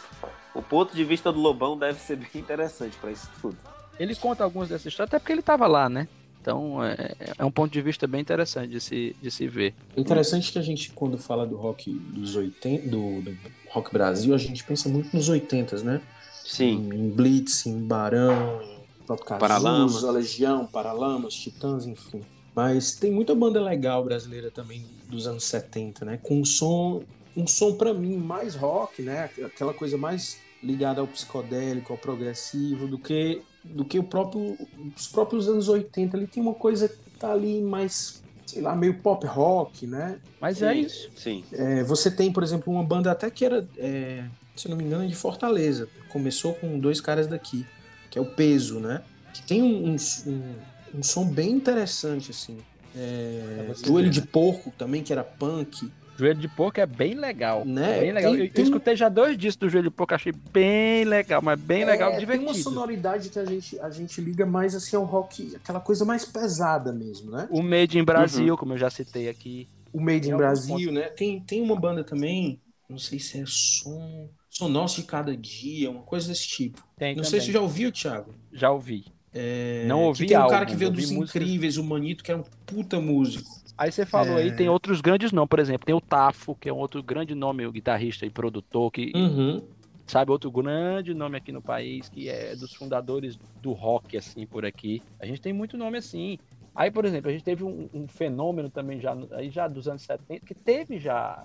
O 0.56 0.62
ponto 0.62 0.96
de 0.96 1.04
vista 1.04 1.32
do 1.32 1.40
Lobão 1.40 1.78
deve 1.78 2.00
ser 2.00 2.16
bem 2.16 2.30
interessante 2.36 2.98
pra 2.98 3.12
isso 3.12 3.30
tudo. 3.42 3.58
Ele 4.00 4.16
conta 4.16 4.44
algumas 4.44 4.70
dessas 4.70 4.88
histórias, 4.88 5.10
até 5.10 5.20
porque 5.20 5.32
ele 5.34 5.42
estava 5.42 5.68
lá, 5.68 5.88
né? 5.90 6.08
Então 6.42 6.84
é, 6.84 7.16
é 7.38 7.46
um 7.46 7.52
ponto 7.52 7.72
de 7.72 7.82
vista 7.82 8.08
bem 8.08 8.20
interessante 8.20 8.72
de 8.72 8.82
se, 8.82 9.16
de 9.22 9.30
se 9.30 9.48
ver. 9.48 9.76
Interessante 9.96 10.52
que 10.52 10.58
a 10.58 10.62
gente, 10.62 10.92
quando 10.92 11.18
fala 11.18 11.46
do 11.46 11.56
rock 11.56 11.92
dos 11.92 12.36
80, 12.36 12.88
do, 12.88 13.22
do 13.22 13.38
rock 13.70 13.94
Brasil, 13.94 14.34
a 14.34 14.38
gente 14.38 14.64
pensa 14.64 14.90
muito 14.90 15.16
nos 15.16 15.30
80, 15.30 15.84
né? 15.84 16.02
Sim. 16.44 16.90
Em 16.92 17.10
Blitz, 17.10 17.68
em 17.68 17.80
Barão, 17.80 18.60
em 18.62 19.06
próprio 19.06 19.38
Paralamas. 19.38 19.94
Cazuza, 19.94 20.12
Legião, 20.12 20.66
Paralamas, 20.66 21.36
Titãs, 21.36 21.86
enfim. 21.86 22.22
Mas 22.56 22.94
tem 22.94 23.12
muita 23.12 23.36
banda 23.36 23.62
legal 23.62 24.04
brasileira 24.04 24.50
também 24.50 24.86
dos 25.08 25.28
anos 25.28 25.44
70, 25.44 26.04
né? 26.04 26.20
Com 26.22 26.42
um 26.42 26.46
som, 26.46 27.04
um 27.38 27.46
som 27.46 27.76
para 27.76 27.94
mim 27.94 28.18
mais 28.18 28.56
rock, 28.56 29.04
né? 29.04 29.30
Aquela 29.46 29.74
coisa 29.74 29.98
mais 29.98 30.40
ligada 30.62 31.02
ao 31.02 31.08
psicodélico, 31.08 31.94
ao 31.94 32.00
progressivo, 32.00 32.88
do 32.88 32.98
que 32.98 33.42
do 33.64 33.86
que 33.86 34.00
o 34.00 34.04
próprio 34.04 34.58
os 34.96 35.08
próprios 35.08 35.48
anos 35.48 35.70
80. 35.70 36.18
Ali 36.18 36.28
tem 36.28 36.42
uma 36.42 36.54
coisa 36.54 36.88
que 36.90 36.96
tá 37.20 37.32
ali 37.32 37.62
mais, 37.62 38.22
sei 38.46 38.62
lá, 38.62 38.76
meio 38.76 38.96
pop 39.00 39.26
rock, 39.28 39.86
né? 39.88 40.20
Mas 40.40 40.62
é 40.62 40.74
isso. 40.76 41.10
Sim. 41.16 41.44
É, 41.52 41.84
você 41.84 42.10
tem, 42.10 42.32
por 42.32 42.44
exemplo, 42.44 42.74
uma 42.74 42.84
banda 42.84 43.12
até 43.12 43.30
que 43.30 43.46
era, 43.46 43.68
é, 43.78 44.26
se 44.56 44.68
eu 44.68 44.72
não 44.72 44.78
me 44.78 44.84
engano, 44.84 45.08
de 45.08 45.16
Fortaleza. 45.16 45.88
Começou 46.10 46.54
com 46.56 46.80
dois 46.80 47.00
caras 47.00 47.28
daqui, 47.28 47.66
que 48.10 48.18
é 48.18 48.22
o 48.22 48.26
Peso, 48.26 48.80
né? 48.80 49.02
Que 49.34 49.42
tem 49.44 49.62
um, 49.62 49.92
um, 49.94 49.96
um- 50.28 50.56
um 51.00 51.04
som 51.04 51.26
bem 51.26 51.52
interessante, 51.52 52.32
assim. 52.32 52.58
É, 52.94 53.72
Joelho 53.86 54.08
ver, 54.08 54.14
de 54.14 54.22
né? 54.22 54.28
Porco 54.32 54.74
também, 54.78 55.02
que 55.02 55.14
era 55.14 55.24
punk. 55.24 55.90
Joelho 56.22 56.40
de 56.40 56.48
porco 56.48 56.80
é 56.80 56.86
bem 56.86 57.16
legal. 57.16 57.66
Né? 57.66 57.98
É 57.98 58.00
bem 58.02 58.12
legal. 58.12 58.32
Tem- 58.32 58.40
eu, 58.42 58.46
eu 58.46 58.52
tem- 58.54 58.64
escutei 58.64 58.96
já 58.96 59.10
dois 59.10 59.38
discos 59.38 59.68
do 59.68 59.70
Joelho 59.70 59.90
de 59.90 59.96
porco, 59.96 60.14
achei 60.14 60.32
bem 60.32 61.04
legal, 61.04 61.42
mas 61.42 61.60
bem 61.60 61.84
legal, 61.84 62.10
É, 62.10 62.12
Tem 62.12 62.20
divertido. 62.22 62.50
uma 62.52 62.56
sonoridade 62.56 63.30
que 63.30 63.40
a 63.40 63.46
gente, 63.46 63.80
a 63.80 63.90
gente 63.90 64.22
liga 64.22 64.46
mais 64.46 64.76
assim 64.76 64.96
ao 64.96 65.04
rock, 65.04 65.56
aquela 65.56 65.80
coisa 65.80 66.06
mais 66.06 66.24
pesada 66.26 66.92
mesmo, 66.94 67.32
né? 67.32 67.48
O 67.50 67.62
Made 67.64 67.98
in 67.98 68.04
Brasil, 68.04 68.56
como 68.58 68.74
eu 68.74 68.78
já 68.78 68.90
citei 68.90 69.28
aqui. 69.30 69.68
O 69.92 70.00
Made 70.00 70.22
Tem 70.22 70.32
in 70.34 70.38
Brasil, 70.38 70.92
né? 70.92 71.10
Tem, 71.10 71.40
tem 71.42 71.62
uma 71.62 71.76
banda 71.76 72.04
também, 72.04 72.60
não 72.88 72.98
sei 73.00 73.20
se 73.20 73.40
é 73.42 73.44
som. 73.48 74.30
Som 74.50 74.68
Nosso 74.68 75.00
de 75.02 75.08
Cada 75.08 75.36
Dia, 75.36 75.90
uma 75.90 76.02
coisa 76.02 76.28
desse 76.28 76.46
tipo. 76.48 76.84
Tem 76.98 77.16
Não 77.16 77.24
também. 77.24 77.30
sei 77.32 77.40
se 77.40 77.46
você 77.48 77.52
já 77.54 77.62
ouviu, 77.62 77.90
Thiago. 77.92 78.34
Já 78.52 78.70
ouvi. 78.70 79.06
É, 79.34 79.86
Não 79.88 80.04
ouvi 80.04 80.26
que 80.26 80.28
tem 80.28 80.38
um 80.38 80.42
cara 80.42 80.58
álbum, 80.58 80.72
que 80.72 80.76
veio 80.76 80.92
dos 80.92 81.10
músicas. 81.10 81.42
Incríveis, 81.42 81.78
o 81.78 81.84
Manito, 81.86 82.22
que 82.22 82.30
era 82.32 82.42
um 82.42 82.44
puta 82.66 83.00
músico. 83.00 83.50
Aí 83.82 83.92
você 83.92 84.06
falou 84.06 84.38
É. 84.38 84.44
aí, 84.44 84.52
tem 84.52 84.70
outros 84.70 85.02
grandes 85.02 85.32
nomes, 85.32 85.50
por 85.50 85.58
exemplo, 85.58 85.88
tem 85.88 85.96
o 85.96 86.00
Tafo, 86.00 86.54
que 86.56 86.70
é 86.70 86.74
um 86.74 86.78
outro 86.78 87.02
grande 87.02 87.34
nome, 87.34 87.66
o 87.66 87.72
guitarrista 87.72 88.28
e 88.28 88.30
produtor, 88.30 88.92
que 88.92 89.12
Uhum. 89.16 89.60
sabe, 90.06 90.30
outro 90.30 90.52
grande 90.52 91.16
nome 91.16 91.36
aqui 91.36 91.52
no 91.52 91.64
país, 91.64 92.08
que 92.08 92.30
é 92.30 92.56
dos 92.56 92.76
fundadores 92.76 93.40
do 93.60 93.72
rock, 93.72 94.16
assim, 94.16 94.46
por 94.46 94.66
aqui. 94.66 95.02
A 95.20 95.26
gente 95.26 95.42
tem 95.42 95.52
muito 95.52 95.80
nome 95.80 95.98
assim. 95.98 96.38
Aí, 96.76 96.92
por 96.92 97.06
exemplo, 97.06 97.32
a 97.32 97.34
gente 97.34 97.44
teve 97.44 97.64
um, 97.64 97.90
um 97.92 98.08
fenômeno 98.08 98.70
também 98.70 99.00
já, 99.02 99.18
aí 99.32 99.50
já 99.50 99.68
dos 99.68 99.88
anos 99.88 100.04
70, 100.04 100.46
que 100.46 100.54
teve 100.54 101.00
já 101.00 101.44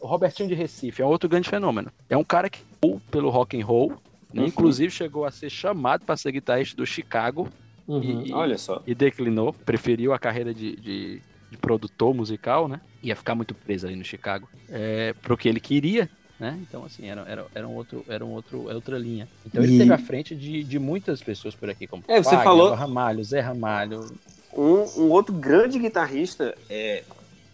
o 0.00 0.08
Robertinho 0.08 0.48
de 0.48 0.56
Recife, 0.56 1.00
é 1.02 1.06
um 1.06 1.08
outro 1.10 1.28
grande 1.28 1.48
fenômeno. 1.48 1.88
É 2.10 2.16
um 2.16 2.24
cara 2.24 2.50
que 2.50 2.58
ou 2.82 2.98
pelo 3.12 3.30
rock 3.30 3.56
and 3.60 3.64
roll, 3.64 3.92
né, 4.34 4.42
Uhum. 4.42 4.48
inclusive 4.48 4.90
chegou 4.90 5.24
a 5.24 5.30
ser 5.30 5.50
chamado 5.50 6.04
para 6.04 6.16
ser 6.16 6.32
guitarrista 6.32 6.76
do 6.76 6.84
Chicago 6.84 7.48
Uhum. 7.86 8.22
E- 8.26 8.32
Olha 8.32 8.58
só. 8.58 8.82
e 8.84 8.92
declinou, 8.92 9.52
preferiu 9.52 10.12
a 10.12 10.18
carreira 10.18 10.52
de, 10.52 10.74
de, 10.74 11.22
de 11.50 11.56
produtor 11.56 12.14
musical, 12.14 12.68
né? 12.68 12.80
Ia 13.02 13.14
ficar 13.16 13.34
muito 13.34 13.54
preso 13.54 13.86
ali 13.86 13.96
no 13.96 14.04
Chicago, 14.04 14.48
é, 14.68 15.12
pro 15.22 15.36
que 15.36 15.48
ele 15.48 15.60
queria, 15.60 16.08
né? 16.40 16.58
Então, 16.62 16.84
assim, 16.84 17.06
era, 17.08 17.22
era, 17.22 17.46
era, 17.54 17.66
um 17.68 17.74
outro, 17.74 18.04
era 18.08 18.24
um 18.24 18.30
outro, 18.32 18.70
é 18.70 18.74
outra 18.74 18.98
linha. 18.98 19.28
Então 19.46 19.62
ele 19.62 19.74
E- 19.74 19.78
teve 19.78 19.92
à 19.92 19.98
frente 19.98 20.34
de, 20.34 20.62
de 20.64 20.78
muitas 20.78 21.22
pessoas 21.22 21.54
por 21.54 21.70
aqui, 21.70 21.86
como 21.86 22.02
É, 22.08 22.22
você 22.22 22.36
falou- 22.38 22.74
Ramalho, 22.74 23.22
Zé 23.24 23.40
Ramalho. 23.40 24.06
Um, 24.52 24.84
um 25.02 25.10
outro 25.10 25.34
grande 25.34 25.78
guitarrista, 25.78 26.56
é, 26.70 27.04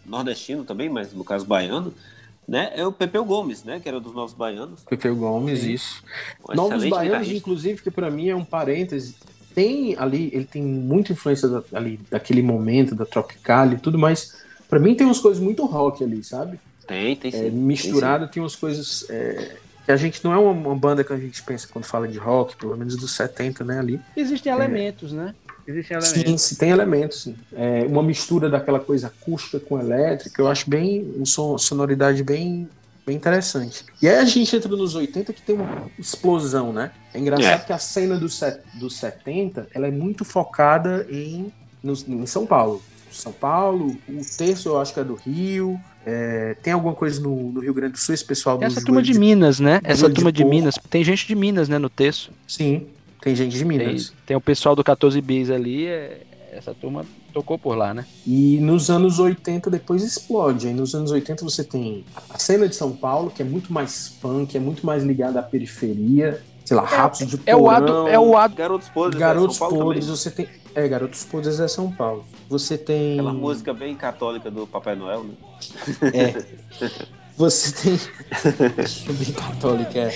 nordestino 0.05 0.63
também, 0.63 0.89
mas 0.89 1.13
no 1.13 1.23
caso 1.23 1.45
baiano, 1.45 1.93
né? 2.47 2.71
É 2.75 2.85
o 2.85 2.91
Pepeu 2.91 3.23
Gomes, 3.23 3.63
né? 3.63 3.79
Que 3.79 3.87
era 3.87 3.99
dos 4.01 4.13
Novos 4.13 4.33
Baianos. 4.33 4.83
Pepeu 4.83 5.15
Gomes, 5.15 5.59
Sim. 5.59 5.71
isso. 5.73 6.03
Um 6.49 6.55
Novos 6.55 6.83
Baianos, 6.83 7.03
guitarrista. 7.07 7.33
inclusive, 7.35 7.81
que 7.81 7.89
pra 7.91 8.09
mim 8.11 8.27
é 8.29 8.35
um 8.35 8.43
parêntese. 8.43 9.15
Tem 9.53 9.95
ali, 9.97 10.29
ele 10.33 10.45
tem 10.45 10.61
muita 10.63 11.11
influência 11.13 11.47
da- 11.47 11.63
ali 11.73 11.99
daquele 12.09 12.41
momento, 12.41 12.95
da 12.95 13.05
Tropicália 13.05 13.75
e 13.75 13.79
tudo, 13.79 13.97
mas 13.99 14.31
pra 14.69 14.79
mim 14.79 14.95
tem 14.95 15.05
umas 15.05 15.19
coisas 15.19 15.41
muito 15.41 15.65
rock 15.65 16.03
ali, 16.03 16.23
sabe? 16.23 16.59
Tem, 16.87 17.15
tem 17.15 17.31
sim. 17.31 17.37
É, 17.37 17.41
tem 17.41 17.51
sim. 17.51 17.57
misturado, 17.57 18.27
tem 18.27 18.41
umas 18.41 18.55
coisas 18.55 19.05
é, 19.09 19.57
que 19.85 19.91
a 19.91 19.95
gente 19.95 20.23
não 20.23 20.33
é 20.33 20.37
uma, 20.37 20.51
uma 20.51 20.75
banda 20.75 21.03
que 21.03 21.13
a 21.13 21.17
gente 21.17 21.41
pensa 21.43 21.67
quando 21.71 21.85
fala 21.85 22.07
de 22.07 22.17
rock, 22.17 22.55
pelo 22.57 22.75
menos 22.75 22.95
dos 22.97 23.11
70, 23.15 23.63
né, 23.63 23.79
ali. 23.79 23.99
Existem 24.15 24.51
elementos, 24.51 25.11
né? 25.13 25.33
Existem 25.67 25.95
elementos. 25.97 26.31
Sim, 26.31 26.37
sim, 26.37 26.55
tem 26.55 26.69
elementos, 26.71 27.21
sim. 27.23 27.35
É, 27.53 27.83
uma 27.83 28.03
mistura 28.03 28.49
daquela 28.49 28.79
coisa 28.79 29.07
acústica 29.07 29.59
com 29.59 29.79
elétrica, 29.79 30.41
eu 30.41 30.47
acho 30.47 30.69
bem, 30.69 31.03
uma 31.15 31.25
son- 31.25 31.57
sonoridade 31.57 32.23
bem, 32.23 32.67
bem 33.05 33.15
interessante. 33.15 33.83
E 34.01 34.07
aí 34.07 34.17
a 34.17 34.25
gente 34.25 34.55
entra 34.55 34.69
nos 34.75 34.95
80 34.95 35.33
que 35.33 35.41
tem 35.41 35.55
uma 35.55 35.89
explosão, 35.99 36.71
né? 36.71 36.91
É 37.13 37.19
engraçado 37.19 37.61
É. 37.61 37.65
que 37.65 37.73
a 37.73 37.77
cena 37.77 38.17
dos 38.17 38.35
set, 38.35 38.59
dos 38.75 38.95
70, 38.97 39.67
ela 39.73 39.87
é 39.87 39.91
muito 39.91 40.23
focada 40.25 41.05
em, 41.09 41.51
nos- 41.83 42.07
em 42.07 42.25
São 42.25 42.45
Paulo. 42.45 42.81
São 43.11 43.31
Paulo, 43.31 43.95
o 44.09 44.21
terço 44.37 44.69
eu 44.69 44.81
acho 44.81 44.91
que 44.93 44.99
é 44.99 45.03
do 45.03 45.13
Rio, 45.13 45.79
é, 46.03 46.55
tem 46.63 46.73
alguma 46.73 46.95
coisa 46.95 47.21
no, 47.21 47.51
no 47.51 47.59
Rio 47.61 47.73
Grande 47.73 47.93
do 47.93 47.99
Sul, 47.99 48.15
esse 48.15 48.25
pessoal 48.25 48.57
do 48.57 48.63
Essa 48.65 48.83
turma 48.83 49.03
de 49.03 49.13
Minas, 49.19 49.59
né? 49.59 49.79
Essa 49.83 50.07
de 50.09 50.15
turma 50.15 50.31
de 50.31 50.41
porco. 50.41 50.55
Minas. 50.55 50.75
Tem 50.89 51.03
gente 51.03 51.27
de 51.27 51.35
Minas, 51.35 51.69
né, 51.69 51.77
no 51.77 51.89
texto. 51.89 52.31
Sim, 52.47 52.87
tem 53.21 53.35
gente 53.35 53.51
de 53.51 53.59
Tem, 53.59 53.67
Minas. 53.67 54.11
tem 54.25 54.35
o 54.35 54.41
pessoal 54.41 54.75
do 54.75 54.83
14 54.83 55.21
Bis 55.21 55.51
ali, 55.51 55.85
é- 55.85 56.21
essa 56.51 56.73
turma 56.73 57.05
tocou 57.33 57.57
por 57.57 57.75
lá, 57.75 57.93
né? 57.93 58.05
E 58.25 58.57
nos 58.59 58.89
anos 58.89 59.19
80 59.19 59.69
depois 59.69 60.03
explode. 60.03 60.67
Aí 60.67 60.73
nos 60.73 60.93
anos 60.93 61.11
80 61.11 61.43
você 61.43 61.63
tem 61.63 62.05
a 62.29 62.37
cena 62.37 62.67
de 62.67 62.75
São 62.75 62.91
Paulo, 62.91 63.29
que 63.31 63.41
é 63.41 63.45
muito 63.45 63.73
mais 63.73 64.09
funk, 64.21 64.55
é 64.55 64.59
muito 64.59 64.85
mais 64.85 65.03
ligada 65.03 65.39
à 65.39 65.43
periferia. 65.43 66.41
Sei 66.63 66.77
lá, 66.77 66.83
Ratos 66.85 67.27
de 67.27 67.39
é 67.45 67.53
o 67.55 67.69
Ado- 67.69 67.85
Porão, 67.87 68.07
é 68.07 68.17
o 68.17 68.37
Ado- 68.37 68.55
Garotos 68.55 68.87
Podres, 68.87 69.19
Garotos 69.19 69.55
é 69.55 69.59
São 69.59 69.67
Paulo 69.69 69.83
Podres, 69.85 70.05
também. 70.05 70.17
você 70.17 70.31
tem. 70.31 70.47
É, 70.75 70.87
Garotos 70.87 71.23
Podres 71.25 71.59
é 71.59 71.67
São 71.67 71.91
Paulo. 71.91 72.23
Você 72.49 72.77
tem. 72.77 73.13
Aquela 73.13 73.33
música 73.33 73.73
bem 73.73 73.95
católica 73.95 74.49
do 74.49 74.65
Papai 74.65 74.95
Noel, 74.95 75.25
né? 75.25 75.33
É. 76.13 76.83
Você 77.35 77.71
tem. 77.71 77.99
Ver 79.15 79.33
católica, 79.33 79.99
é. 79.99 80.13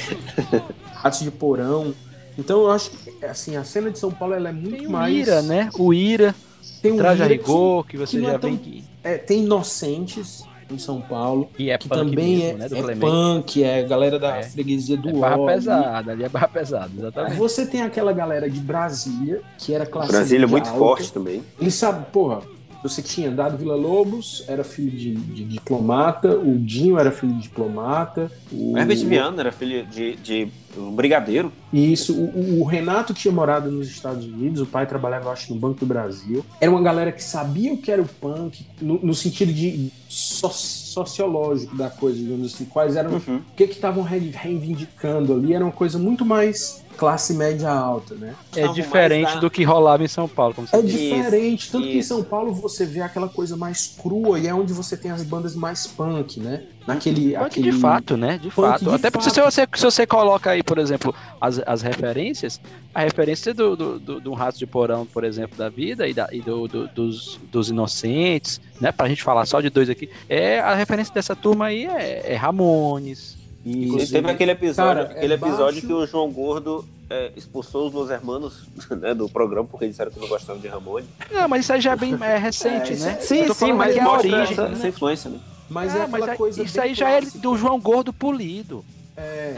Ratos 0.94 1.19
de 1.22 1.31
porão. 1.31 1.94
Então 2.38 2.61
eu 2.61 2.69
acho 2.72 2.91
que 2.91 3.26
assim, 3.26 3.56
a 3.56 3.64
cena 3.64 3.89
de 3.89 3.98
São 3.98 4.11
Paulo 4.11 4.35
ela 4.35 4.49
é 4.49 4.52
muito 4.52 4.77
Tem 4.77 4.85
o 4.88 4.91
mais. 4.91 5.15
Ira, 5.15 5.41
né? 5.41 5.69
O 5.80 5.91
Ira, 5.94 6.35
Tem 6.82 6.91
um 6.91 6.98
Traja 6.98 7.26
Rigor, 7.26 7.86
que, 7.86 7.98
você 7.98 8.18
que 8.18 8.24
não 8.24 8.30
já 8.30 8.36
é 8.36 8.38
tão- 8.40 8.49
vem 8.49 8.58
que, 8.60 8.84
É, 9.04 9.18
tem 9.18 9.44
Inocentes 9.44 10.44
em 10.70 10.78
São 10.78 10.99
Paulo. 10.99 11.49
que 11.56 11.70
é 11.70 11.78
Que 11.78 11.88
punk 11.88 11.99
também 12.10 12.38
mesmo, 12.38 12.49
é, 12.49 12.54
né? 12.56 12.70
Do 12.70 12.76
é 12.76 12.82
Clemente. 12.82 12.99
punk, 13.12 13.64
é 13.64 13.84
galera 13.84 14.20
da 14.20 14.38
É. 14.38 14.44
freguesia 14.44 14.98
do 14.98 15.10
É 15.10 15.14
barra 15.14 15.45
pesada, 15.45 16.12
ali 16.12 16.24
é 16.24 16.30
barra 16.30 16.48
pesada, 16.49 16.91
exatamente. 16.98 17.36
Você 17.38 17.66
tem 17.66 17.82
aquela 17.82 18.12
galera 18.12 18.49
de 18.49 18.60
Brasília, 18.60 19.41
que 19.58 19.74
era 19.74 19.86
classe 19.86 20.12
Brasília 20.12 20.44
é 20.45 20.48
muito 20.48 20.68
alta. 20.68 20.78
forte 20.80 21.14
também. 21.14 21.41
Ele 21.60 21.72
sabe, 21.72 22.06
porra, 22.12 22.41
você 22.84 23.02
tinha 23.02 23.30
dado 23.32 23.58
Vila 23.58 23.76
Lobos, 23.76 24.44
era 24.48 24.64
filho 24.64 24.91
de, 24.91 25.14
de 25.16 25.44
diplomata, 25.44 26.38
o 26.38 26.58
Dinho 26.58 26.98
era 26.99 27.12
filho 27.12 27.34
de 27.34 27.41
diplomata. 27.44 28.32
O 28.52 28.78
Herbert 28.78 29.06
Viana 29.06 29.41
era 29.41 29.52
filho 29.52 29.86
de, 29.86 30.16
de 30.18 30.48
um 30.78 30.91
brigadeiro. 30.91 31.52
Isso, 31.74 32.14
o, 32.14 32.62
o 32.62 32.64
Renato 32.64 33.14
tinha 33.14 33.32
morado 33.34 33.70
nos 33.72 33.88
Estados 33.88 34.26
Unidos, 34.26 34.62
o 34.62 34.66
pai 34.66 34.86
trabalhava, 34.86 35.32
acho, 35.32 35.54
no 35.54 35.60
Banco 35.60 35.80
do 35.80 35.86
Brasil. 35.86 36.45
Era 36.62 36.70
uma 36.72 36.82
galera 36.82 37.12
que 37.12 37.24
sabia 37.24 37.74
o 37.74 37.78
que 37.78 37.91
era 37.91 38.02
o 38.02 38.08
punk, 38.08 38.66
no, 38.82 38.99
no 39.02 39.14
sentido 39.16 39.52
de 39.52 39.91
so- 40.08 40.49
sociológico 40.52 41.76
da 41.76 41.90
coisa, 41.90 42.18
digamos 42.18 42.54
assim, 42.54 42.66
quais 42.66 42.95
eram 42.95 43.14
Uhum. 43.14 43.38
o 43.38 43.56
que 43.56 43.64
estavam 43.64 44.04
re- 44.04 44.32
reivindicando 44.34 45.34
ali, 45.34 45.54
era 45.54 45.64
uma 45.64 45.72
coisa 45.72 45.98
muito 45.98 46.24
mais 46.26 46.84
classe 46.98 47.34
média 47.34 47.69
alta, 47.69 48.15
né? 48.15 48.34
É 48.56 48.68
diferente 48.69 49.38
do 49.40 49.49
que 49.49 49.64
rolava 49.64 50.03
em 50.03 50.07
São 50.07 50.28
Paulo, 50.28 50.53
como 50.56 50.68
você 50.68 50.76
É 50.76 50.82
disse. 50.82 50.98
diferente, 50.98 51.72
tanto 51.72 51.84
que 51.86 51.94
em 51.94 51.98
isso. 51.99 52.10
São 52.10 52.24
Paulo 52.24 52.53
você 52.53 52.86
vê 52.86 53.02
aquela 53.02 53.30
coisa 53.30 53.56
mais 53.56 53.95
crua 54.02 54.40
e 54.40 54.48
é 54.48 54.53
onde 54.53 54.74
você 54.74 54.98
tem 54.98 55.11
as 55.11 55.24
bandas 55.24 55.56
mais 55.56 55.86
punk, 55.88 56.40
né? 56.40 56.64
Naquele. 56.88 57.34
Punk 57.34 57.45
aquele... 57.45 57.72
de 57.72 57.78
fato, 57.80 58.18
né? 58.18 58.38
De 58.38 58.49
Punk 58.49 58.68
fato. 58.69 58.86
de 58.86 58.95
Até 58.95 59.11
porque 59.11 59.30
se 59.30 59.36
fato. 59.36 59.52
você, 59.52 59.68
se 59.76 59.84
você 59.86 60.07
coloca 60.07 60.52
aí, 60.52 60.64
por 60.64 60.78
exemplo, 60.78 61.14
as, 61.40 61.61
as 61.65 61.82
referências, 61.82 62.60
a 62.95 63.02
referência 63.02 63.53
do, 63.53 63.76
do, 63.76 63.99
do, 63.99 64.19
do 64.22 64.34
Rato 64.34 64.57
de 64.57 64.65
Porão, 64.65 65.06
por 65.06 65.24
exemplo, 65.24 65.57
da 65.57 65.69
vida 65.69 66.07
e, 66.07 66.14
da, 66.14 66.28
e 66.32 66.41
do, 66.41 66.68
do- 66.68 66.88
dos, 66.88 67.40
dos 67.52 67.69
Inocentes, 67.69 68.60
né? 68.82 68.91
Pra 68.91 69.07
gente 69.10 69.22
falar 69.22 69.45
só 69.45 69.60
de 69.61 69.69
dois 69.69 69.90
aqui, 69.90 70.10
é 70.30 70.60
a 70.60 70.74
referência 70.76 71.14
dessa 71.14 71.36
turma 71.36 71.65
aí 71.68 71.86
é, 71.86 72.34
é 72.34 72.36
Ramones. 72.36 73.36
Inclusive 73.69 74.11
teve 74.11 74.31
aquele 74.31 74.52
episódio, 74.52 75.03
Cara, 75.03 75.14
é 75.14 75.18
aquele 75.18 75.34
episódio 75.34 75.64
baixo- 75.81 75.88
que 75.88 75.94
o 75.94 76.06
João 76.06 76.31
Gordo 76.31 76.85
é, 77.10 77.31
expulsou 77.35 77.88
os 77.88 77.94
Los 77.94 78.10
Hermanos 78.10 78.64
né, 79.02 79.14
do 79.14 79.27
programa 79.30 79.68
porque 79.69 79.88
disseram 79.88 80.11
que 80.11 80.19
não 80.19 80.27
gostavam 80.27 80.61
de 80.61 80.68
Ramone. 80.68 81.06
Não, 81.31 81.48
mas 81.48 81.64
isso 81.65 81.73
aí 81.73 81.81
já 81.81 81.94
é 81.94 81.95
bem 81.95 82.18
é 82.22 82.38
recente, 82.38 82.94
É, 82.94 82.95
né? 82.98 83.18
é- 83.18 83.22
Sim, 83.22 83.53
sim, 83.53 83.73
mas 83.73 83.95
é 83.95 83.99
a 84.02 84.11
origem. 84.11 84.39
essa, 84.39 84.68
né? 84.68 84.73
essa 84.73 84.88
influência, 84.88 85.30
né? 85.30 85.39
Mas 85.69 85.94
É, 85.94 85.99
é 85.99 86.02
aquela 86.03 86.18
mas 86.19 86.30
é- 86.30 86.35
coisa. 86.35 86.64
isso 86.64 86.80
aí 86.81 86.94
já 86.94 87.10
é 87.10 87.22
do 87.22 87.57
João 87.57 87.80
Gordo 87.80 88.14
polido. 88.14 88.84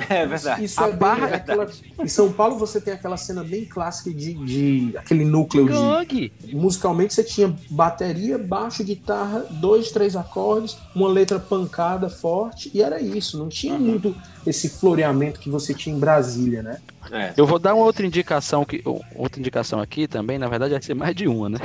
É 0.09 0.25
verdade. 0.25 0.63
Isso 0.63 0.81
A 0.81 0.85
é 0.87 0.89
bem 0.89 0.97
barra- 0.99 1.27
aquela... 1.35 1.67
Em 1.99 2.07
São 2.07 2.31
Paulo 2.31 2.57
você 2.57 2.79
tem 2.79 2.93
aquela 2.93 3.17
cena 3.17 3.43
bem 3.43 3.65
clássica 3.65 4.09
de, 4.11 4.33
de 4.33 4.97
aquele 4.97 5.25
núcleo 5.25 5.67
de. 6.07 6.31
Musicalmente 6.53 7.13
você 7.13 7.23
tinha 7.23 7.53
bateria, 7.69 8.37
baixo, 8.37 8.83
guitarra, 8.83 9.45
dois, 9.51 9.91
três 9.91 10.15
acordes, 10.15 10.77
uma 10.95 11.09
letra 11.09 11.39
pancada 11.39 12.09
forte, 12.09 12.71
e 12.73 12.81
era 12.81 13.01
isso. 13.01 13.37
Não 13.37 13.49
tinha 13.49 13.73
Uhum. 13.73 13.79
muito 13.79 14.15
esse 14.47 14.69
floreamento 14.69 15.39
que 15.39 15.49
você 15.49 15.73
tinha 15.73 15.93
em 15.95 15.99
Brasília, 15.99 16.63
né? 16.63 16.79
É. 17.11 17.33
Eu 17.35 17.45
vou 17.45 17.59
dar 17.59 17.73
uma 17.75 17.83
outra 17.85 18.05
indicação 18.05 18.63
que 18.63 18.81
outra 19.15 19.39
indicação 19.39 19.79
aqui 19.79 20.07
também, 20.07 20.37
na 20.37 20.47
verdade 20.47 20.73
vai 20.73 20.81
ser 20.81 20.93
mais 20.93 21.13
de 21.15 21.27
uma, 21.27 21.49
né? 21.49 21.57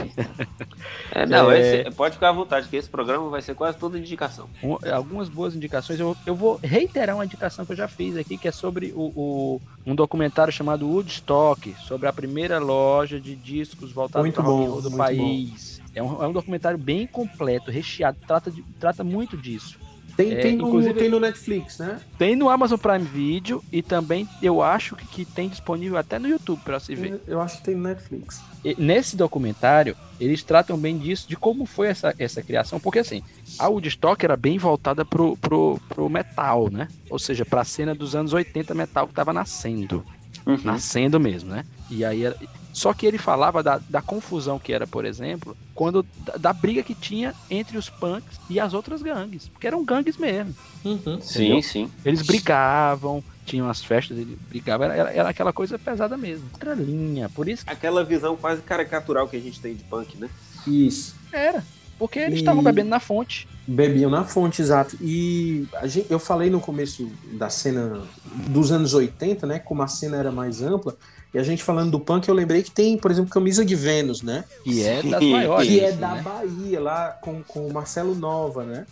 É, 1.13 1.27
não, 1.27 1.51
É. 1.51 1.83
esse- 1.83 1.91
pode 1.93 2.15
ficar 2.15 2.31
à 2.31 2.33
vontade, 2.33 2.69
que 2.69 2.77
esse 2.77 2.89
programa 2.89 3.29
vai 3.31 3.41
ser 3.43 3.55
quase 3.55 3.79
toda 3.79 3.99
indicação. 3.99 4.49
Um- 4.63 4.77
algumas 4.93 5.29
boas 5.29 5.55
indicações. 5.55 5.99
Eu, 6.01 6.17
eu 6.27 6.35
vou 6.35 6.59
reiterar 6.63 7.15
uma 7.17 7.25
indicação 7.25 7.65
que 7.65 7.73
eu 7.73 7.77
já 7.77 7.84
fiz 7.89 8.17
aqui, 8.17 8.37
que 8.39 8.49
é 8.49 8.53
sobre 8.53 8.93
o, 8.95 9.13
o- 9.15 9.61
um 9.87 9.95
documentário 9.95 10.53
chamado 10.53 10.89
Woodstock, 10.89 11.75
sobre 11.87 12.09
a 12.09 12.13
primeira 12.13 12.59
loja 12.59 13.21
de 13.21 13.37
discos 13.37 13.93
voltada 13.93 14.23
para 14.33 14.43
roll 14.51 14.83
do 14.83 14.91
país. 14.99 15.81
É 15.95 16.03
um, 16.03 16.23
é 16.23 16.27
um 16.27 16.33
documentário 16.33 16.79
bem 16.79 17.07
completo, 17.07 17.71
recheado, 17.71 18.17
trata, 18.27 18.51
de- 18.51 18.63
trata 18.81 19.05
muito 19.05 19.37
disso. 19.37 19.79
Tem, 20.17 20.33
É, 20.33 20.41
tem, 20.41 20.57
no, 20.57 20.95
tem 20.95 21.09
no 21.09 21.19
Netflix, 21.19 21.79
né? 21.79 22.01
Tem 22.19 22.37
no 22.37 22.49
Amazon 22.49 22.79
Prime 22.79 23.05
Video 23.05 23.63
e 23.73 23.83
também 23.83 24.29
eu 24.41 24.63
acho 24.63 24.95
que, 24.95 25.07
que 25.07 25.25
tem 25.25 25.49
disponível 25.49 25.99
até 25.99 26.19
no 26.19 26.29
YouTube 26.29 26.61
para 26.65 26.79
se 26.79 26.95
ver. 26.95 27.21
Eu 27.27 27.41
acho 27.41 27.59
que 27.59 27.65
tem 27.65 27.75
no 27.75 27.83
Netflix. 27.83 28.41
E 28.65 28.75
nesse 28.79 29.17
documentário, 29.17 29.97
eles 30.21 30.43
tratam 30.43 30.79
bem 30.79 30.97
disso, 30.97 31.29
de 31.29 31.37
como 31.37 31.67
foi 31.67 31.89
essa, 31.89 32.15
essa 32.19 32.43
criação, 32.43 32.79
porque 32.79 33.01
assim, 33.01 33.23
a 33.59 33.69
Woodstock 33.69 34.25
era 34.25 34.37
bem 34.37 34.57
voltada 34.57 35.05
pro, 35.05 35.37
pro, 35.37 35.81
pro 35.89 36.09
metal, 36.09 36.71
né? 36.71 36.89
Ou 37.11 37.19
seja, 37.19 37.45
pra 37.45 37.65
cena 37.65 37.95
dos 37.95 38.15
anos 38.15 38.33
80 38.33 38.73
metal 38.75 39.09
que 39.09 39.15
tava 39.15 39.33
nascendo. 39.33 40.05
Uhum. 40.47 40.59
Nascendo 40.63 41.19
mesmo, 41.19 41.51
né? 41.51 41.65
E 41.91 42.05
aí 42.05 42.25
era... 42.25 42.37
Só 42.73 42.93
que 42.93 43.07
ele 43.07 43.19
falava 43.19 43.63
da, 43.63 43.79
da 43.89 44.03
confusão 44.03 44.59
que 44.59 44.73
era, 44.73 44.85
por 44.85 45.05
exemplo, 45.05 45.57
quando 45.75 46.05
da, 46.25 46.37
da 46.37 46.53
briga 46.53 46.83
que 46.83 46.93
tinha 46.95 47.33
entre 47.49 47.79
os 47.79 47.89
punks 47.89 48.41
e 48.51 48.59
as 48.59 48.75
outras 48.75 49.01
gangues. 49.01 49.47
Porque 49.49 49.67
eram 49.69 49.85
gangues 49.85 50.17
mesmo. 50.17 50.53
Sim, 50.83 51.01
Entendeu? 51.21 51.63
sim. 51.63 51.91
Eles 52.05 52.23
brigavam, 52.23 53.23
tinham 53.47 53.69
as 53.71 53.85
festas, 53.85 54.19
eles 54.19 54.37
brigavam, 54.49 54.87
era, 54.87 54.95
era, 54.97 55.13
era 55.13 55.29
aquela 55.29 55.53
coisa 55.53 55.79
pesada 55.79 56.17
mesmo. 56.17 56.49
Outra 56.53 56.75
linha. 56.75 57.29
Por 57.29 57.49
isso 57.49 57.65
que 57.65 57.71
Aquela 57.71 58.03
visão 58.03 58.37
quase 58.37 58.61
caricatural 58.63 59.29
que 59.29 59.37
a 59.37 59.41
gente 59.41 59.61
tem 59.61 59.75
de 59.75 59.85
punk, 59.85 60.17
né? 60.17 60.29
Isso. 60.67 61.15
era. 61.33 61.63
Porque 61.97 62.19
eles 62.19 62.39
E- 62.39 62.43
estavam 62.43 62.61
bebendo 62.61 62.89
na 62.91 62.99
fonte. 62.99 63.47
Bebiam 63.69 64.11
na 64.11 64.25
fonte, 64.25 64.61
exato. 64.61 64.97
E 65.01 65.65
a 65.77 65.87
gente, 65.87 66.11
eu 66.11 66.19
falei 66.19 66.51
no 66.51 66.59
começo 66.61 67.09
da 67.39 67.49
cena 67.49 68.03
dos 68.49 68.73
anos 68.73 68.95
80, 68.95 69.47
né? 69.47 69.61
Como 69.61 69.81
a 69.81 69.87
cena 69.87 70.17
era 70.17 70.33
mais 70.33 70.61
ampla. 70.61 70.97
E 71.35 71.39
a 71.39 71.43
gente 71.43 71.65
falando 71.65 71.91
do 71.91 71.99
punk, 72.01 72.29
eu 72.29 72.35
lembrei 72.35 72.63
que 72.63 72.71
tem, 72.71 72.97
por 72.97 73.11
exemplo, 73.11 73.29
Camisa 73.29 73.65
de 73.65 73.75
Vênus, 73.75 74.23
né? 74.23 74.45
Que 74.63 74.85
é 74.85 75.03
das 75.03 75.21
maiores. 75.21 75.69
que 75.69 75.81
é 75.81 75.89
assim, 75.89 75.97
da 75.99 76.15
né? 76.15 76.23
Bahia, 76.23 76.81
lá 76.81 77.09
com, 77.21 77.43
com 77.43 77.67
o 77.67 77.73
Marcelo 77.73 78.15
Nova, 78.15 78.63
né? 78.65 78.87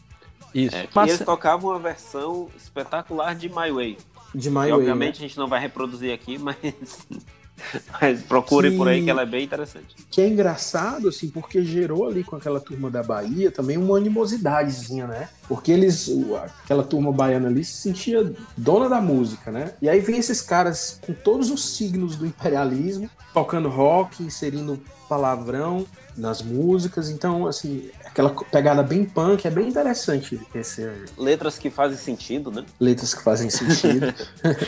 Isso. 0.53 0.75
É, 0.75 0.89
Mas- 0.93 1.11
eles 1.13 1.25
tocavam 1.25 1.71
uma 1.71 1.79
versão 1.79 2.49
espetacular 2.57 3.35
de 3.37 3.49
My 3.49 3.71
Way. 3.71 3.97
De 4.35 4.49
E, 4.49 4.51
My 4.51 4.57
Way, 4.57 4.73
obviamente 4.73 5.21
né? 5.21 5.25
a 5.25 5.29
gente 5.29 5.39
não 5.39 5.47
vai 5.47 5.61
reproduzir 5.61 6.13
aqui, 6.13 6.37
mas, 6.37 6.57
mas 8.01 8.23
procure 8.23 8.71
Que- 8.71 8.77
por 8.77 8.89
aí 8.89 9.03
que 9.03 9.11
ela 9.11 9.23
é 9.23 9.27
bem 9.27 9.45
interessante. 9.45 9.95
Que 10.11 10.21
é 10.21 10.29
engraçado, 10.29 11.09
assim, 11.09 11.29
porque 11.29 11.63
gerou 11.65 12.07
ali 12.09 12.23
com 12.25 12.37
aquela 12.37 12.61
turma 12.61 12.91
da 12.91 13.03
Bahia 13.03 13.51
também 13.51 13.77
uma 13.77 13.97
animosidadezinha, 13.97 15.07
né? 15.07 15.29
Porque 15.49 15.71
eles, 15.73 16.11
aquela 16.65 16.83
turma 16.83 17.13
baiana 17.13 17.49
ali 17.49 17.65
se 17.65 17.75
sentia 17.83 18.33
dona 18.57 18.89
da 18.89 19.01
música, 19.01 19.51
né? 19.51 19.73
E 19.83 19.89
aí 19.89 20.01
vem 20.01 20.19
esses 20.19 20.41
caras 20.41 20.99
com 21.05 21.13
todos 21.13 21.51
os 21.51 21.77
signos 21.77 22.17
do 22.17 22.27
imperialismo, 22.27 23.09
tocando 23.35 23.69
rock, 23.69 24.23
inserindo 24.23 24.81
palavrão 25.09 25.87
nas 26.17 26.43
músicas. 26.43 27.09
Então, 27.11 27.47
assim, 27.47 27.91
aquela 28.13 28.31
pegada 28.31 28.83
bem 28.83 29.05
punk, 29.05 29.47
é 29.47 29.51
bem 29.51 29.69
interessante 29.69 30.39
esse 30.55 30.87
Letras 31.17 31.59
que 31.59 31.71
fazem 31.71 31.97
sentido, 31.97 32.51
né? 32.51 32.65
letras 32.79 33.15
que 33.15 33.23
fazem 33.23 33.49
sentido. 33.51 34.13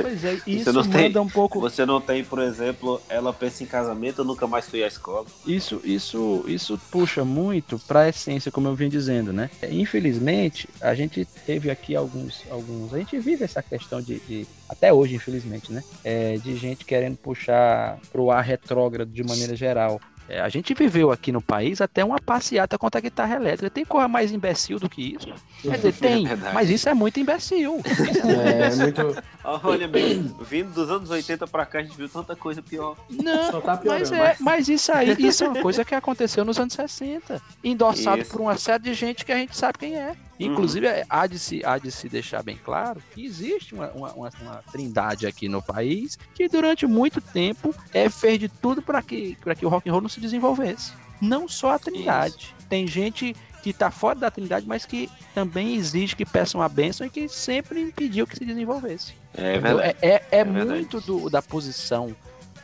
Pois 0.00 0.24
é, 0.24 0.38
isso 0.46 0.72
não 0.72 0.82
manda 0.84 0.92
tem- 1.10 1.18
um 1.18 1.28
pouco. 1.28 1.58
Você 1.60 1.84
não 1.84 2.00
tem, 2.00 2.22
por 2.22 2.38
exemplo, 2.38 3.00
ela 3.08 3.32
pensa 3.32 3.64
em 3.64 3.66
casamento, 3.66 4.20
eu 4.20 4.24
nunca 4.24 4.46
mais 4.46 4.66
fui 4.68 4.84
à 4.84 4.86
escola. 4.86 5.26
Isso, 5.44 5.80
isso, 5.82 6.44
isso 6.46 6.78
puxa 6.90 7.24
muito 7.24 7.78
para 7.80 8.00
a 8.02 8.08
essência, 8.08 8.52
como 8.52 8.68
eu 8.68 8.74
vinha 8.76 8.90
dizendo, 8.90 9.32
né? 9.32 9.50
Infelizmente, 9.70 10.68
a 10.80 10.94
gente 10.94 11.24
teve 11.46 11.70
aqui 11.70 11.96
alguns, 11.96 12.42
alguns, 12.50 12.94
a 12.94 12.98
gente 12.98 13.18
vive 13.18 13.42
essa 13.44 13.62
questão 13.62 14.00
de, 14.00 14.20
de- 14.20 14.46
até 14.68 14.92
hoje, 14.92 15.16
infelizmente, 15.16 15.72
né? 15.72 15.82
É, 16.04 16.36
de 16.36 16.56
gente 16.56 16.84
querendo 16.84 17.16
puxar 17.16 17.98
pro 18.12 18.30
ar 18.30 18.42
retrógrado 18.44 19.10
de 19.10 19.24
maneira 19.24 19.56
geral. 19.56 20.00
É, 20.32 20.40
a 20.40 20.48
gente 20.48 20.72
viveu 20.72 21.12
aqui 21.12 21.30
no 21.30 21.42
país 21.42 21.82
até 21.82 22.02
uma 22.02 22.18
passeata 22.18 22.78
contra 22.78 22.98
a 22.98 23.02
guitarra 23.02 23.36
elétrica. 23.36 23.68
Tem 23.68 23.84
coisa 23.84 24.08
mais 24.08 24.32
imbecil 24.32 24.78
do 24.78 24.88
que 24.88 25.14
isso? 25.14 25.28
Quer 25.60 25.76
dizer, 25.76 25.92
tem, 25.92 26.26
verdade. 26.26 26.54
mas 26.54 26.70
isso 26.70 26.88
é 26.88 26.94
muito 26.94 27.20
imbecil. 27.20 27.82
Isso 27.84 28.26
é- 28.40 28.62
É 28.68 28.74
muito. 28.76 29.22
Olha 29.44 29.86
bem, 29.86 30.34
vindo 30.48 30.72
dos 30.72 30.88
anos 30.90 31.10
80 31.10 31.46
pra 31.48 31.66
cá, 31.66 31.80
a 31.80 31.82
gente 31.82 31.96
viu 31.96 32.08
tanta 32.08 32.34
coisa 32.34 32.62
pior. 32.62 32.96
Não, 33.10 33.50
Só 33.50 33.60
tá. 33.60 33.78
Mas, 33.84 34.10
é, 34.10 34.36
mas 34.40 34.68
isso 34.70 34.90
aí, 34.92 35.14
isso 35.18 35.44
é 35.44 35.48
uma 35.50 35.60
coisa 35.60 35.84
que 35.84 35.94
aconteceu 35.94 36.44
nos 36.46 36.58
anos 36.58 36.72
60. 36.72 37.42
Endossado 37.62 38.22
Isso. 38.22 38.30
por 38.30 38.40
uma 38.40 38.56
série 38.56 38.84
de 38.84 38.94
gente 38.94 39.26
que 39.26 39.32
a 39.32 39.36
gente 39.36 39.54
sabe 39.54 39.78
quem 39.78 39.96
é. 39.96 40.14
Inclusive, 40.40 40.86
é, 40.86 41.04
há, 41.08 41.26
de 41.28 41.38
se, 41.38 41.64
há 41.64 41.78
de 41.78 41.92
se 41.92 42.08
deixar 42.08 42.42
bem 42.42 42.56
claro 42.64 43.00
que 43.14 43.24
existe 43.24 43.74
uma, 43.74 43.88
uma, 43.90 44.12
uma- 44.12 44.30
uma 44.40 44.56
trindade 44.72 45.24
aqui 45.24 45.48
no 45.48 45.62
país 45.62 46.18
que 46.34 46.48
durante 46.48 46.84
muito 46.84 47.20
tempo 47.20 47.72
é, 47.92 48.08
fez 48.08 48.40
de 48.40 48.48
tudo 48.48 48.82
para 48.82 49.00
que, 49.02 49.36
pra 49.40 49.54
que 49.54 49.64
o 49.64 49.68
rock 49.68 49.88
and 49.88 49.92
roll 49.92 50.00
não 50.02 50.08
se 50.08 50.18
desenvolvesse. 50.22 50.92
Não 51.20 51.46
só 51.46 51.72
a 51.74 51.78
trindade. 51.78 52.54
Tem 52.68 52.86
gente 52.86 53.36
que 53.62 53.72
tá 53.72 53.90
fora 53.90 54.18
da 54.18 54.30
trindade, 54.30 54.66
mas 54.66 54.84
que 54.86 55.08
também 55.34 55.74
exige 55.76 56.16
que 56.16 56.24
peçam 56.24 56.60
a 56.62 56.68
bênção 56.68 57.06
e 57.06 57.10
que 57.10 57.28
sempre 57.28 57.80
impediu 57.80 58.26
que 58.26 58.36
se 58.36 58.44
desenvolvesse. 58.44 59.12
É 59.34 59.58
verdade. 59.58 59.96
É, 60.02 60.08
é, 60.08 60.22
é 60.32 60.44
verdade. 60.44 60.68
muito 60.70 61.00
do- 61.00 61.30
da 61.30 61.40
posição 61.40 62.14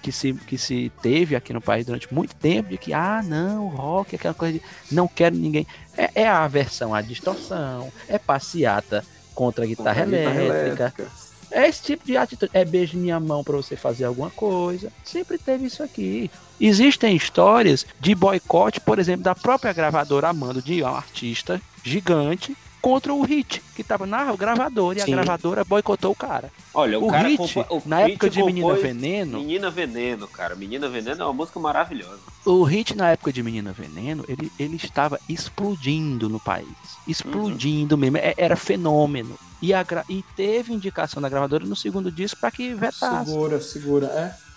que, 0.02 0.10
se, 0.10 0.32
que 0.32 0.58
se 0.58 0.90
teve 1.02 1.36
aqui 1.36 1.52
no 1.52 1.60
país 1.60 1.86
durante 1.86 2.12
muito 2.12 2.34
tempo, 2.34 2.70
de 2.70 2.78
que, 2.78 2.92
ah, 2.92 3.22
não, 3.24 3.66
o 3.66 3.68
rock, 3.68 4.16
aquela 4.16 4.34
coisa 4.34 4.58
de 4.58 4.62
não 4.90 5.06
quero 5.06 5.36
ninguém. 5.36 5.66
É, 5.96 6.22
é 6.22 6.28
a 6.28 6.42
aversão 6.44 6.92
à 6.94 7.00
distorção, 7.00 7.92
é 8.08 8.18
passeata 8.18 9.04
contra 9.34 9.64
a 9.64 9.66
guitarra, 9.68 10.02
contra 10.02 10.16
elétrica, 10.16 10.34
guitarra 10.40 10.58
elétrica. 10.58 11.27
É 11.50 11.68
esse 11.68 11.82
tipo 11.82 12.04
de 12.04 12.16
atitude. 12.16 12.50
É 12.54 12.64
beijo 12.64 12.96
minha 12.98 13.18
mão 13.18 13.42
para 13.42 13.56
você 13.56 13.76
fazer 13.76 14.04
alguma 14.04 14.30
coisa. 14.30 14.92
Sempre 15.04 15.38
teve 15.38 15.66
isso 15.66 15.82
aqui. 15.82 16.30
Existem 16.60 17.14
histórias 17.14 17.86
de 18.00 18.14
boicote, 18.14 18.80
por 18.80 18.98
exemplo, 18.98 19.22
da 19.22 19.34
própria 19.34 19.72
gravadora 19.72 20.28
amando 20.28 20.60
de 20.60 20.82
um 20.82 20.86
artista 20.86 21.60
gigante 21.84 22.56
contra 22.80 23.12
o 23.12 23.22
Hit, 23.22 23.62
que 23.74 23.82
tava 23.82 24.06
na 24.06 24.34
gravadora 24.34 24.98
e 24.98 25.02
Sim. 25.02 25.12
a 25.12 25.16
gravadora 25.16 25.64
boicotou 25.64 26.12
o 26.12 26.14
cara. 26.14 26.50
Olha, 26.72 26.98
o, 26.98 27.06
o 27.06 27.10
cara 27.10 27.28
Hit, 27.28 27.58
o 27.70 27.82
na 27.84 27.98
Hit 28.00 28.12
época 28.12 28.30
de 28.30 28.42
Menina 28.42 28.74
Veneno. 28.74 29.38
Menina 29.38 29.70
Veneno, 29.70 30.28
cara. 30.28 30.54
Menina 30.54 30.88
Veneno 30.88 31.22
é 31.22 31.24
uma 31.24 31.32
música 31.32 31.58
maravilhosa. 31.60 32.20
O 32.44 32.62
Hit, 32.62 32.96
na 32.96 33.10
época 33.10 33.32
de 33.32 33.42
Menina 33.42 33.72
Veneno, 33.72 34.24
ele, 34.28 34.50
ele 34.58 34.76
estava 34.76 35.18
explodindo 35.28 36.28
no 36.28 36.40
país. 36.40 36.68
Explodindo 37.06 37.94
uhum. 37.94 38.00
mesmo. 38.00 38.16
É, 38.18 38.34
era 38.36 38.56
fenômeno. 38.56 39.36
E, 39.60 39.74
a, 39.74 39.84
e 40.08 40.24
teve 40.36 40.72
indicação 40.72 41.20
da 41.20 41.28
gravadora 41.28 41.66
no 41.66 41.74
segundo 41.74 42.12
disco 42.12 42.40
para 42.40 42.50
que 42.50 42.74
vetasse. 42.74 43.30
Segura, 43.30 43.60
segura, 43.60 44.06
é. 44.06 44.47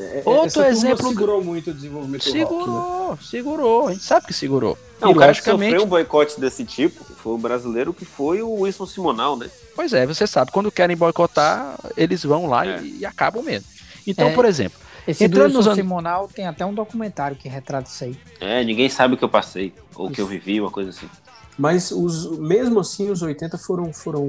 É, 0.00 0.22
Outro 0.24 0.62
exemplo. 0.64 1.08
segurou 1.08 1.42
muito 1.42 1.70
o 1.70 1.74
desenvolvimento 1.74 2.24
segurou, 2.24 2.64
do 2.64 2.72
rock, 2.72 3.10
né? 3.10 3.28
Segurou, 3.30 3.88
a 3.88 3.92
gente 3.92 4.04
sabe 4.04 4.26
que 4.26 4.32
segurou. 4.32 4.78
Não, 5.00 5.10
e 5.10 5.12
o 5.12 5.16
cara 5.16 5.32
que 5.32 5.42
sofreu 5.42 5.82
um 5.82 5.86
boicote 5.86 6.40
desse 6.40 6.64
tipo 6.64 7.04
foi 7.04 7.34
o 7.34 7.38
brasileiro 7.38 7.92
que 7.92 8.04
foi 8.04 8.42
o 8.42 8.60
Wilson 8.60 8.86
Simonal, 8.86 9.36
né? 9.36 9.50
Pois 9.76 9.92
é, 9.92 10.06
você 10.06 10.26
sabe, 10.26 10.50
quando 10.50 10.70
querem 10.70 10.96
boicotar, 10.96 11.78
eles 11.96 12.24
vão 12.24 12.46
lá 12.46 12.66
é. 12.66 12.82
e, 12.82 12.98
e, 13.00 13.06
acabam 13.06 13.42
mesmo. 13.42 13.68
Então, 14.06 14.28
é, 14.28 14.34
por 14.34 14.44
exemplo. 14.44 14.78
Esse 15.06 15.24
entrando 15.24 15.56
Wilson 15.56 15.70
nos 15.70 15.76
Simonal 15.76 16.28
tem 16.28 16.46
até 16.46 16.64
um 16.64 16.74
documentário 16.74 17.36
que 17.36 17.48
retrata 17.48 17.88
isso 17.88 18.04
aí. 18.04 18.16
É, 18.40 18.62
ninguém 18.62 18.88
sabe 18.88 19.14
o 19.14 19.16
que 19.16 19.24
eu 19.24 19.28
passei, 19.28 19.72
ou 19.94 20.08
o 20.08 20.10
que 20.10 20.20
eu 20.20 20.26
vivi, 20.26 20.60
uma 20.60 20.70
coisa 20.70 20.90
assim. 20.90 21.08
Mas 21.60 21.90
os, 21.90 22.38
mesmo 22.38 22.80
assim, 22.80 23.10
os 23.10 23.20
80 23.20 23.58
foram, 23.58 23.92
foram 23.92 24.26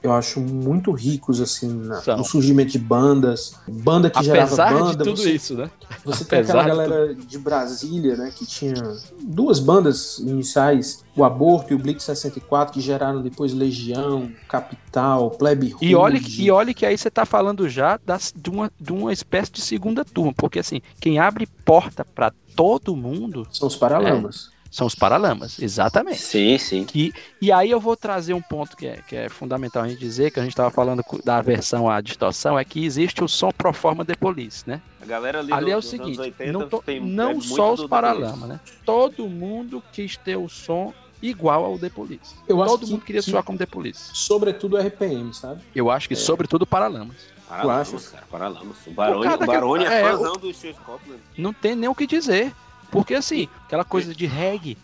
eu 0.00 0.12
acho, 0.12 0.38
muito 0.38 0.92
ricos 0.92 1.40
assim 1.40 1.66
na, 1.66 2.16
no 2.16 2.22
surgimento 2.22 2.70
de 2.70 2.78
bandas, 2.78 3.54
banda 3.66 4.08
que 4.08 4.16
Apesar 4.16 4.46
gerava 4.46 4.78
banda. 4.78 4.96
de 4.98 4.98
tudo 4.98 5.20
você, 5.20 5.32
isso, 5.32 5.56
né? 5.56 5.68
Você 6.04 6.24
tem 6.24 6.38
aquela 6.38 6.62
galera 6.62 7.12
de, 7.12 7.26
de 7.26 7.38
Brasília, 7.40 8.16
né, 8.16 8.32
que 8.32 8.46
tinha 8.46 8.74
duas 9.20 9.58
bandas 9.58 10.20
iniciais, 10.20 11.04
o 11.16 11.24
Aborto 11.24 11.72
e 11.72 11.74
o 11.74 11.78
Blitz 11.78 12.04
64, 12.04 12.72
que 12.72 12.80
geraram 12.80 13.20
depois 13.20 13.52
Legião, 13.52 14.30
Capital, 14.48 15.28
Plebe 15.32 15.74
E 15.82 15.96
olha, 15.96 16.20
e 16.24 16.50
olha 16.52 16.72
que 16.72 16.86
aí 16.86 16.96
você 16.96 17.10
tá 17.10 17.26
falando 17.26 17.68
já 17.68 17.98
das, 18.06 18.32
de, 18.32 18.48
uma, 18.48 18.70
de 18.80 18.92
uma 18.92 19.12
espécie 19.12 19.50
de 19.50 19.60
segunda 19.60 20.04
turma, 20.04 20.32
porque 20.36 20.60
assim, 20.60 20.80
quem 21.00 21.18
abre 21.18 21.48
porta 21.64 22.04
para 22.04 22.32
todo 22.54 22.94
mundo 22.94 23.44
são 23.50 23.66
os 23.66 23.74
Paralamas. 23.74 24.50
É, 24.56 24.59
são 24.70 24.86
os 24.86 24.94
paralamas, 24.94 25.60
exatamente. 25.60 26.20
Sim, 26.20 26.56
sim. 26.56 26.84
Que, 26.84 27.12
e 27.40 27.50
aí 27.50 27.70
eu 27.70 27.80
vou 27.80 27.96
trazer 27.96 28.34
um 28.34 28.40
ponto 28.40 28.76
que 28.76 28.86
é, 28.86 29.02
que 29.06 29.16
é 29.16 29.28
fundamental 29.28 29.82
a 29.82 29.88
gente 29.88 29.98
dizer, 29.98 30.30
que 30.30 30.38
a 30.38 30.42
gente 30.42 30.52
estava 30.52 30.70
falando 30.70 31.02
da 31.24 31.38
aversão 31.38 31.90
à 31.90 32.00
distorção, 32.00 32.58
é 32.58 32.64
que 32.64 32.84
existe 32.84 33.24
o 33.24 33.28
som 33.28 33.50
pro 33.50 33.72
forma 33.72 34.04
de 34.04 34.14
police, 34.14 34.62
né? 34.66 34.80
A 35.02 35.06
galera 35.06 35.40
ali, 35.40 35.52
ali 35.52 35.70
é 35.72 35.76
o 35.76 35.82
seguinte, 35.82 36.20
80, 36.20 36.52
não, 36.52 36.68
to, 36.68 36.82
tem, 36.84 37.00
não 37.00 37.32
é 37.32 37.40
só 37.40 37.72
os 37.74 37.86
paralamas, 37.86 38.48
né? 38.48 38.60
Todo 38.84 39.28
mundo 39.28 39.82
quis 39.92 40.16
ter 40.16 40.36
o 40.36 40.48
som 40.48 40.94
igual 41.22 41.64
ao 41.64 41.78
The 41.78 41.90
Police. 41.90 42.34
Eu 42.48 42.56
Todo 42.64 42.86
mundo 42.86 43.00
que, 43.00 43.06
queria 43.06 43.22
soar 43.22 43.42
como 43.42 43.58
The 43.58 43.66
Police. 43.66 44.10
Sobretudo 44.14 44.78
RPM, 44.78 45.34
sabe? 45.34 45.60
Eu 45.74 45.90
acho 45.90 46.08
que 46.08 46.14
é. 46.14 46.16
sobretudo 46.16 46.66
Paralamas. 46.66 47.16
Paralamas, 47.48 48.08
cara, 48.08 48.24
Paralamas. 48.30 48.76
O 48.86 48.90
Barone, 48.92 49.26
o 49.26 49.38
Barone 49.38 49.84
é, 49.84 50.00
é 50.00 50.10
fãzão 50.10 50.34
do 50.34 50.54
Stuart 50.54 50.76
Copeland. 50.76 51.20
Não 51.36 51.52
tem 51.52 51.74
nem 51.74 51.88
o 51.88 51.94
que 51.94 52.06
dizer. 52.06 52.52
Porque 52.90 53.14
assim, 53.14 53.48
aquela 53.64 53.84
coisa 53.84 54.14
de 54.14 54.26
reggae. 54.26 54.76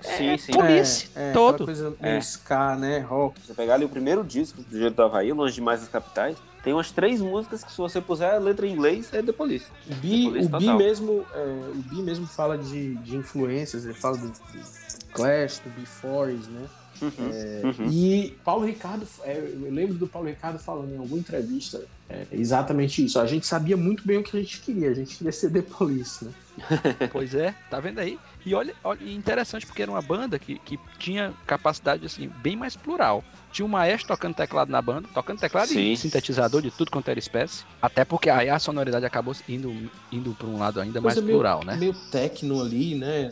Sim, 0.00 0.28
é, 0.28 0.38
sim. 0.38 0.52
Police, 0.52 1.08
é, 1.16 1.30
é, 1.30 1.32
todo. 1.32 1.64
coisa 1.64 1.94
é. 2.00 2.18
ska, 2.18 2.76
né? 2.76 3.00
Rock. 3.00 3.40
Você 3.44 3.52
pegar 3.52 3.74
ali 3.74 3.84
o 3.84 3.88
primeiro 3.88 4.22
disco 4.22 4.62
do 4.62 4.78
Jeito 4.78 4.94
do 4.94 5.02
Havaí, 5.02 5.32
Longe 5.32 5.54
Demais 5.54 5.80
das 5.80 5.88
Capitais, 5.88 6.36
tem 6.62 6.72
umas 6.72 6.92
três 6.92 7.20
músicas 7.20 7.64
que 7.64 7.70
se 7.72 7.78
você 7.78 8.00
puser 8.00 8.34
a 8.34 8.38
letra 8.38 8.66
em 8.66 8.72
inglês, 8.72 9.12
é 9.12 9.22
The 9.22 9.32
Police. 9.32 9.66
O 9.90 9.94
Bi, 9.94 10.28
o 10.28 10.48
Bi 10.58 10.72
mesmo, 10.72 11.24
é, 11.34 11.38
o 11.40 11.82
Bi 11.82 12.02
mesmo 12.02 12.26
fala 12.26 12.56
de, 12.56 12.94
de 12.96 13.16
influências, 13.16 13.84
ele 13.84 13.94
fala 13.94 14.16
do, 14.16 14.28
do 14.28 15.06
Clash, 15.12 15.60
do 15.60 15.70
B-Force, 15.70 16.48
né? 16.48 16.66
Uhum, 17.00 17.30
é, 17.32 17.60
uhum. 17.64 17.90
E 17.90 18.36
Paulo 18.44 18.66
Ricardo, 18.66 19.06
é, 19.22 19.36
eu 19.36 19.72
lembro 19.72 19.94
do 19.94 20.06
Paulo 20.06 20.28
Ricardo 20.28 20.58
falando 20.58 20.92
em 20.92 20.98
alguma 20.98 21.18
entrevista 21.18 21.84
é, 22.08 22.26
exatamente 22.32 23.04
isso. 23.04 23.20
A 23.20 23.26
gente 23.26 23.46
sabia 23.46 23.76
muito 23.76 24.06
bem 24.06 24.18
o 24.18 24.22
que 24.22 24.36
a 24.36 24.40
gente 24.40 24.60
queria, 24.60 24.90
a 24.90 24.94
gente 24.94 25.16
queria 25.16 25.32
ser 25.32 25.50
The 25.50 25.62
Police, 25.62 26.24
né? 26.24 26.32
pois 27.12 27.34
é, 27.34 27.54
tá 27.70 27.78
vendo 27.78 27.98
aí? 27.98 28.18
E 28.44 28.54
olha, 28.54 28.74
olha 28.82 29.12
interessante 29.12 29.66
porque 29.66 29.82
era 29.82 29.90
uma 29.90 30.02
banda 30.02 30.38
que, 30.38 30.58
que 30.58 30.78
tinha 30.98 31.34
capacidade 31.46 32.04
assim 32.06 32.30
bem 32.42 32.56
mais 32.56 32.76
plural. 32.76 33.22
Tinha 33.52 33.64
um 33.64 33.68
maestro 33.68 34.08
tocando 34.08 34.34
teclado 34.34 34.70
na 34.70 34.80
banda, 34.80 35.08
tocando 35.12 35.38
teclado 35.38 35.68
Sim. 35.68 35.92
e 35.92 35.96
sintetizador 35.96 36.62
de 36.62 36.70
tudo 36.70 36.90
quanto 36.90 37.08
era 37.08 37.18
espécie. 37.18 37.64
Até 37.80 38.04
porque 38.04 38.28
aí 38.30 38.48
a 38.48 38.58
sonoridade 38.58 39.04
acabou 39.04 39.34
indo, 39.48 39.90
indo 40.12 40.32
para 40.34 40.46
um 40.46 40.58
lado 40.58 40.80
ainda 40.80 41.00
Coisa 41.00 41.16
mais 41.16 41.26
meio, 41.26 41.38
plural, 41.38 41.64
né? 41.64 41.76
Meio 41.76 41.94
techno 42.10 42.60
ali, 42.60 42.94
né? 42.94 43.30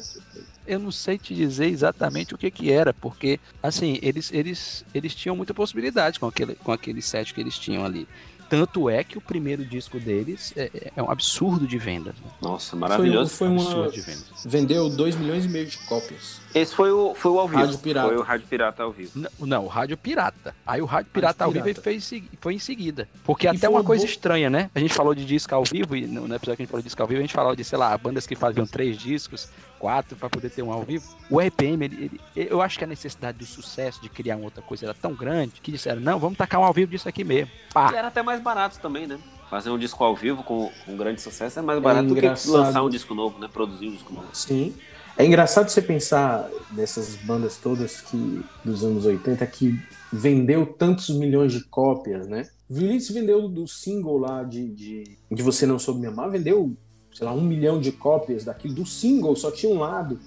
Eu 0.66 0.78
não 0.78 0.90
sei 0.90 1.16
te 1.18 1.34
dizer 1.34 1.66
exatamente 1.66 2.34
o 2.34 2.38
que 2.38 2.51
que 2.51 2.72
era, 2.72 2.93
porque 2.93 3.38
assim, 3.62 3.98
eles, 4.02 4.32
eles, 4.32 4.84
eles 4.93 5.14
tinham 5.14 5.36
muita 5.36 5.55
possibilidade 5.55 6.18
com 6.18 6.26
aquele, 6.26 6.55
com 6.56 6.72
aquele 6.72 7.01
set 7.01 7.32
que 7.32 7.40
eles 7.40 7.59
tinham 7.59 7.84
ali. 7.84 8.09
Tanto 8.48 8.89
é 8.89 9.02
que 9.02 9.18
o 9.18 9.20
primeiro 9.20 9.64
disco 9.64 9.98
deles 9.98 10.52
é, 10.56 10.93
é 10.94 11.02
um 11.02 11.10
absurdo 11.10 11.66
de 11.66 11.78
vendas. 11.78 12.14
Né? 12.14 12.31
Nossa, 12.40 12.77
maravilhoso. 12.77 13.31
Foi, 13.31 13.48
foi 13.48 13.56
um 13.56 13.60
absurdo 13.60 13.93
de 13.93 14.01
vendas. 14.01 14.27
Vendeu 14.44 14.89
2 14.89 15.16
milhões 15.16 15.44
e 15.44 15.48
meio 15.48 15.66
de 15.66 15.78
cópias. 15.86 16.40
Esse 16.55 16.74
foi 16.74 16.90
o, 16.90 17.14
foi 17.14 17.32
o 17.32 17.39
ao 17.39 17.48
vivo. 17.48 17.60
Rádio 17.60 17.78
Pirata. 17.78 18.09
Foi 18.09 18.16
o 18.16 18.23
Rádio 18.23 18.47
Pirata 18.47 18.82
ao 18.82 18.93
vivo. 18.93 19.10
Não, 19.14 19.31
não 19.40 19.64
o 19.64 19.68
Rádio 19.68 19.97
Pirata. 19.97 20.55
Aí 20.66 20.81
o 20.81 20.86
Rádio 20.86 21.10
Pirata 21.12 21.44
Rádio 21.44 21.59
ao 21.60 21.64
Pirata. 21.64 21.68
vivo 21.68 21.82
fez, 21.82 22.23
foi 22.40 22.55
em 22.55 22.59
seguida. 22.59 23.09
Porque 23.24 23.47
e 23.47 23.48
até 23.48 23.68
uma 23.68 23.85
coisa 23.85 24.05
bo... 24.05 24.10
estranha, 24.10 24.48
né? 24.48 24.70
A 24.74 24.78
gente 24.78 24.94
falou 24.94 25.14
de 25.14 25.24
disco 25.24 25.55
ao 25.55 25.64
vivo, 25.64 25.97
e 25.97 26.06
no 26.06 26.24
episódio 26.35 26.56
que 26.56 26.62
a 26.62 26.64
gente 26.64 26.70
falou 26.70 26.82
de 26.82 26.86
disco 26.86 27.02
ao 27.02 27.09
vivo, 27.09 27.18
a 27.18 27.23
gente 27.23 27.35
falou 27.35 27.56
de, 27.56 27.64
sei 27.64 27.78
lá, 27.78 27.97
bandas 27.98 28.27
que 28.27 28.35
faziam 28.35 28.66
três 28.66 28.97
discos, 28.97 29.51
quatro 29.78 30.16
para 30.16 30.28
poder 30.28 30.51
ter 30.51 30.62
um 30.62 30.73
ao 30.73 30.82
vivo. 30.82 31.05
O 31.31 31.40
RPM, 31.40 31.85
ele, 31.85 32.20
ele, 32.35 32.48
eu 32.51 32.61
acho 32.61 32.78
que 32.78 32.85
a 32.85 32.86
necessidade 32.86 33.39
do 33.39 33.47
sucesso 33.47 34.01
de 34.01 34.09
criar 34.09 34.36
uma 34.36 34.44
outra 34.44 34.62
coisa 34.62 34.86
era 34.86 34.94
tão 34.94 35.15
grande 35.15 35.61
que 35.61 35.73
disseram, 35.73 36.01
não, 36.01 36.19
vamos 36.19 36.39
tacar 36.39 36.61
um 36.61 36.65
ao 36.65 36.73
vivo 36.73 36.90
disso 36.90 37.09
aqui 37.09 37.24
mesmo. 37.24 37.51
Pá. 37.73 37.93
E 37.93 37.97
era 37.97 38.09
até 38.09 38.23
mais 38.23 38.40
barato 38.40 38.78
também, 38.81 39.07
né? 39.07 39.19
Fazer 39.51 39.70
um 39.70 39.78
disco 39.78 40.03
ao 40.03 40.16
vivo 40.16 40.43
com, 40.43 40.70
com 40.85 40.97
grande 40.97 41.20
sucesso 41.20 41.59
é 41.59 41.62
mais 41.62 41.81
barato 41.81 42.07
é 42.07 42.09
do 42.09 42.15
que 42.15 42.48
lançar 42.48 42.82
um 42.82 42.90
disco 42.90 43.15
novo, 43.15 43.39
né? 43.39 43.48
Produzir 43.53 43.89
um 43.89 43.93
disco 43.93 44.12
novo. 44.12 44.27
Sim. 44.32 44.74
É 45.16 45.24
engraçado 45.24 45.69
você 45.69 45.81
pensar 45.81 46.51
nessas 46.73 47.16
bandas 47.16 47.57
todas 47.57 48.01
que 48.03 48.44
dos 48.65 48.85
anos 48.85 49.07
80 49.07 49.47
que 49.47 49.81
vendeu 50.12 50.66
tantos 50.66 51.09
milhões 51.11 51.53
de 51.53 51.65
cópias, 51.65 52.27
né? 52.27 52.48
Vinícius 52.69 53.15
vendeu 53.15 53.48
do 53.48 53.66
single 53.66 54.19
lá 54.19 54.43
de, 54.43 54.69
de, 54.69 55.16
de 55.31 55.43
Você 55.43 55.65
Não 55.65 55.78
Soube 55.78 56.01
Me 56.01 56.07
Amar, 56.09 56.31
vendeu 56.31 56.77
sei 57.16 57.26
lá, 57.26 57.32
um 57.32 57.40
milhão 57.40 57.80
de 57.80 57.90
cópias 57.90 58.44
daquilo, 58.44 58.74
do 58.74 58.84
single, 58.84 59.34
só 59.34 59.51
tinha 59.51 59.72
um 59.72 59.78
lado. 59.78 60.20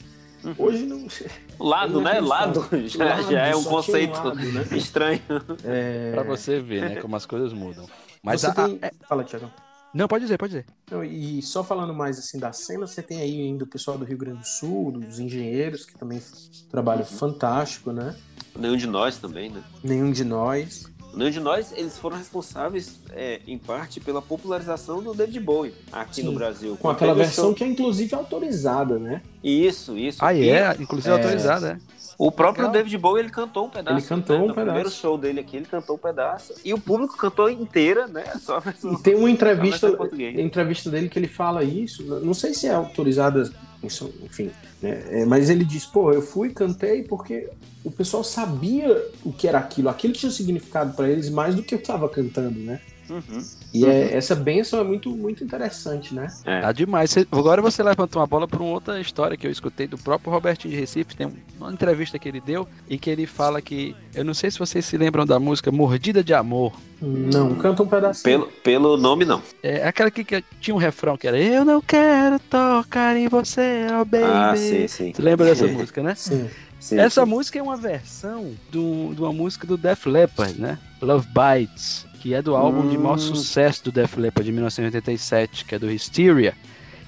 Uhum. 0.43 0.55
Hoje 0.57 0.85
não. 0.85 1.05
Lado, 1.59 1.99
né? 1.99 2.21
Lado 2.21 2.65
já, 2.87 3.03
lado, 3.03 3.31
já 3.31 3.45
é 3.47 3.53
um 3.53 3.63
conceito 3.65 4.17
um 4.17 4.23
lado, 4.23 4.51
né? 4.53 4.65
estranho. 4.71 5.21
É... 5.65 6.13
Pra 6.13 6.23
você 6.23 6.61
ver, 6.61 6.81
né? 6.81 7.01
Como 7.01 7.13
as 7.17 7.25
coisas 7.25 7.51
mudam. 7.51 7.85
Mas 8.23 8.45
a, 8.45 8.53
tem... 8.53 8.79
a... 8.81 8.91
Fala, 9.05 9.25
Tiagão. 9.25 9.51
Não, 9.93 10.07
pode 10.07 10.23
dizer, 10.23 10.37
pode 10.37 10.51
dizer. 10.51 10.65
Não, 10.89 11.03
e 11.03 11.41
só 11.41 11.63
falando 11.63 11.93
mais 11.93 12.17
assim 12.17 12.39
da 12.39 12.53
cena, 12.53 12.87
você 12.87 13.03
tem 13.03 13.19
aí 13.19 13.41
ainda 13.41 13.65
o 13.65 13.67
pessoal 13.67 13.97
do 13.97 14.05
Rio 14.05 14.17
Grande 14.17 14.39
do 14.39 14.45
Sul, 14.45 14.93
dos 14.93 15.19
engenheiros, 15.19 15.85
que 15.85 15.97
também 15.97 16.21
trabalham 16.71 17.01
uhum. 17.01 17.17
fantástico, 17.17 17.91
né? 17.91 18.15
Nenhum 18.57 18.77
de 18.77 18.87
nós 18.87 19.17
também, 19.17 19.49
né? 19.49 19.61
Nenhum 19.83 20.11
de 20.11 20.23
nós. 20.23 20.85
Nenhum 21.13 21.31
de 21.31 21.39
nós, 21.39 21.73
eles 21.75 21.97
foram 21.97 22.17
responsáveis, 22.17 22.99
é, 23.11 23.41
em 23.47 23.57
parte, 23.57 23.99
pela 23.99 24.21
popularização 24.21 25.01
do 25.01 25.13
David 25.13 25.39
Bowie 25.39 25.73
aqui 25.91 26.17
Sim, 26.17 26.23
no 26.23 26.33
Brasil. 26.33 26.77
Com 26.79 26.89
aquela 26.89 27.13
versão 27.13 27.45
show... 27.45 27.53
que 27.53 27.63
é 27.63 27.67
inclusive 27.67 28.13
autorizada, 28.15 28.99
né? 28.99 29.21
Isso, 29.43 29.97
isso. 29.97 30.23
Ah, 30.23 30.35
é? 30.35 30.75
Inclusive 30.79 31.09
é... 31.09 31.17
autorizada, 31.17 31.79
é. 31.83 31.99
O 32.19 32.29
próprio 32.29 32.63
Legal. 32.63 32.73
David 32.73 32.97
Bowie, 32.97 33.23
ele 33.23 33.29
cantou 33.29 33.67
um 33.67 33.69
pedaço. 33.69 33.97
Ele 33.97 34.05
cantou 34.05 34.37
né? 34.37 34.43
um 34.43 34.47
no 34.47 34.53
pedaço. 34.53 34.65
primeiro 34.65 34.89
show 34.91 35.17
dele 35.17 35.39
aqui, 35.39 35.55
ele 35.55 35.65
cantou 35.65 35.95
um 35.95 35.99
pedaço. 35.99 36.53
E 36.65 36.73
o 36.73 36.77
público 36.77 37.15
cantou 37.15 37.49
inteira, 37.49 38.07
né? 38.07 38.25
Só 38.43 38.57
a 38.57 38.59
versão, 38.59 38.91
e 38.91 39.01
tem 39.01 39.15
uma 39.15 39.31
entrevista, 39.31 39.87
entrevista 40.35 40.89
dele 40.89 41.07
que 41.07 41.17
ele 41.17 41.29
fala 41.29 41.63
isso. 41.63 42.03
Não 42.03 42.33
sei 42.33 42.53
se 42.53 42.67
é 42.67 42.73
autorizada, 42.73 43.49
enfim. 43.83 44.51
Né? 44.81 45.03
É, 45.09 45.25
mas 45.25 45.49
ele 45.49 45.63
diz, 45.63 45.85
pô, 45.85 46.11
eu 46.11 46.21
fui, 46.21 46.49
cantei 46.49 47.03
porque 47.03 47.49
o 47.83 47.91
pessoal 47.91 48.23
sabia 48.23 49.01
o 49.23 49.31
que 49.31 49.47
era 49.47 49.59
aquilo. 49.59 49.89
Aquilo 49.89 50.13
tinha 50.13 50.31
significado 50.31 50.93
para 50.93 51.09
eles 51.09 51.29
mais 51.29 51.55
do 51.55 51.63
que 51.63 51.73
eu 51.73 51.79
estava 51.79 52.09
cantando, 52.09 52.59
né? 52.59 52.81
Uhum. 53.09 53.43
E 53.73 53.85
é, 53.85 53.87
uhum. 53.87 54.17
essa 54.17 54.35
benção 54.35 54.79
é 54.79 54.83
muito, 54.83 55.09
muito 55.11 55.43
interessante, 55.43 56.13
né? 56.13 56.27
É. 56.45 56.61
Tá 56.61 56.71
demais. 56.71 57.15
Agora 57.31 57.61
você 57.61 57.81
levantou 57.83 58.21
uma 58.21 58.27
bola 58.27 58.47
para 58.47 58.61
uma 58.61 58.71
outra 58.71 58.99
história 58.99 59.35
que 59.35 59.47
eu 59.47 59.51
escutei 59.51 59.87
do 59.87 59.97
próprio 59.97 60.31
Robertinho 60.31 60.73
de 60.73 60.79
Recife. 60.79 61.15
Tem 61.15 61.31
uma 61.59 61.71
entrevista 61.71 62.17
que 62.19 62.27
ele 62.27 62.41
deu 62.41 62.67
em 62.89 62.97
que 62.97 63.09
ele 63.09 63.25
fala 63.25 63.61
que. 63.61 63.95
Eu 64.13 64.23
não 64.23 64.33
sei 64.33 64.51
se 64.51 64.59
vocês 64.59 64.85
se 64.85 64.97
lembram 64.97 65.25
da 65.25 65.39
música 65.39 65.71
Mordida 65.71 66.23
de 66.23 66.33
Amor. 66.33 66.73
Não, 67.01 67.55
canta 67.55 67.83
um 67.83 67.87
pedacinho. 67.87 68.23
Pelo, 68.23 68.47
pelo 68.63 68.97
nome, 68.97 69.25
não. 69.25 69.41
É 69.63 69.87
aquela 69.87 70.11
que, 70.11 70.23
que 70.23 70.43
tinha 70.59 70.75
um 70.75 70.79
refrão 70.79 71.15
que 71.15 71.27
era 71.27 71.39
Eu 71.39 71.63
não 71.63 71.81
quero 71.81 72.39
tocar 72.39 73.15
em 73.15 73.27
você, 73.27 73.87
oh 73.99 74.05
baby. 74.05 74.23
Ah, 74.25 74.53
sim, 74.55 74.87
sim. 74.87 75.13
Você 75.13 75.21
lembra 75.21 75.45
dessa 75.45 75.67
música, 75.67 76.03
né? 76.03 76.15
Sim. 76.15 76.49
Sim, 76.79 76.97
Essa 76.97 77.25
sim. 77.25 77.29
música 77.29 77.59
é 77.59 77.61
uma 77.61 77.75
versão 77.75 78.53
do, 78.71 79.13
de 79.13 79.21
uma 79.21 79.33
música 79.33 79.67
do 79.67 79.75
Def 79.75 80.05
Leppard, 80.05 80.59
né? 80.59 80.79
Love 81.01 81.27
Bites 81.27 82.05
que 82.21 82.33
é 82.33 82.41
do 82.41 82.55
álbum 82.55 82.81
hum. 82.81 82.89
de 82.89 82.97
maior 82.97 83.15
hum. 83.15 83.19
sucesso 83.19 83.85
do 83.85 83.91
Def 83.91 84.17
Leppard 84.17 84.45
de 84.45 84.51
1987, 84.51 85.65
que 85.65 85.75
é 85.75 85.79
do 85.79 85.89
Hysteria. 85.89 86.55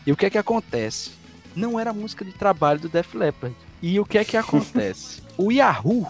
E 0.05 0.11
o 0.11 0.17
que 0.17 0.25
é 0.25 0.29
que 0.29 0.37
acontece? 0.37 1.11
Não 1.55 1.79
era 1.79 1.93
música 1.93 2.23
de 2.23 2.31
trabalho 2.31 2.79
do 2.79 2.89
Def 2.89 3.13
Leppard. 3.13 3.55
E 3.81 3.99
o 3.99 4.05
que 4.05 4.17
é 4.17 4.23
que 4.23 4.37
acontece? 4.37 5.21
o 5.37 5.51
Yahoo, 5.51 6.07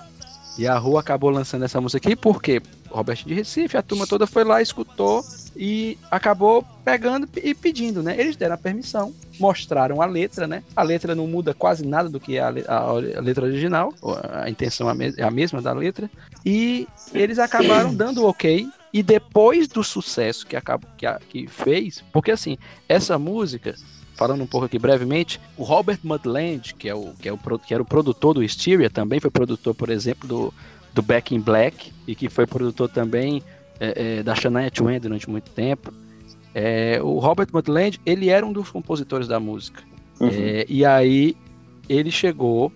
Yahoo 0.60 0.98
acabou 0.98 1.30
lançando 1.30 1.66
essa 1.66 1.80
música 1.80 2.08
aqui 2.08 2.16
porque 2.16 2.62
Roberto 2.90 3.26
de 3.26 3.34
Recife, 3.34 3.78
a 3.78 3.82
turma 3.82 4.06
toda 4.06 4.28
foi 4.28 4.44
lá, 4.44 4.62
escutou 4.62 5.24
e 5.56 5.98
acabou 6.10 6.66
pegando 6.84 7.28
e 7.36 7.54
pedindo, 7.54 8.02
né? 8.02 8.20
Eles 8.20 8.36
deram 8.36 8.56
a 8.56 8.58
permissão, 8.58 9.14
mostraram 9.40 10.02
a 10.02 10.06
letra, 10.06 10.48
né? 10.48 10.64
A 10.76 10.84
letra 10.84 11.14
não 11.14 11.28
muda 11.28 11.54
quase 11.54 11.86
nada 11.86 12.10
do 12.10 12.20
que 12.20 12.38
é 12.38 12.42
a, 12.42 12.48
a, 12.68 12.78
a 12.90 12.94
letra 12.94 13.46
original, 13.46 13.94
a 14.34 14.50
intenção 14.50 14.90
é 14.90 15.24
a 15.24 15.32
mesma 15.32 15.62
da 15.62 15.74
letra, 15.74 16.10
e 16.46 16.88
eles 17.14 17.40
acabaram 17.40 17.94
dando 17.94 18.26
ok 18.26 18.68
e 18.94 19.02
depois 19.02 19.68
do 19.68 19.84
sucesso 19.84 20.46
que, 20.46 20.56
acabou, 20.56 20.90
que, 20.98 21.08
que 21.30 21.48
fez, 21.48 22.04
porque 22.12 22.32
assim, 22.32 22.58
essa 22.90 23.18
música, 23.18 23.76
falando 24.16 24.44
um 24.44 24.48
pouco 24.48 24.66
aqui 24.66 24.78
brevemente, 24.78 25.40
o 25.58 25.64
Robert 25.64 26.00
Mudland, 26.04 26.76
que, 26.76 26.90
é 26.90 26.96
o, 26.96 27.14
que, 27.20 27.30
é 27.30 27.34
o, 27.34 27.38
que 27.38 27.74
era 27.74 27.82
o 27.82 27.86
produtor 27.86 28.34
do 28.34 28.44
Hysteria, 28.44 28.90
também 28.90 29.20
foi 29.20 29.32
produtor, 29.32 29.74
por 29.74 29.90
exemplo, 29.90 30.28
do, 30.28 30.54
do 30.94 31.02
Back 31.02 31.34
in 31.34 31.40
Black, 31.40 31.94
e 32.06 32.16
que 32.16 32.30
foi 32.30 32.46
produtor 32.46 32.90
também 32.90 33.42
é, 33.82 34.20
é, 34.20 34.24
da 34.24 34.36
Shania 34.36 34.70
Twain 34.70 35.00
durante 35.00 35.30
muito 35.30 35.50
tempo. 35.52 35.92
É, 36.54 37.00
o 37.02 37.18
Robert 37.18 37.48
Mudland, 37.52 38.00
ele 38.06 38.30
era 38.30 38.46
um 38.46 38.54
dos 38.54 38.70
compositores 38.70 39.28
da 39.28 39.40
música. 39.40 39.82
Uhum. 40.20 40.30
É, 40.32 40.66
e 40.70 40.86
aí 40.86 41.36
ele 41.90 42.12
chegou 42.12 42.72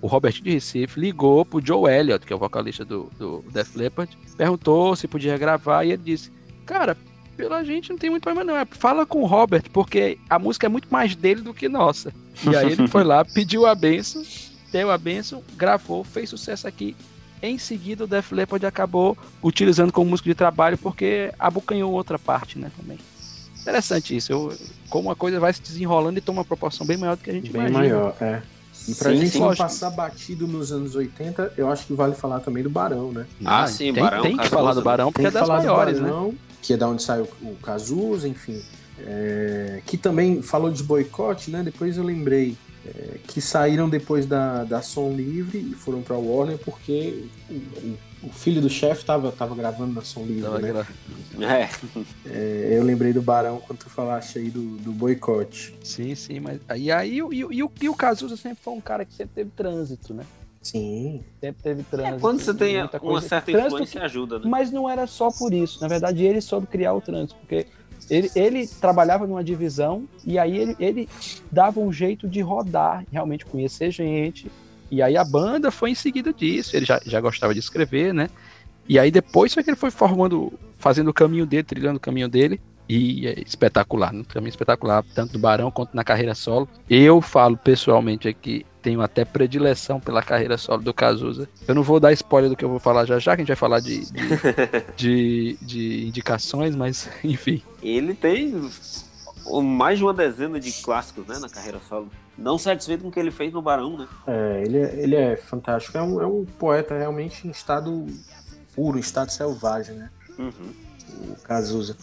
o 0.00 0.06
Robert 0.06 0.32
de 0.32 0.50
Recife 0.50 0.98
ligou 0.98 1.44
pro 1.44 1.64
Joe 1.64 1.90
Elliott, 1.90 2.24
que 2.24 2.32
é 2.32 2.36
o 2.36 2.38
vocalista 2.38 2.84
do, 2.84 3.10
do 3.18 3.44
Def 3.52 3.74
Leppard, 3.74 4.16
perguntou 4.36 4.94
se 4.94 5.08
podia 5.08 5.36
gravar 5.36 5.84
e 5.84 5.92
ele 5.92 6.02
disse: 6.04 6.30
Cara, 6.64 6.96
pela 7.36 7.64
gente 7.64 7.90
não 7.90 7.98
tem 7.98 8.10
muito 8.10 8.22
problema, 8.22 8.52
não. 8.52 8.58
É, 8.58 8.64
fala 8.64 9.04
com 9.04 9.22
o 9.22 9.26
Robert, 9.26 9.64
porque 9.72 10.18
a 10.28 10.38
música 10.38 10.66
é 10.66 10.68
muito 10.68 10.88
mais 10.90 11.16
dele 11.16 11.40
do 11.40 11.52
que 11.52 11.68
nossa. 11.68 12.12
E 12.48 12.54
aí 12.54 12.72
ele 12.72 12.86
foi 12.86 13.02
lá, 13.02 13.24
pediu 13.24 13.66
a 13.66 13.74
benção, 13.74 14.22
deu 14.70 14.90
a 14.90 14.98
benção, 14.98 15.42
gravou, 15.56 16.04
fez 16.04 16.30
sucesso 16.30 16.68
aqui. 16.68 16.94
Em 17.42 17.58
seguida, 17.58 18.04
o 18.04 18.06
Def 18.06 18.32
Leppard 18.32 18.66
acabou 18.66 19.16
utilizando 19.42 19.92
como 19.92 20.10
música 20.10 20.28
de 20.28 20.34
trabalho 20.34 20.76
porque 20.78 21.32
abocanhou 21.38 21.92
outra 21.92 22.18
parte, 22.18 22.58
né, 22.58 22.70
também. 22.76 22.98
Interessante 23.60 24.16
isso. 24.16 24.32
Eu, 24.32 24.52
como 24.88 25.10
a 25.10 25.16
coisa 25.16 25.38
vai 25.38 25.52
se 25.52 25.60
desenrolando 25.60 26.18
e 26.18 26.22
toma 26.22 26.38
uma 26.38 26.44
proporção 26.44 26.86
bem 26.86 26.96
maior 26.96 27.16
do 27.16 27.22
que 27.22 27.30
a 27.30 27.34
gente 27.34 27.50
bem 27.50 27.68
imagina. 27.68 27.80
Bem 27.80 27.90
maior, 27.90 28.16
é. 28.20 28.42
E 28.86 28.94
pra 28.94 29.10
sim, 29.10 29.18
gente 29.18 29.32
sim, 29.32 29.40
não 29.40 29.54
passar 29.54 29.90
batido 29.90 30.46
nos 30.46 30.72
anos 30.72 30.94
80, 30.94 31.54
eu 31.56 31.70
acho 31.70 31.86
que 31.86 31.92
vale 31.92 32.14
falar 32.14 32.40
também 32.40 32.62
do 32.62 32.70
Barão, 32.70 33.12
né? 33.12 33.26
Ah, 33.44 33.64
ah 33.64 33.66
sim, 33.66 33.92
tem, 33.92 34.02
Barão. 34.02 34.22
Tem 34.22 34.36
que 34.36 34.48
falar 34.48 34.72
do 34.72 34.82
Barão, 34.82 35.12
porque 35.12 35.26
é 35.26 35.30
das 35.30 35.48
maiores, 35.48 35.98
Barão, 35.98 36.28
né? 36.28 36.34
Que 36.62 36.72
é 36.72 36.76
da 36.76 36.88
onde 36.88 37.02
saiu 37.02 37.28
o 37.42 37.56
Cazuza, 37.56 38.28
enfim. 38.28 38.62
É, 39.00 39.82
que 39.84 39.96
também 39.96 40.42
falou 40.42 40.70
de 40.70 40.82
boicote, 40.82 41.50
né? 41.50 41.62
Depois 41.62 41.96
eu 41.96 42.04
lembrei 42.04 42.56
é, 42.96 43.18
que 43.26 43.40
saíram 43.40 43.88
depois 43.88 44.26
da, 44.26 44.64
da 44.64 44.82
Som 44.82 45.12
Livre 45.12 45.58
e 45.58 45.74
foram 45.74 46.02
pra 46.02 46.16
Warner 46.16 46.58
porque 46.58 47.26
o, 47.50 48.26
o 48.26 48.28
filho 48.30 48.60
do 48.60 48.68
chefe 48.68 49.04
tava, 49.04 49.30
tava 49.30 49.54
gravando 49.54 49.92
na 49.92 50.02
Som 50.02 50.24
Livre, 50.24 50.42
tava 50.42 50.58
né? 50.58 50.84
É. 51.40 51.68
é. 52.26 52.78
Eu 52.78 52.82
lembrei 52.82 53.12
do 53.12 53.22
Barão 53.22 53.60
quando 53.66 53.80
tu 53.80 53.90
falaste 53.90 54.38
aí 54.38 54.50
do, 54.50 54.76
do 54.78 54.92
boicote. 54.92 55.74
Sim, 55.82 56.14
sim, 56.14 56.40
mas 56.40 56.60
e 56.76 56.90
aí 56.90 57.18
e, 57.18 57.20
e, 57.20 57.20
e, 57.20 57.62
o, 57.62 57.70
e 57.80 57.88
o 57.88 57.94
Cazuza 57.94 58.36
sempre 58.36 58.58
foi 58.62 58.74
um 58.74 58.80
cara 58.80 59.04
que 59.04 59.12
sempre 59.12 59.34
teve 59.34 59.50
trânsito, 59.50 60.14
né? 60.14 60.24
Sim. 60.62 61.22
Sempre 61.40 61.62
teve 61.62 61.82
trânsito. 61.84 62.16
É, 62.16 62.20
quando 62.20 62.40
você 62.40 62.54
tem 62.54 62.76
uma 63.02 63.20
certa 63.20 63.50
influência, 63.50 64.02
ajuda, 64.02 64.38
né? 64.38 64.44
Mas 64.48 64.70
não 64.70 64.88
era 64.88 65.06
só 65.06 65.30
por 65.30 65.52
isso. 65.52 65.80
Na 65.80 65.88
verdade, 65.88 66.24
ele 66.24 66.40
soube 66.40 66.66
criar 66.66 66.94
o 66.94 67.00
trânsito, 67.00 67.36
porque 67.40 67.66
ele, 68.10 68.30
ele 68.34 68.66
trabalhava 68.66 69.26
numa 69.26 69.44
divisão 69.44 70.04
e 70.24 70.38
aí 70.38 70.56
ele, 70.56 70.76
ele 70.78 71.08
dava 71.50 71.80
um 71.80 71.92
jeito 71.92 72.28
de 72.28 72.40
rodar, 72.40 73.04
realmente 73.10 73.44
conhecer 73.44 73.90
gente. 73.90 74.50
E 74.90 75.02
aí 75.02 75.16
a 75.16 75.24
banda 75.24 75.70
foi 75.70 75.90
em 75.90 75.94
seguida 75.94 76.32
disso. 76.32 76.76
Ele 76.76 76.86
já, 76.86 77.00
já 77.04 77.20
gostava 77.20 77.52
de 77.52 77.60
escrever, 77.60 78.14
né? 78.14 78.28
E 78.88 78.98
aí 78.98 79.10
depois 79.10 79.52
foi 79.52 79.62
que 79.62 79.70
ele 79.70 79.76
foi 79.76 79.90
formando, 79.90 80.52
fazendo 80.78 81.08
o 81.08 81.14
caminho 81.14 81.44
dele, 81.44 81.62
trilhando 81.62 81.98
o 81.98 82.00
caminho 82.00 82.28
dele. 82.28 82.60
E 82.88 83.26
é 83.26 83.38
espetacular, 83.40 84.14
um 84.14 84.24
caminho 84.24 84.48
espetacular, 84.48 85.04
tanto 85.14 85.34
no 85.34 85.38
Barão 85.38 85.70
quanto 85.70 85.94
na 85.94 86.02
carreira 86.02 86.34
solo. 86.34 86.66
Eu 86.88 87.20
falo 87.20 87.54
pessoalmente 87.54 88.26
aqui, 88.26 88.64
tenho 88.78 89.02
até 89.02 89.24
predileção 89.24 90.00
pela 90.00 90.22
carreira 90.22 90.56
solo 90.56 90.82
do 90.82 90.94
Cazuza. 90.94 91.48
Eu 91.66 91.74
não 91.74 91.82
vou 91.82 92.00
dar 92.00 92.12
spoiler 92.12 92.50
do 92.50 92.56
que 92.56 92.64
eu 92.64 92.68
vou 92.68 92.78
falar 92.78 93.04
já 93.04 93.18
já, 93.18 93.34
que 93.34 93.42
a 93.42 93.44
gente 93.44 93.48
vai 93.48 93.56
falar 93.56 93.80
de, 93.80 94.10
de, 94.10 94.22
de, 94.96 95.58
de 95.60 96.06
indicações, 96.06 96.74
mas 96.74 97.08
enfim. 97.22 97.62
Ele 97.82 98.14
tem 98.14 98.70
mais 99.62 99.98
de 99.98 100.04
uma 100.04 100.14
dezena 100.14 100.60
de 100.60 100.72
clássicos 100.82 101.26
né, 101.26 101.38
na 101.38 101.48
carreira 101.48 101.80
solo. 101.88 102.10
Não 102.36 102.56
satisfeito 102.56 103.02
com 103.02 103.08
o 103.08 103.12
que 103.12 103.18
ele 103.18 103.30
fez 103.30 103.52
no 103.52 103.60
Barão, 103.60 103.98
né? 103.98 104.08
É, 104.26 104.62
ele, 104.64 104.78
é, 104.78 105.02
ele 105.02 105.16
é 105.16 105.36
fantástico. 105.36 105.98
É 105.98 106.02
um, 106.02 106.22
é 106.22 106.26
um 106.26 106.44
poeta 106.44 106.96
realmente 106.96 107.48
em 107.48 107.50
estado 107.50 108.06
puro, 108.74 108.96
em 108.96 109.00
estado 109.00 109.30
selvagem, 109.30 109.96
né? 109.96 110.10
Uhum. 110.38 111.32
O 111.32 111.42
Cazuza. 111.42 111.96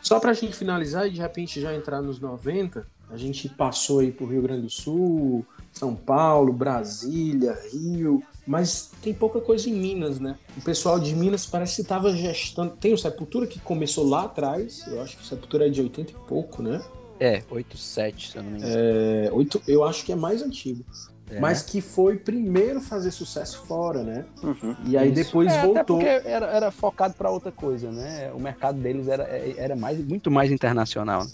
Só 0.00 0.20
pra 0.20 0.32
gente 0.32 0.56
finalizar 0.56 1.08
e 1.08 1.10
de 1.10 1.20
repente 1.20 1.60
já 1.60 1.74
entrar 1.74 2.00
nos 2.00 2.20
90, 2.20 2.86
a 3.10 3.16
gente 3.16 3.48
passou 3.48 3.98
aí 3.98 4.12
pro 4.12 4.26
Rio 4.26 4.42
Grande 4.42 4.62
do 4.62 4.70
Sul, 4.70 5.44
São 5.76 5.94
Paulo, 5.94 6.54
Brasília, 6.54 7.58
Rio, 7.70 8.22
mas 8.46 8.90
tem 9.02 9.12
pouca 9.12 9.42
coisa 9.42 9.68
em 9.68 9.74
Minas, 9.74 10.18
né? 10.18 10.38
O 10.56 10.62
pessoal 10.62 10.98
de 10.98 11.14
Minas 11.14 11.44
parece 11.44 11.76
que 11.76 11.82
estava 11.82 12.16
gestando. 12.16 12.74
Tem 12.80 12.94
o 12.94 12.98
Sepultura 12.98 13.46
que 13.46 13.60
começou 13.60 14.08
lá 14.08 14.24
atrás, 14.24 14.84
eu 14.86 15.02
acho 15.02 15.18
que 15.18 15.22
o 15.22 15.26
Sepultura 15.26 15.66
é 15.66 15.68
de 15.68 15.82
80 15.82 16.12
e 16.12 16.14
pouco, 16.26 16.62
né? 16.62 16.82
É, 17.20 17.42
87, 17.50 18.30
se 18.30 18.36
eu 18.38 18.42
não 18.42 18.52
me 18.52 18.58
engano. 18.58 18.74
É, 18.74 19.30
8, 19.30 19.62
eu 19.68 19.84
acho 19.84 20.02
que 20.02 20.12
é 20.12 20.16
mais 20.16 20.42
antigo. 20.42 20.82
É. 21.28 21.40
Mas 21.40 21.60
que 21.60 21.82
foi 21.82 22.16
primeiro 22.16 22.80
fazer 22.80 23.10
sucesso 23.10 23.62
fora, 23.66 24.02
né? 24.02 24.24
Uhum, 24.42 24.76
e 24.86 24.96
aí 24.96 25.12
isso. 25.12 25.24
depois 25.24 25.52
é, 25.52 25.60
voltou. 25.60 25.98
Até 25.98 26.20
porque 26.20 26.28
era, 26.28 26.46
era 26.46 26.70
focado 26.70 27.14
para 27.14 27.30
outra 27.30 27.52
coisa, 27.52 27.90
né? 27.90 28.32
O 28.32 28.40
mercado 28.40 28.78
deles 28.78 29.08
era, 29.08 29.24
era 29.24 29.76
mais, 29.76 29.98
muito 29.98 30.30
mais 30.30 30.50
internacional. 30.50 31.24
Né? 31.24 31.30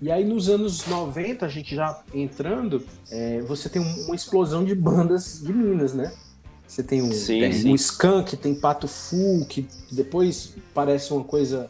E 0.00 0.10
aí 0.10 0.24
nos 0.24 0.48
anos 0.48 0.86
90, 0.86 1.44
a 1.44 1.48
gente 1.48 1.74
já 1.74 2.02
entrando, 2.14 2.84
é, 3.10 3.40
você 3.42 3.68
tem 3.68 3.82
uma 3.82 4.14
explosão 4.14 4.64
de 4.64 4.74
bandas 4.74 5.40
de 5.42 5.52
Minas, 5.52 5.92
né? 5.92 6.12
Você 6.66 6.82
tem 6.82 7.02
um, 7.02 7.10
sim, 7.10 7.40
tem 7.40 7.52
sim. 7.52 7.72
um 7.72 7.74
Skunk, 7.74 8.36
tem 8.36 8.54
Pato 8.54 8.86
Fu, 8.86 9.46
que 9.48 9.66
depois 9.90 10.54
parece 10.74 11.12
uma 11.12 11.24
coisa 11.24 11.68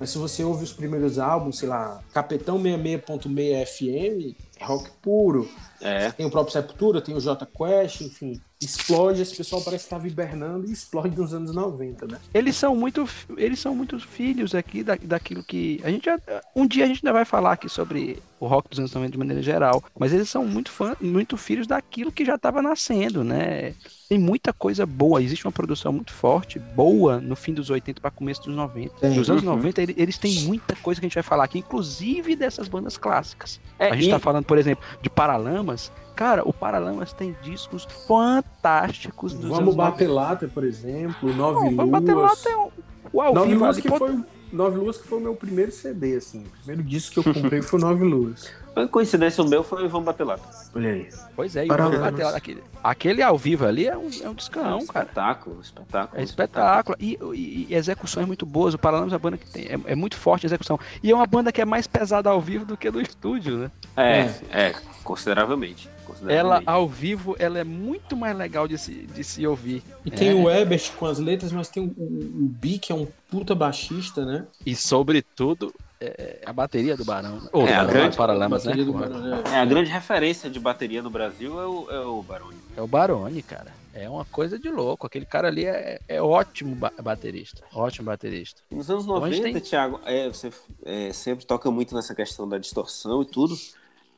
mas 0.00 0.08
se 0.08 0.16
você 0.16 0.42
ouve 0.42 0.64
os 0.64 0.72
primeiros 0.72 1.18
álbuns, 1.18 1.58
sei 1.58 1.68
lá, 1.68 2.00
Capetão 2.14 2.58
66.6 2.58 3.66
FM, 3.66 4.34
é 4.58 4.64
rock 4.64 4.90
puro. 5.02 5.46
É. 5.78 6.10
Tem 6.10 6.24
o 6.24 6.30
próprio 6.30 6.54
Sepultura, 6.54 7.02
tem 7.02 7.14
o 7.14 7.20
J 7.20 7.44
Quest, 7.44 8.00
enfim 8.00 8.40
explode, 8.60 9.22
esse 9.22 9.34
pessoal 9.34 9.62
parece 9.62 9.84
que 9.84 9.86
estava 9.86 10.06
hibernando 10.06 10.68
e 10.68 10.72
explode 10.72 11.16
nos 11.16 11.32
anos 11.32 11.52
90, 11.54 12.06
né? 12.06 12.18
Eles 12.34 12.56
são 12.56 12.76
muito, 12.76 13.08
eles 13.36 13.58
são 13.58 13.74
muitos 13.74 14.02
filhos 14.02 14.54
aqui 14.54 14.82
da, 14.82 14.96
daquilo 14.96 15.42
que 15.42 15.80
a 15.82 15.90
gente 15.90 16.04
já, 16.04 16.18
um 16.54 16.66
dia 16.66 16.84
a 16.84 16.86
gente 16.86 16.98
ainda 16.98 17.12
vai 17.12 17.24
falar 17.24 17.52
aqui 17.52 17.68
sobre 17.68 18.22
o 18.38 18.46
rock 18.46 18.68
dos 18.68 18.78
anos 18.78 18.92
90 18.92 19.12
de 19.12 19.18
maneira 19.18 19.42
geral, 19.42 19.82
mas 19.98 20.12
eles 20.12 20.28
são 20.28 20.46
muito 20.46 20.70
fã, 20.70 20.94
muito 21.00 21.36
filhos 21.36 21.66
daquilo 21.66 22.12
que 22.12 22.24
já 22.24 22.34
estava 22.34 22.60
nascendo, 22.60 23.24
né? 23.24 23.74
Tem 24.08 24.18
muita 24.18 24.52
coisa 24.52 24.84
boa, 24.84 25.22
existe 25.22 25.46
uma 25.46 25.52
produção 25.52 25.92
muito 25.92 26.12
forte, 26.12 26.58
boa 26.58 27.20
no 27.20 27.36
fim 27.36 27.54
dos 27.54 27.70
80 27.70 28.00
para 28.00 28.10
começo 28.10 28.42
dos 28.42 28.54
90. 28.54 29.08
Nos 29.10 29.30
anos 29.30 29.42
uhum. 29.42 29.56
90 29.56 29.82
eles 29.96 30.18
têm 30.18 30.40
muita 30.40 30.74
coisa 30.76 31.00
que 31.00 31.06
a 31.06 31.08
gente 31.08 31.14
vai 31.14 31.22
falar 31.22 31.44
aqui, 31.44 31.58
inclusive 31.58 32.34
dessas 32.34 32.66
bandas 32.66 32.96
clássicas. 32.96 33.60
É, 33.78 33.88
a 33.88 33.94
gente 33.94 34.04
está 34.04 34.16
e... 34.16 34.20
falando, 34.20 34.44
por 34.44 34.58
exemplo, 34.58 34.84
de 35.00 35.08
Paralamas, 35.08 35.92
Cara, 36.20 36.46
o 36.46 36.52
Paralamas 36.52 37.14
tem 37.14 37.34
discos 37.42 37.88
fantásticos 38.06 39.32
dos 39.32 39.48
Vamos 39.48 39.74
bater 39.74 40.06
lata, 40.06 40.46
por 40.46 40.64
exemplo, 40.64 41.32
Nove 41.32 41.60
Luas. 41.60 41.76
Vamos 41.76 41.90
bater 41.90 42.14
lata 42.14 42.48
é 42.50 42.56
um... 42.58 42.68
O 43.10 43.22
ao 43.22 43.34
Nove 43.34 43.54
Luas 43.54 43.80
que 43.80 43.88
foi 43.88 44.22
Nove 44.52 44.78
Luas 44.78 44.98
que 44.98 45.08
foi 45.08 45.16
o 45.16 45.20
meu 45.22 45.34
primeiro 45.34 45.72
CD, 45.72 46.16
assim. 46.16 46.40
O 46.44 46.50
primeiro 46.58 46.82
disco 46.82 47.22
que 47.22 47.26
eu 47.26 47.32
comprei 47.32 47.62
foi 47.62 47.80
Nove 47.80 48.04
Luas. 48.04 48.52
A 48.74 48.86
coincidência 48.86 49.42
o 49.42 49.48
meu 49.48 49.62
foi 49.64 49.84
o 49.84 49.88
Vamos 49.88 50.06
Bater 50.06 50.24
Lata. 50.26 50.48
Olha 50.74 50.90
aí. 50.90 51.08
Pois 51.34 51.56
é, 51.56 51.64
e 51.64 51.68
Para 51.68 51.88
o 51.88 51.92
lá, 51.92 52.10
Bater 52.10 52.24
Lata, 52.24 52.36
aquele, 52.36 52.62
aquele 52.82 53.22
ao 53.22 53.36
vivo 53.36 53.66
ali 53.66 53.86
é 53.86 53.96
um, 53.96 54.08
é 54.22 54.28
um 54.28 54.34
descanão, 54.34 54.86
cara. 54.86 55.04
Espetáculo, 55.04 55.60
espetáculo. 55.60 56.20
É 56.20 56.24
espetáculo. 56.24 56.96
E, 57.00 57.18
e, 57.34 57.66
e 57.68 57.74
execuções 57.74 58.26
muito 58.26 58.46
boas. 58.46 58.74
O 58.74 58.78
Paralamas 58.78 59.12
é 59.12 59.16
uma 59.16 59.20
banda 59.20 59.36
que 59.36 59.50
tem. 59.50 59.66
É, 59.66 59.92
é, 59.92 59.94
muito 59.94 60.16
forte 60.16 60.46
a 60.46 60.48
execução. 60.48 60.78
E 61.02 61.10
é 61.10 61.14
uma 61.14 61.26
banda 61.26 61.50
que 61.52 61.60
é 61.60 61.64
mais 61.64 61.86
pesada 61.86 62.30
ao 62.30 62.40
vivo 62.40 62.64
do 62.64 62.76
que 62.76 62.90
no 62.90 63.00
estúdio, 63.00 63.58
né? 63.58 63.70
É, 63.96 64.20
é, 64.20 64.30
é 64.52 64.74
consideravelmente, 65.02 65.88
consideravelmente. 66.06 66.64
Ela, 66.64 66.72
ao 66.72 66.88
vivo, 66.88 67.34
ela 67.38 67.58
é 67.58 67.64
muito 67.64 68.16
mais 68.16 68.36
legal 68.36 68.68
de 68.68 68.78
se, 68.78 68.92
de 68.92 69.24
se 69.24 69.44
ouvir. 69.46 69.82
E 70.04 70.10
tem 70.10 70.32
o 70.32 70.48
Ebert 70.48 70.92
com 70.96 71.06
as 71.06 71.18
letras, 71.18 71.50
mas 71.52 71.68
tem 71.68 71.82
o, 71.82 71.86
o, 71.86 72.44
o 72.44 72.48
B, 72.48 72.78
que 72.78 72.92
é 72.92 72.94
um 72.94 73.06
puta 73.28 73.54
baixista, 73.54 74.24
né? 74.24 74.46
E 74.64 74.74
sobretudo, 74.76 75.74
é, 76.00 76.40
a 76.46 76.52
bateria 76.52 76.96
do 76.96 77.04
Barão. 77.04 77.48
Ou 77.52 77.62
é, 77.62 77.66
do 77.66 77.72
Barão, 77.72 77.90
grande, 77.90 78.16
Paralamas, 78.16 78.64
né? 78.64 78.74
Barão, 78.74 79.36
é. 79.44 79.50
é. 79.50 79.56
a 79.60 79.64
grande 79.64 79.90
referência 79.90 80.48
de 80.48 80.58
bateria 80.58 81.02
no 81.02 81.10
Brasil 81.10 81.60
é 81.60 81.66
o, 81.66 81.90
é 81.90 82.00
o 82.00 82.22
Barone. 82.22 82.58
É 82.76 82.80
o 82.80 82.86
Barone, 82.86 83.42
cara. 83.42 83.72
É 83.92 84.08
uma 84.08 84.24
coisa 84.24 84.58
de 84.58 84.70
louco. 84.70 85.06
Aquele 85.06 85.26
cara 85.26 85.48
ali 85.48 85.66
é, 85.66 86.00
é 86.08 86.22
ótimo 86.22 86.74
baterista. 87.02 87.62
Ótimo 87.74 88.06
baterista. 88.06 88.62
Nos 88.70 88.90
anos 88.90 89.04
90, 89.04 89.36
então, 89.36 89.52
tem... 89.52 89.60
Thiago, 89.60 90.00
é, 90.04 90.28
você 90.28 90.50
é, 90.84 91.12
sempre 91.12 91.44
toca 91.44 91.70
muito 91.70 91.94
nessa 91.94 92.14
questão 92.14 92.48
da 92.48 92.56
distorção 92.56 93.22
e 93.22 93.26
tudo. 93.26 93.54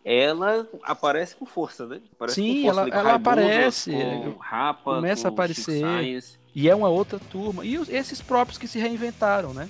Ela 0.04 0.66
aparece 0.82 1.34
com 1.36 1.46
força, 1.46 1.86
né? 1.86 2.00
Aparece 2.12 2.40
Sim, 2.40 2.64
força, 2.64 2.80
ela, 2.80 2.90
ela 2.90 3.14
aparece. 3.14 3.92
Com 3.92 4.38
Rapa, 4.38 4.96
começa 4.96 5.28
a 5.28 5.30
aparecer. 5.30 5.82
E 6.54 6.68
é 6.68 6.74
uma 6.74 6.88
outra 6.88 7.18
turma. 7.18 7.64
E 7.64 7.76
esses 7.88 8.20
próprios 8.20 8.58
que 8.58 8.68
se 8.68 8.78
reinventaram, 8.78 9.54
né? 9.54 9.68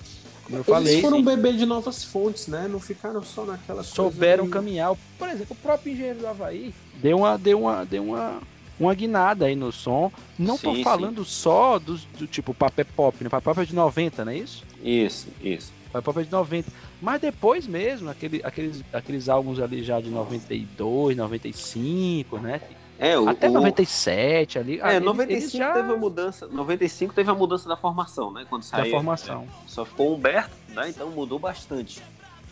Como 0.52 0.60
eu 0.60 0.64
falei. 0.64 0.92
Eles 0.92 1.02
foram 1.02 1.18
sim. 1.18 1.24
beber 1.24 1.56
de 1.56 1.64
novas 1.64 2.04
fontes, 2.04 2.46
né? 2.46 2.68
Não 2.68 2.78
ficaram 2.78 3.22
só 3.22 3.44
naquela 3.44 3.82
Souberam 3.82 4.48
caminhar. 4.50 4.94
Por 5.18 5.28
exemplo, 5.28 5.56
o 5.58 5.62
próprio 5.62 5.94
engenheiro 5.94 6.18
do 6.18 6.26
Havaí 6.26 6.74
deu 6.96 7.18
uma, 7.18 7.38
deu 7.38 7.60
uma, 7.62 7.86
deu 7.86 8.04
uma, 8.04 8.38
uma 8.78 8.94
guinada 8.94 9.46
aí 9.46 9.56
no 9.56 9.72
som. 9.72 10.12
Não 10.38 10.58
sim, 10.58 10.62
tô 10.62 10.82
falando 10.82 11.24
sim. 11.24 11.30
só 11.30 11.78
do, 11.78 11.96
do 12.18 12.26
tipo 12.26 12.52
papel 12.52 12.84
pop, 12.94 13.24
né? 13.24 13.30
Papel 13.30 13.54
pop 13.54 13.62
é 13.62 13.66
de 13.66 13.74
90, 13.74 14.24
não 14.26 14.32
é 14.32 14.36
isso? 14.36 14.62
Isso, 14.82 15.28
isso. 15.42 15.72
Papel 15.86 16.02
pop 16.02 16.20
é 16.20 16.24
de 16.24 16.32
90. 16.32 16.70
Mas 17.00 17.20
depois 17.20 17.66
mesmo, 17.66 18.10
aquele, 18.10 18.42
aqueles, 18.44 18.84
aqueles 18.92 19.28
álbuns 19.30 19.58
ali 19.58 19.82
já 19.82 20.00
de 20.00 20.10
92, 20.10 21.16
95, 21.16 22.38
né? 22.38 22.60
É, 23.02 23.18
o, 23.18 23.28
Até 23.28 23.48
97 23.48 24.60
ali. 24.60 24.80
É, 24.80 24.94
ele, 24.94 25.04
95 25.04 25.56
já... 25.56 25.72
teve 25.72 25.92
a 25.92 25.96
mudança. 25.96 26.46
95 26.46 27.12
teve 27.12 27.28
a 27.28 27.34
mudança 27.34 27.68
da 27.68 27.76
formação, 27.76 28.30
né? 28.30 28.46
Quando 28.48 28.62
saiu. 28.62 28.84
Da 28.84 28.90
formação. 28.92 29.42
É, 29.42 29.46
só 29.66 29.84
ficou 29.84 30.12
o 30.12 30.14
Humberto, 30.14 30.52
né? 30.68 30.88
Então 30.88 31.10
mudou 31.10 31.36
bastante 31.36 32.00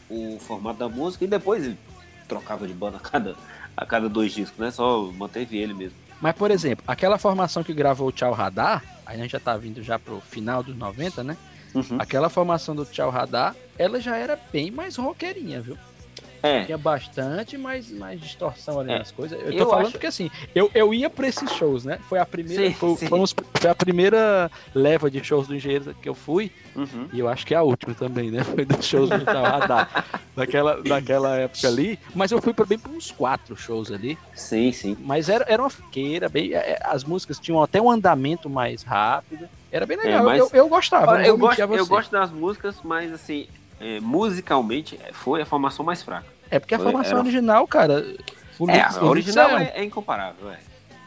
o 0.09 0.41
formato 0.41 0.81
da 0.81 0.89
música 0.89 1.25
e 1.25 1.29
depois 1.29 1.65
ele 1.65 1.79
trocava 2.27 2.67
de 2.67 2.75
banda 2.75 2.97
a 2.97 3.01
cada, 3.01 3.37
a 3.77 3.87
cada 3.87 4.09
dois 4.09 4.33
discos, 4.33 4.59
né? 4.59 4.73
Só 4.73 5.03
manteve 5.13 5.57
ele 5.57 5.73
mesmo. 5.73 5.97
Mas, 6.21 6.35
por 6.35 6.51
exemplo, 6.51 6.85
aquela 6.85 7.17
formação 7.17 7.63
que 7.63 7.73
gravou 7.73 8.09
o 8.09 8.13
Tchau 8.13 8.33
Radar, 8.33 8.83
a 9.07 9.17
gente 9.17 9.31
já 9.31 9.39
tá 9.39 9.57
vindo 9.57 9.85
já 9.85 10.01
pro 10.01 10.21
final 10.21 10.65
dos 10.65 10.77
90, 10.77 11.23
né? 11.23 11.37
Uhum. 11.73 11.97
Aquela 11.97 12.29
formação 12.29 12.75
do 12.75 12.85
Tchau 12.85 13.09
Radar, 13.09 13.55
ela 13.79 14.01
já 14.01 14.17
era 14.17 14.37
bem 14.51 14.73
mais 14.73 14.97
roqueirinha, 14.97 15.61
viu? 15.61 15.79
É. 16.43 16.65
Tinha 16.65 16.79
bastante 16.79 17.59
mais, 17.59 17.91
mais 17.91 18.21
distorção 18.21 18.81
ali 18.81 18.93
é. 18.93 18.99
nas 18.99 19.11
coisas. 19.11 19.39
Eu 19.41 19.53
tô 19.53 19.59
eu 19.59 19.67
falando 19.67 19.83
acho... 19.83 19.93
porque 19.93 20.07
assim, 20.07 20.31
eu, 20.55 20.71
eu 20.75 20.95
ia 20.95 21.11
pra 21.11 21.29
esses 21.29 21.51
shows, 21.53 21.85
né? 21.85 21.99
Foi 22.09 22.19
a 22.19 22.27
primeira. 22.27 22.67
Sim, 22.67 22.75
foi, 22.75 22.97
sim. 22.97 23.09
foi, 23.09 23.71
a 23.71 23.75
primeira 23.75 24.51
leva 24.75 25.11
de 25.11 25.23
shows 25.23 25.47
do 25.47 25.55
Engenheiro 25.55 25.95
que 26.01 26.09
eu 26.09 26.15
fui. 26.15 26.51
Uhum. 26.75 27.09
E 27.13 27.19
eu 27.19 27.29
acho 27.29 27.47
que 27.47 27.55
é 27.55 27.57
a 27.57 27.63
última 27.63 27.95
também, 27.95 28.31
né? 28.31 28.45
Foi 28.45 28.65
dos 28.65 28.85
shows 28.85 29.11
do 29.11 29.25
Radar. 29.25 30.05
daquela, 30.35 30.83
daquela 30.83 31.37
época 31.37 31.69
ali. 31.69 31.99
Mas 32.15 32.31
eu 32.31 32.41
fui 32.41 32.53
pra 32.53 32.65
bem 32.65 32.79
pra 32.79 32.91
uns 32.91 33.11
quatro 33.11 33.57
shows 33.57 33.91
ali. 33.91 34.17
Sim, 34.35 34.73
sim. 34.73 34.97
Mas 35.01 35.29
era, 35.29 35.45
era 35.49 35.63
uma 35.63 35.71
fiqueira, 35.71 36.29
bem. 36.29 36.55
É, 36.55 36.57
é, 36.57 36.79
as 36.85 37.05
músicas 37.05 37.39
tinham 37.39 37.63
até 37.63 37.81
um 37.81 37.91
andamento 37.91 38.49
mais 38.49 38.83
rápido. 38.83 39.49
Era 39.71 39.87
bem 39.87 39.97
legal. 39.97 40.21
É, 40.21 40.23
mas... 40.23 40.39
eu, 40.39 40.51
eu, 40.53 40.69
gostava. 40.69 41.23
Eu 41.25 41.37
gosto, 41.37 41.61
eu 41.61 41.87
gosto 41.87 42.11
das 42.11 42.31
músicas, 42.31 42.77
mas 42.83 43.13
assim, 43.13 43.47
é, 43.81 43.99
musicalmente 44.01 44.99
foi 45.13 45.43
a 45.43 45.47
formação 45.47 45.85
mais 45.85 46.03
fraca. 46.03 46.27
É 46.51 46.59
porque 46.59 46.77
foi, 46.77 46.87
a 46.87 46.91
formação 46.91 47.13
era... 47.13 47.21
original, 47.21 47.67
cara. 47.67 48.05
é, 48.69 48.81
a 48.81 49.05
original 49.05 49.59
é, 49.59 49.73
é, 49.77 49.85
incomparável, 49.85 50.51
é. 50.51 50.59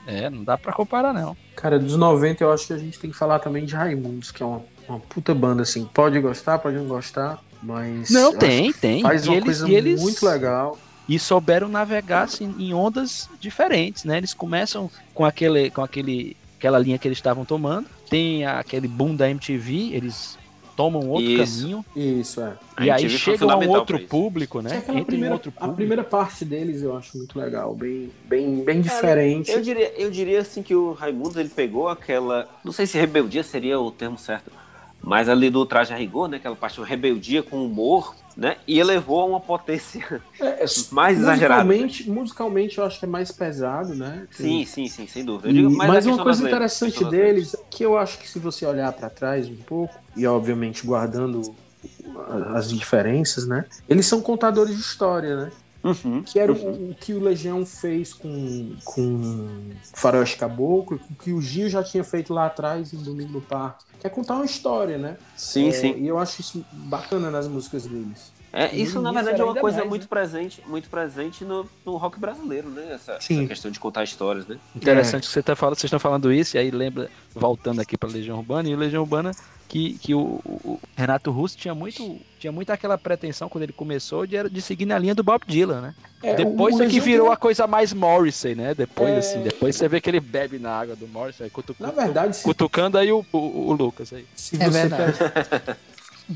É, 0.06 0.30
não 0.30 0.44
dá 0.44 0.58
pra 0.58 0.74
comparar, 0.74 1.14
não. 1.14 1.38
Cara, 1.56 1.80
dos 1.80 1.96
90 1.96 2.44
eu 2.44 2.52
acho 2.52 2.68
que 2.68 2.74
a 2.74 2.78
gente 2.78 3.00
tem 3.00 3.10
que 3.10 3.16
falar 3.16 3.40
também 3.40 3.64
de 3.64 3.74
Raimundos, 3.74 4.32
que 4.32 4.44
é 4.44 4.46
uma, 4.46 4.62
uma 4.88 5.00
puta 5.00 5.34
banda, 5.34 5.62
assim. 5.62 5.86
Pode 5.94 6.20
gostar, 6.20 6.60
pode 6.60 6.76
não 6.76 6.88
gostar, 6.88 7.40
mas. 7.62 8.10
Não, 8.10 8.38
tem, 8.38 8.74
tem. 8.74 9.02
Faz 9.02 9.26
e 9.26 9.30
uma 9.30 9.38
eles, 9.38 9.46
coisa 9.46 9.72
eles... 9.72 10.02
muito 10.02 10.26
legal 10.26 10.78
e 11.08 11.20
souberam 11.20 11.68
navegar 11.68 12.24
assim, 12.24 12.54
em 12.58 12.74
ondas 12.74 13.30
diferentes, 13.40 14.04
né? 14.04 14.18
Eles 14.18 14.34
começam 14.34 14.90
com 15.14 15.26
aquele, 15.26 15.70
com 15.70 15.82
aquele, 15.82 16.36
aquela 16.58 16.80
linha 16.80 16.98
que 16.98 17.08
eles 17.08 17.18
estavam 17.18 17.44
tomando, 17.46 17.88
tem 18.10 18.46
aquele 18.46 18.88
boom 18.88 19.16
da 19.16 19.30
MTV, 19.30 19.92
eles 19.94 20.38
tomam 20.76 21.10
outro 21.10 21.26
isso, 21.26 21.62
caminho. 21.62 21.86
Isso, 21.96 22.42
é. 22.42 22.54
E 22.82 22.90
aí 22.90 23.10
chega 23.10 23.52
a 23.52 23.58
um 23.58 23.70
outro 23.70 24.00
público, 24.00 24.62
né? 24.62 24.78
Entra 24.78 24.94
um 24.94 25.32
outro 25.32 25.52
público. 25.52 25.54
A 25.60 25.76
primeira 25.76 26.04
parte 26.04 26.44
deles 26.44 26.82
eu 26.82 26.96
acho 26.98 27.18
muito 27.18 27.38
legal, 27.38 27.74
bem, 27.74 28.12
bem, 28.26 28.64
bem 28.64 28.82
diferente. 28.82 29.52
Eu 29.52 29.62
diria, 29.62 29.94
eu 30.00 30.12
diria 30.12 30.40
assim 30.42 30.64
que 30.64 30.76
o 30.76 30.94
Raimundo 30.94 31.40
ele 31.40 31.50
pegou 31.50 31.88
aquela. 31.88 32.48
Não 32.64 32.72
sei 32.72 32.86
se 32.86 32.98
rebeldia 32.98 33.44
seria 33.44 33.80
o 33.80 33.92
termo 33.92 34.18
certo. 34.18 34.52
Mas 35.02 35.28
ali 35.28 35.50
do 35.50 35.66
traje 35.66 35.94
a 35.94 35.98
rigor, 35.98 36.30
né? 36.30 36.38
Aquela 36.38 36.56
parte 36.56 36.80
de 36.80 36.88
rebeldia 36.88 37.44
com 37.44 37.66
humor, 37.66 38.16
né? 38.36 38.58
E 38.68 38.80
elevou 38.80 39.22
a 39.22 39.26
uma 39.26 39.40
potência 39.40 40.22
é, 40.40 40.64
é 40.64 40.66
mais 40.92 41.20
exagerada. 41.20 41.64
Musicalmente, 41.64 42.10
musicalmente 42.10 42.78
eu 42.78 42.86
acho 42.86 43.00
que 43.00 43.06
é 43.06 43.08
mais 43.08 43.32
pesado, 43.32 43.94
né? 43.96 44.28
Tem... 44.36 44.66
Sim, 44.66 44.66
sim, 44.66 44.88
sim, 44.88 45.08
sem 45.08 45.24
dúvida. 45.24 45.50
E, 45.50 45.62
mas 45.64 46.06
uma 46.06 46.22
coisa 46.22 46.46
interessante 46.46 47.04
deles, 47.06 47.56
que 47.70 47.84
eu 47.84 47.98
acho 47.98 48.18
que 48.18 48.30
se 48.30 48.40
você 48.40 48.66
olhar 48.66 48.92
para 48.94 49.10
trás 49.10 49.48
um 49.48 49.56
pouco, 49.56 49.94
e 50.16 50.26
obviamente 50.26 50.86
guardando 50.86 51.56
as 52.54 52.70
diferenças, 52.70 53.48
né? 53.48 53.66
Eles 53.88 54.06
são 54.06 54.22
contadores 54.22 54.76
de 54.76 54.82
história, 54.82 55.36
né? 55.36 55.52
Uhum, 55.84 56.24
que 56.24 56.40
era 56.40 56.52
uhum. 56.52 56.72
o, 56.72 56.92
o, 56.92 56.96
que 56.96 57.14
o 57.14 57.20
Legião 57.20 57.66
fez 57.66 58.14
com, 58.14 58.74
com 58.86 59.70
Faroeste 59.94 60.38
Caboclo, 60.38 61.00
o 61.12 61.16
que 61.16 61.34
o 61.34 61.42
Gil 61.42 61.70
já 61.70 61.84
tinha 61.84 62.04
feito 62.04 62.34
lá 62.34 62.46
atrás 62.46 62.94
em 62.94 62.98
Domingo 62.98 63.34
no 63.34 63.42
Parque. 63.42 63.84
Que 64.00 64.08
é 64.08 64.10
contar 64.10 64.36
uma 64.36 64.46
história, 64.46 64.98
né? 64.98 65.18
Sim, 65.36 65.68
é, 65.68 65.72
sim. 65.72 65.96
E 65.98 66.08
eu 66.08 66.18
acho 66.18 66.42
isso 66.42 66.66
bacana 66.72 67.30
nas 67.30 67.48
músicas 67.48 67.86
deles. 67.86 68.33
É, 68.56 68.76
isso 68.76 69.02
na 69.02 69.12
verdade 69.12 69.42
é 69.42 69.44
uma 69.44 69.56
coisa 69.56 69.80
mais, 69.80 69.90
muito 69.90 70.04
né? 70.04 70.08
presente, 70.08 70.62
muito 70.68 70.88
presente 70.88 71.44
no, 71.44 71.68
no 71.84 71.98
rock 71.98 72.20
brasileiro, 72.20 72.70
né? 72.70 72.94
Essa, 72.94 73.14
essa, 73.14 73.48
questão 73.48 73.72
de 73.72 73.80
contar 73.80 74.04
histórias, 74.04 74.46
né? 74.46 74.60
Interessante 74.76 75.24
é. 75.24 75.26
que 75.26 75.34
você 75.34 75.42
tá 75.42 75.56
falando, 75.56 75.76
vocês 75.76 75.86
estão 75.86 76.00
falando 76.00 76.32
isso, 76.32 76.56
e 76.56 76.60
aí 76.60 76.70
lembra, 76.70 77.10
voltando 77.34 77.82
aqui 77.82 77.98
para 77.98 78.10
Legião 78.10 78.38
Urbana, 78.38 78.70
e 78.70 78.76
o 78.76 78.78
Legião 78.78 79.02
Urbana 79.02 79.32
que, 79.68 79.98
que 79.98 80.14
o, 80.14 80.40
o, 80.46 80.80
Renato 80.96 81.32
Russo 81.32 81.58
tinha 81.58 81.74
muito, 81.74 82.20
tinha 82.38 82.52
muito 82.52 82.70
aquela 82.70 82.96
pretensão 82.96 83.50
quando 83.50 83.64
ele 83.64 83.74
começou 83.74 84.28
de, 84.28 84.48
de 84.48 84.62
seguir 84.62 84.86
na 84.86 85.00
linha 85.00 85.16
do 85.16 85.24
Bob 85.24 85.42
Dylan, 85.48 85.82
né? 85.82 85.96
É, 86.22 86.36
depois 86.36 86.80
é 86.80 86.86
que 86.86 87.00
virou 87.00 87.26
tem... 87.26 87.34
a 87.34 87.38
coisa 87.38 87.66
mais 87.66 87.92
Morrissey, 87.92 88.54
né? 88.54 88.76
Depois, 88.76 89.10
é... 89.10 89.18
assim, 89.18 89.42
depois 89.42 89.76
você 89.76 89.88
vê 89.88 90.00
que 90.00 90.08
ele 90.12 90.20
bebe 90.20 90.60
na 90.60 90.70
água 90.70 90.96
do 90.96 91.08
Morrissey, 91.08 91.50
cutuc... 91.50 91.82
na 91.82 91.90
verdade, 91.90 92.38
se... 92.38 92.44
cutucando 92.44 93.00
aí 93.00 93.12
o, 93.12 93.26
o, 93.32 93.38
o, 93.38 93.74
Lucas 93.74 94.14
aí. 94.14 94.28
Se 94.36 94.62
é 94.62 94.70
você 94.70 94.88
pega... 94.88 95.78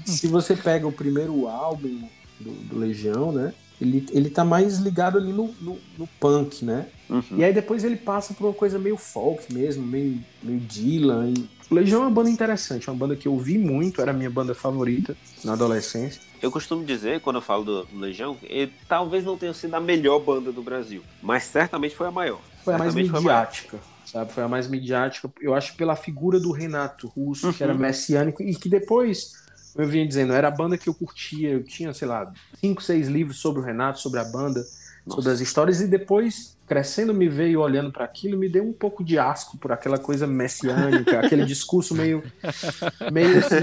se 0.05 0.27
você 0.27 0.55
pega 0.55 0.87
o 0.87 0.91
primeiro 0.91 1.47
álbum 1.47 2.07
do, 2.39 2.51
do 2.51 2.77
Legião, 2.77 3.31
né? 3.31 3.53
Ele, 3.79 4.05
ele 4.11 4.29
tá 4.29 4.43
mais 4.43 4.79
ligado 4.79 5.19
ali 5.19 5.31
no, 5.31 5.53
no, 5.61 5.77
no 5.97 6.07
punk, 6.19 6.65
né? 6.65 6.87
Uhum. 7.09 7.23
E 7.37 7.43
aí 7.43 7.53
depois 7.53 7.83
ele 7.83 7.95
passa 7.95 8.33
por 8.33 8.47
uma 8.47 8.53
coisa 8.53 8.79
meio 8.79 8.97
folk 8.97 9.53
mesmo, 9.53 9.85
meio, 9.85 10.19
meio 10.41 10.59
Dylan. 10.59 11.29
E... 11.29 11.47
Legião 11.69 12.01
é 12.01 12.05
uma 12.05 12.11
banda 12.11 12.29
interessante, 12.29 12.89
é 12.89 12.91
uma 12.91 12.97
banda 12.97 13.15
que 13.15 13.27
eu 13.27 13.33
ouvi 13.33 13.57
muito, 13.57 14.01
era 14.01 14.11
a 14.11 14.13
minha 14.13 14.29
banda 14.31 14.55
favorita 14.55 15.15
na 15.43 15.53
adolescência. 15.53 16.21
Eu 16.41 16.51
costumo 16.51 16.83
dizer, 16.83 17.19
quando 17.21 17.37
eu 17.37 17.41
falo 17.41 17.63
do 17.63 17.87
Legião, 17.99 18.35
ele 18.43 18.71
talvez 18.87 19.23
não 19.23 19.37
tenha 19.37 19.53
sido 19.53 19.73
a 19.75 19.79
melhor 19.79 20.19
banda 20.19 20.51
do 20.51 20.63
Brasil, 20.63 21.03
mas 21.21 21.43
certamente 21.43 21.95
foi 21.95 22.07
a 22.07 22.11
maior. 22.11 22.39
Foi 22.63 22.73
a 22.73 22.77
mais 22.79 22.95
midiática, 22.95 23.79
sabe? 24.05 24.33
Foi 24.33 24.43
a 24.43 24.47
mais 24.47 24.67
midiática, 24.67 25.31
eu 25.39 25.53
acho, 25.53 25.75
pela 25.75 25.95
figura 25.95 26.39
do 26.39 26.51
Renato 26.51 27.07
Russo, 27.07 27.47
uhum. 27.47 27.53
que 27.53 27.63
era 27.63 27.73
uhum. 27.73 27.79
messiânico, 27.79 28.41
e 28.41 28.55
que 28.55 28.69
depois 28.69 29.46
eu 29.77 29.87
vinha 29.87 30.07
dizendo, 30.07 30.33
era 30.33 30.47
a 30.47 30.51
banda 30.51 30.77
que 30.77 30.89
eu 30.89 30.93
curtia, 30.93 31.49
eu 31.49 31.63
tinha, 31.63 31.93
sei 31.93 32.07
lá, 32.07 32.31
cinco, 32.59 32.81
seis 32.81 33.07
livros 33.07 33.37
sobre 33.39 33.61
o 33.61 33.63
Renato, 33.63 33.99
sobre 33.99 34.19
a 34.19 34.23
banda, 34.23 34.59
Nossa. 35.05 35.21
sobre 35.21 35.31
as 35.31 35.39
histórias, 35.39 35.81
e 35.81 35.87
depois 35.87 36.57
crescendo 36.67 37.13
me 37.13 37.29
veio 37.29 37.61
olhando 37.61 37.91
para 37.91 38.03
aquilo 38.03 38.37
me 38.37 38.49
deu 38.49 38.61
um 38.61 38.73
pouco 38.73 39.01
de 39.01 39.17
asco 39.17 39.57
por 39.57 39.71
aquela 39.71 39.97
coisa 39.97 40.27
messiânica, 40.27 41.21
aquele 41.21 41.45
discurso 41.45 41.95
meio 41.95 42.21
meio 43.11 43.39
assim, 43.39 43.55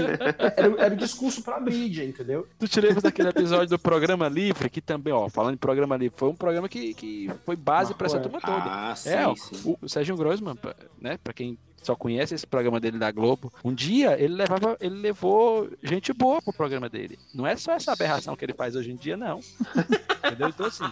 era, 0.57 0.81
era 0.81 0.93
o 0.93 0.97
discurso 0.97 1.43
para 1.43 1.59
mídia, 1.59 2.03
entendeu? 2.03 2.47
Tu 2.57 2.67
tiramos 2.67 3.03
daquele 3.03 3.29
episódio 3.29 3.69
do 3.69 3.79
programa 3.79 4.27
livre 4.27 4.71
que 4.71 4.81
também, 4.81 5.13
ó, 5.13 5.29
falando 5.29 5.53
em 5.53 5.57
programa 5.57 5.95
livre, 5.95 6.17
foi 6.17 6.29
um 6.29 6.35
programa 6.35 6.67
que, 6.67 6.95
que 6.95 7.29
foi 7.45 7.55
base 7.55 7.93
para 7.93 8.07
essa 8.07 8.19
turma 8.19 8.41
toda. 8.41 8.63
Ah, 8.63 8.95
sim, 8.95 9.09
é, 9.09 9.35
sim. 9.35 9.61
O, 9.63 9.85
o 9.85 9.87
Sérgio 9.87 10.17
Grossman, 10.17 10.57
né, 10.99 11.19
para 11.23 11.33
quem 11.33 11.59
só 11.85 11.95
conhece 11.95 12.33
esse 12.33 12.47
programa 12.47 12.79
dele 12.79 12.97
da 12.97 13.11
Globo. 13.11 13.51
Um 13.63 13.73
dia 13.73 14.19
ele 14.19 14.33
levava, 14.33 14.77
ele 14.79 14.95
levou 14.95 15.69
gente 15.83 16.11
boa 16.11 16.41
pro 16.41 16.53
programa 16.53 16.89
dele. 16.89 17.17
Não 17.33 17.45
é 17.45 17.55
só 17.55 17.73
essa 17.73 17.93
aberração 17.93 18.35
que 18.35 18.43
ele 18.43 18.53
faz 18.53 18.75
hoje 18.75 18.91
em 18.91 18.95
dia, 18.95 19.15
não. 19.15 19.39
Entendeu? 20.25 20.49
Então, 20.49 20.65
assim, 20.65 20.91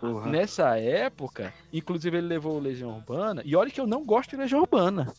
Porra. 0.00 0.30
nessa 0.30 0.78
época, 0.78 1.52
inclusive 1.72 2.16
ele 2.16 2.26
levou 2.26 2.58
Legião 2.58 2.96
Urbana, 2.96 3.42
e 3.44 3.54
olha 3.54 3.70
que 3.70 3.80
eu 3.80 3.86
não 3.86 4.04
gosto 4.04 4.30
de 4.30 4.36
Legião 4.36 4.60
Urbana. 4.60 5.12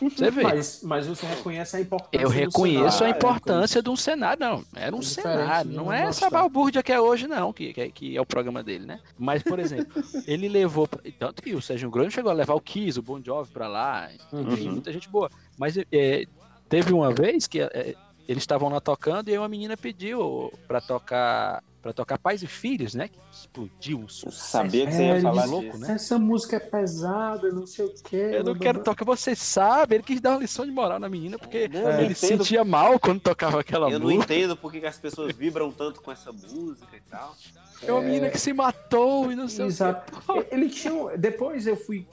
Você 0.00 0.30
vê. 0.30 0.42
Mas, 0.42 0.80
mas 0.82 1.06
você 1.06 1.26
reconhece 1.26 1.76
a 1.76 1.80
importância 1.80 2.22
Eu 2.24 2.28
reconheço 2.28 3.04
a 3.04 3.10
importância 3.10 3.78
é, 3.78 3.82
de 3.82 3.90
um 3.90 3.96
cenário. 3.96 4.40
Não, 4.40 4.64
era 4.74 4.94
um 4.94 5.00
é 5.00 5.02
cenário. 5.02 5.70
Não 5.70 5.92
é 5.92 6.02
essa 6.02 6.30
balbúrdia 6.30 6.82
que 6.82 6.92
é 6.92 7.00
hoje, 7.00 7.26
não, 7.26 7.52
que, 7.52 7.72
que, 7.72 7.90
que, 7.90 8.16
é 8.16 8.20
o 8.20 8.26
programa 8.26 8.62
dele, 8.62 8.86
né? 8.86 9.00
Mas, 9.18 9.42
por 9.42 9.58
exemplo, 9.58 10.02
ele 10.26 10.48
levou. 10.48 10.88
Tanto 11.18 11.42
que 11.42 11.54
o 11.54 11.62
Sérgio 11.62 11.90
Grande 11.90 12.14
chegou 12.14 12.30
a 12.30 12.34
levar 12.34 12.54
o 12.54 12.60
Kiss, 12.60 12.98
o 12.98 13.02
Bon 13.02 13.20
Jovi 13.22 13.50
pra 13.50 13.68
lá. 13.68 14.08
Enfim, 14.32 14.66
uhum. 14.66 14.72
muita 14.72 14.92
gente 14.92 15.08
boa. 15.08 15.30
Mas 15.58 15.76
é, 15.76 16.24
teve 16.68 16.92
uma 16.92 17.12
vez 17.12 17.46
que 17.46 17.60
é, 17.60 17.94
eles 18.28 18.42
estavam 18.42 18.68
lá 18.68 18.80
tocando 18.80 19.28
e 19.28 19.32
aí 19.32 19.38
uma 19.38 19.48
menina 19.48 19.76
pediu 19.76 20.52
pra 20.66 20.80
tocar 20.80 21.62
para 21.86 21.92
tocar 21.92 22.18
Pais 22.18 22.42
e 22.42 22.48
Filhos, 22.48 22.94
né? 22.94 23.06
Que 23.06 23.18
explodiu 23.30 24.00
um 24.00 24.08
sucesso. 24.08 24.50
sabia 24.50 24.86
que 24.86 24.92
você 24.92 25.04
ia 25.04 25.16
é, 25.18 25.20
falar 25.20 25.44
louco, 25.44 25.78
né? 25.78 25.92
Essa 25.92 26.18
música 26.18 26.56
é 26.56 26.58
pesada, 26.58 27.48
não 27.52 27.64
sei 27.64 27.84
o 27.84 27.94
quê. 28.02 28.30
Eu 28.32 28.42
não 28.42 28.56
quero 28.56 28.82
tocar, 28.82 29.04
você 29.04 29.36
sabe. 29.36 29.94
Ele 29.94 30.02
quis 30.02 30.20
dar 30.20 30.30
uma 30.30 30.40
lição 30.40 30.66
de 30.66 30.72
moral 30.72 30.98
na 30.98 31.08
menina, 31.08 31.38
porque 31.38 31.70
é, 31.72 32.02
ele 32.02 32.14
se 32.14 32.26
sentia 32.26 32.64
mal 32.64 32.98
quando 32.98 33.20
tocava 33.20 33.60
aquela 33.60 33.88
eu 33.88 34.00
música. 34.00 34.14
Eu 34.14 34.18
não 34.18 34.24
entendo 34.24 34.56
porque 34.56 34.84
as 34.84 34.98
pessoas 34.98 35.32
vibram 35.36 35.70
tanto 35.70 36.02
com 36.02 36.10
essa 36.10 36.32
música 36.32 36.96
e 36.96 37.00
tal. 37.08 37.36
É 37.82 37.92
uma 37.92 38.02
menina 38.02 38.30
que 38.30 38.38
se 38.38 38.52
matou 38.52 39.30
e 39.30 39.36
não 39.36 39.48
sei 39.48 39.66
Exato. 39.66 40.12
o 40.28 40.42
que. 40.42 40.54
Ele 40.54 40.68
tinha. 40.68 41.16
Depois 41.16 41.68
eu 41.68 41.76
fui. 41.76 42.04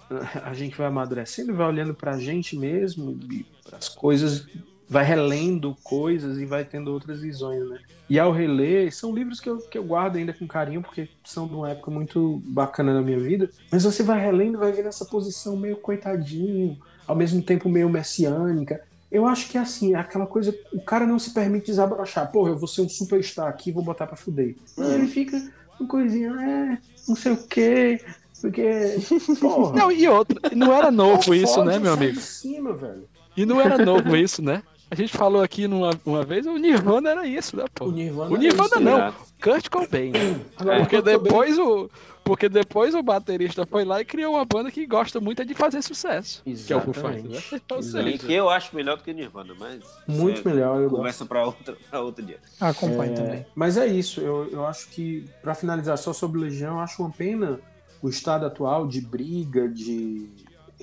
A 0.43 0.53
gente 0.53 0.77
vai 0.77 0.85
amadurecendo, 0.85 1.55
vai 1.55 1.67
olhando 1.67 1.95
pra 1.95 2.19
gente 2.19 2.55
mesmo, 2.55 3.19
as 3.71 3.89
coisas 3.89 4.45
vai 4.93 5.03
relendo 5.03 5.75
coisas 5.83 6.37
e 6.37 6.45
vai 6.45 6.63
tendo 6.63 6.93
outras 6.93 7.21
visões, 7.21 7.67
né? 7.67 7.79
E 8.07 8.19
ao 8.19 8.31
reler, 8.31 8.93
são 8.93 9.13
livros 9.13 9.39
que 9.39 9.49
eu, 9.49 9.57
que 9.57 9.75
eu 9.75 9.83
guardo 9.83 10.17
ainda 10.17 10.31
com 10.31 10.47
carinho, 10.47 10.83
porque 10.83 11.09
são 11.23 11.47
de 11.47 11.55
uma 11.55 11.71
época 11.71 11.89
muito 11.89 12.43
bacana 12.45 12.93
na 12.93 13.01
minha 13.01 13.19
vida. 13.19 13.49
Mas 13.71 13.83
você 13.83 14.03
vai 14.03 14.21
relendo 14.21 14.53
e 14.53 14.59
vai 14.59 14.71
ver 14.71 14.85
essa 14.85 15.03
posição 15.03 15.57
meio 15.57 15.77
coitadinho, 15.77 16.77
ao 17.07 17.15
mesmo 17.15 17.41
tempo 17.41 17.67
meio 17.67 17.89
messiânica. 17.89 18.83
Eu 19.11 19.25
acho 19.25 19.49
que 19.49 19.57
é 19.57 19.61
assim, 19.61 19.95
é 19.95 19.97
aquela 19.97 20.27
coisa, 20.27 20.55
o 20.71 20.81
cara 20.81 21.07
não 21.07 21.17
se 21.17 21.33
permite 21.33 21.65
desabrochar. 21.67 22.31
Porra, 22.31 22.51
eu 22.51 22.57
vou 22.57 22.67
ser 22.67 22.81
um 22.81 22.89
superstar 22.89 23.47
aqui 23.47 23.71
vou 23.71 23.83
botar 23.83 24.05
pra 24.05 24.15
fuder. 24.15 24.55
Ele 24.77 25.07
fica 25.07 25.41
uma 25.79 25.89
coisinha, 25.89 26.29
é, 26.39 26.77
não 27.07 27.15
sei 27.15 27.31
o 27.31 27.47
quê, 27.47 27.99
porque. 28.39 28.99
Porra. 29.41 29.75
Não, 29.75 29.91
e 29.91 30.07
outra, 30.07 30.55
não 30.55 30.71
era 30.71 30.91
novo 30.91 31.33
isso, 31.33 31.63
né, 31.63 31.79
meu 31.79 31.93
amigo? 31.93 32.19
Cima. 32.19 32.77
E 33.35 33.43
não 33.43 33.59
era 33.59 33.83
novo 33.83 34.15
isso, 34.15 34.39
né? 34.39 34.61
A 34.93 34.95
gente 34.95 35.17
falou 35.17 35.41
aqui 35.41 35.67
numa, 35.67 35.89
uma 36.05 36.23
vez, 36.23 36.45
o 36.45 36.55
Nirvana 36.55 37.09
era 37.09 37.25
isso, 37.25 37.57
né, 37.57 37.65
pô? 37.73 37.85
O 37.85 37.91
Nirvana, 37.91 38.29
o 38.29 38.37
Nirvana 38.37 38.79
não, 38.79 38.99
é. 39.07 39.13
Kurt 39.41 39.67
Cobain. 39.67 40.11
Agora, 40.55 40.81
porque 40.81 41.01
depois 41.01 41.57
o 41.57 41.89
porque 42.23 42.47
depois 42.47 42.93
o 42.93 43.01
baterista 43.01 43.65
foi 43.65 43.83
lá 43.83 44.01
e 44.01 44.05
criou 44.05 44.35
uma 44.35 44.45
banda 44.45 44.69
que 44.69 44.85
gosta 44.85 45.19
muito 45.19 45.43
de 45.43 45.55
fazer 45.55 45.81
sucesso. 45.81 46.43
Exatamente. 46.45 46.67
Que 46.67 46.73
é 46.73 46.77
o 46.77 46.81
Foo 46.81 46.93
Fighters. 46.93 47.51
Né? 47.51 47.59
Então, 47.65 47.79
que 48.19 48.33
eu 48.33 48.51
acho 48.51 48.75
melhor 48.75 48.97
do 48.97 49.03
que 49.03 49.11
Nirvana, 49.11 49.55
mas... 49.59 49.83
Muito 50.07 50.47
melhor. 50.47 50.79
Eu 50.79 50.91
conversa 50.91 51.25
para 51.25 51.43
outro, 51.43 51.75
pra 51.89 52.01
outro 52.01 52.23
dia. 52.23 52.37
Ah, 52.61 52.69
acompanho 52.69 53.13
é, 53.13 53.15
também. 53.15 53.45
Mas 53.55 53.77
é 53.77 53.87
isso. 53.87 54.21
Eu, 54.21 54.47
eu 54.51 54.65
acho 54.65 54.89
que, 54.89 55.25
para 55.41 55.55
finalizar 55.55 55.97
só 55.97 56.13
sobre 56.13 56.39
Legião, 56.39 56.75
eu 56.75 56.79
acho 56.79 57.01
uma 57.01 57.11
pena 57.11 57.59
o 58.03 58.09
estado 58.09 58.45
atual 58.45 58.85
de 58.85 59.01
briga, 59.01 59.67
de 59.67 60.29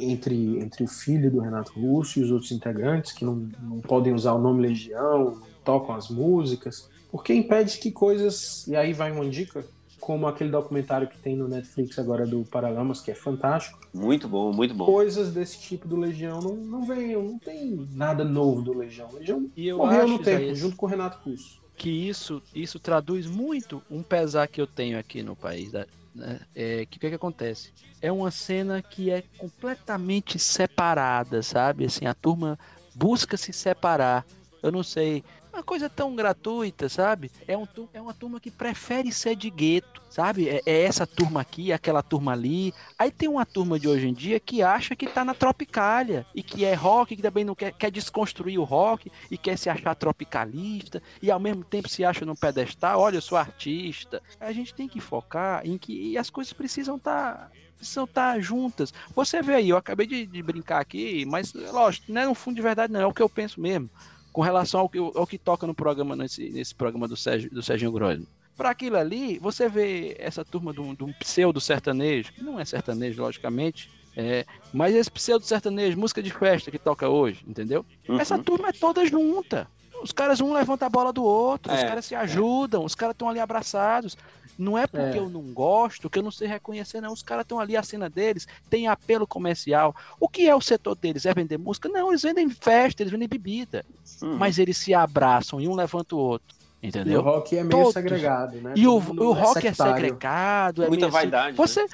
entre, 0.03 0.59
entre 0.59 0.85
o 0.85 0.89
filho 0.89 1.31
do 1.31 1.41
Renato 1.41 1.73
Russo 1.79 2.19
e 2.19 2.23
os 2.23 2.31
outros 2.31 2.51
integrantes, 2.53 3.13
que 3.13 3.25
não, 3.25 3.49
não 3.63 3.81
podem 3.81 4.15
usar 4.15 4.33
o 4.33 4.39
nome 4.39 4.63
Legião, 4.63 5.37
não 5.37 5.43
tocam 5.65 5.95
as 5.95 6.09
músicas, 6.09 6.89
porque 7.11 7.35
impede 7.35 7.79
que 7.79 7.91
coisas. 7.91 8.67
E 8.67 8.77
aí 8.77 8.93
vai 8.93 9.11
uma 9.13 9.29
dica, 9.29 9.65
como 10.01 10.27
aquele 10.27 10.51
documentário 10.51 11.07
que 11.07 11.19
tem 11.19 11.37
no 11.37 11.47
Netflix 11.47 11.99
agora 11.99 12.27
do 12.27 12.45
Paralamas, 12.45 13.01
que 13.01 13.11
é 13.11 13.15
fantástico. 13.15 13.79
Muito 13.93 14.27
bom, 14.27 14.53
muito 14.53 14.75
bom. 14.75 14.87
Coisas 14.87 15.33
desse 15.33 15.61
tipo 15.61 15.87
do 15.87 15.97
Legião 15.97 16.41
não, 16.41 16.57
não 16.57 16.85
venham, 16.85 17.23
não 17.23 17.39
tem 17.39 17.89
nada 17.93 18.25
novo 18.25 18.63
do 18.63 18.77
Legião. 18.77 19.09
Legião 19.13 19.49
e 19.57 19.69
eu 19.69 19.79
morreu 19.79 20.05
acho, 20.05 20.13
no 20.13 20.19
tempo, 20.19 20.55
junto 20.55 20.77
com 20.77 20.87
o 20.87 20.89
Renato 20.89 21.19
Russo. 21.25 21.61
Que 21.77 21.91
isso, 21.91 22.43
isso 22.55 22.79
traduz 22.79 23.27
muito 23.27 23.83
um 23.91 24.03
pesar 24.03 24.47
que 24.49 24.61
eu 24.61 24.67
tenho 24.67 24.99
aqui 24.99 25.23
no 25.23 25.35
país, 25.35 25.73
né? 26.15 26.41
É, 26.55 26.87
que 26.87 26.99
que, 26.99 27.09
que 27.09 27.15
acontece? 27.15 27.73
É 28.01 28.11
uma 28.11 28.31
cena 28.31 28.83
que 28.83 29.11
é 29.11 29.23
completamente 29.39 30.39
separada, 30.39 31.43
sabe? 31.43 31.85
Assim, 31.85 32.07
a 32.07 32.15
turma 32.15 32.59
busca 32.95 33.37
se 33.37 33.53
separar. 33.53 34.25
Eu 34.63 34.71
não 34.71 34.83
sei, 34.83 35.25
uma 35.53 35.63
coisa 35.63 35.89
tão 35.89 36.15
gratuita, 36.15 36.89
sabe? 36.89 37.31
É, 37.47 37.57
um, 37.57 37.67
é 37.93 38.01
uma 38.01 38.15
turma 38.15 38.41
que 38.41 38.51
prefere 38.51 39.13
ser 39.13 39.37
de 39.37 39.51
gueto, 39.51 40.01
sabe? 40.09 40.49
É, 40.49 40.63
é, 40.65 40.83
essa 40.83 41.07
turma 41.07 41.41
aqui, 41.41 41.73
aquela 41.73 42.03
turma 42.03 42.33
ali. 42.33 42.73
Aí 42.99 43.11
tem 43.11 43.29
uma 43.29 43.45
turma 43.45 43.79
de 43.79 43.89
hoje 43.89 44.09
em 44.09 44.15
dia 44.15 44.39
que 44.41 44.63
acha 44.63 44.97
que 44.97 45.07
tá 45.07 45.25
na 45.25 45.35
tropicália 45.35 46.27
e 46.35 46.43
que 46.43 46.65
é 46.65 46.75
rock, 46.75 47.17
que 47.17 47.23
também 47.23 47.45
não 47.45 47.55
quer, 47.55 47.73
quer 47.73 47.91
desconstruir 47.91 48.59
o 48.59 48.65
rock 48.65 49.11
e 49.31 49.37
quer 49.37 49.57
se 49.59 49.69
achar 49.69 49.95
tropicalista 49.95 51.03
e 51.21 51.31
ao 51.31 51.41
mesmo 51.41 51.65
tempo 51.65 51.89
se 51.89 52.05
acha 52.05 52.25
no 52.25 52.37
pedestal. 52.37 53.01
Olha, 53.01 53.17
eu 53.17 53.23
sou 53.23 53.37
artista. 53.37 54.23
A 54.41 54.53
gente 54.53 54.75
tem 54.75 54.89
que 54.89 55.01
focar 55.01 55.67
em 55.67 55.77
que 55.77 56.17
as 56.17 56.31
coisas 56.31 56.53
precisam 56.53 56.97
estar. 56.97 57.35
Tá 57.35 57.51
estar 57.81 58.07
tá 58.15 58.39
juntas. 58.39 58.93
Você 59.15 59.41
vê 59.41 59.55
aí, 59.55 59.71
eu 59.71 59.77
acabei 59.77 60.07
de, 60.07 60.27
de, 60.27 60.43
brincar 60.43 60.81
aqui, 60.81 61.25
mas 61.25 61.55
lógico, 61.55 62.13
não 62.13 62.21
é 62.21 62.27
no 62.27 62.35
fundo 62.35 62.57
de 62.57 62.61
verdade, 62.61 62.93
não, 62.93 63.01
é 63.01 63.07
o 63.07 63.13
que 63.13 63.23
eu 63.23 63.29
penso 63.29 63.59
mesmo 63.59 63.89
com 64.33 64.41
relação 64.41 64.81
ao 64.81 64.89
que, 64.89 64.99
ao 64.99 65.27
que 65.27 65.39
toca 65.39 65.67
no 65.67 65.75
programa, 65.75 66.15
nesse, 66.17 66.51
nesse 66.51 66.75
programa 66.75 67.09
do, 67.09 67.17
Sérgio, 67.17 67.51
do 67.51 67.63
Serginho 67.63 67.93
Grosno. 67.93 68.27
Para 68.57 68.71
aquilo 68.71 68.97
ali, 68.97 69.39
você 69.39 69.69
vê 69.69 70.15
essa 70.19 70.45
turma 70.45 70.73
de 70.73 70.81
um, 70.81 71.13
pseudo 71.19 71.61
sertanejo, 71.61 72.33
que 72.33 72.43
não 72.43 72.61
é 72.61 72.65
sertanejo, 72.65 73.23
logicamente, 73.23 73.91
é, 74.17 74.45
mas 74.73 74.95
esse 74.95 75.11
pseudo 75.11 75.45
sertanejo, 75.45 75.99
música 75.99 76.23
de 76.23 76.31
festa 76.31 76.71
que 76.71 76.79
toca 76.79 77.09
hoje, 77.09 77.43
entendeu? 77.47 77.87
Uhum. 78.09 78.21
Essa 78.21 78.39
turma 78.39 78.69
é 78.69 78.73
toda 78.73 79.07
junta. 79.07 79.67
Os 80.03 80.13
caras 80.13 80.41
um 80.41 80.53
levanta 80.53 80.87
a 80.87 80.89
bola 80.89 81.13
do 81.13 81.23
outro, 81.23 81.73
é, 81.73 81.77
os 81.77 81.83
caras 81.83 82.05
se 82.05 82.15
ajudam, 82.15 82.83
é. 82.83 82.87
os 82.87 82.95
caras 82.95 83.15
estão 83.15 83.29
ali 83.29 83.41
abraçados. 83.41 84.17
Não 84.59 84.77
é 84.77 84.87
porque 84.87 85.17
é. 85.17 85.19
eu 85.19 85.31
não 85.31 85.41
gosto 85.55 86.11
que 86.11 86.19
eu 86.19 86.23
não 86.23 86.31
sei 86.31 86.47
reconhecer, 86.47 87.01
não. 87.01 87.13
Os 87.13 87.23
caras 87.23 87.45
estão 87.45 87.59
ali, 87.59 87.77
a 87.77 87.83
cena 87.83 88.11
deles 88.11 88.47
tem 88.69 88.89
apelo 88.89 89.27
comercial. 89.27 89.97
O 90.19 90.29
que 90.29 90.47
é 90.47 90.55
o 90.55 90.61
setor 90.61 90.95
deles? 90.95 91.25
É 91.25 91.33
vender 91.33 91.59
música? 91.59 91.89
Não, 91.89 92.11
eles 92.11 92.23
vendem 92.23 92.51
festa, 92.51 93.03
eles 93.03 93.11
vendem 93.11 93.27
bebida. 93.27 93.87
Hum. 94.23 94.37
Mas 94.37 94.59
eles 94.59 94.77
se 94.77 94.93
abraçam 94.93 95.61
e 95.63 95.67
um 95.67 95.75
levanta 95.75 96.15
o 96.15 96.19
outro. 96.19 96.60
Entendeu? 96.83 97.13
E 97.13 97.17
o 97.17 97.21
rock 97.21 97.59
é 97.59 97.63
meio 97.63 97.71
Todos. 97.71 97.93
segregado, 97.93 98.57
né? 98.57 98.73
E 98.75 98.89
o, 98.89 98.95
o 98.97 99.33
é 99.37 99.41
rock 99.41 99.67
é, 99.67 99.71
é 99.71 99.75
segregado. 99.75 100.83
É 100.83 100.89
Muita 100.89 101.07
assim. 101.07 101.13
vaidade. 101.13 101.57
Você, 101.57 101.83
né? 101.83 101.89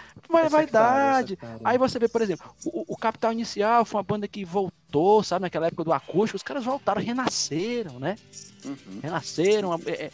é 0.45 0.49
vaidade. 0.49 1.39
Aí 1.65 1.77
você 1.77 1.99
vê, 1.99 2.07
por 2.07 2.23
exemplo, 2.23 2.49
o, 2.65 2.95
o, 2.95 2.97
Capital 2.97 3.33
Inicial 3.33 3.85
foi 3.85 3.99
uma 3.99 4.05
banda 4.05 4.29
que 4.29 4.45
voltou, 4.45 5.25
sabe, 5.25 5.43
naquela 5.43 5.67
época 5.67 5.83
do 5.83 5.93
acústico. 5.93 6.37
Os 6.37 6.43
caras 6.45 6.65
voltaram, 6.65 7.03
renasceram, 7.03 7.99
né? 7.99 8.17
Uhum. 8.65 9.01
Renasceram. 9.03 9.75
É, 9.87 10.11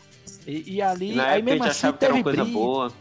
e, 0.46 0.76
e 0.76 0.82
ali, 0.82 1.16
Na 1.16 1.26
aí 1.26 1.42
mesmo 1.42 1.64
assim 1.64 1.92
teve 1.92 2.22
coisa 2.22 2.42
brilho. 2.42 2.58
boa. 2.58 2.92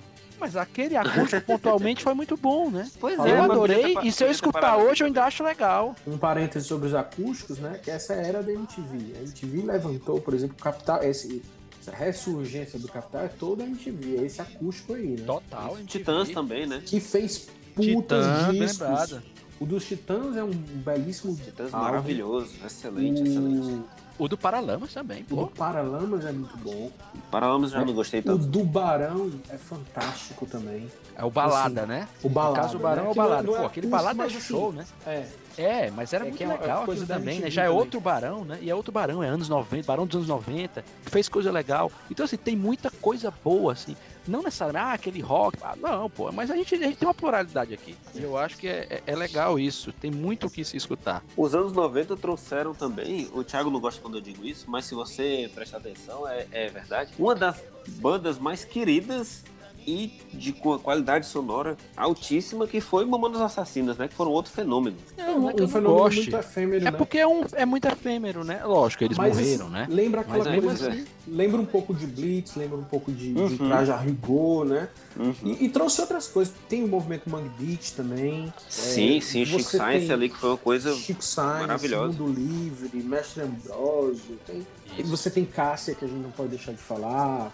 Mas 0.41 0.57
aquele 0.57 0.97
acústico 0.97 1.45
pontualmente 1.45 2.03
foi 2.03 2.15
muito 2.15 2.35
bom, 2.35 2.69
né? 2.69 2.89
Pois 2.99 3.17
é, 3.19 3.31
eu 3.31 3.43
adorei. 3.43 3.95
E 4.03 4.11
se 4.11 4.23
eu 4.23 4.31
escutar 4.31 4.75
hoje, 4.75 5.03
eu 5.03 5.07
ainda 5.07 5.23
acho 5.23 5.43
legal. 5.43 5.95
Um 6.05 6.17
parêntese 6.17 6.67
sobre 6.67 6.87
os 6.87 6.95
acústicos, 6.95 7.59
né? 7.59 7.79
Que 7.81 7.91
essa 7.91 8.13
era 8.13 8.41
da 8.41 8.51
MTV. 8.51 9.13
A 9.17 9.21
MTV 9.21 9.61
levantou, 9.61 10.19
por 10.19 10.33
exemplo, 10.33 10.55
o 10.59 10.61
Capital. 10.61 11.03
Esse, 11.03 11.43
essa 11.81 11.91
ressurgência 11.91 12.77
do 12.77 12.87
Capital 12.87 13.23
é 13.23 13.27
toda 13.27 13.63
a 13.63 13.67
MTV. 13.67 14.17
É 14.17 14.25
esse 14.25 14.39
acústico 14.39 14.93
aí, 14.93 15.17
né? 15.17 15.25
Total. 15.25 15.71
MTV. 15.79 15.87
Titãs 15.87 16.29
também, 16.29 16.67
né? 16.67 16.81
Que 16.85 16.99
fez 16.99 17.49
putas 17.75 18.25
Titã, 18.25 18.51
discos. 18.51 18.79
Lembrada. 18.79 19.23
O 19.59 19.65
dos 19.65 19.87
Titãs 19.87 20.37
é 20.37 20.43
um 20.43 20.51
belíssimo. 20.51 21.35
Titãs 21.35 21.73
álbum. 21.73 21.85
maravilhoso, 21.85 22.51
excelente, 22.65 23.21
o... 23.21 23.25
excelente. 23.25 23.83
O 24.19 24.27
do 24.27 24.37
Paralamas 24.37 24.93
também, 24.93 25.23
pô. 25.23 25.35
O 25.35 25.45
do 25.45 25.51
Paralamas 25.51 26.25
é 26.25 26.31
muito 26.31 26.55
bom. 26.57 26.91
O 27.15 27.21
Paralamas 27.31 27.71
já 27.71 27.83
não 27.83 27.93
gostei 27.93 28.21
tanto. 28.21 28.43
O 28.43 28.47
do 28.47 28.63
Barão 28.63 29.31
é 29.49 29.57
fantástico 29.57 30.45
também. 30.45 30.87
É 31.15 31.25
o 31.25 31.31
Balada, 31.31 31.81
assim, 31.81 31.89
né? 31.89 32.07
O 32.21 32.29
Balada. 32.29 32.55
No 32.55 32.61
caso, 32.61 32.77
o 32.77 32.79
Barão 32.79 33.03
né? 33.03 33.09
é 33.09 33.11
o 33.11 33.15
Balada. 33.15 33.47
Pô, 33.47 33.65
aquele 33.65 33.87
Balada 33.87 34.23
é 34.23 34.25
assim, 34.27 34.39
show, 34.39 34.71
né? 34.71 34.85
É. 35.07 35.25
É, 35.57 35.91
mas 35.91 36.13
era 36.13 36.25
é 36.25 36.29
muito 36.29 36.43
é 36.43 36.47
legal 36.47 36.83
aquilo 36.83 37.05
também, 37.05 37.39
né? 37.39 37.49
Já 37.49 37.63
é 37.63 37.69
outro 37.69 37.99
Barão, 37.99 38.45
né? 38.45 38.57
E 38.61 38.69
é 38.69 38.75
outro 38.75 38.91
Barão, 38.91 39.21
é 39.21 39.27
anos 39.27 39.49
90, 39.49 39.85
Barão 39.85 40.05
dos 40.05 40.15
anos 40.15 40.27
90, 40.27 40.83
fez 41.03 41.27
coisa 41.27 41.51
legal. 41.51 41.91
Então, 42.09 42.25
assim, 42.25 42.37
tem 42.37 42.55
muita 42.55 42.89
coisa 42.89 43.33
boa, 43.43 43.73
assim. 43.73 43.95
Não 44.27 44.43
necessariamente, 44.43 44.91
ah, 44.91 44.93
aquele 44.93 45.19
rock. 45.19 45.57
Ah, 45.63 45.75
não, 45.75 46.09
pô, 46.09 46.31
mas 46.31 46.51
a 46.51 46.55
gente, 46.55 46.75
a 46.75 46.77
gente 46.77 46.97
tem 46.97 47.07
uma 47.07 47.13
pluralidade 47.13 47.73
aqui. 47.73 47.95
E 48.13 48.21
eu 48.21 48.37
acho 48.37 48.57
que 48.57 48.67
é, 48.67 48.87
é, 48.89 49.03
é 49.07 49.15
legal 49.15 49.59
isso. 49.59 49.91
Tem 49.91 50.11
muito 50.11 50.47
o 50.47 50.49
que 50.49 50.63
se 50.63 50.77
escutar. 50.77 51.23
Os 51.35 51.55
anos 51.55 51.73
90 51.73 52.15
trouxeram 52.17 52.73
também, 52.73 53.27
o 53.33 53.43
Thiago 53.43 53.71
não 53.71 53.79
gosta 53.79 53.99
quando 53.99 54.17
eu 54.17 54.21
digo 54.21 54.45
isso, 54.45 54.69
mas 54.69 54.85
se 54.85 54.93
você 54.93 55.49
prestar 55.53 55.77
atenção, 55.77 56.27
é, 56.27 56.45
é 56.51 56.69
verdade. 56.69 57.11
Uma 57.17 57.33
das 57.33 57.63
bandas 57.87 58.37
mais 58.37 58.63
queridas 58.63 59.43
e 59.85 60.13
de 60.33 60.53
qualidade 60.53 61.25
sonora 61.25 61.77
altíssima, 61.95 62.67
que 62.67 62.79
foi 62.81 63.05
Mamonas 63.05 63.41
Assassinas, 63.41 63.97
né? 63.97 64.07
Que 64.07 64.13
foram 64.13 64.31
outro 64.31 64.51
fenômeno. 64.51 64.97
É, 65.17 65.25
um, 65.25 65.47
um 65.47 65.67
fenômeno 65.67 65.95
goste. 65.95 66.21
muito 66.21 66.37
efêmero, 66.37 66.87
É 66.87 66.91
né? 66.91 66.97
porque 66.97 67.19
é, 67.19 67.27
um, 67.27 67.43
é 67.53 67.65
muito 67.65 67.87
efêmero, 67.87 68.43
né? 68.43 68.63
Lógico, 68.63 69.03
eles 69.03 69.17
Mas 69.17 69.37
morreram, 69.37 69.69
né? 69.69 69.87
Lembra 69.89 70.21
aquela 70.21 70.45
Mas 70.45 70.63
coisa 70.63 70.89
assim, 70.89 71.05
lembra 71.27 71.61
um 71.61 71.65
pouco 71.65 71.93
de 71.93 72.05
Blitz, 72.07 72.55
lembra 72.55 72.77
um 72.77 72.83
pouco 72.83 73.11
de, 73.11 73.33
uhum. 73.33 73.47
de 73.47 73.57
Traja 73.57 73.95
Rigor, 73.95 74.65
né? 74.65 74.89
Uhum. 75.17 75.33
E, 75.43 75.65
e, 75.65 75.69
trouxe 75.69 76.01
outras 76.01 76.27
coisas. 76.27 76.53
Tem 76.69 76.83
o 76.83 76.87
movimento 76.87 77.29
Mangue 77.29 77.49
Beat 77.59 77.91
também. 77.95 78.53
Sim, 78.69 79.17
é, 79.17 79.21
sim, 79.21 79.45
Chico 79.45 79.63
Science 79.63 80.11
ali, 80.11 80.29
que 80.29 80.37
foi 80.37 80.49
uma 80.49 80.57
coisa 80.57 80.93
Chico 80.95 81.23
Science, 81.23 81.61
maravilhosa. 81.61 82.17
Mundo 82.17 82.33
Livre, 82.33 83.03
Mestre 83.03 83.43
Ambrosio. 83.43 84.39
Tem, 84.45 84.65
você 85.03 85.29
tem 85.29 85.45
Cássia, 85.45 85.95
que 85.95 86.05
a 86.05 86.07
gente 86.07 86.19
não 86.19 86.31
pode 86.31 86.49
deixar 86.49 86.71
de 86.71 86.77
falar. 86.77 87.51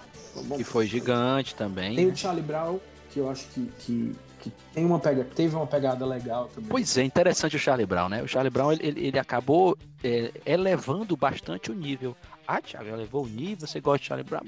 Que 0.55 0.64
foi 0.64 0.88
gigante 0.88 1.55
também. 1.55 1.95
Tem 1.95 2.05
né? 2.05 2.14
o 2.14 2.15
Charlie 2.15 2.43
Brown, 2.43 2.80
que 3.11 3.19
eu 3.19 3.30
acho 3.30 3.47
que, 3.47 3.69
que, 3.80 4.15
que 4.39 4.51
tem 4.73 4.85
uma 4.85 4.99
pega, 4.99 5.23
teve 5.23 5.55
uma 5.55 5.68
pegada 5.68 6.05
legal 6.05 6.49
também. 6.53 6.69
Pois 6.69 6.97
é, 6.97 7.03
interessante 7.03 7.55
o 7.55 7.59
Charlie 7.59 7.85
Brown, 7.85 8.09
né? 8.09 8.22
O 8.22 8.27
Charlie 8.27 8.51
Brown 8.51 8.72
ele, 8.72 9.07
ele 9.07 9.19
acabou 9.19 9.77
é, 10.03 10.31
elevando 10.45 11.15
bastante 11.18 11.72
o 11.72 11.73
nível. 11.73 12.15
Ah, 12.47 12.61
Thiago, 12.61 12.88
elevou 12.88 13.26
o 13.26 13.27
nível, 13.27 13.68
você 13.68 13.81
gosta 13.81 13.99
de 13.99 14.05
Charlie 14.05 14.23
Brown? 14.23 14.41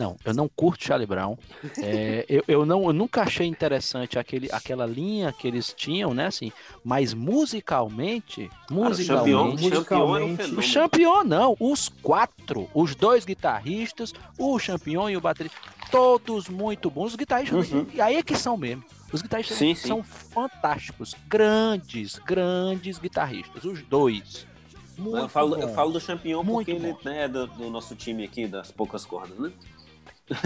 Não, 0.00 0.16
eu 0.24 0.32
não 0.32 0.48
curto 0.48 0.82
Charlie 0.82 1.06
Brown. 1.06 1.36
É, 1.76 2.24
eu, 2.26 2.42
eu, 2.48 2.64
não, 2.64 2.84
eu 2.84 2.92
nunca 2.94 3.20
achei 3.20 3.46
interessante 3.46 4.18
aquele, 4.18 4.48
aquela 4.50 4.86
linha 4.86 5.30
que 5.30 5.46
eles 5.46 5.74
tinham, 5.76 6.14
né? 6.14 6.28
Assim, 6.28 6.50
mas 6.82 7.12
musicalmente, 7.12 8.50
musicalmente, 8.70 9.62
o 9.62 9.68
musicalmente, 9.68 10.54
o 10.54 10.62
Champion 10.62 11.22
não, 11.22 11.54
os 11.60 11.90
quatro, 11.90 12.66
os 12.72 12.94
dois 12.94 13.26
guitarristas, 13.26 14.14
o 14.38 14.58
Champion 14.58 15.10
e 15.10 15.18
o 15.18 15.20
baterista, 15.20 15.58
todos 15.90 16.48
muito 16.48 16.88
bons. 16.90 17.08
Os 17.08 17.16
guitarristas, 17.16 17.70
uhum. 17.70 17.86
e 17.92 18.00
aí 18.00 18.16
é 18.16 18.22
que 18.22 18.34
são 18.34 18.56
mesmo. 18.56 18.82
Os 19.12 19.20
guitarristas 19.20 19.58
sim, 19.58 19.74
são 19.74 19.98
sim. 20.02 20.10
fantásticos, 20.32 21.14
grandes, 21.28 22.18
grandes 22.20 22.98
guitarristas, 22.98 23.64
os 23.64 23.82
dois. 23.82 24.46
Muito 24.96 25.18
eu, 25.18 25.28
falo, 25.28 25.56
eu 25.56 25.68
falo 25.70 25.92
do 25.92 26.00
Champion 26.00 26.44
porque 26.44 26.70
ele 26.70 26.96
né, 27.04 27.24
é 27.24 27.28
do, 27.28 27.46
do, 27.46 27.70
nosso 27.70 27.94
time 27.94 28.24
aqui, 28.24 28.46
das 28.46 28.70
poucas 28.70 29.04
cordas, 29.04 29.38
né? 29.38 29.50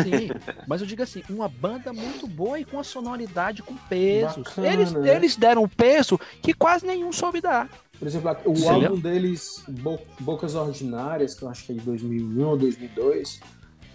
Sim, 0.02 0.30
mas 0.66 0.80
eu 0.80 0.86
digo 0.86 1.02
assim, 1.02 1.22
uma 1.28 1.48
banda 1.48 1.92
muito 1.92 2.26
boa 2.26 2.58
e 2.58 2.64
com 2.64 2.78
a 2.78 2.84
sonoridade 2.84 3.62
com 3.62 3.74
pesos. 3.76 4.44
Bacana, 4.44 4.68
eles, 4.68 4.92
né? 4.92 5.16
eles 5.16 5.36
deram 5.36 5.64
um 5.64 5.68
peso 5.68 6.18
que 6.42 6.54
quase 6.54 6.86
nenhum 6.86 7.12
soube 7.12 7.40
dar. 7.40 7.68
Por 7.98 8.08
exemplo, 8.08 8.36
o 8.46 8.56
Sim. 8.56 8.68
álbum 8.68 8.98
deles, 8.98 9.62
Bo 9.68 9.98
Bocas 10.20 10.54
Ordinárias, 10.54 11.34
que 11.34 11.42
eu 11.42 11.48
acho 11.48 11.64
que 11.64 11.72
é 11.72 11.74
de 11.74 11.80
2001 11.82 12.46
ou 12.46 12.56
2002, 12.56 13.40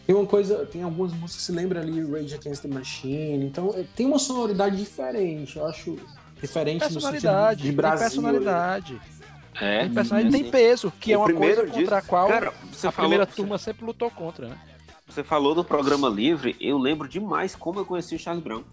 tem 0.10 0.16
uma 0.16 0.26
coisa, 0.26 0.66
tem 0.66 0.82
algumas 0.82 1.12
músicas 1.12 1.36
que 1.36 1.42
se 1.44 1.52
lembra 1.52 1.82
ali, 1.82 2.02
Rage 2.02 2.34
Against 2.34 2.64
the 2.64 2.68
Machine, 2.68 3.46
então 3.46 3.74
é, 3.76 3.84
tem 3.96 4.06
uma 4.06 4.18
sonoridade 4.18 4.76
diferente, 4.76 5.58
eu 5.58 5.68
acho 5.68 5.98
diferente 6.42 6.92
no 6.92 7.02
sentido 7.02 7.56
de 7.56 7.72
Brasil. 7.72 8.00
Tem 8.00 8.22
personalidade. 8.22 9.02
É, 9.62 9.82
tem 9.82 9.94
personagem 9.94 10.32
tem 10.32 10.50
peso, 10.50 10.92
que 11.00 11.14
é 11.14 11.18
uma 11.18 11.32
coisa 11.32 11.68
contra 11.68 11.98
a 11.98 12.02
qual 12.02 12.28
cara, 12.28 12.54
a 12.84 12.92
primeira 12.92 13.26
turma 13.26 13.58
sempre 13.58 13.86
lutou 13.86 14.10
contra, 14.10 14.48
né? 14.48 14.58
Você 15.10 15.24
falou 15.24 15.56
do 15.56 15.64
programa 15.64 16.08
livre, 16.08 16.56
eu 16.62 16.78
lembro 16.78 17.08
demais 17.08 17.56
como 17.56 17.80
eu 17.80 17.86
conheci 17.86 18.16
o 18.16 18.20
Charles 18.20 18.44
Brown. 18.44 18.64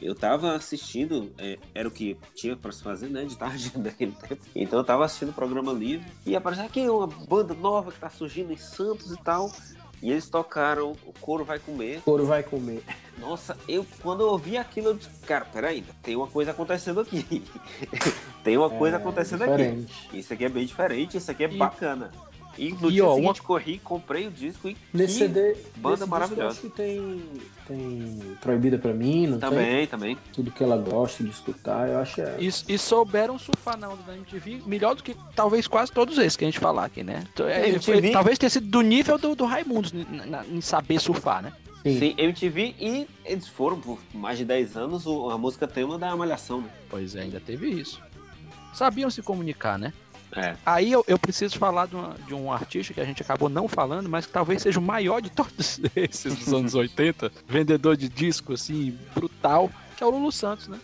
Eu 0.00 0.14
tava 0.14 0.54
assistindo, 0.54 1.32
é, 1.36 1.58
era 1.74 1.88
o 1.88 1.90
que 1.90 2.16
tinha 2.32 2.56
para 2.56 2.70
se 2.70 2.80
fazer, 2.80 3.08
né, 3.08 3.24
de 3.24 3.36
tarde 3.36 3.72
naquele 3.76 4.12
tempo. 4.12 4.40
Então 4.54 4.78
eu 4.78 4.84
tava 4.84 5.04
assistindo 5.04 5.30
o 5.30 5.34
programa 5.34 5.72
livre 5.72 6.06
e 6.24 6.36
apareceu 6.36 6.64
aqui 6.64 6.88
uma 6.88 7.08
banda 7.08 7.54
nova 7.54 7.90
que 7.90 7.98
tá 7.98 8.08
surgindo 8.08 8.52
em 8.52 8.56
Santos 8.56 9.10
e 9.10 9.16
tal. 9.16 9.52
E 10.00 10.10
eles 10.10 10.30
tocaram 10.30 10.92
O 11.04 11.12
Couro 11.20 11.44
Vai 11.44 11.58
Comer. 11.58 12.00
Couro 12.02 12.24
Vai 12.24 12.42
Comer. 12.42 12.82
Nossa, 13.18 13.58
eu 13.68 13.84
quando 14.00 14.22
eu 14.22 14.28
ouvi 14.28 14.56
aquilo, 14.56 14.88
eu 14.88 14.94
disse, 14.94 15.10
cara, 15.26 15.44
peraí, 15.44 15.84
tem 16.02 16.16
uma 16.16 16.28
coisa 16.28 16.52
acontecendo 16.52 17.00
aqui. 17.00 17.44
tem 18.42 18.56
uma 18.56 18.70
coisa 18.70 18.96
é, 18.96 19.00
acontecendo 19.00 19.40
diferente. 19.40 20.06
aqui. 20.06 20.18
Isso 20.20 20.32
aqui 20.32 20.44
é 20.44 20.48
bem 20.48 20.64
diferente, 20.64 21.16
isso 21.16 21.30
aqui 21.30 21.44
é 21.44 21.52
e... 21.52 21.58
bacana. 21.58 22.12
E 22.58 22.72
no 22.72 22.88
e, 22.88 22.92
dia 22.92 23.06
ó, 23.06 23.14
seguinte 23.14 23.40
uma... 23.40 23.46
corri, 23.46 23.78
comprei 23.78 24.26
o 24.26 24.30
disco 24.30 24.68
e 24.68 24.76
nesse 24.92 25.18
CD, 25.18 25.56
banda 25.76 26.06
maravilhosa. 26.06 26.52
Acho 26.52 26.60
que 26.62 26.70
tem, 26.70 27.22
tem 27.66 28.36
Proibida 28.40 28.78
pra 28.78 28.92
mim, 28.92 29.26
não 29.26 29.38
também, 29.38 29.78
tem? 29.78 29.86
Também, 29.86 30.18
Tudo 30.32 30.50
que 30.50 30.62
ela 30.62 30.76
gosta 30.76 31.22
de 31.22 31.30
escutar, 31.30 31.88
eu 31.88 31.98
acho 31.98 32.20
é... 32.20 32.36
e, 32.38 32.46
e 32.46 32.78
souberam 32.78 33.38
surfar 33.38 33.78
na 33.78 33.88
onda 33.88 34.02
da 34.02 34.14
MTV 34.14 34.62
melhor 34.66 34.94
do 34.94 35.02
que 35.02 35.16
talvez 35.34 35.66
quase 35.66 35.92
todos 35.92 36.18
esses 36.18 36.36
que 36.36 36.44
a 36.44 36.48
gente 36.48 36.58
falar 36.58 36.84
aqui, 36.86 37.02
né? 37.02 37.24
É, 37.40 37.68
MTV... 37.68 38.00
Foi, 38.00 38.10
talvez 38.10 38.38
tenha 38.38 38.50
sido 38.50 38.66
do 38.66 38.80
nível 38.82 39.16
do, 39.16 39.34
do 39.34 39.44
Raimundos 39.44 39.92
em 40.50 40.60
saber 40.60 41.00
surfar, 41.00 41.42
né? 41.42 41.52
Sim. 41.82 41.98
Sim, 41.98 42.14
MTV 42.18 42.74
e 42.78 43.08
eles 43.24 43.48
foram 43.48 43.80
por 43.80 43.98
mais 44.12 44.36
de 44.36 44.44
10 44.44 44.76
anos 44.76 45.06
a 45.06 45.38
música 45.38 45.66
tema 45.66 45.98
da 45.98 46.14
Malhação, 46.14 46.60
né? 46.60 46.70
Pois 46.90 47.16
é, 47.16 47.22
ainda 47.22 47.40
teve 47.40 47.70
isso. 47.70 48.02
Sabiam 48.74 49.10
se 49.10 49.22
comunicar, 49.22 49.78
né? 49.78 49.92
É. 50.36 50.56
Aí 50.64 50.92
eu, 50.92 51.04
eu 51.08 51.18
preciso 51.18 51.58
falar 51.58 51.86
de, 51.86 51.96
uma, 51.96 52.14
de, 52.26 52.34
um 52.34 52.52
artista 52.52 52.94
que 52.94 53.00
a 53.00 53.04
gente 53.04 53.22
acabou 53.22 53.48
não 53.48 53.66
falando, 53.66 54.08
mas 54.08 54.26
que 54.26 54.32
talvez 54.32 54.62
seja 54.62 54.78
o 54.78 54.82
maior 54.82 55.20
de 55.20 55.30
todos 55.30 55.80
esses 55.96 56.36
dos 56.36 56.52
anos 56.52 56.74
80, 56.74 57.32
vendedor 57.46 57.96
de 57.96 58.08
disco, 58.08 58.52
assim, 58.52 58.96
brutal, 59.14 59.70
que 59.96 60.04
é 60.04 60.06
o 60.06 60.10
Lulu 60.10 60.30
Santos, 60.30 60.68
né? 60.68 60.78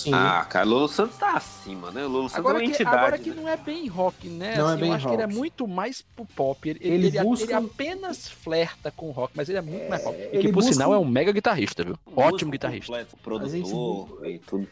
Sim. 0.00 0.14
Ah, 0.14 0.46
cara, 0.48 0.64
Lulu 0.64 0.88
Santos 0.88 1.18
tá 1.18 1.34
acima, 1.34 1.90
né? 1.90 2.06
Lulu 2.06 2.30
Santos 2.30 2.38
agora 2.38 2.58
é 2.58 2.60
uma 2.60 2.66
que, 2.66 2.74
entidade. 2.74 2.96
Agora 2.96 3.16
né? 3.18 3.22
que 3.22 3.30
não 3.30 3.48
é 3.48 3.56
bem 3.56 3.86
rock, 3.86 4.28
né? 4.28 4.56
Não 4.56 4.64
é 4.64 4.72
assim, 4.72 4.76
é 4.76 4.80
bem 4.80 4.88
eu 4.88 4.94
acho 4.94 5.04
rock. 5.04 5.16
que 5.16 5.22
ele 5.22 5.32
é 5.32 5.36
muito 5.36 5.68
mais 5.68 6.02
pro 6.02 6.24
pop. 6.24 6.70
Ele, 6.70 6.78
ele, 6.82 7.06
ele, 7.08 7.20
busca... 7.20 7.44
ele 7.44 7.52
apenas 7.52 8.26
flerta 8.26 8.90
com 8.90 9.10
rock, 9.10 9.34
mas 9.36 9.50
ele 9.50 9.58
é 9.58 9.62
muito 9.62 9.82
é... 9.82 9.88
mais 9.90 10.02
pop. 10.02 10.16
E 10.16 10.22
ele 10.22 10.38
que, 10.38 10.48
por 10.48 10.54
busca... 10.54 10.72
sinal, 10.72 10.94
é 10.94 10.98
um 10.98 11.04
mega 11.04 11.32
guitarrista, 11.32 11.84
viu? 11.84 11.98
Ótimo 12.16 12.50
guitarrista. 12.50 12.86
Completo, 12.86 13.16
produtor 13.22 13.50
gente... 13.50 14.34
e 14.34 14.38
tudo. 14.38 14.68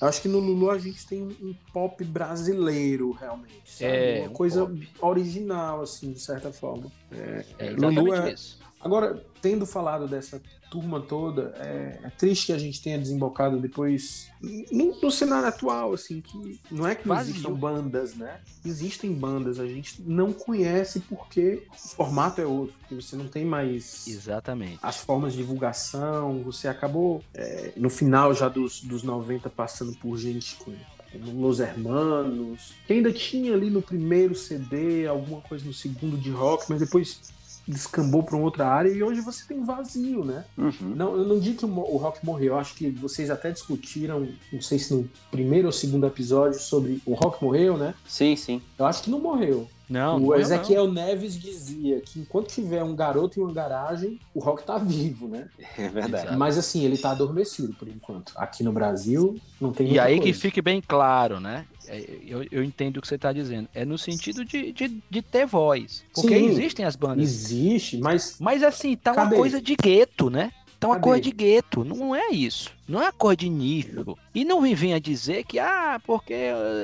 Acho 0.00 0.22
que 0.22 0.28
no 0.28 0.38
Lulu 0.38 0.70
a 0.70 0.78
gente 0.78 1.06
tem 1.06 1.22
um 1.22 1.54
pop 1.72 2.02
brasileiro, 2.04 3.10
realmente. 3.12 3.62
Sabe? 3.66 3.90
É, 3.90 4.20
uma 4.20 4.30
um 4.30 4.32
coisa 4.32 4.66
pop. 4.66 4.88
original, 5.00 5.82
assim, 5.82 6.12
de 6.12 6.20
certa 6.20 6.52
forma. 6.52 6.90
É, 7.10 7.44
é 7.58 7.70
Lulu 7.70 8.14
é... 8.14 8.32
Isso. 8.32 8.58
Agora, 8.80 9.24
tendo 9.40 9.66
falado 9.66 10.06
dessa 10.06 10.40
turma 10.70 11.00
toda, 11.00 11.54
é, 11.56 12.00
é, 12.04 12.10
triste 12.10 12.46
que 12.46 12.52
a 12.52 12.58
gente 12.58 12.82
tenha 12.82 12.98
desembocado 12.98 13.58
depois 13.58 14.28
no, 14.70 15.00
no 15.00 15.10
cenário 15.10 15.48
atual, 15.48 15.94
assim, 15.94 16.20
que 16.20 16.60
não 16.70 16.86
é 16.86 16.94
que 16.94 17.08
não 17.08 17.16
Vazio. 17.16 17.32
existam 17.32 17.52
bandas, 17.54 18.14
né? 18.14 18.40
Existem 18.64 19.12
bandas, 19.12 19.58
a 19.58 19.66
gente 19.66 20.02
não 20.02 20.32
conhece 20.32 21.00
porque 21.00 21.66
o 21.72 21.88
formato 21.96 22.40
é 22.40 22.46
outro, 22.46 22.74
porque 22.80 22.94
você 22.94 23.16
não 23.16 23.26
tem 23.26 23.44
mais 23.44 24.06
Exatamente. 24.06 24.78
as 24.82 24.98
formas 24.98 25.32
de 25.32 25.38
divulgação, 25.38 26.42
você 26.42 26.68
acabou 26.68 27.22
é, 27.34 27.72
no 27.76 27.88
final 27.90 28.34
já 28.34 28.48
dos, 28.48 28.82
dos 28.82 29.02
90 29.02 29.48
passando 29.50 29.96
por 29.96 30.16
gente 30.18 30.56
com 30.56 30.72
Los 31.14 31.58
Hermanos, 31.58 32.74
que 32.86 32.92
ainda 32.92 33.10
tinha 33.10 33.54
ali 33.54 33.70
no 33.70 33.80
primeiro 33.80 34.34
CD 34.34 35.06
alguma 35.06 35.40
coisa 35.40 35.64
no 35.64 35.72
segundo 35.72 36.18
de 36.18 36.30
rock, 36.30 36.66
mas 36.68 36.80
depois 36.80 37.20
descambou 37.68 38.22
para 38.22 38.34
uma 38.36 38.44
outra 38.44 38.66
área 38.66 38.88
e 38.88 39.02
hoje 39.02 39.20
você 39.20 39.44
tem 39.46 39.62
vazio, 39.62 40.24
né? 40.24 40.44
Uhum. 40.56 40.72
Não, 40.96 41.16
eu 41.16 41.26
não 41.26 41.38
digo 41.38 41.58
que 41.58 41.64
o 41.64 41.96
rock 41.96 42.24
morreu, 42.24 42.54
eu 42.54 42.58
acho 42.58 42.74
que 42.74 42.88
vocês 42.90 43.30
até 43.30 43.50
discutiram, 43.50 44.26
não 44.52 44.60
sei 44.62 44.78
se 44.78 44.94
no 44.94 45.08
primeiro 45.30 45.66
ou 45.66 45.72
segundo 45.72 46.06
episódio, 46.06 46.58
sobre 46.60 47.00
o 47.04 47.14
rock 47.14 47.42
morreu, 47.44 47.76
né? 47.76 47.94
Sim, 48.06 48.34
sim. 48.36 48.62
Eu 48.78 48.86
acho 48.86 49.02
que 49.02 49.10
não 49.10 49.20
morreu. 49.20 49.68
Não, 49.88 50.22
o 50.22 50.34
Ezequiel 50.34 50.86
não. 50.86 50.92
Neves 50.92 51.34
dizia 51.40 52.00
que 52.02 52.20
enquanto 52.20 52.48
tiver 52.48 52.84
um 52.84 52.94
garoto 52.94 53.40
em 53.40 53.42
uma 53.42 53.52
garagem, 53.52 54.20
o 54.34 54.38
rock 54.40 54.62
tá 54.62 54.76
vivo, 54.76 55.26
né? 55.28 55.48
É 55.78 55.88
verdade. 55.88 56.36
Mas 56.36 56.58
assim, 56.58 56.84
ele 56.84 56.98
tá 56.98 57.12
adormecido 57.12 57.72
por 57.72 57.88
enquanto. 57.88 58.32
Aqui 58.36 58.62
no 58.62 58.70
Brasil 58.70 59.38
não 59.58 59.72
tem 59.72 59.90
E 59.90 59.98
aí 59.98 60.18
coisa. 60.18 60.32
que 60.32 60.38
fique 60.38 60.60
bem 60.60 60.82
claro, 60.86 61.40
né? 61.40 61.64
É, 61.88 62.04
eu, 62.26 62.46
eu 62.50 62.62
entendo 62.62 62.98
o 62.98 63.00
que 63.00 63.08
você 63.08 63.14
está 63.14 63.32
dizendo. 63.32 63.68
É 63.74 63.84
no 63.84 63.98
sentido 63.98 64.44
de, 64.44 64.72
de, 64.72 65.00
de 65.08 65.22
ter 65.22 65.46
voz. 65.46 66.04
Porque 66.14 66.38
Sim, 66.38 66.46
existem 66.46 66.84
as 66.84 66.96
bandas. 66.96 67.24
Existe, 67.24 67.98
mas. 67.98 68.36
Mas 68.38 68.62
assim, 68.62 68.96
tá 68.96 69.14
Cadê? 69.14 69.34
uma 69.34 69.40
coisa 69.40 69.60
de 69.60 69.74
gueto, 69.74 70.30
né? 70.30 70.52
Tá 70.78 70.88
uma 70.88 70.94
Cadê? 70.94 71.04
coisa 71.04 71.22
de 71.22 71.30
gueto. 71.32 71.84
Não 71.84 72.14
é 72.14 72.30
isso. 72.30 72.70
Não 72.86 73.00
é 73.00 73.04
uma 73.04 73.12
coisa 73.12 73.36
de 73.36 73.48
nível. 73.48 74.16
E 74.34 74.44
não 74.44 74.60
me 74.60 74.74
venha 74.74 75.00
dizer 75.00 75.44
que, 75.44 75.58
ah, 75.58 76.00
porque 76.06 76.34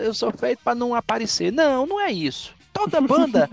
eu 0.04 0.12
sou 0.12 0.32
feito 0.32 0.60
para 0.64 0.74
não 0.74 0.94
aparecer. 0.94 1.52
Não, 1.52 1.86
não 1.86 2.00
é 2.00 2.10
isso. 2.10 2.54
Toda 2.74 3.00
banda 3.00 3.48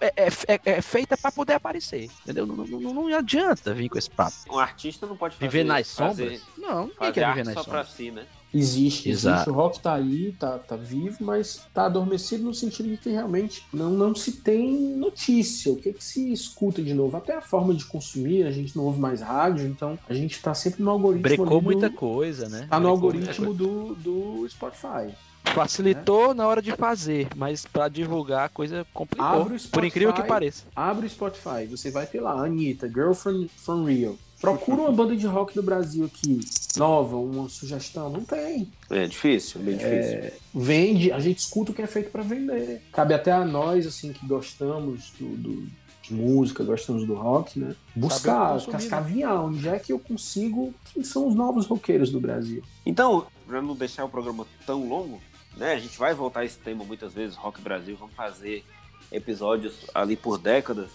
é, 0.00 0.12
é, 0.16 0.28
é, 0.48 0.60
é, 0.64 0.82
feita 0.82 1.16
para 1.16 1.30
poder 1.30 1.54
aparecer, 1.54 2.10
entendeu? 2.22 2.44
Não, 2.44 2.56
não, 2.56 2.92
não, 2.92 3.06
adianta 3.16 3.72
vir 3.72 3.88
com 3.88 3.96
esse 3.96 4.10
papo. 4.10 4.34
Um 4.50 4.58
artista 4.58 5.06
não 5.06 5.16
pode 5.16 5.36
fazer, 5.36 5.48
viver 5.48 5.64
nas 5.64 5.86
sombras. 5.86 6.16
Fazer, 6.16 6.42
não, 6.58 6.88
ninguém 6.88 7.12
quer 7.12 7.28
viver 7.28 7.44
nas 7.44 7.54
só 7.54 7.62
sombras. 7.62 7.86
Pra 7.86 7.96
si, 7.96 8.10
né? 8.10 8.26
Existe, 8.52 9.10
existe. 9.10 9.50
O 9.50 9.52
rock 9.52 9.78
tá 9.78 9.94
aí, 9.94 10.32
tá, 10.32 10.58
tá 10.58 10.74
vivo, 10.74 11.18
mas 11.20 11.66
tá 11.72 11.84
adormecido 11.84 12.44
no 12.44 12.54
sentido 12.54 12.88
de 12.88 12.96
que 12.96 13.10
realmente 13.10 13.64
não, 13.72 13.90
não 13.90 14.14
se 14.14 14.32
tem 14.32 14.72
notícia. 14.96 15.70
O 15.70 15.76
que, 15.76 15.92
que 15.92 16.02
se 16.02 16.32
escuta 16.32 16.82
de 16.82 16.94
novo? 16.94 17.16
Até 17.16 17.36
a 17.36 17.42
forma 17.42 17.74
de 17.74 17.84
consumir, 17.84 18.44
a 18.44 18.50
gente 18.50 18.74
não 18.74 18.84
ouve 18.84 18.98
mais 18.98 19.20
rádio, 19.20 19.66
então 19.66 19.98
a 20.08 20.14
gente 20.14 20.40
tá 20.40 20.54
sempre 20.54 20.82
no 20.82 20.90
algoritmo. 20.90 21.22
Brecou 21.22 21.46
do, 21.46 21.62
muita 21.62 21.90
coisa, 21.90 22.48
né? 22.48 22.66
Tá 22.68 22.80
no 22.80 22.88
algoritmo 22.88 23.52
do, 23.52 23.94
do 23.94 24.48
Spotify. 24.48 25.14
Facilitou 25.54 26.28
né? 26.28 26.34
na 26.34 26.46
hora 26.46 26.62
de 26.62 26.72
fazer, 26.72 27.28
mas 27.36 27.64
para 27.64 27.88
divulgar 27.88 28.46
a 28.46 28.48
coisa 28.48 28.86
complicou. 28.92 29.44
Spotify, 29.44 29.68
por 29.68 29.84
incrível 29.84 30.12
que 30.12 30.22
pareça. 30.22 30.64
Abre 30.74 31.06
o 31.06 31.10
Spotify, 31.10 31.66
você 31.68 31.90
vai 31.90 32.06
ter 32.06 32.20
lá, 32.20 32.32
Anitta, 32.32 32.88
Girlfriend 32.88 33.50
from 33.56 33.84
Rio. 33.84 34.18
Procura 34.40 34.82
uma 34.82 34.92
banda 34.92 35.16
de 35.16 35.26
rock 35.26 35.52
do 35.52 35.62
Brasil 35.62 36.04
aqui, 36.04 36.40
nova, 36.76 37.16
uma 37.16 37.48
sugestão. 37.48 38.08
Não 38.08 38.24
tem. 38.24 38.70
É 38.88 39.04
difícil, 39.06 39.60
bem 39.60 39.76
difícil. 39.76 40.14
É, 40.14 40.32
vende, 40.54 41.10
a 41.10 41.18
gente 41.18 41.38
escuta 41.38 41.72
o 41.72 41.74
que 41.74 41.82
é 41.82 41.88
feito 41.88 42.10
para 42.10 42.22
vender. 42.22 42.80
Cabe 42.92 43.14
até 43.14 43.32
a 43.32 43.44
nós, 43.44 43.84
assim, 43.84 44.12
que 44.12 44.24
gostamos 44.24 45.10
do, 45.18 45.36
do 45.36 45.68
de 46.08 46.14
música, 46.14 46.64
gostamos 46.64 47.06
do 47.06 47.14
rock, 47.14 47.58
né? 47.58 47.74
Buscar, 47.94 48.64
cascaviar, 48.66 49.44
onde 49.44 49.68
é 49.68 49.78
que 49.78 49.92
eu 49.92 49.98
consigo, 49.98 50.74
quem 50.92 51.04
são 51.04 51.28
os 51.28 51.34
novos 51.34 51.66
roqueiros 51.66 52.10
do 52.10 52.18
Brasil. 52.18 52.62
Então, 52.84 53.26
para 53.46 53.60
não 53.60 53.74
deixar 53.74 54.04
o 54.04 54.08
programa 54.08 54.46
tão 54.66 54.88
longo, 54.88 55.20
né? 55.58 55.72
A 55.72 55.78
gente 55.78 55.98
vai 55.98 56.14
voltar 56.14 56.40
a 56.40 56.44
esse 56.44 56.58
tema 56.58 56.84
muitas 56.84 57.12
vezes, 57.12 57.36
Rock 57.36 57.60
Brasil, 57.60 57.96
vamos 57.96 58.14
fazer 58.14 58.64
episódios 59.10 59.86
ali 59.94 60.16
por 60.16 60.38
décadas 60.38 60.90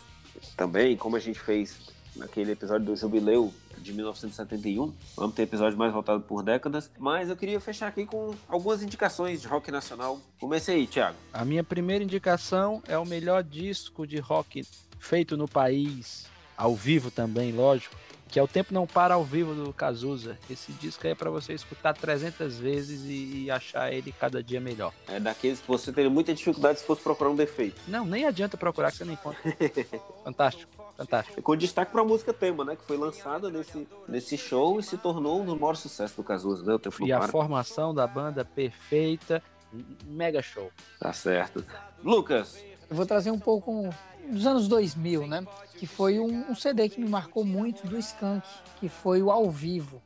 também, 0.55 0.95
como 0.97 1.15
a 1.15 1.19
gente 1.19 1.39
fez 1.39 1.91
naquele 2.15 2.51
episódio 2.51 2.85
do 2.85 2.95
Jubileu 2.95 3.53
de 3.77 3.91
1971. 3.93 4.93
Vamos 5.15 5.35
ter 5.35 5.43
episódio 5.43 5.77
mais 5.77 5.91
voltado 5.91 6.21
por 6.21 6.43
décadas. 6.43 6.89
Mas 6.97 7.29
eu 7.29 7.35
queria 7.35 7.59
fechar 7.59 7.87
aqui 7.87 8.05
com 8.05 8.33
algumas 8.47 8.81
indicações 8.81 9.41
de 9.41 9.47
rock 9.47 9.71
nacional. 9.71 10.19
Comece 10.39 10.71
aí, 10.71 10.87
Thiago. 10.87 11.17
A 11.33 11.43
minha 11.43 11.63
primeira 11.63 12.03
indicação 12.03 12.81
é 12.87 12.97
o 12.97 13.05
melhor 13.05 13.43
disco 13.43 14.07
de 14.07 14.19
rock 14.19 14.65
feito 14.99 15.35
no 15.35 15.47
país, 15.47 16.27
ao 16.55 16.75
vivo 16.75 17.11
também, 17.11 17.51
lógico, 17.51 17.95
que 18.33 18.39
é 18.39 18.43
o 18.43 18.47
Tempo 18.47 18.73
Não 18.73 18.87
Para 18.87 19.13
ao 19.13 19.23
vivo 19.23 19.53
do 19.53 19.71
Cazuza. 19.71 20.39
Esse 20.49 20.71
disco 20.71 21.05
aí 21.05 21.11
é 21.11 21.15
para 21.15 21.29
você 21.29 21.53
escutar 21.53 21.93
300 21.93 22.57
vezes 22.57 23.03
e, 23.05 23.51
achar 23.51 23.93
ele 23.93 24.11
cada 24.11 24.41
dia 24.41 24.59
melhor. 24.59 24.91
É 25.07 25.19
daqueles 25.19 25.61
que 25.61 25.67
você 25.67 25.93
teria 25.93 26.09
muita 26.09 26.33
dificuldade 26.33 26.79
se 26.79 26.85
fosse 26.85 27.03
procurar 27.03 27.29
um 27.29 27.35
defeito. 27.35 27.79
Não, 27.87 28.03
nem 28.03 28.25
adianta 28.25 28.57
procurar 28.57 28.89
que 28.89 28.97
você 28.97 29.05
não 29.05 29.13
encontra. 29.13 29.39
Fantástico. 30.25 30.71
Fantástico. 30.97 31.43
Com 31.43 31.55
destaque 31.55 31.91
para 31.91 32.01
a 32.01 32.05
música 32.05 32.33
tema, 32.33 32.65
né? 32.65 32.75
Que 32.75 32.83
foi 32.83 32.97
lançada 32.97 33.51
nesse, 33.51 33.87
nesse 34.07 34.35
show 34.35 34.79
e 34.79 34.83
se 34.83 34.97
tornou 34.97 35.43
um 35.43 35.45
dos 35.45 35.59
maiores 35.59 35.81
sucessos 35.81 36.17
do 36.17 36.23
Cazuza, 36.23 36.63
né? 36.65 36.73
O 36.73 36.79
Tempo 36.79 37.05
e 37.05 37.13
a 37.13 37.21
formação 37.27 37.93
da 37.93 38.07
banda 38.07 38.43
perfeita, 38.43 39.43
mega 40.07 40.41
show. 40.41 40.71
Tá 40.99 41.13
certo. 41.13 41.63
Lucas. 42.03 42.57
Eu 42.89 42.95
vou 42.95 43.05
trazer 43.05 43.29
um 43.29 43.39
pouco 43.39 43.93
dos 44.29 44.45
anos 44.45 44.67
2000, 44.67 45.27
né? 45.27 45.45
Que 45.77 45.87
foi 45.87 46.19
um, 46.19 46.51
um, 46.51 46.55
CD 46.55 46.89
que 46.89 46.99
me 46.99 47.09
marcou 47.09 47.43
muito 47.43 47.87
do 47.87 47.97
Skank, 47.97 48.47
que 48.79 48.89
foi 48.89 49.21
o 49.21 49.31
Ao 49.31 49.49
Vivo. 49.49 50.01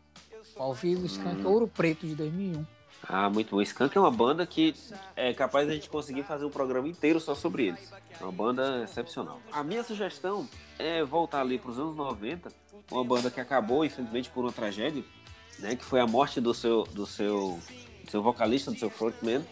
O 0.56 0.64
Ao 0.64 0.74
Vivo 0.74 1.06
Skank 1.06 1.42
hum. 1.42 1.48
Ouro 1.48 1.68
Preto 1.68 2.06
de 2.08 2.16
2001. 2.16 2.66
Ah, 3.04 3.30
muito 3.30 3.56
bom. 3.56 3.62
Skank 3.62 3.96
é 3.98 4.02
uma 4.02 4.12
banda 4.12 4.46
que 4.46 4.76
é 5.16 5.34
capaz 5.34 5.66
de 5.66 5.72
a 5.72 5.76
gente 5.76 5.90
conseguir 5.90 6.24
fazer 6.24 6.46
um 6.46 6.50
programa 6.50 6.88
inteiro 6.88 7.20
só 7.20 7.36
sobre 7.36 7.68
eles. 7.68 7.92
É 8.20 8.24
uma 8.24 8.32
banda 8.32 8.84
excepcional. 8.84 9.40
A 9.52 9.64
minha 9.64 9.84
sugestão 9.84 10.48
é 10.78 11.04
voltar 11.04 11.42
ali 11.42 11.58
para 11.58 11.72
os 11.72 11.80
anos 11.80 11.96
90, 11.96 12.52
uma 12.92 13.04
banda 13.04 13.32
que 13.32 13.40
acabou, 13.40 13.86
infelizmente, 13.86 14.30
por 14.30 14.44
uma 14.44 14.52
tragédia, 14.52 15.04
né? 15.60 15.76
Que 15.76 15.86
foi 15.86 16.00
a 16.00 16.08
morte 16.08 16.42
do 16.42 16.54
seu, 16.54 16.84
do 16.84 17.06
seu, 17.06 17.60
do 18.04 18.12
seu 18.12 18.22
vocalista, 18.22 18.72
do 18.72 18.80
seu 18.80 18.90
frontman, 18.90 19.46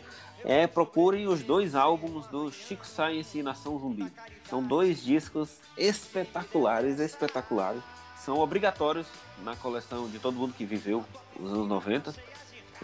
é, 0.46 0.68
procurem 0.68 1.28
os 1.28 1.42
dois 1.42 1.74
álbuns 1.74 2.28
do 2.28 2.52
Chico 2.52 2.86
Science 2.86 3.38
e 3.38 3.44
Nação 3.44 3.80
Zumbi. 3.80 4.12
São 4.48 4.62
dois 4.62 5.04
discos 5.04 5.58
espetaculares, 5.76 7.00
espetaculares. 7.00 7.82
São 8.16 8.40
obrigatórios 8.40 9.08
na 9.44 9.56
coleção 9.56 10.08
de 10.08 10.20
todo 10.20 10.38
mundo 10.38 10.54
que 10.54 10.64
viveu 10.64 11.04
nos 11.40 11.52
anos 11.52 11.68
90, 11.68 12.14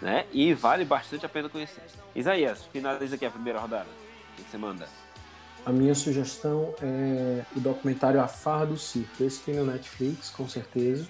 né? 0.00 0.26
E 0.32 0.52
vale 0.52 0.84
bastante 0.84 1.24
a 1.24 1.28
pena 1.28 1.48
conhecer. 1.48 1.84
Isaías, 2.14 2.64
finaliza 2.66 3.14
aqui 3.14 3.24
a 3.24 3.30
primeira 3.30 3.60
rodada. 3.60 3.88
O 4.32 4.42
que 4.42 4.50
você 4.50 4.58
manda? 4.58 4.88
A 5.64 5.70
minha 5.70 5.94
sugestão 5.94 6.74
é 6.82 7.44
o 7.56 7.60
documentário 7.60 8.20
A 8.20 8.26
Farra 8.26 8.66
do 8.66 8.76
Circo. 8.76 9.22
Esse 9.22 9.40
tem 9.40 9.54
no 9.54 9.64
Netflix, 9.64 10.30
com 10.30 10.48
certeza 10.48 11.08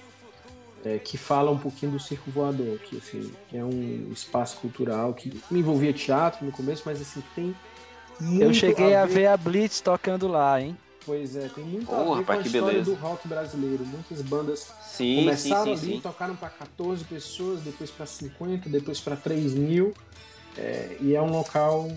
é, 0.85 0.99
que 0.99 1.17
fala 1.17 1.51
um 1.51 1.59
pouquinho 1.59 1.93
do 1.93 2.01
circo 2.01 2.31
voador, 2.31 2.79
que, 2.79 2.97
assim, 2.97 3.33
é 3.53 3.63
um 3.63 4.11
espaço 4.13 4.57
cultural 4.59 5.15
que 5.15 5.41
me 5.51 5.61
envolvia 5.61 5.93
teatro 5.93 6.45
no 6.45 6.53
começo, 6.53 6.83
mas 6.85 7.01
assim, 7.01 7.23
tem 7.35 7.55
muito 8.21 8.43
Eu 8.43 8.55
cheguei 8.55 8.95
a 8.95 9.05
ver... 9.07 9.13
a 9.13 9.15
ver 9.15 9.27
a 9.27 9.37
Blitz 9.37 9.81
tocando 9.81 10.29
lá, 10.29 10.61
hein? 10.61 10.77
Pois 11.05 11.35
é, 11.35 11.49
tem 11.49 11.65
muito 11.65 11.91
oh, 11.91 12.15
a 12.15 12.17
ver 12.19 12.25
com 12.25 12.33
a 12.33 12.39
história 12.39 12.67
beleza. 12.67 12.91
do 12.91 12.95
rock 12.95 13.27
brasileiro. 13.27 13.85
Muitas 13.85 14.23
bandas 14.23 14.73
sim, 14.83 15.17
começaram 15.17 15.77
sim, 15.77 15.77
sim, 15.77 15.93
ali, 15.95 16.01
tocaram 16.01 16.37
para 16.37 16.49
14 16.51 17.05
pessoas, 17.05 17.61
depois 17.61 17.91
para 17.91 18.07
50, 18.07 18.69
depois 18.69 19.01
para 19.01 19.17
3 19.17 19.55
mil. 19.55 19.93
É, 20.57 20.97
e 21.01 21.15
é 21.15 21.21
um 21.21 21.31
local 21.31 21.89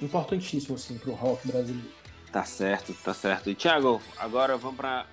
importantíssimo 0.00 0.76
assim, 0.76 0.96
para 0.96 1.10
o 1.10 1.14
rock 1.14 1.46
brasileiro. 1.46 1.90
Tá 2.30 2.44
certo, 2.44 2.94
tá 3.02 3.12
certo. 3.12 3.50
E 3.50 3.54
Thiago, 3.54 4.00
agora 4.18 4.56
vamos 4.56 4.76
para 4.76 5.06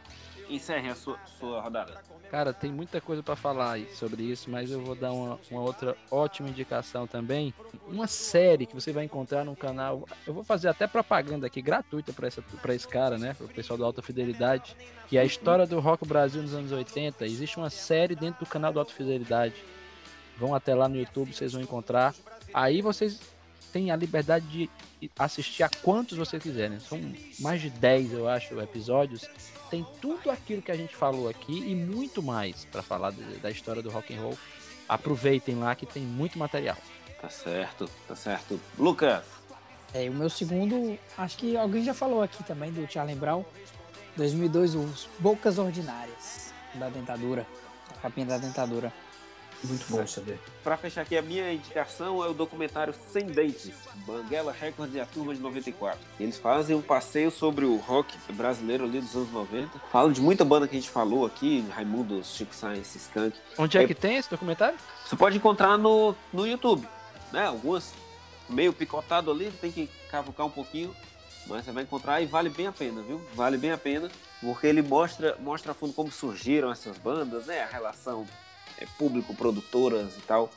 encerre 0.49 0.89
a 0.89 0.95
sua, 0.95 1.17
sua 1.39 1.61
rodada. 1.61 2.01
Cara, 2.29 2.53
tem 2.53 2.71
muita 2.71 3.01
coisa 3.01 3.23
para 3.23 3.35
falar 3.35 3.79
sobre 3.93 4.23
isso, 4.23 4.49
mas 4.51 4.69
eu 4.69 4.81
vou 4.81 4.93
dar 4.93 5.11
uma, 5.11 5.39
uma, 5.49 5.61
outra 5.61 5.97
ótima 6.11 6.47
indicação 6.47 7.07
também. 7.07 7.53
Uma 7.87 8.05
série 8.05 8.67
que 8.67 8.75
você 8.75 8.91
vai 8.91 9.03
encontrar 9.03 9.43
no 9.43 9.55
canal. 9.55 10.07
Eu 10.27 10.33
vou 10.33 10.43
fazer 10.43 10.67
até 10.67 10.85
propaganda 10.85 11.47
aqui 11.47 11.59
gratuita 11.61 12.13
para 12.13 12.75
esse 12.75 12.87
cara, 12.87 13.17
né? 13.17 13.33
Para 13.33 13.45
o 13.45 13.49
pessoal 13.49 13.79
da 13.79 13.85
Alta 13.85 14.01
Fidelidade. 14.01 14.75
Que 15.07 15.17
é 15.17 15.21
a 15.21 15.25
história 15.25 15.65
do 15.65 15.79
Rock 15.79 16.07
Brasil 16.07 16.41
nos 16.41 16.53
anos 16.53 16.71
80. 16.71 17.25
Existe 17.25 17.57
uma 17.57 17.71
série 17.71 18.15
dentro 18.15 18.45
do 18.45 18.49
canal 18.49 18.71
da 18.71 18.81
Alta 18.81 18.93
Fidelidade. 18.93 19.55
Vão 20.37 20.53
até 20.53 20.75
lá 20.75 20.87
no 20.87 20.97
YouTube, 20.97 21.33
vocês 21.33 21.53
vão 21.53 21.61
encontrar. 21.61 22.13
Aí 22.53 22.81
vocês 22.81 23.19
têm 23.73 23.89
a 23.89 23.95
liberdade 23.95 24.45
de 24.47 24.69
assistir 25.17 25.63
a 25.63 25.69
quantos 25.81 26.17
vocês 26.17 26.41
quiserem. 26.41 26.79
São 26.79 26.99
mais 27.39 27.59
de 27.59 27.71
10, 27.71 28.13
eu 28.13 28.27
acho, 28.27 28.59
episódios 28.61 29.27
tem 29.69 29.85
tudo 30.01 30.31
aquilo 30.31 30.61
que 30.61 30.71
a 30.71 30.75
gente 30.75 30.95
falou 30.95 31.29
aqui 31.29 31.59
e 31.59 31.75
muito 31.75 32.21
mais 32.21 32.65
para 32.65 32.81
falar 32.81 33.11
de, 33.11 33.23
da 33.37 33.51
história 33.51 33.81
do 33.81 33.89
rock 33.89 34.13
and 34.13 34.21
roll. 34.21 34.37
Aproveitem 34.87 35.55
lá 35.55 35.75
que 35.75 35.85
tem 35.85 36.01
muito 36.03 36.39
material. 36.39 36.77
Tá 37.21 37.29
certo, 37.29 37.89
tá 38.07 38.15
certo. 38.15 38.59
Lucas. 38.77 39.23
É, 39.93 40.09
o 40.09 40.13
meu 40.13 40.29
segundo, 40.29 40.97
acho 41.17 41.37
que 41.37 41.57
alguém 41.57 41.83
já 41.83 41.93
falou 41.93 42.21
aqui 42.21 42.43
também 42.43 42.71
do 42.71 42.89
Charlie 42.91 43.15
Brown, 43.15 43.43
2002, 44.15 44.75
os 44.75 45.09
Bocas 45.17 45.57
Ordinárias 45.57 46.53
da 46.75 46.89
dentadura, 46.89 47.45
a 47.89 48.01
capinha 48.01 48.27
da 48.27 48.37
dentadura. 48.37 48.93
Muito 49.63 49.85
bom 49.89 50.05
saber. 50.07 50.39
Para 50.63 50.77
fechar 50.77 51.01
aqui, 51.01 51.17
a 51.17 51.21
minha 51.21 51.51
indicação 51.51 52.23
é 52.23 52.27
o 52.27 52.33
documentário 52.33 52.93
Sem 53.11 53.25
Dentes, 53.25 53.73
Banguela 54.05 54.51
Records 54.51 54.95
e 54.95 54.99
a 54.99 55.05
Turma 55.05 55.35
de 55.35 55.41
94. 55.41 55.99
Eles 56.19 56.37
fazem 56.37 56.75
um 56.75 56.81
passeio 56.81 57.29
sobre 57.29 57.65
o 57.65 57.75
rock 57.77 58.15
brasileiro 58.33 58.85
ali 58.85 59.01
dos 59.01 59.15
anos 59.15 59.31
90. 59.31 59.79
Falam 59.91 60.11
de 60.11 60.21
muita 60.21 60.45
banda 60.45 60.67
que 60.67 60.77
a 60.77 60.79
gente 60.79 60.89
falou 60.89 61.25
aqui, 61.25 61.65
Raimundo, 61.71 62.23
Chico 62.23 62.55
Science, 62.55 62.97
Skunk. 62.97 63.37
Onde 63.57 63.77
é, 63.77 63.83
é 63.83 63.87
que 63.87 63.95
tem 63.95 64.15
esse 64.15 64.29
documentário? 64.29 64.77
Você 65.05 65.15
pode 65.15 65.35
encontrar 65.35 65.77
no, 65.77 66.15
no 66.31 66.47
YouTube, 66.47 66.87
né? 67.31 67.47
Algumas 67.47 67.93
meio 68.49 68.73
picotado 68.73 69.29
ali, 69.29 69.51
tem 69.51 69.71
que 69.71 69.89
cavucar 70.09 70.45
um 70.45 70.49
pouquinho, 70.49 70.95
mas 71.47 71.65
você 71.65 71.71
vai 71.71 71.83
encontrar 71.83 72.21
e 72.21 72.25
vale 72.25 72.49
bem 72.49 72.67
a 72.67 72.71
pena, 72.71 73.01
viu? 73.01 73.21
Vale 73.33 73.57
bem 73.57 73.71
a 73.71 73.77
pena, 73.77 74.09
porque 74.41 74.67
ele 74.67 74.81
mostra, 74.81 75.37
mostra 75.39 75.71
a 75.71 75.75
fundo 75.75 75.93
como 75.93 76.11
surgiram 76.11 76.71
essas 76.71 76.97
bandas, 76.97 77.45
né? 77.45 77.61
A 77.61 77.67
relação 77.67 78.25
público, 78.97 79.35
produtoras 79.35 80.17
e 80.17 80.21
tal. 80.21 80.49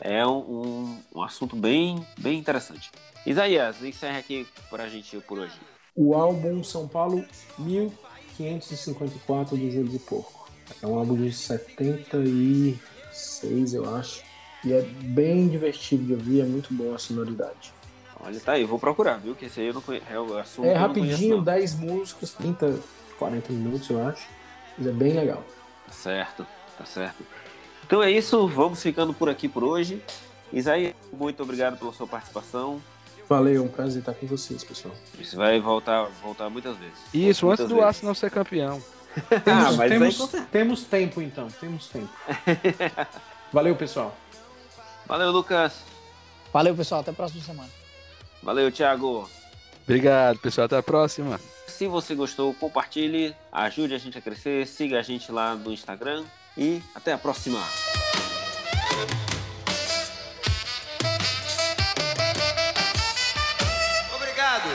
É 0.00 0.26
um, 0.26 0.98
um, 1.14 1.22
assunto 1.22 1.54
bem, 1.54 2.04
bem 2.18 2.36
interessante. 2.38 2.90
Isaías, 3.26 3.82
encerra 3.82 4.18
aqui 4.18 4.46
para 4.70 4.84
a 4.84 4.88
gente 4.88 5.18
por 5.20 5.38
hoje. 5.38 5.60
O 5.94 6.14
álbum 6.14 6.64
São 6.64 6.88
Paulo 6.88 7.22
1554 7.58 9.54
do 9.56 9.70
Júlio 9.70 9.90
de 9.90 9.98
Porco. 9.98 10.48
É 10.82 10.86
um 10.86 10.98
álbum 10.98 11.16
de 11.16 11.30
76, 11.32 13.74
eu 13.74 13.94
acho. 13.94 14.22
E 14.64 14.72
é 14.72 14.80
bem 14.82 15.48
divertido 15.48 16.04
de 16.04 16.14
ouvir, 16.14 16.40
é 16.40 16.44
muito 16.44 16.72
boa 16.72 16.96
a 16.96 16.98
sonoridade. 16.98 17.74
Olha, 18.22 18.38
tá 18.40 18.52
aí, 18.52 18.64
vou 18.64 18.78
procurar, 18.78 19.18
viu? 19.18 19.34
Que 19.34 19.46
esse 19.46 19.60
aí 19.60 19.68
eu 19.68 19.74
não 19.74 19.80
conheço. 19.80 20.04
É, 20.10 20.20
o 20.20 20.38
assunto 20.38 20.66
é 20.66 20.74
rapidinho, 20.74 21.42
conheço, 21.42 21.42
10 21.42 21.74
músicas, 21.76 22.32
30, 22.32 22.78
40 23.18 23.52
minutos, 23.52 23.88
eu 23.88 24.06
acho. 24.06 24.28
Mas 24.76 24.86
é 24.86 24.92
bem 24.92 25.14
legal. 25.14 25.42
Tá 25.86 25.92
certo, 25.92 26.46
tá 26.76 26.84
certo. 26.84 27.24
Então 27.90 28.00
é 28.00 28.08
isso, 28.08 28.46
vamos 28.46 28.80
ficando 28.80 29.12
por 29.12 29.28
aqui 29.28 29.48
por 29.48 29.64
hoje. 29.64 30.00
Isaías, 30.52 30.94
muito 31.12 31.42
obrigado 31.42 31.76
pela 31.76 31.92
sua 31.92 32.06
participação. 32.06 32.80
Valeu, 33.28 33.64
um 33.64 33.68
prazer 33.68 33.98
estar 33.98 34.14
com 34.14 34.28
vocês, 34.28 34.62
pessoal. 34.62 34.94
Isso 35.18 35.36
vai 35.36 35.58
voltar, 35.58 36.04
voltar 36.22 36.48
muitas 36.48 36.76
vezes. 36.76 36.94
Isso, 37.12 37.46
muitas 37.46 37.64
antes 37.64 37.76
do 37.76 37.82
Arsenal 37.82 38.14
ser 38.14 38.30
campeão. 38.30 38.80
ah, 39.44 39.72
mas 39.76 39.90
temos, 39.90 40.34
aí... 40.34 40.40
temos 40.52 40.84
tempo 40.84 41.20
então, 41.20 41.48
temos 41.48 41.88
tempo. 41.88 42.08
Valeu, 43.52 43.74
pessoal. 43.74 44.16
Valeu, 45.04 45.32
Lucas. 45.32 45.80
Valeu, 46.52 46.76
pessoal. 46.76 47.00
Até 47.00 47.10
a 47.10 47.14
próxima 47.14 47.42
semana. 47.42 47.70
Valeu, 48.40 48.70
Thiago. 48.70 49.28
Obrigado, 49.82 50.38
pessoal. 50.38 50.66
Até 50.66 50.76
a 50.76 50.82
próxima. 50.84 51.40
Se 51.66 51.88
você 51.88 52.14
gostou, 52.14 52.54
compartilhe, 52.54 53.34
ajude 53.50 53.94
a 53.94 53.98
gente 53.98 54.16
a 54.16 54.20
crescer, 54.20 54.64
siga 54.68 55.00
a 55.00 55.02
gente 55.02 55.32
lá 55.32 55.56
no 55.56 55.72
Instagram, 55.72 56.24
e 56.60 56.82
até 56.94 57.14
a 57.14 57.18
próxima! 57.18 57.58
Obrigado! 64.14 64.68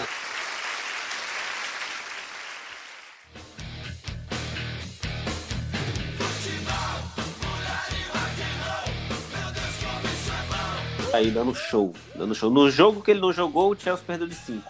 aí 11.14 11.32
dando 11.32 11.56
show, 11.56 11.94
dando 12.14 12.36
show. 12.36 12.50
No 12.50 12.70
jogo 12.70 13.02
que 13.02 13.12
ele 13.12 13.22
não 13.22 13.32
jogou, 13.32 13.72
o 13.72 13.76
Chelsea 13.76 14.04
perdeu 14.06 14.28
de 14.28 14.36
5. 14.36 14.70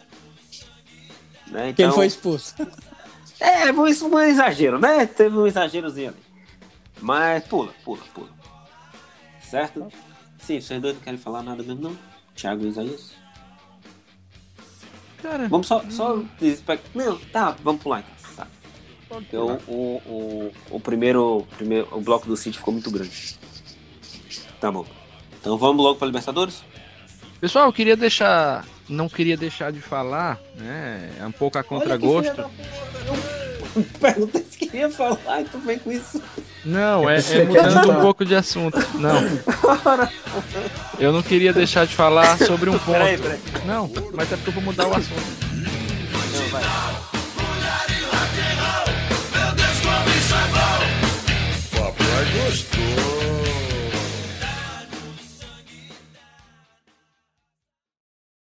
Né? 1.48 1.70
Então... 1.70 1.74
Quem 1.74 1.92
foi 1.92 2.06
expulso? 2.06 2.54
É, 3.40 3.74
foi 3.74 3.92
um 4.04 4.20
exagero, 4.20 4.80
né? 4.80 5.08
Teve 5.08 5.38
um 5.38 5.48
exagerozinho 5.48 6.10
ali. 6.10 6.25
Mas 7.02 7.44
pula, 7.46 7.74
pula, 7.84 8.02
pula. 8.14 8.30
Certo? 9.42 9.88
Sim, 10.40 10.60
vocês 10.60 10.82
dois 10.82 10.96
não 10.96 11.02
querem 11.02 11.20
falar 11.20 11.44
nada 11.44 11.64
mesmo, 11.64 11.82
não? 11.82 11.98
Thiago 12.36 12.66
e 12.66 12.70
Isaías? 12.70 13.14
Cara, 15.22 15.48
vamos 15.48 15.68
só, 15.68 15.84
só 15.90 16.18
Não, 16.94 17.18
tá, 17.32 17.56
vamos 17.64 17.82
pular 17.82 18.00
então. 18.00 18.16
Tá. 18.36 18.48
Porque 19.10 19.38
o, 19.38 19.54
o, 19.68 20.52
o, 20.72 20.80
primeiro, 20.80 21.48
primeiro. 21.58 21.88
O 21.92 22.02
bloco 22.02 22.28
do 22.28 22.36
City 22.36 22.58
ficou 22.58 22.74
muito 22.74 22.92
grande. 22.92 23.38
Tá 24.60 24.72
bom. 24.72 24.86
Então 25.40 25.58
vamos 25.58 25.84
logo 25.84 25.98
para 25.98 26.08
Libertadores? 26.08 26.64
Pessoal, 27.40 27.68
eu 27.68 27.74
queria 27.74 27.96
deixar. 27.96 28.66
Não 28.88 29.10
queria 29.10 29.38
deixar 29.38 29.72
de 29.72 29.82
falar, 29.82 30.40
né? 30.56 31.12
É 31.20 31.26
um 31.26 31.32
pouco 31.32 31.58
a 31.58 31.64
contragosto. 31.64 32.50
Pergunta 34.00 34.40
se 34.40 34.58
queria 34.58 34.90
falar 34.90 35.42
e 35.42 35.46
tu 35.46 35.60
vem 35.60 35.80
com 35.80 35.92
isso. 35.92 36.22
Não, 36.66 37.08
é, 37.08 37.18
é, 37.18 37.38
é 37.38 37.46
mudando 37.46 37.92
um 37.92 38.02
pouco 38.02 38.26
de 38.26 38.34
assunto. 38.36 38.80
Não. 38.96 39.22
Eu 40.98 41.14
não 41.14 41.22
queria 41.22 41.54
deixar 41.54 41.86
de 41.86 41.94
falar 41.94 42.38
sobre 42.40 42.70
um 42.70 42.80
ponto. 42.80 42.98
Peraí, 42.98 43.18
peraí. 43.18 43.40
Não, 43.66 43.92
mas 44.14 44.32
é 44.32 44.36
porque 44.36 44.50
eu 44.50 44.54
vou 44.54 44.64
mudar 44.64 44.88
o 44.88 44.94
assunto. 44.96 45.22
Não, 45.54 46.50
vai. 46.50 46.64
Papai 51.72 52.22
é 52.22 52.46
gostou. 52.46 53.15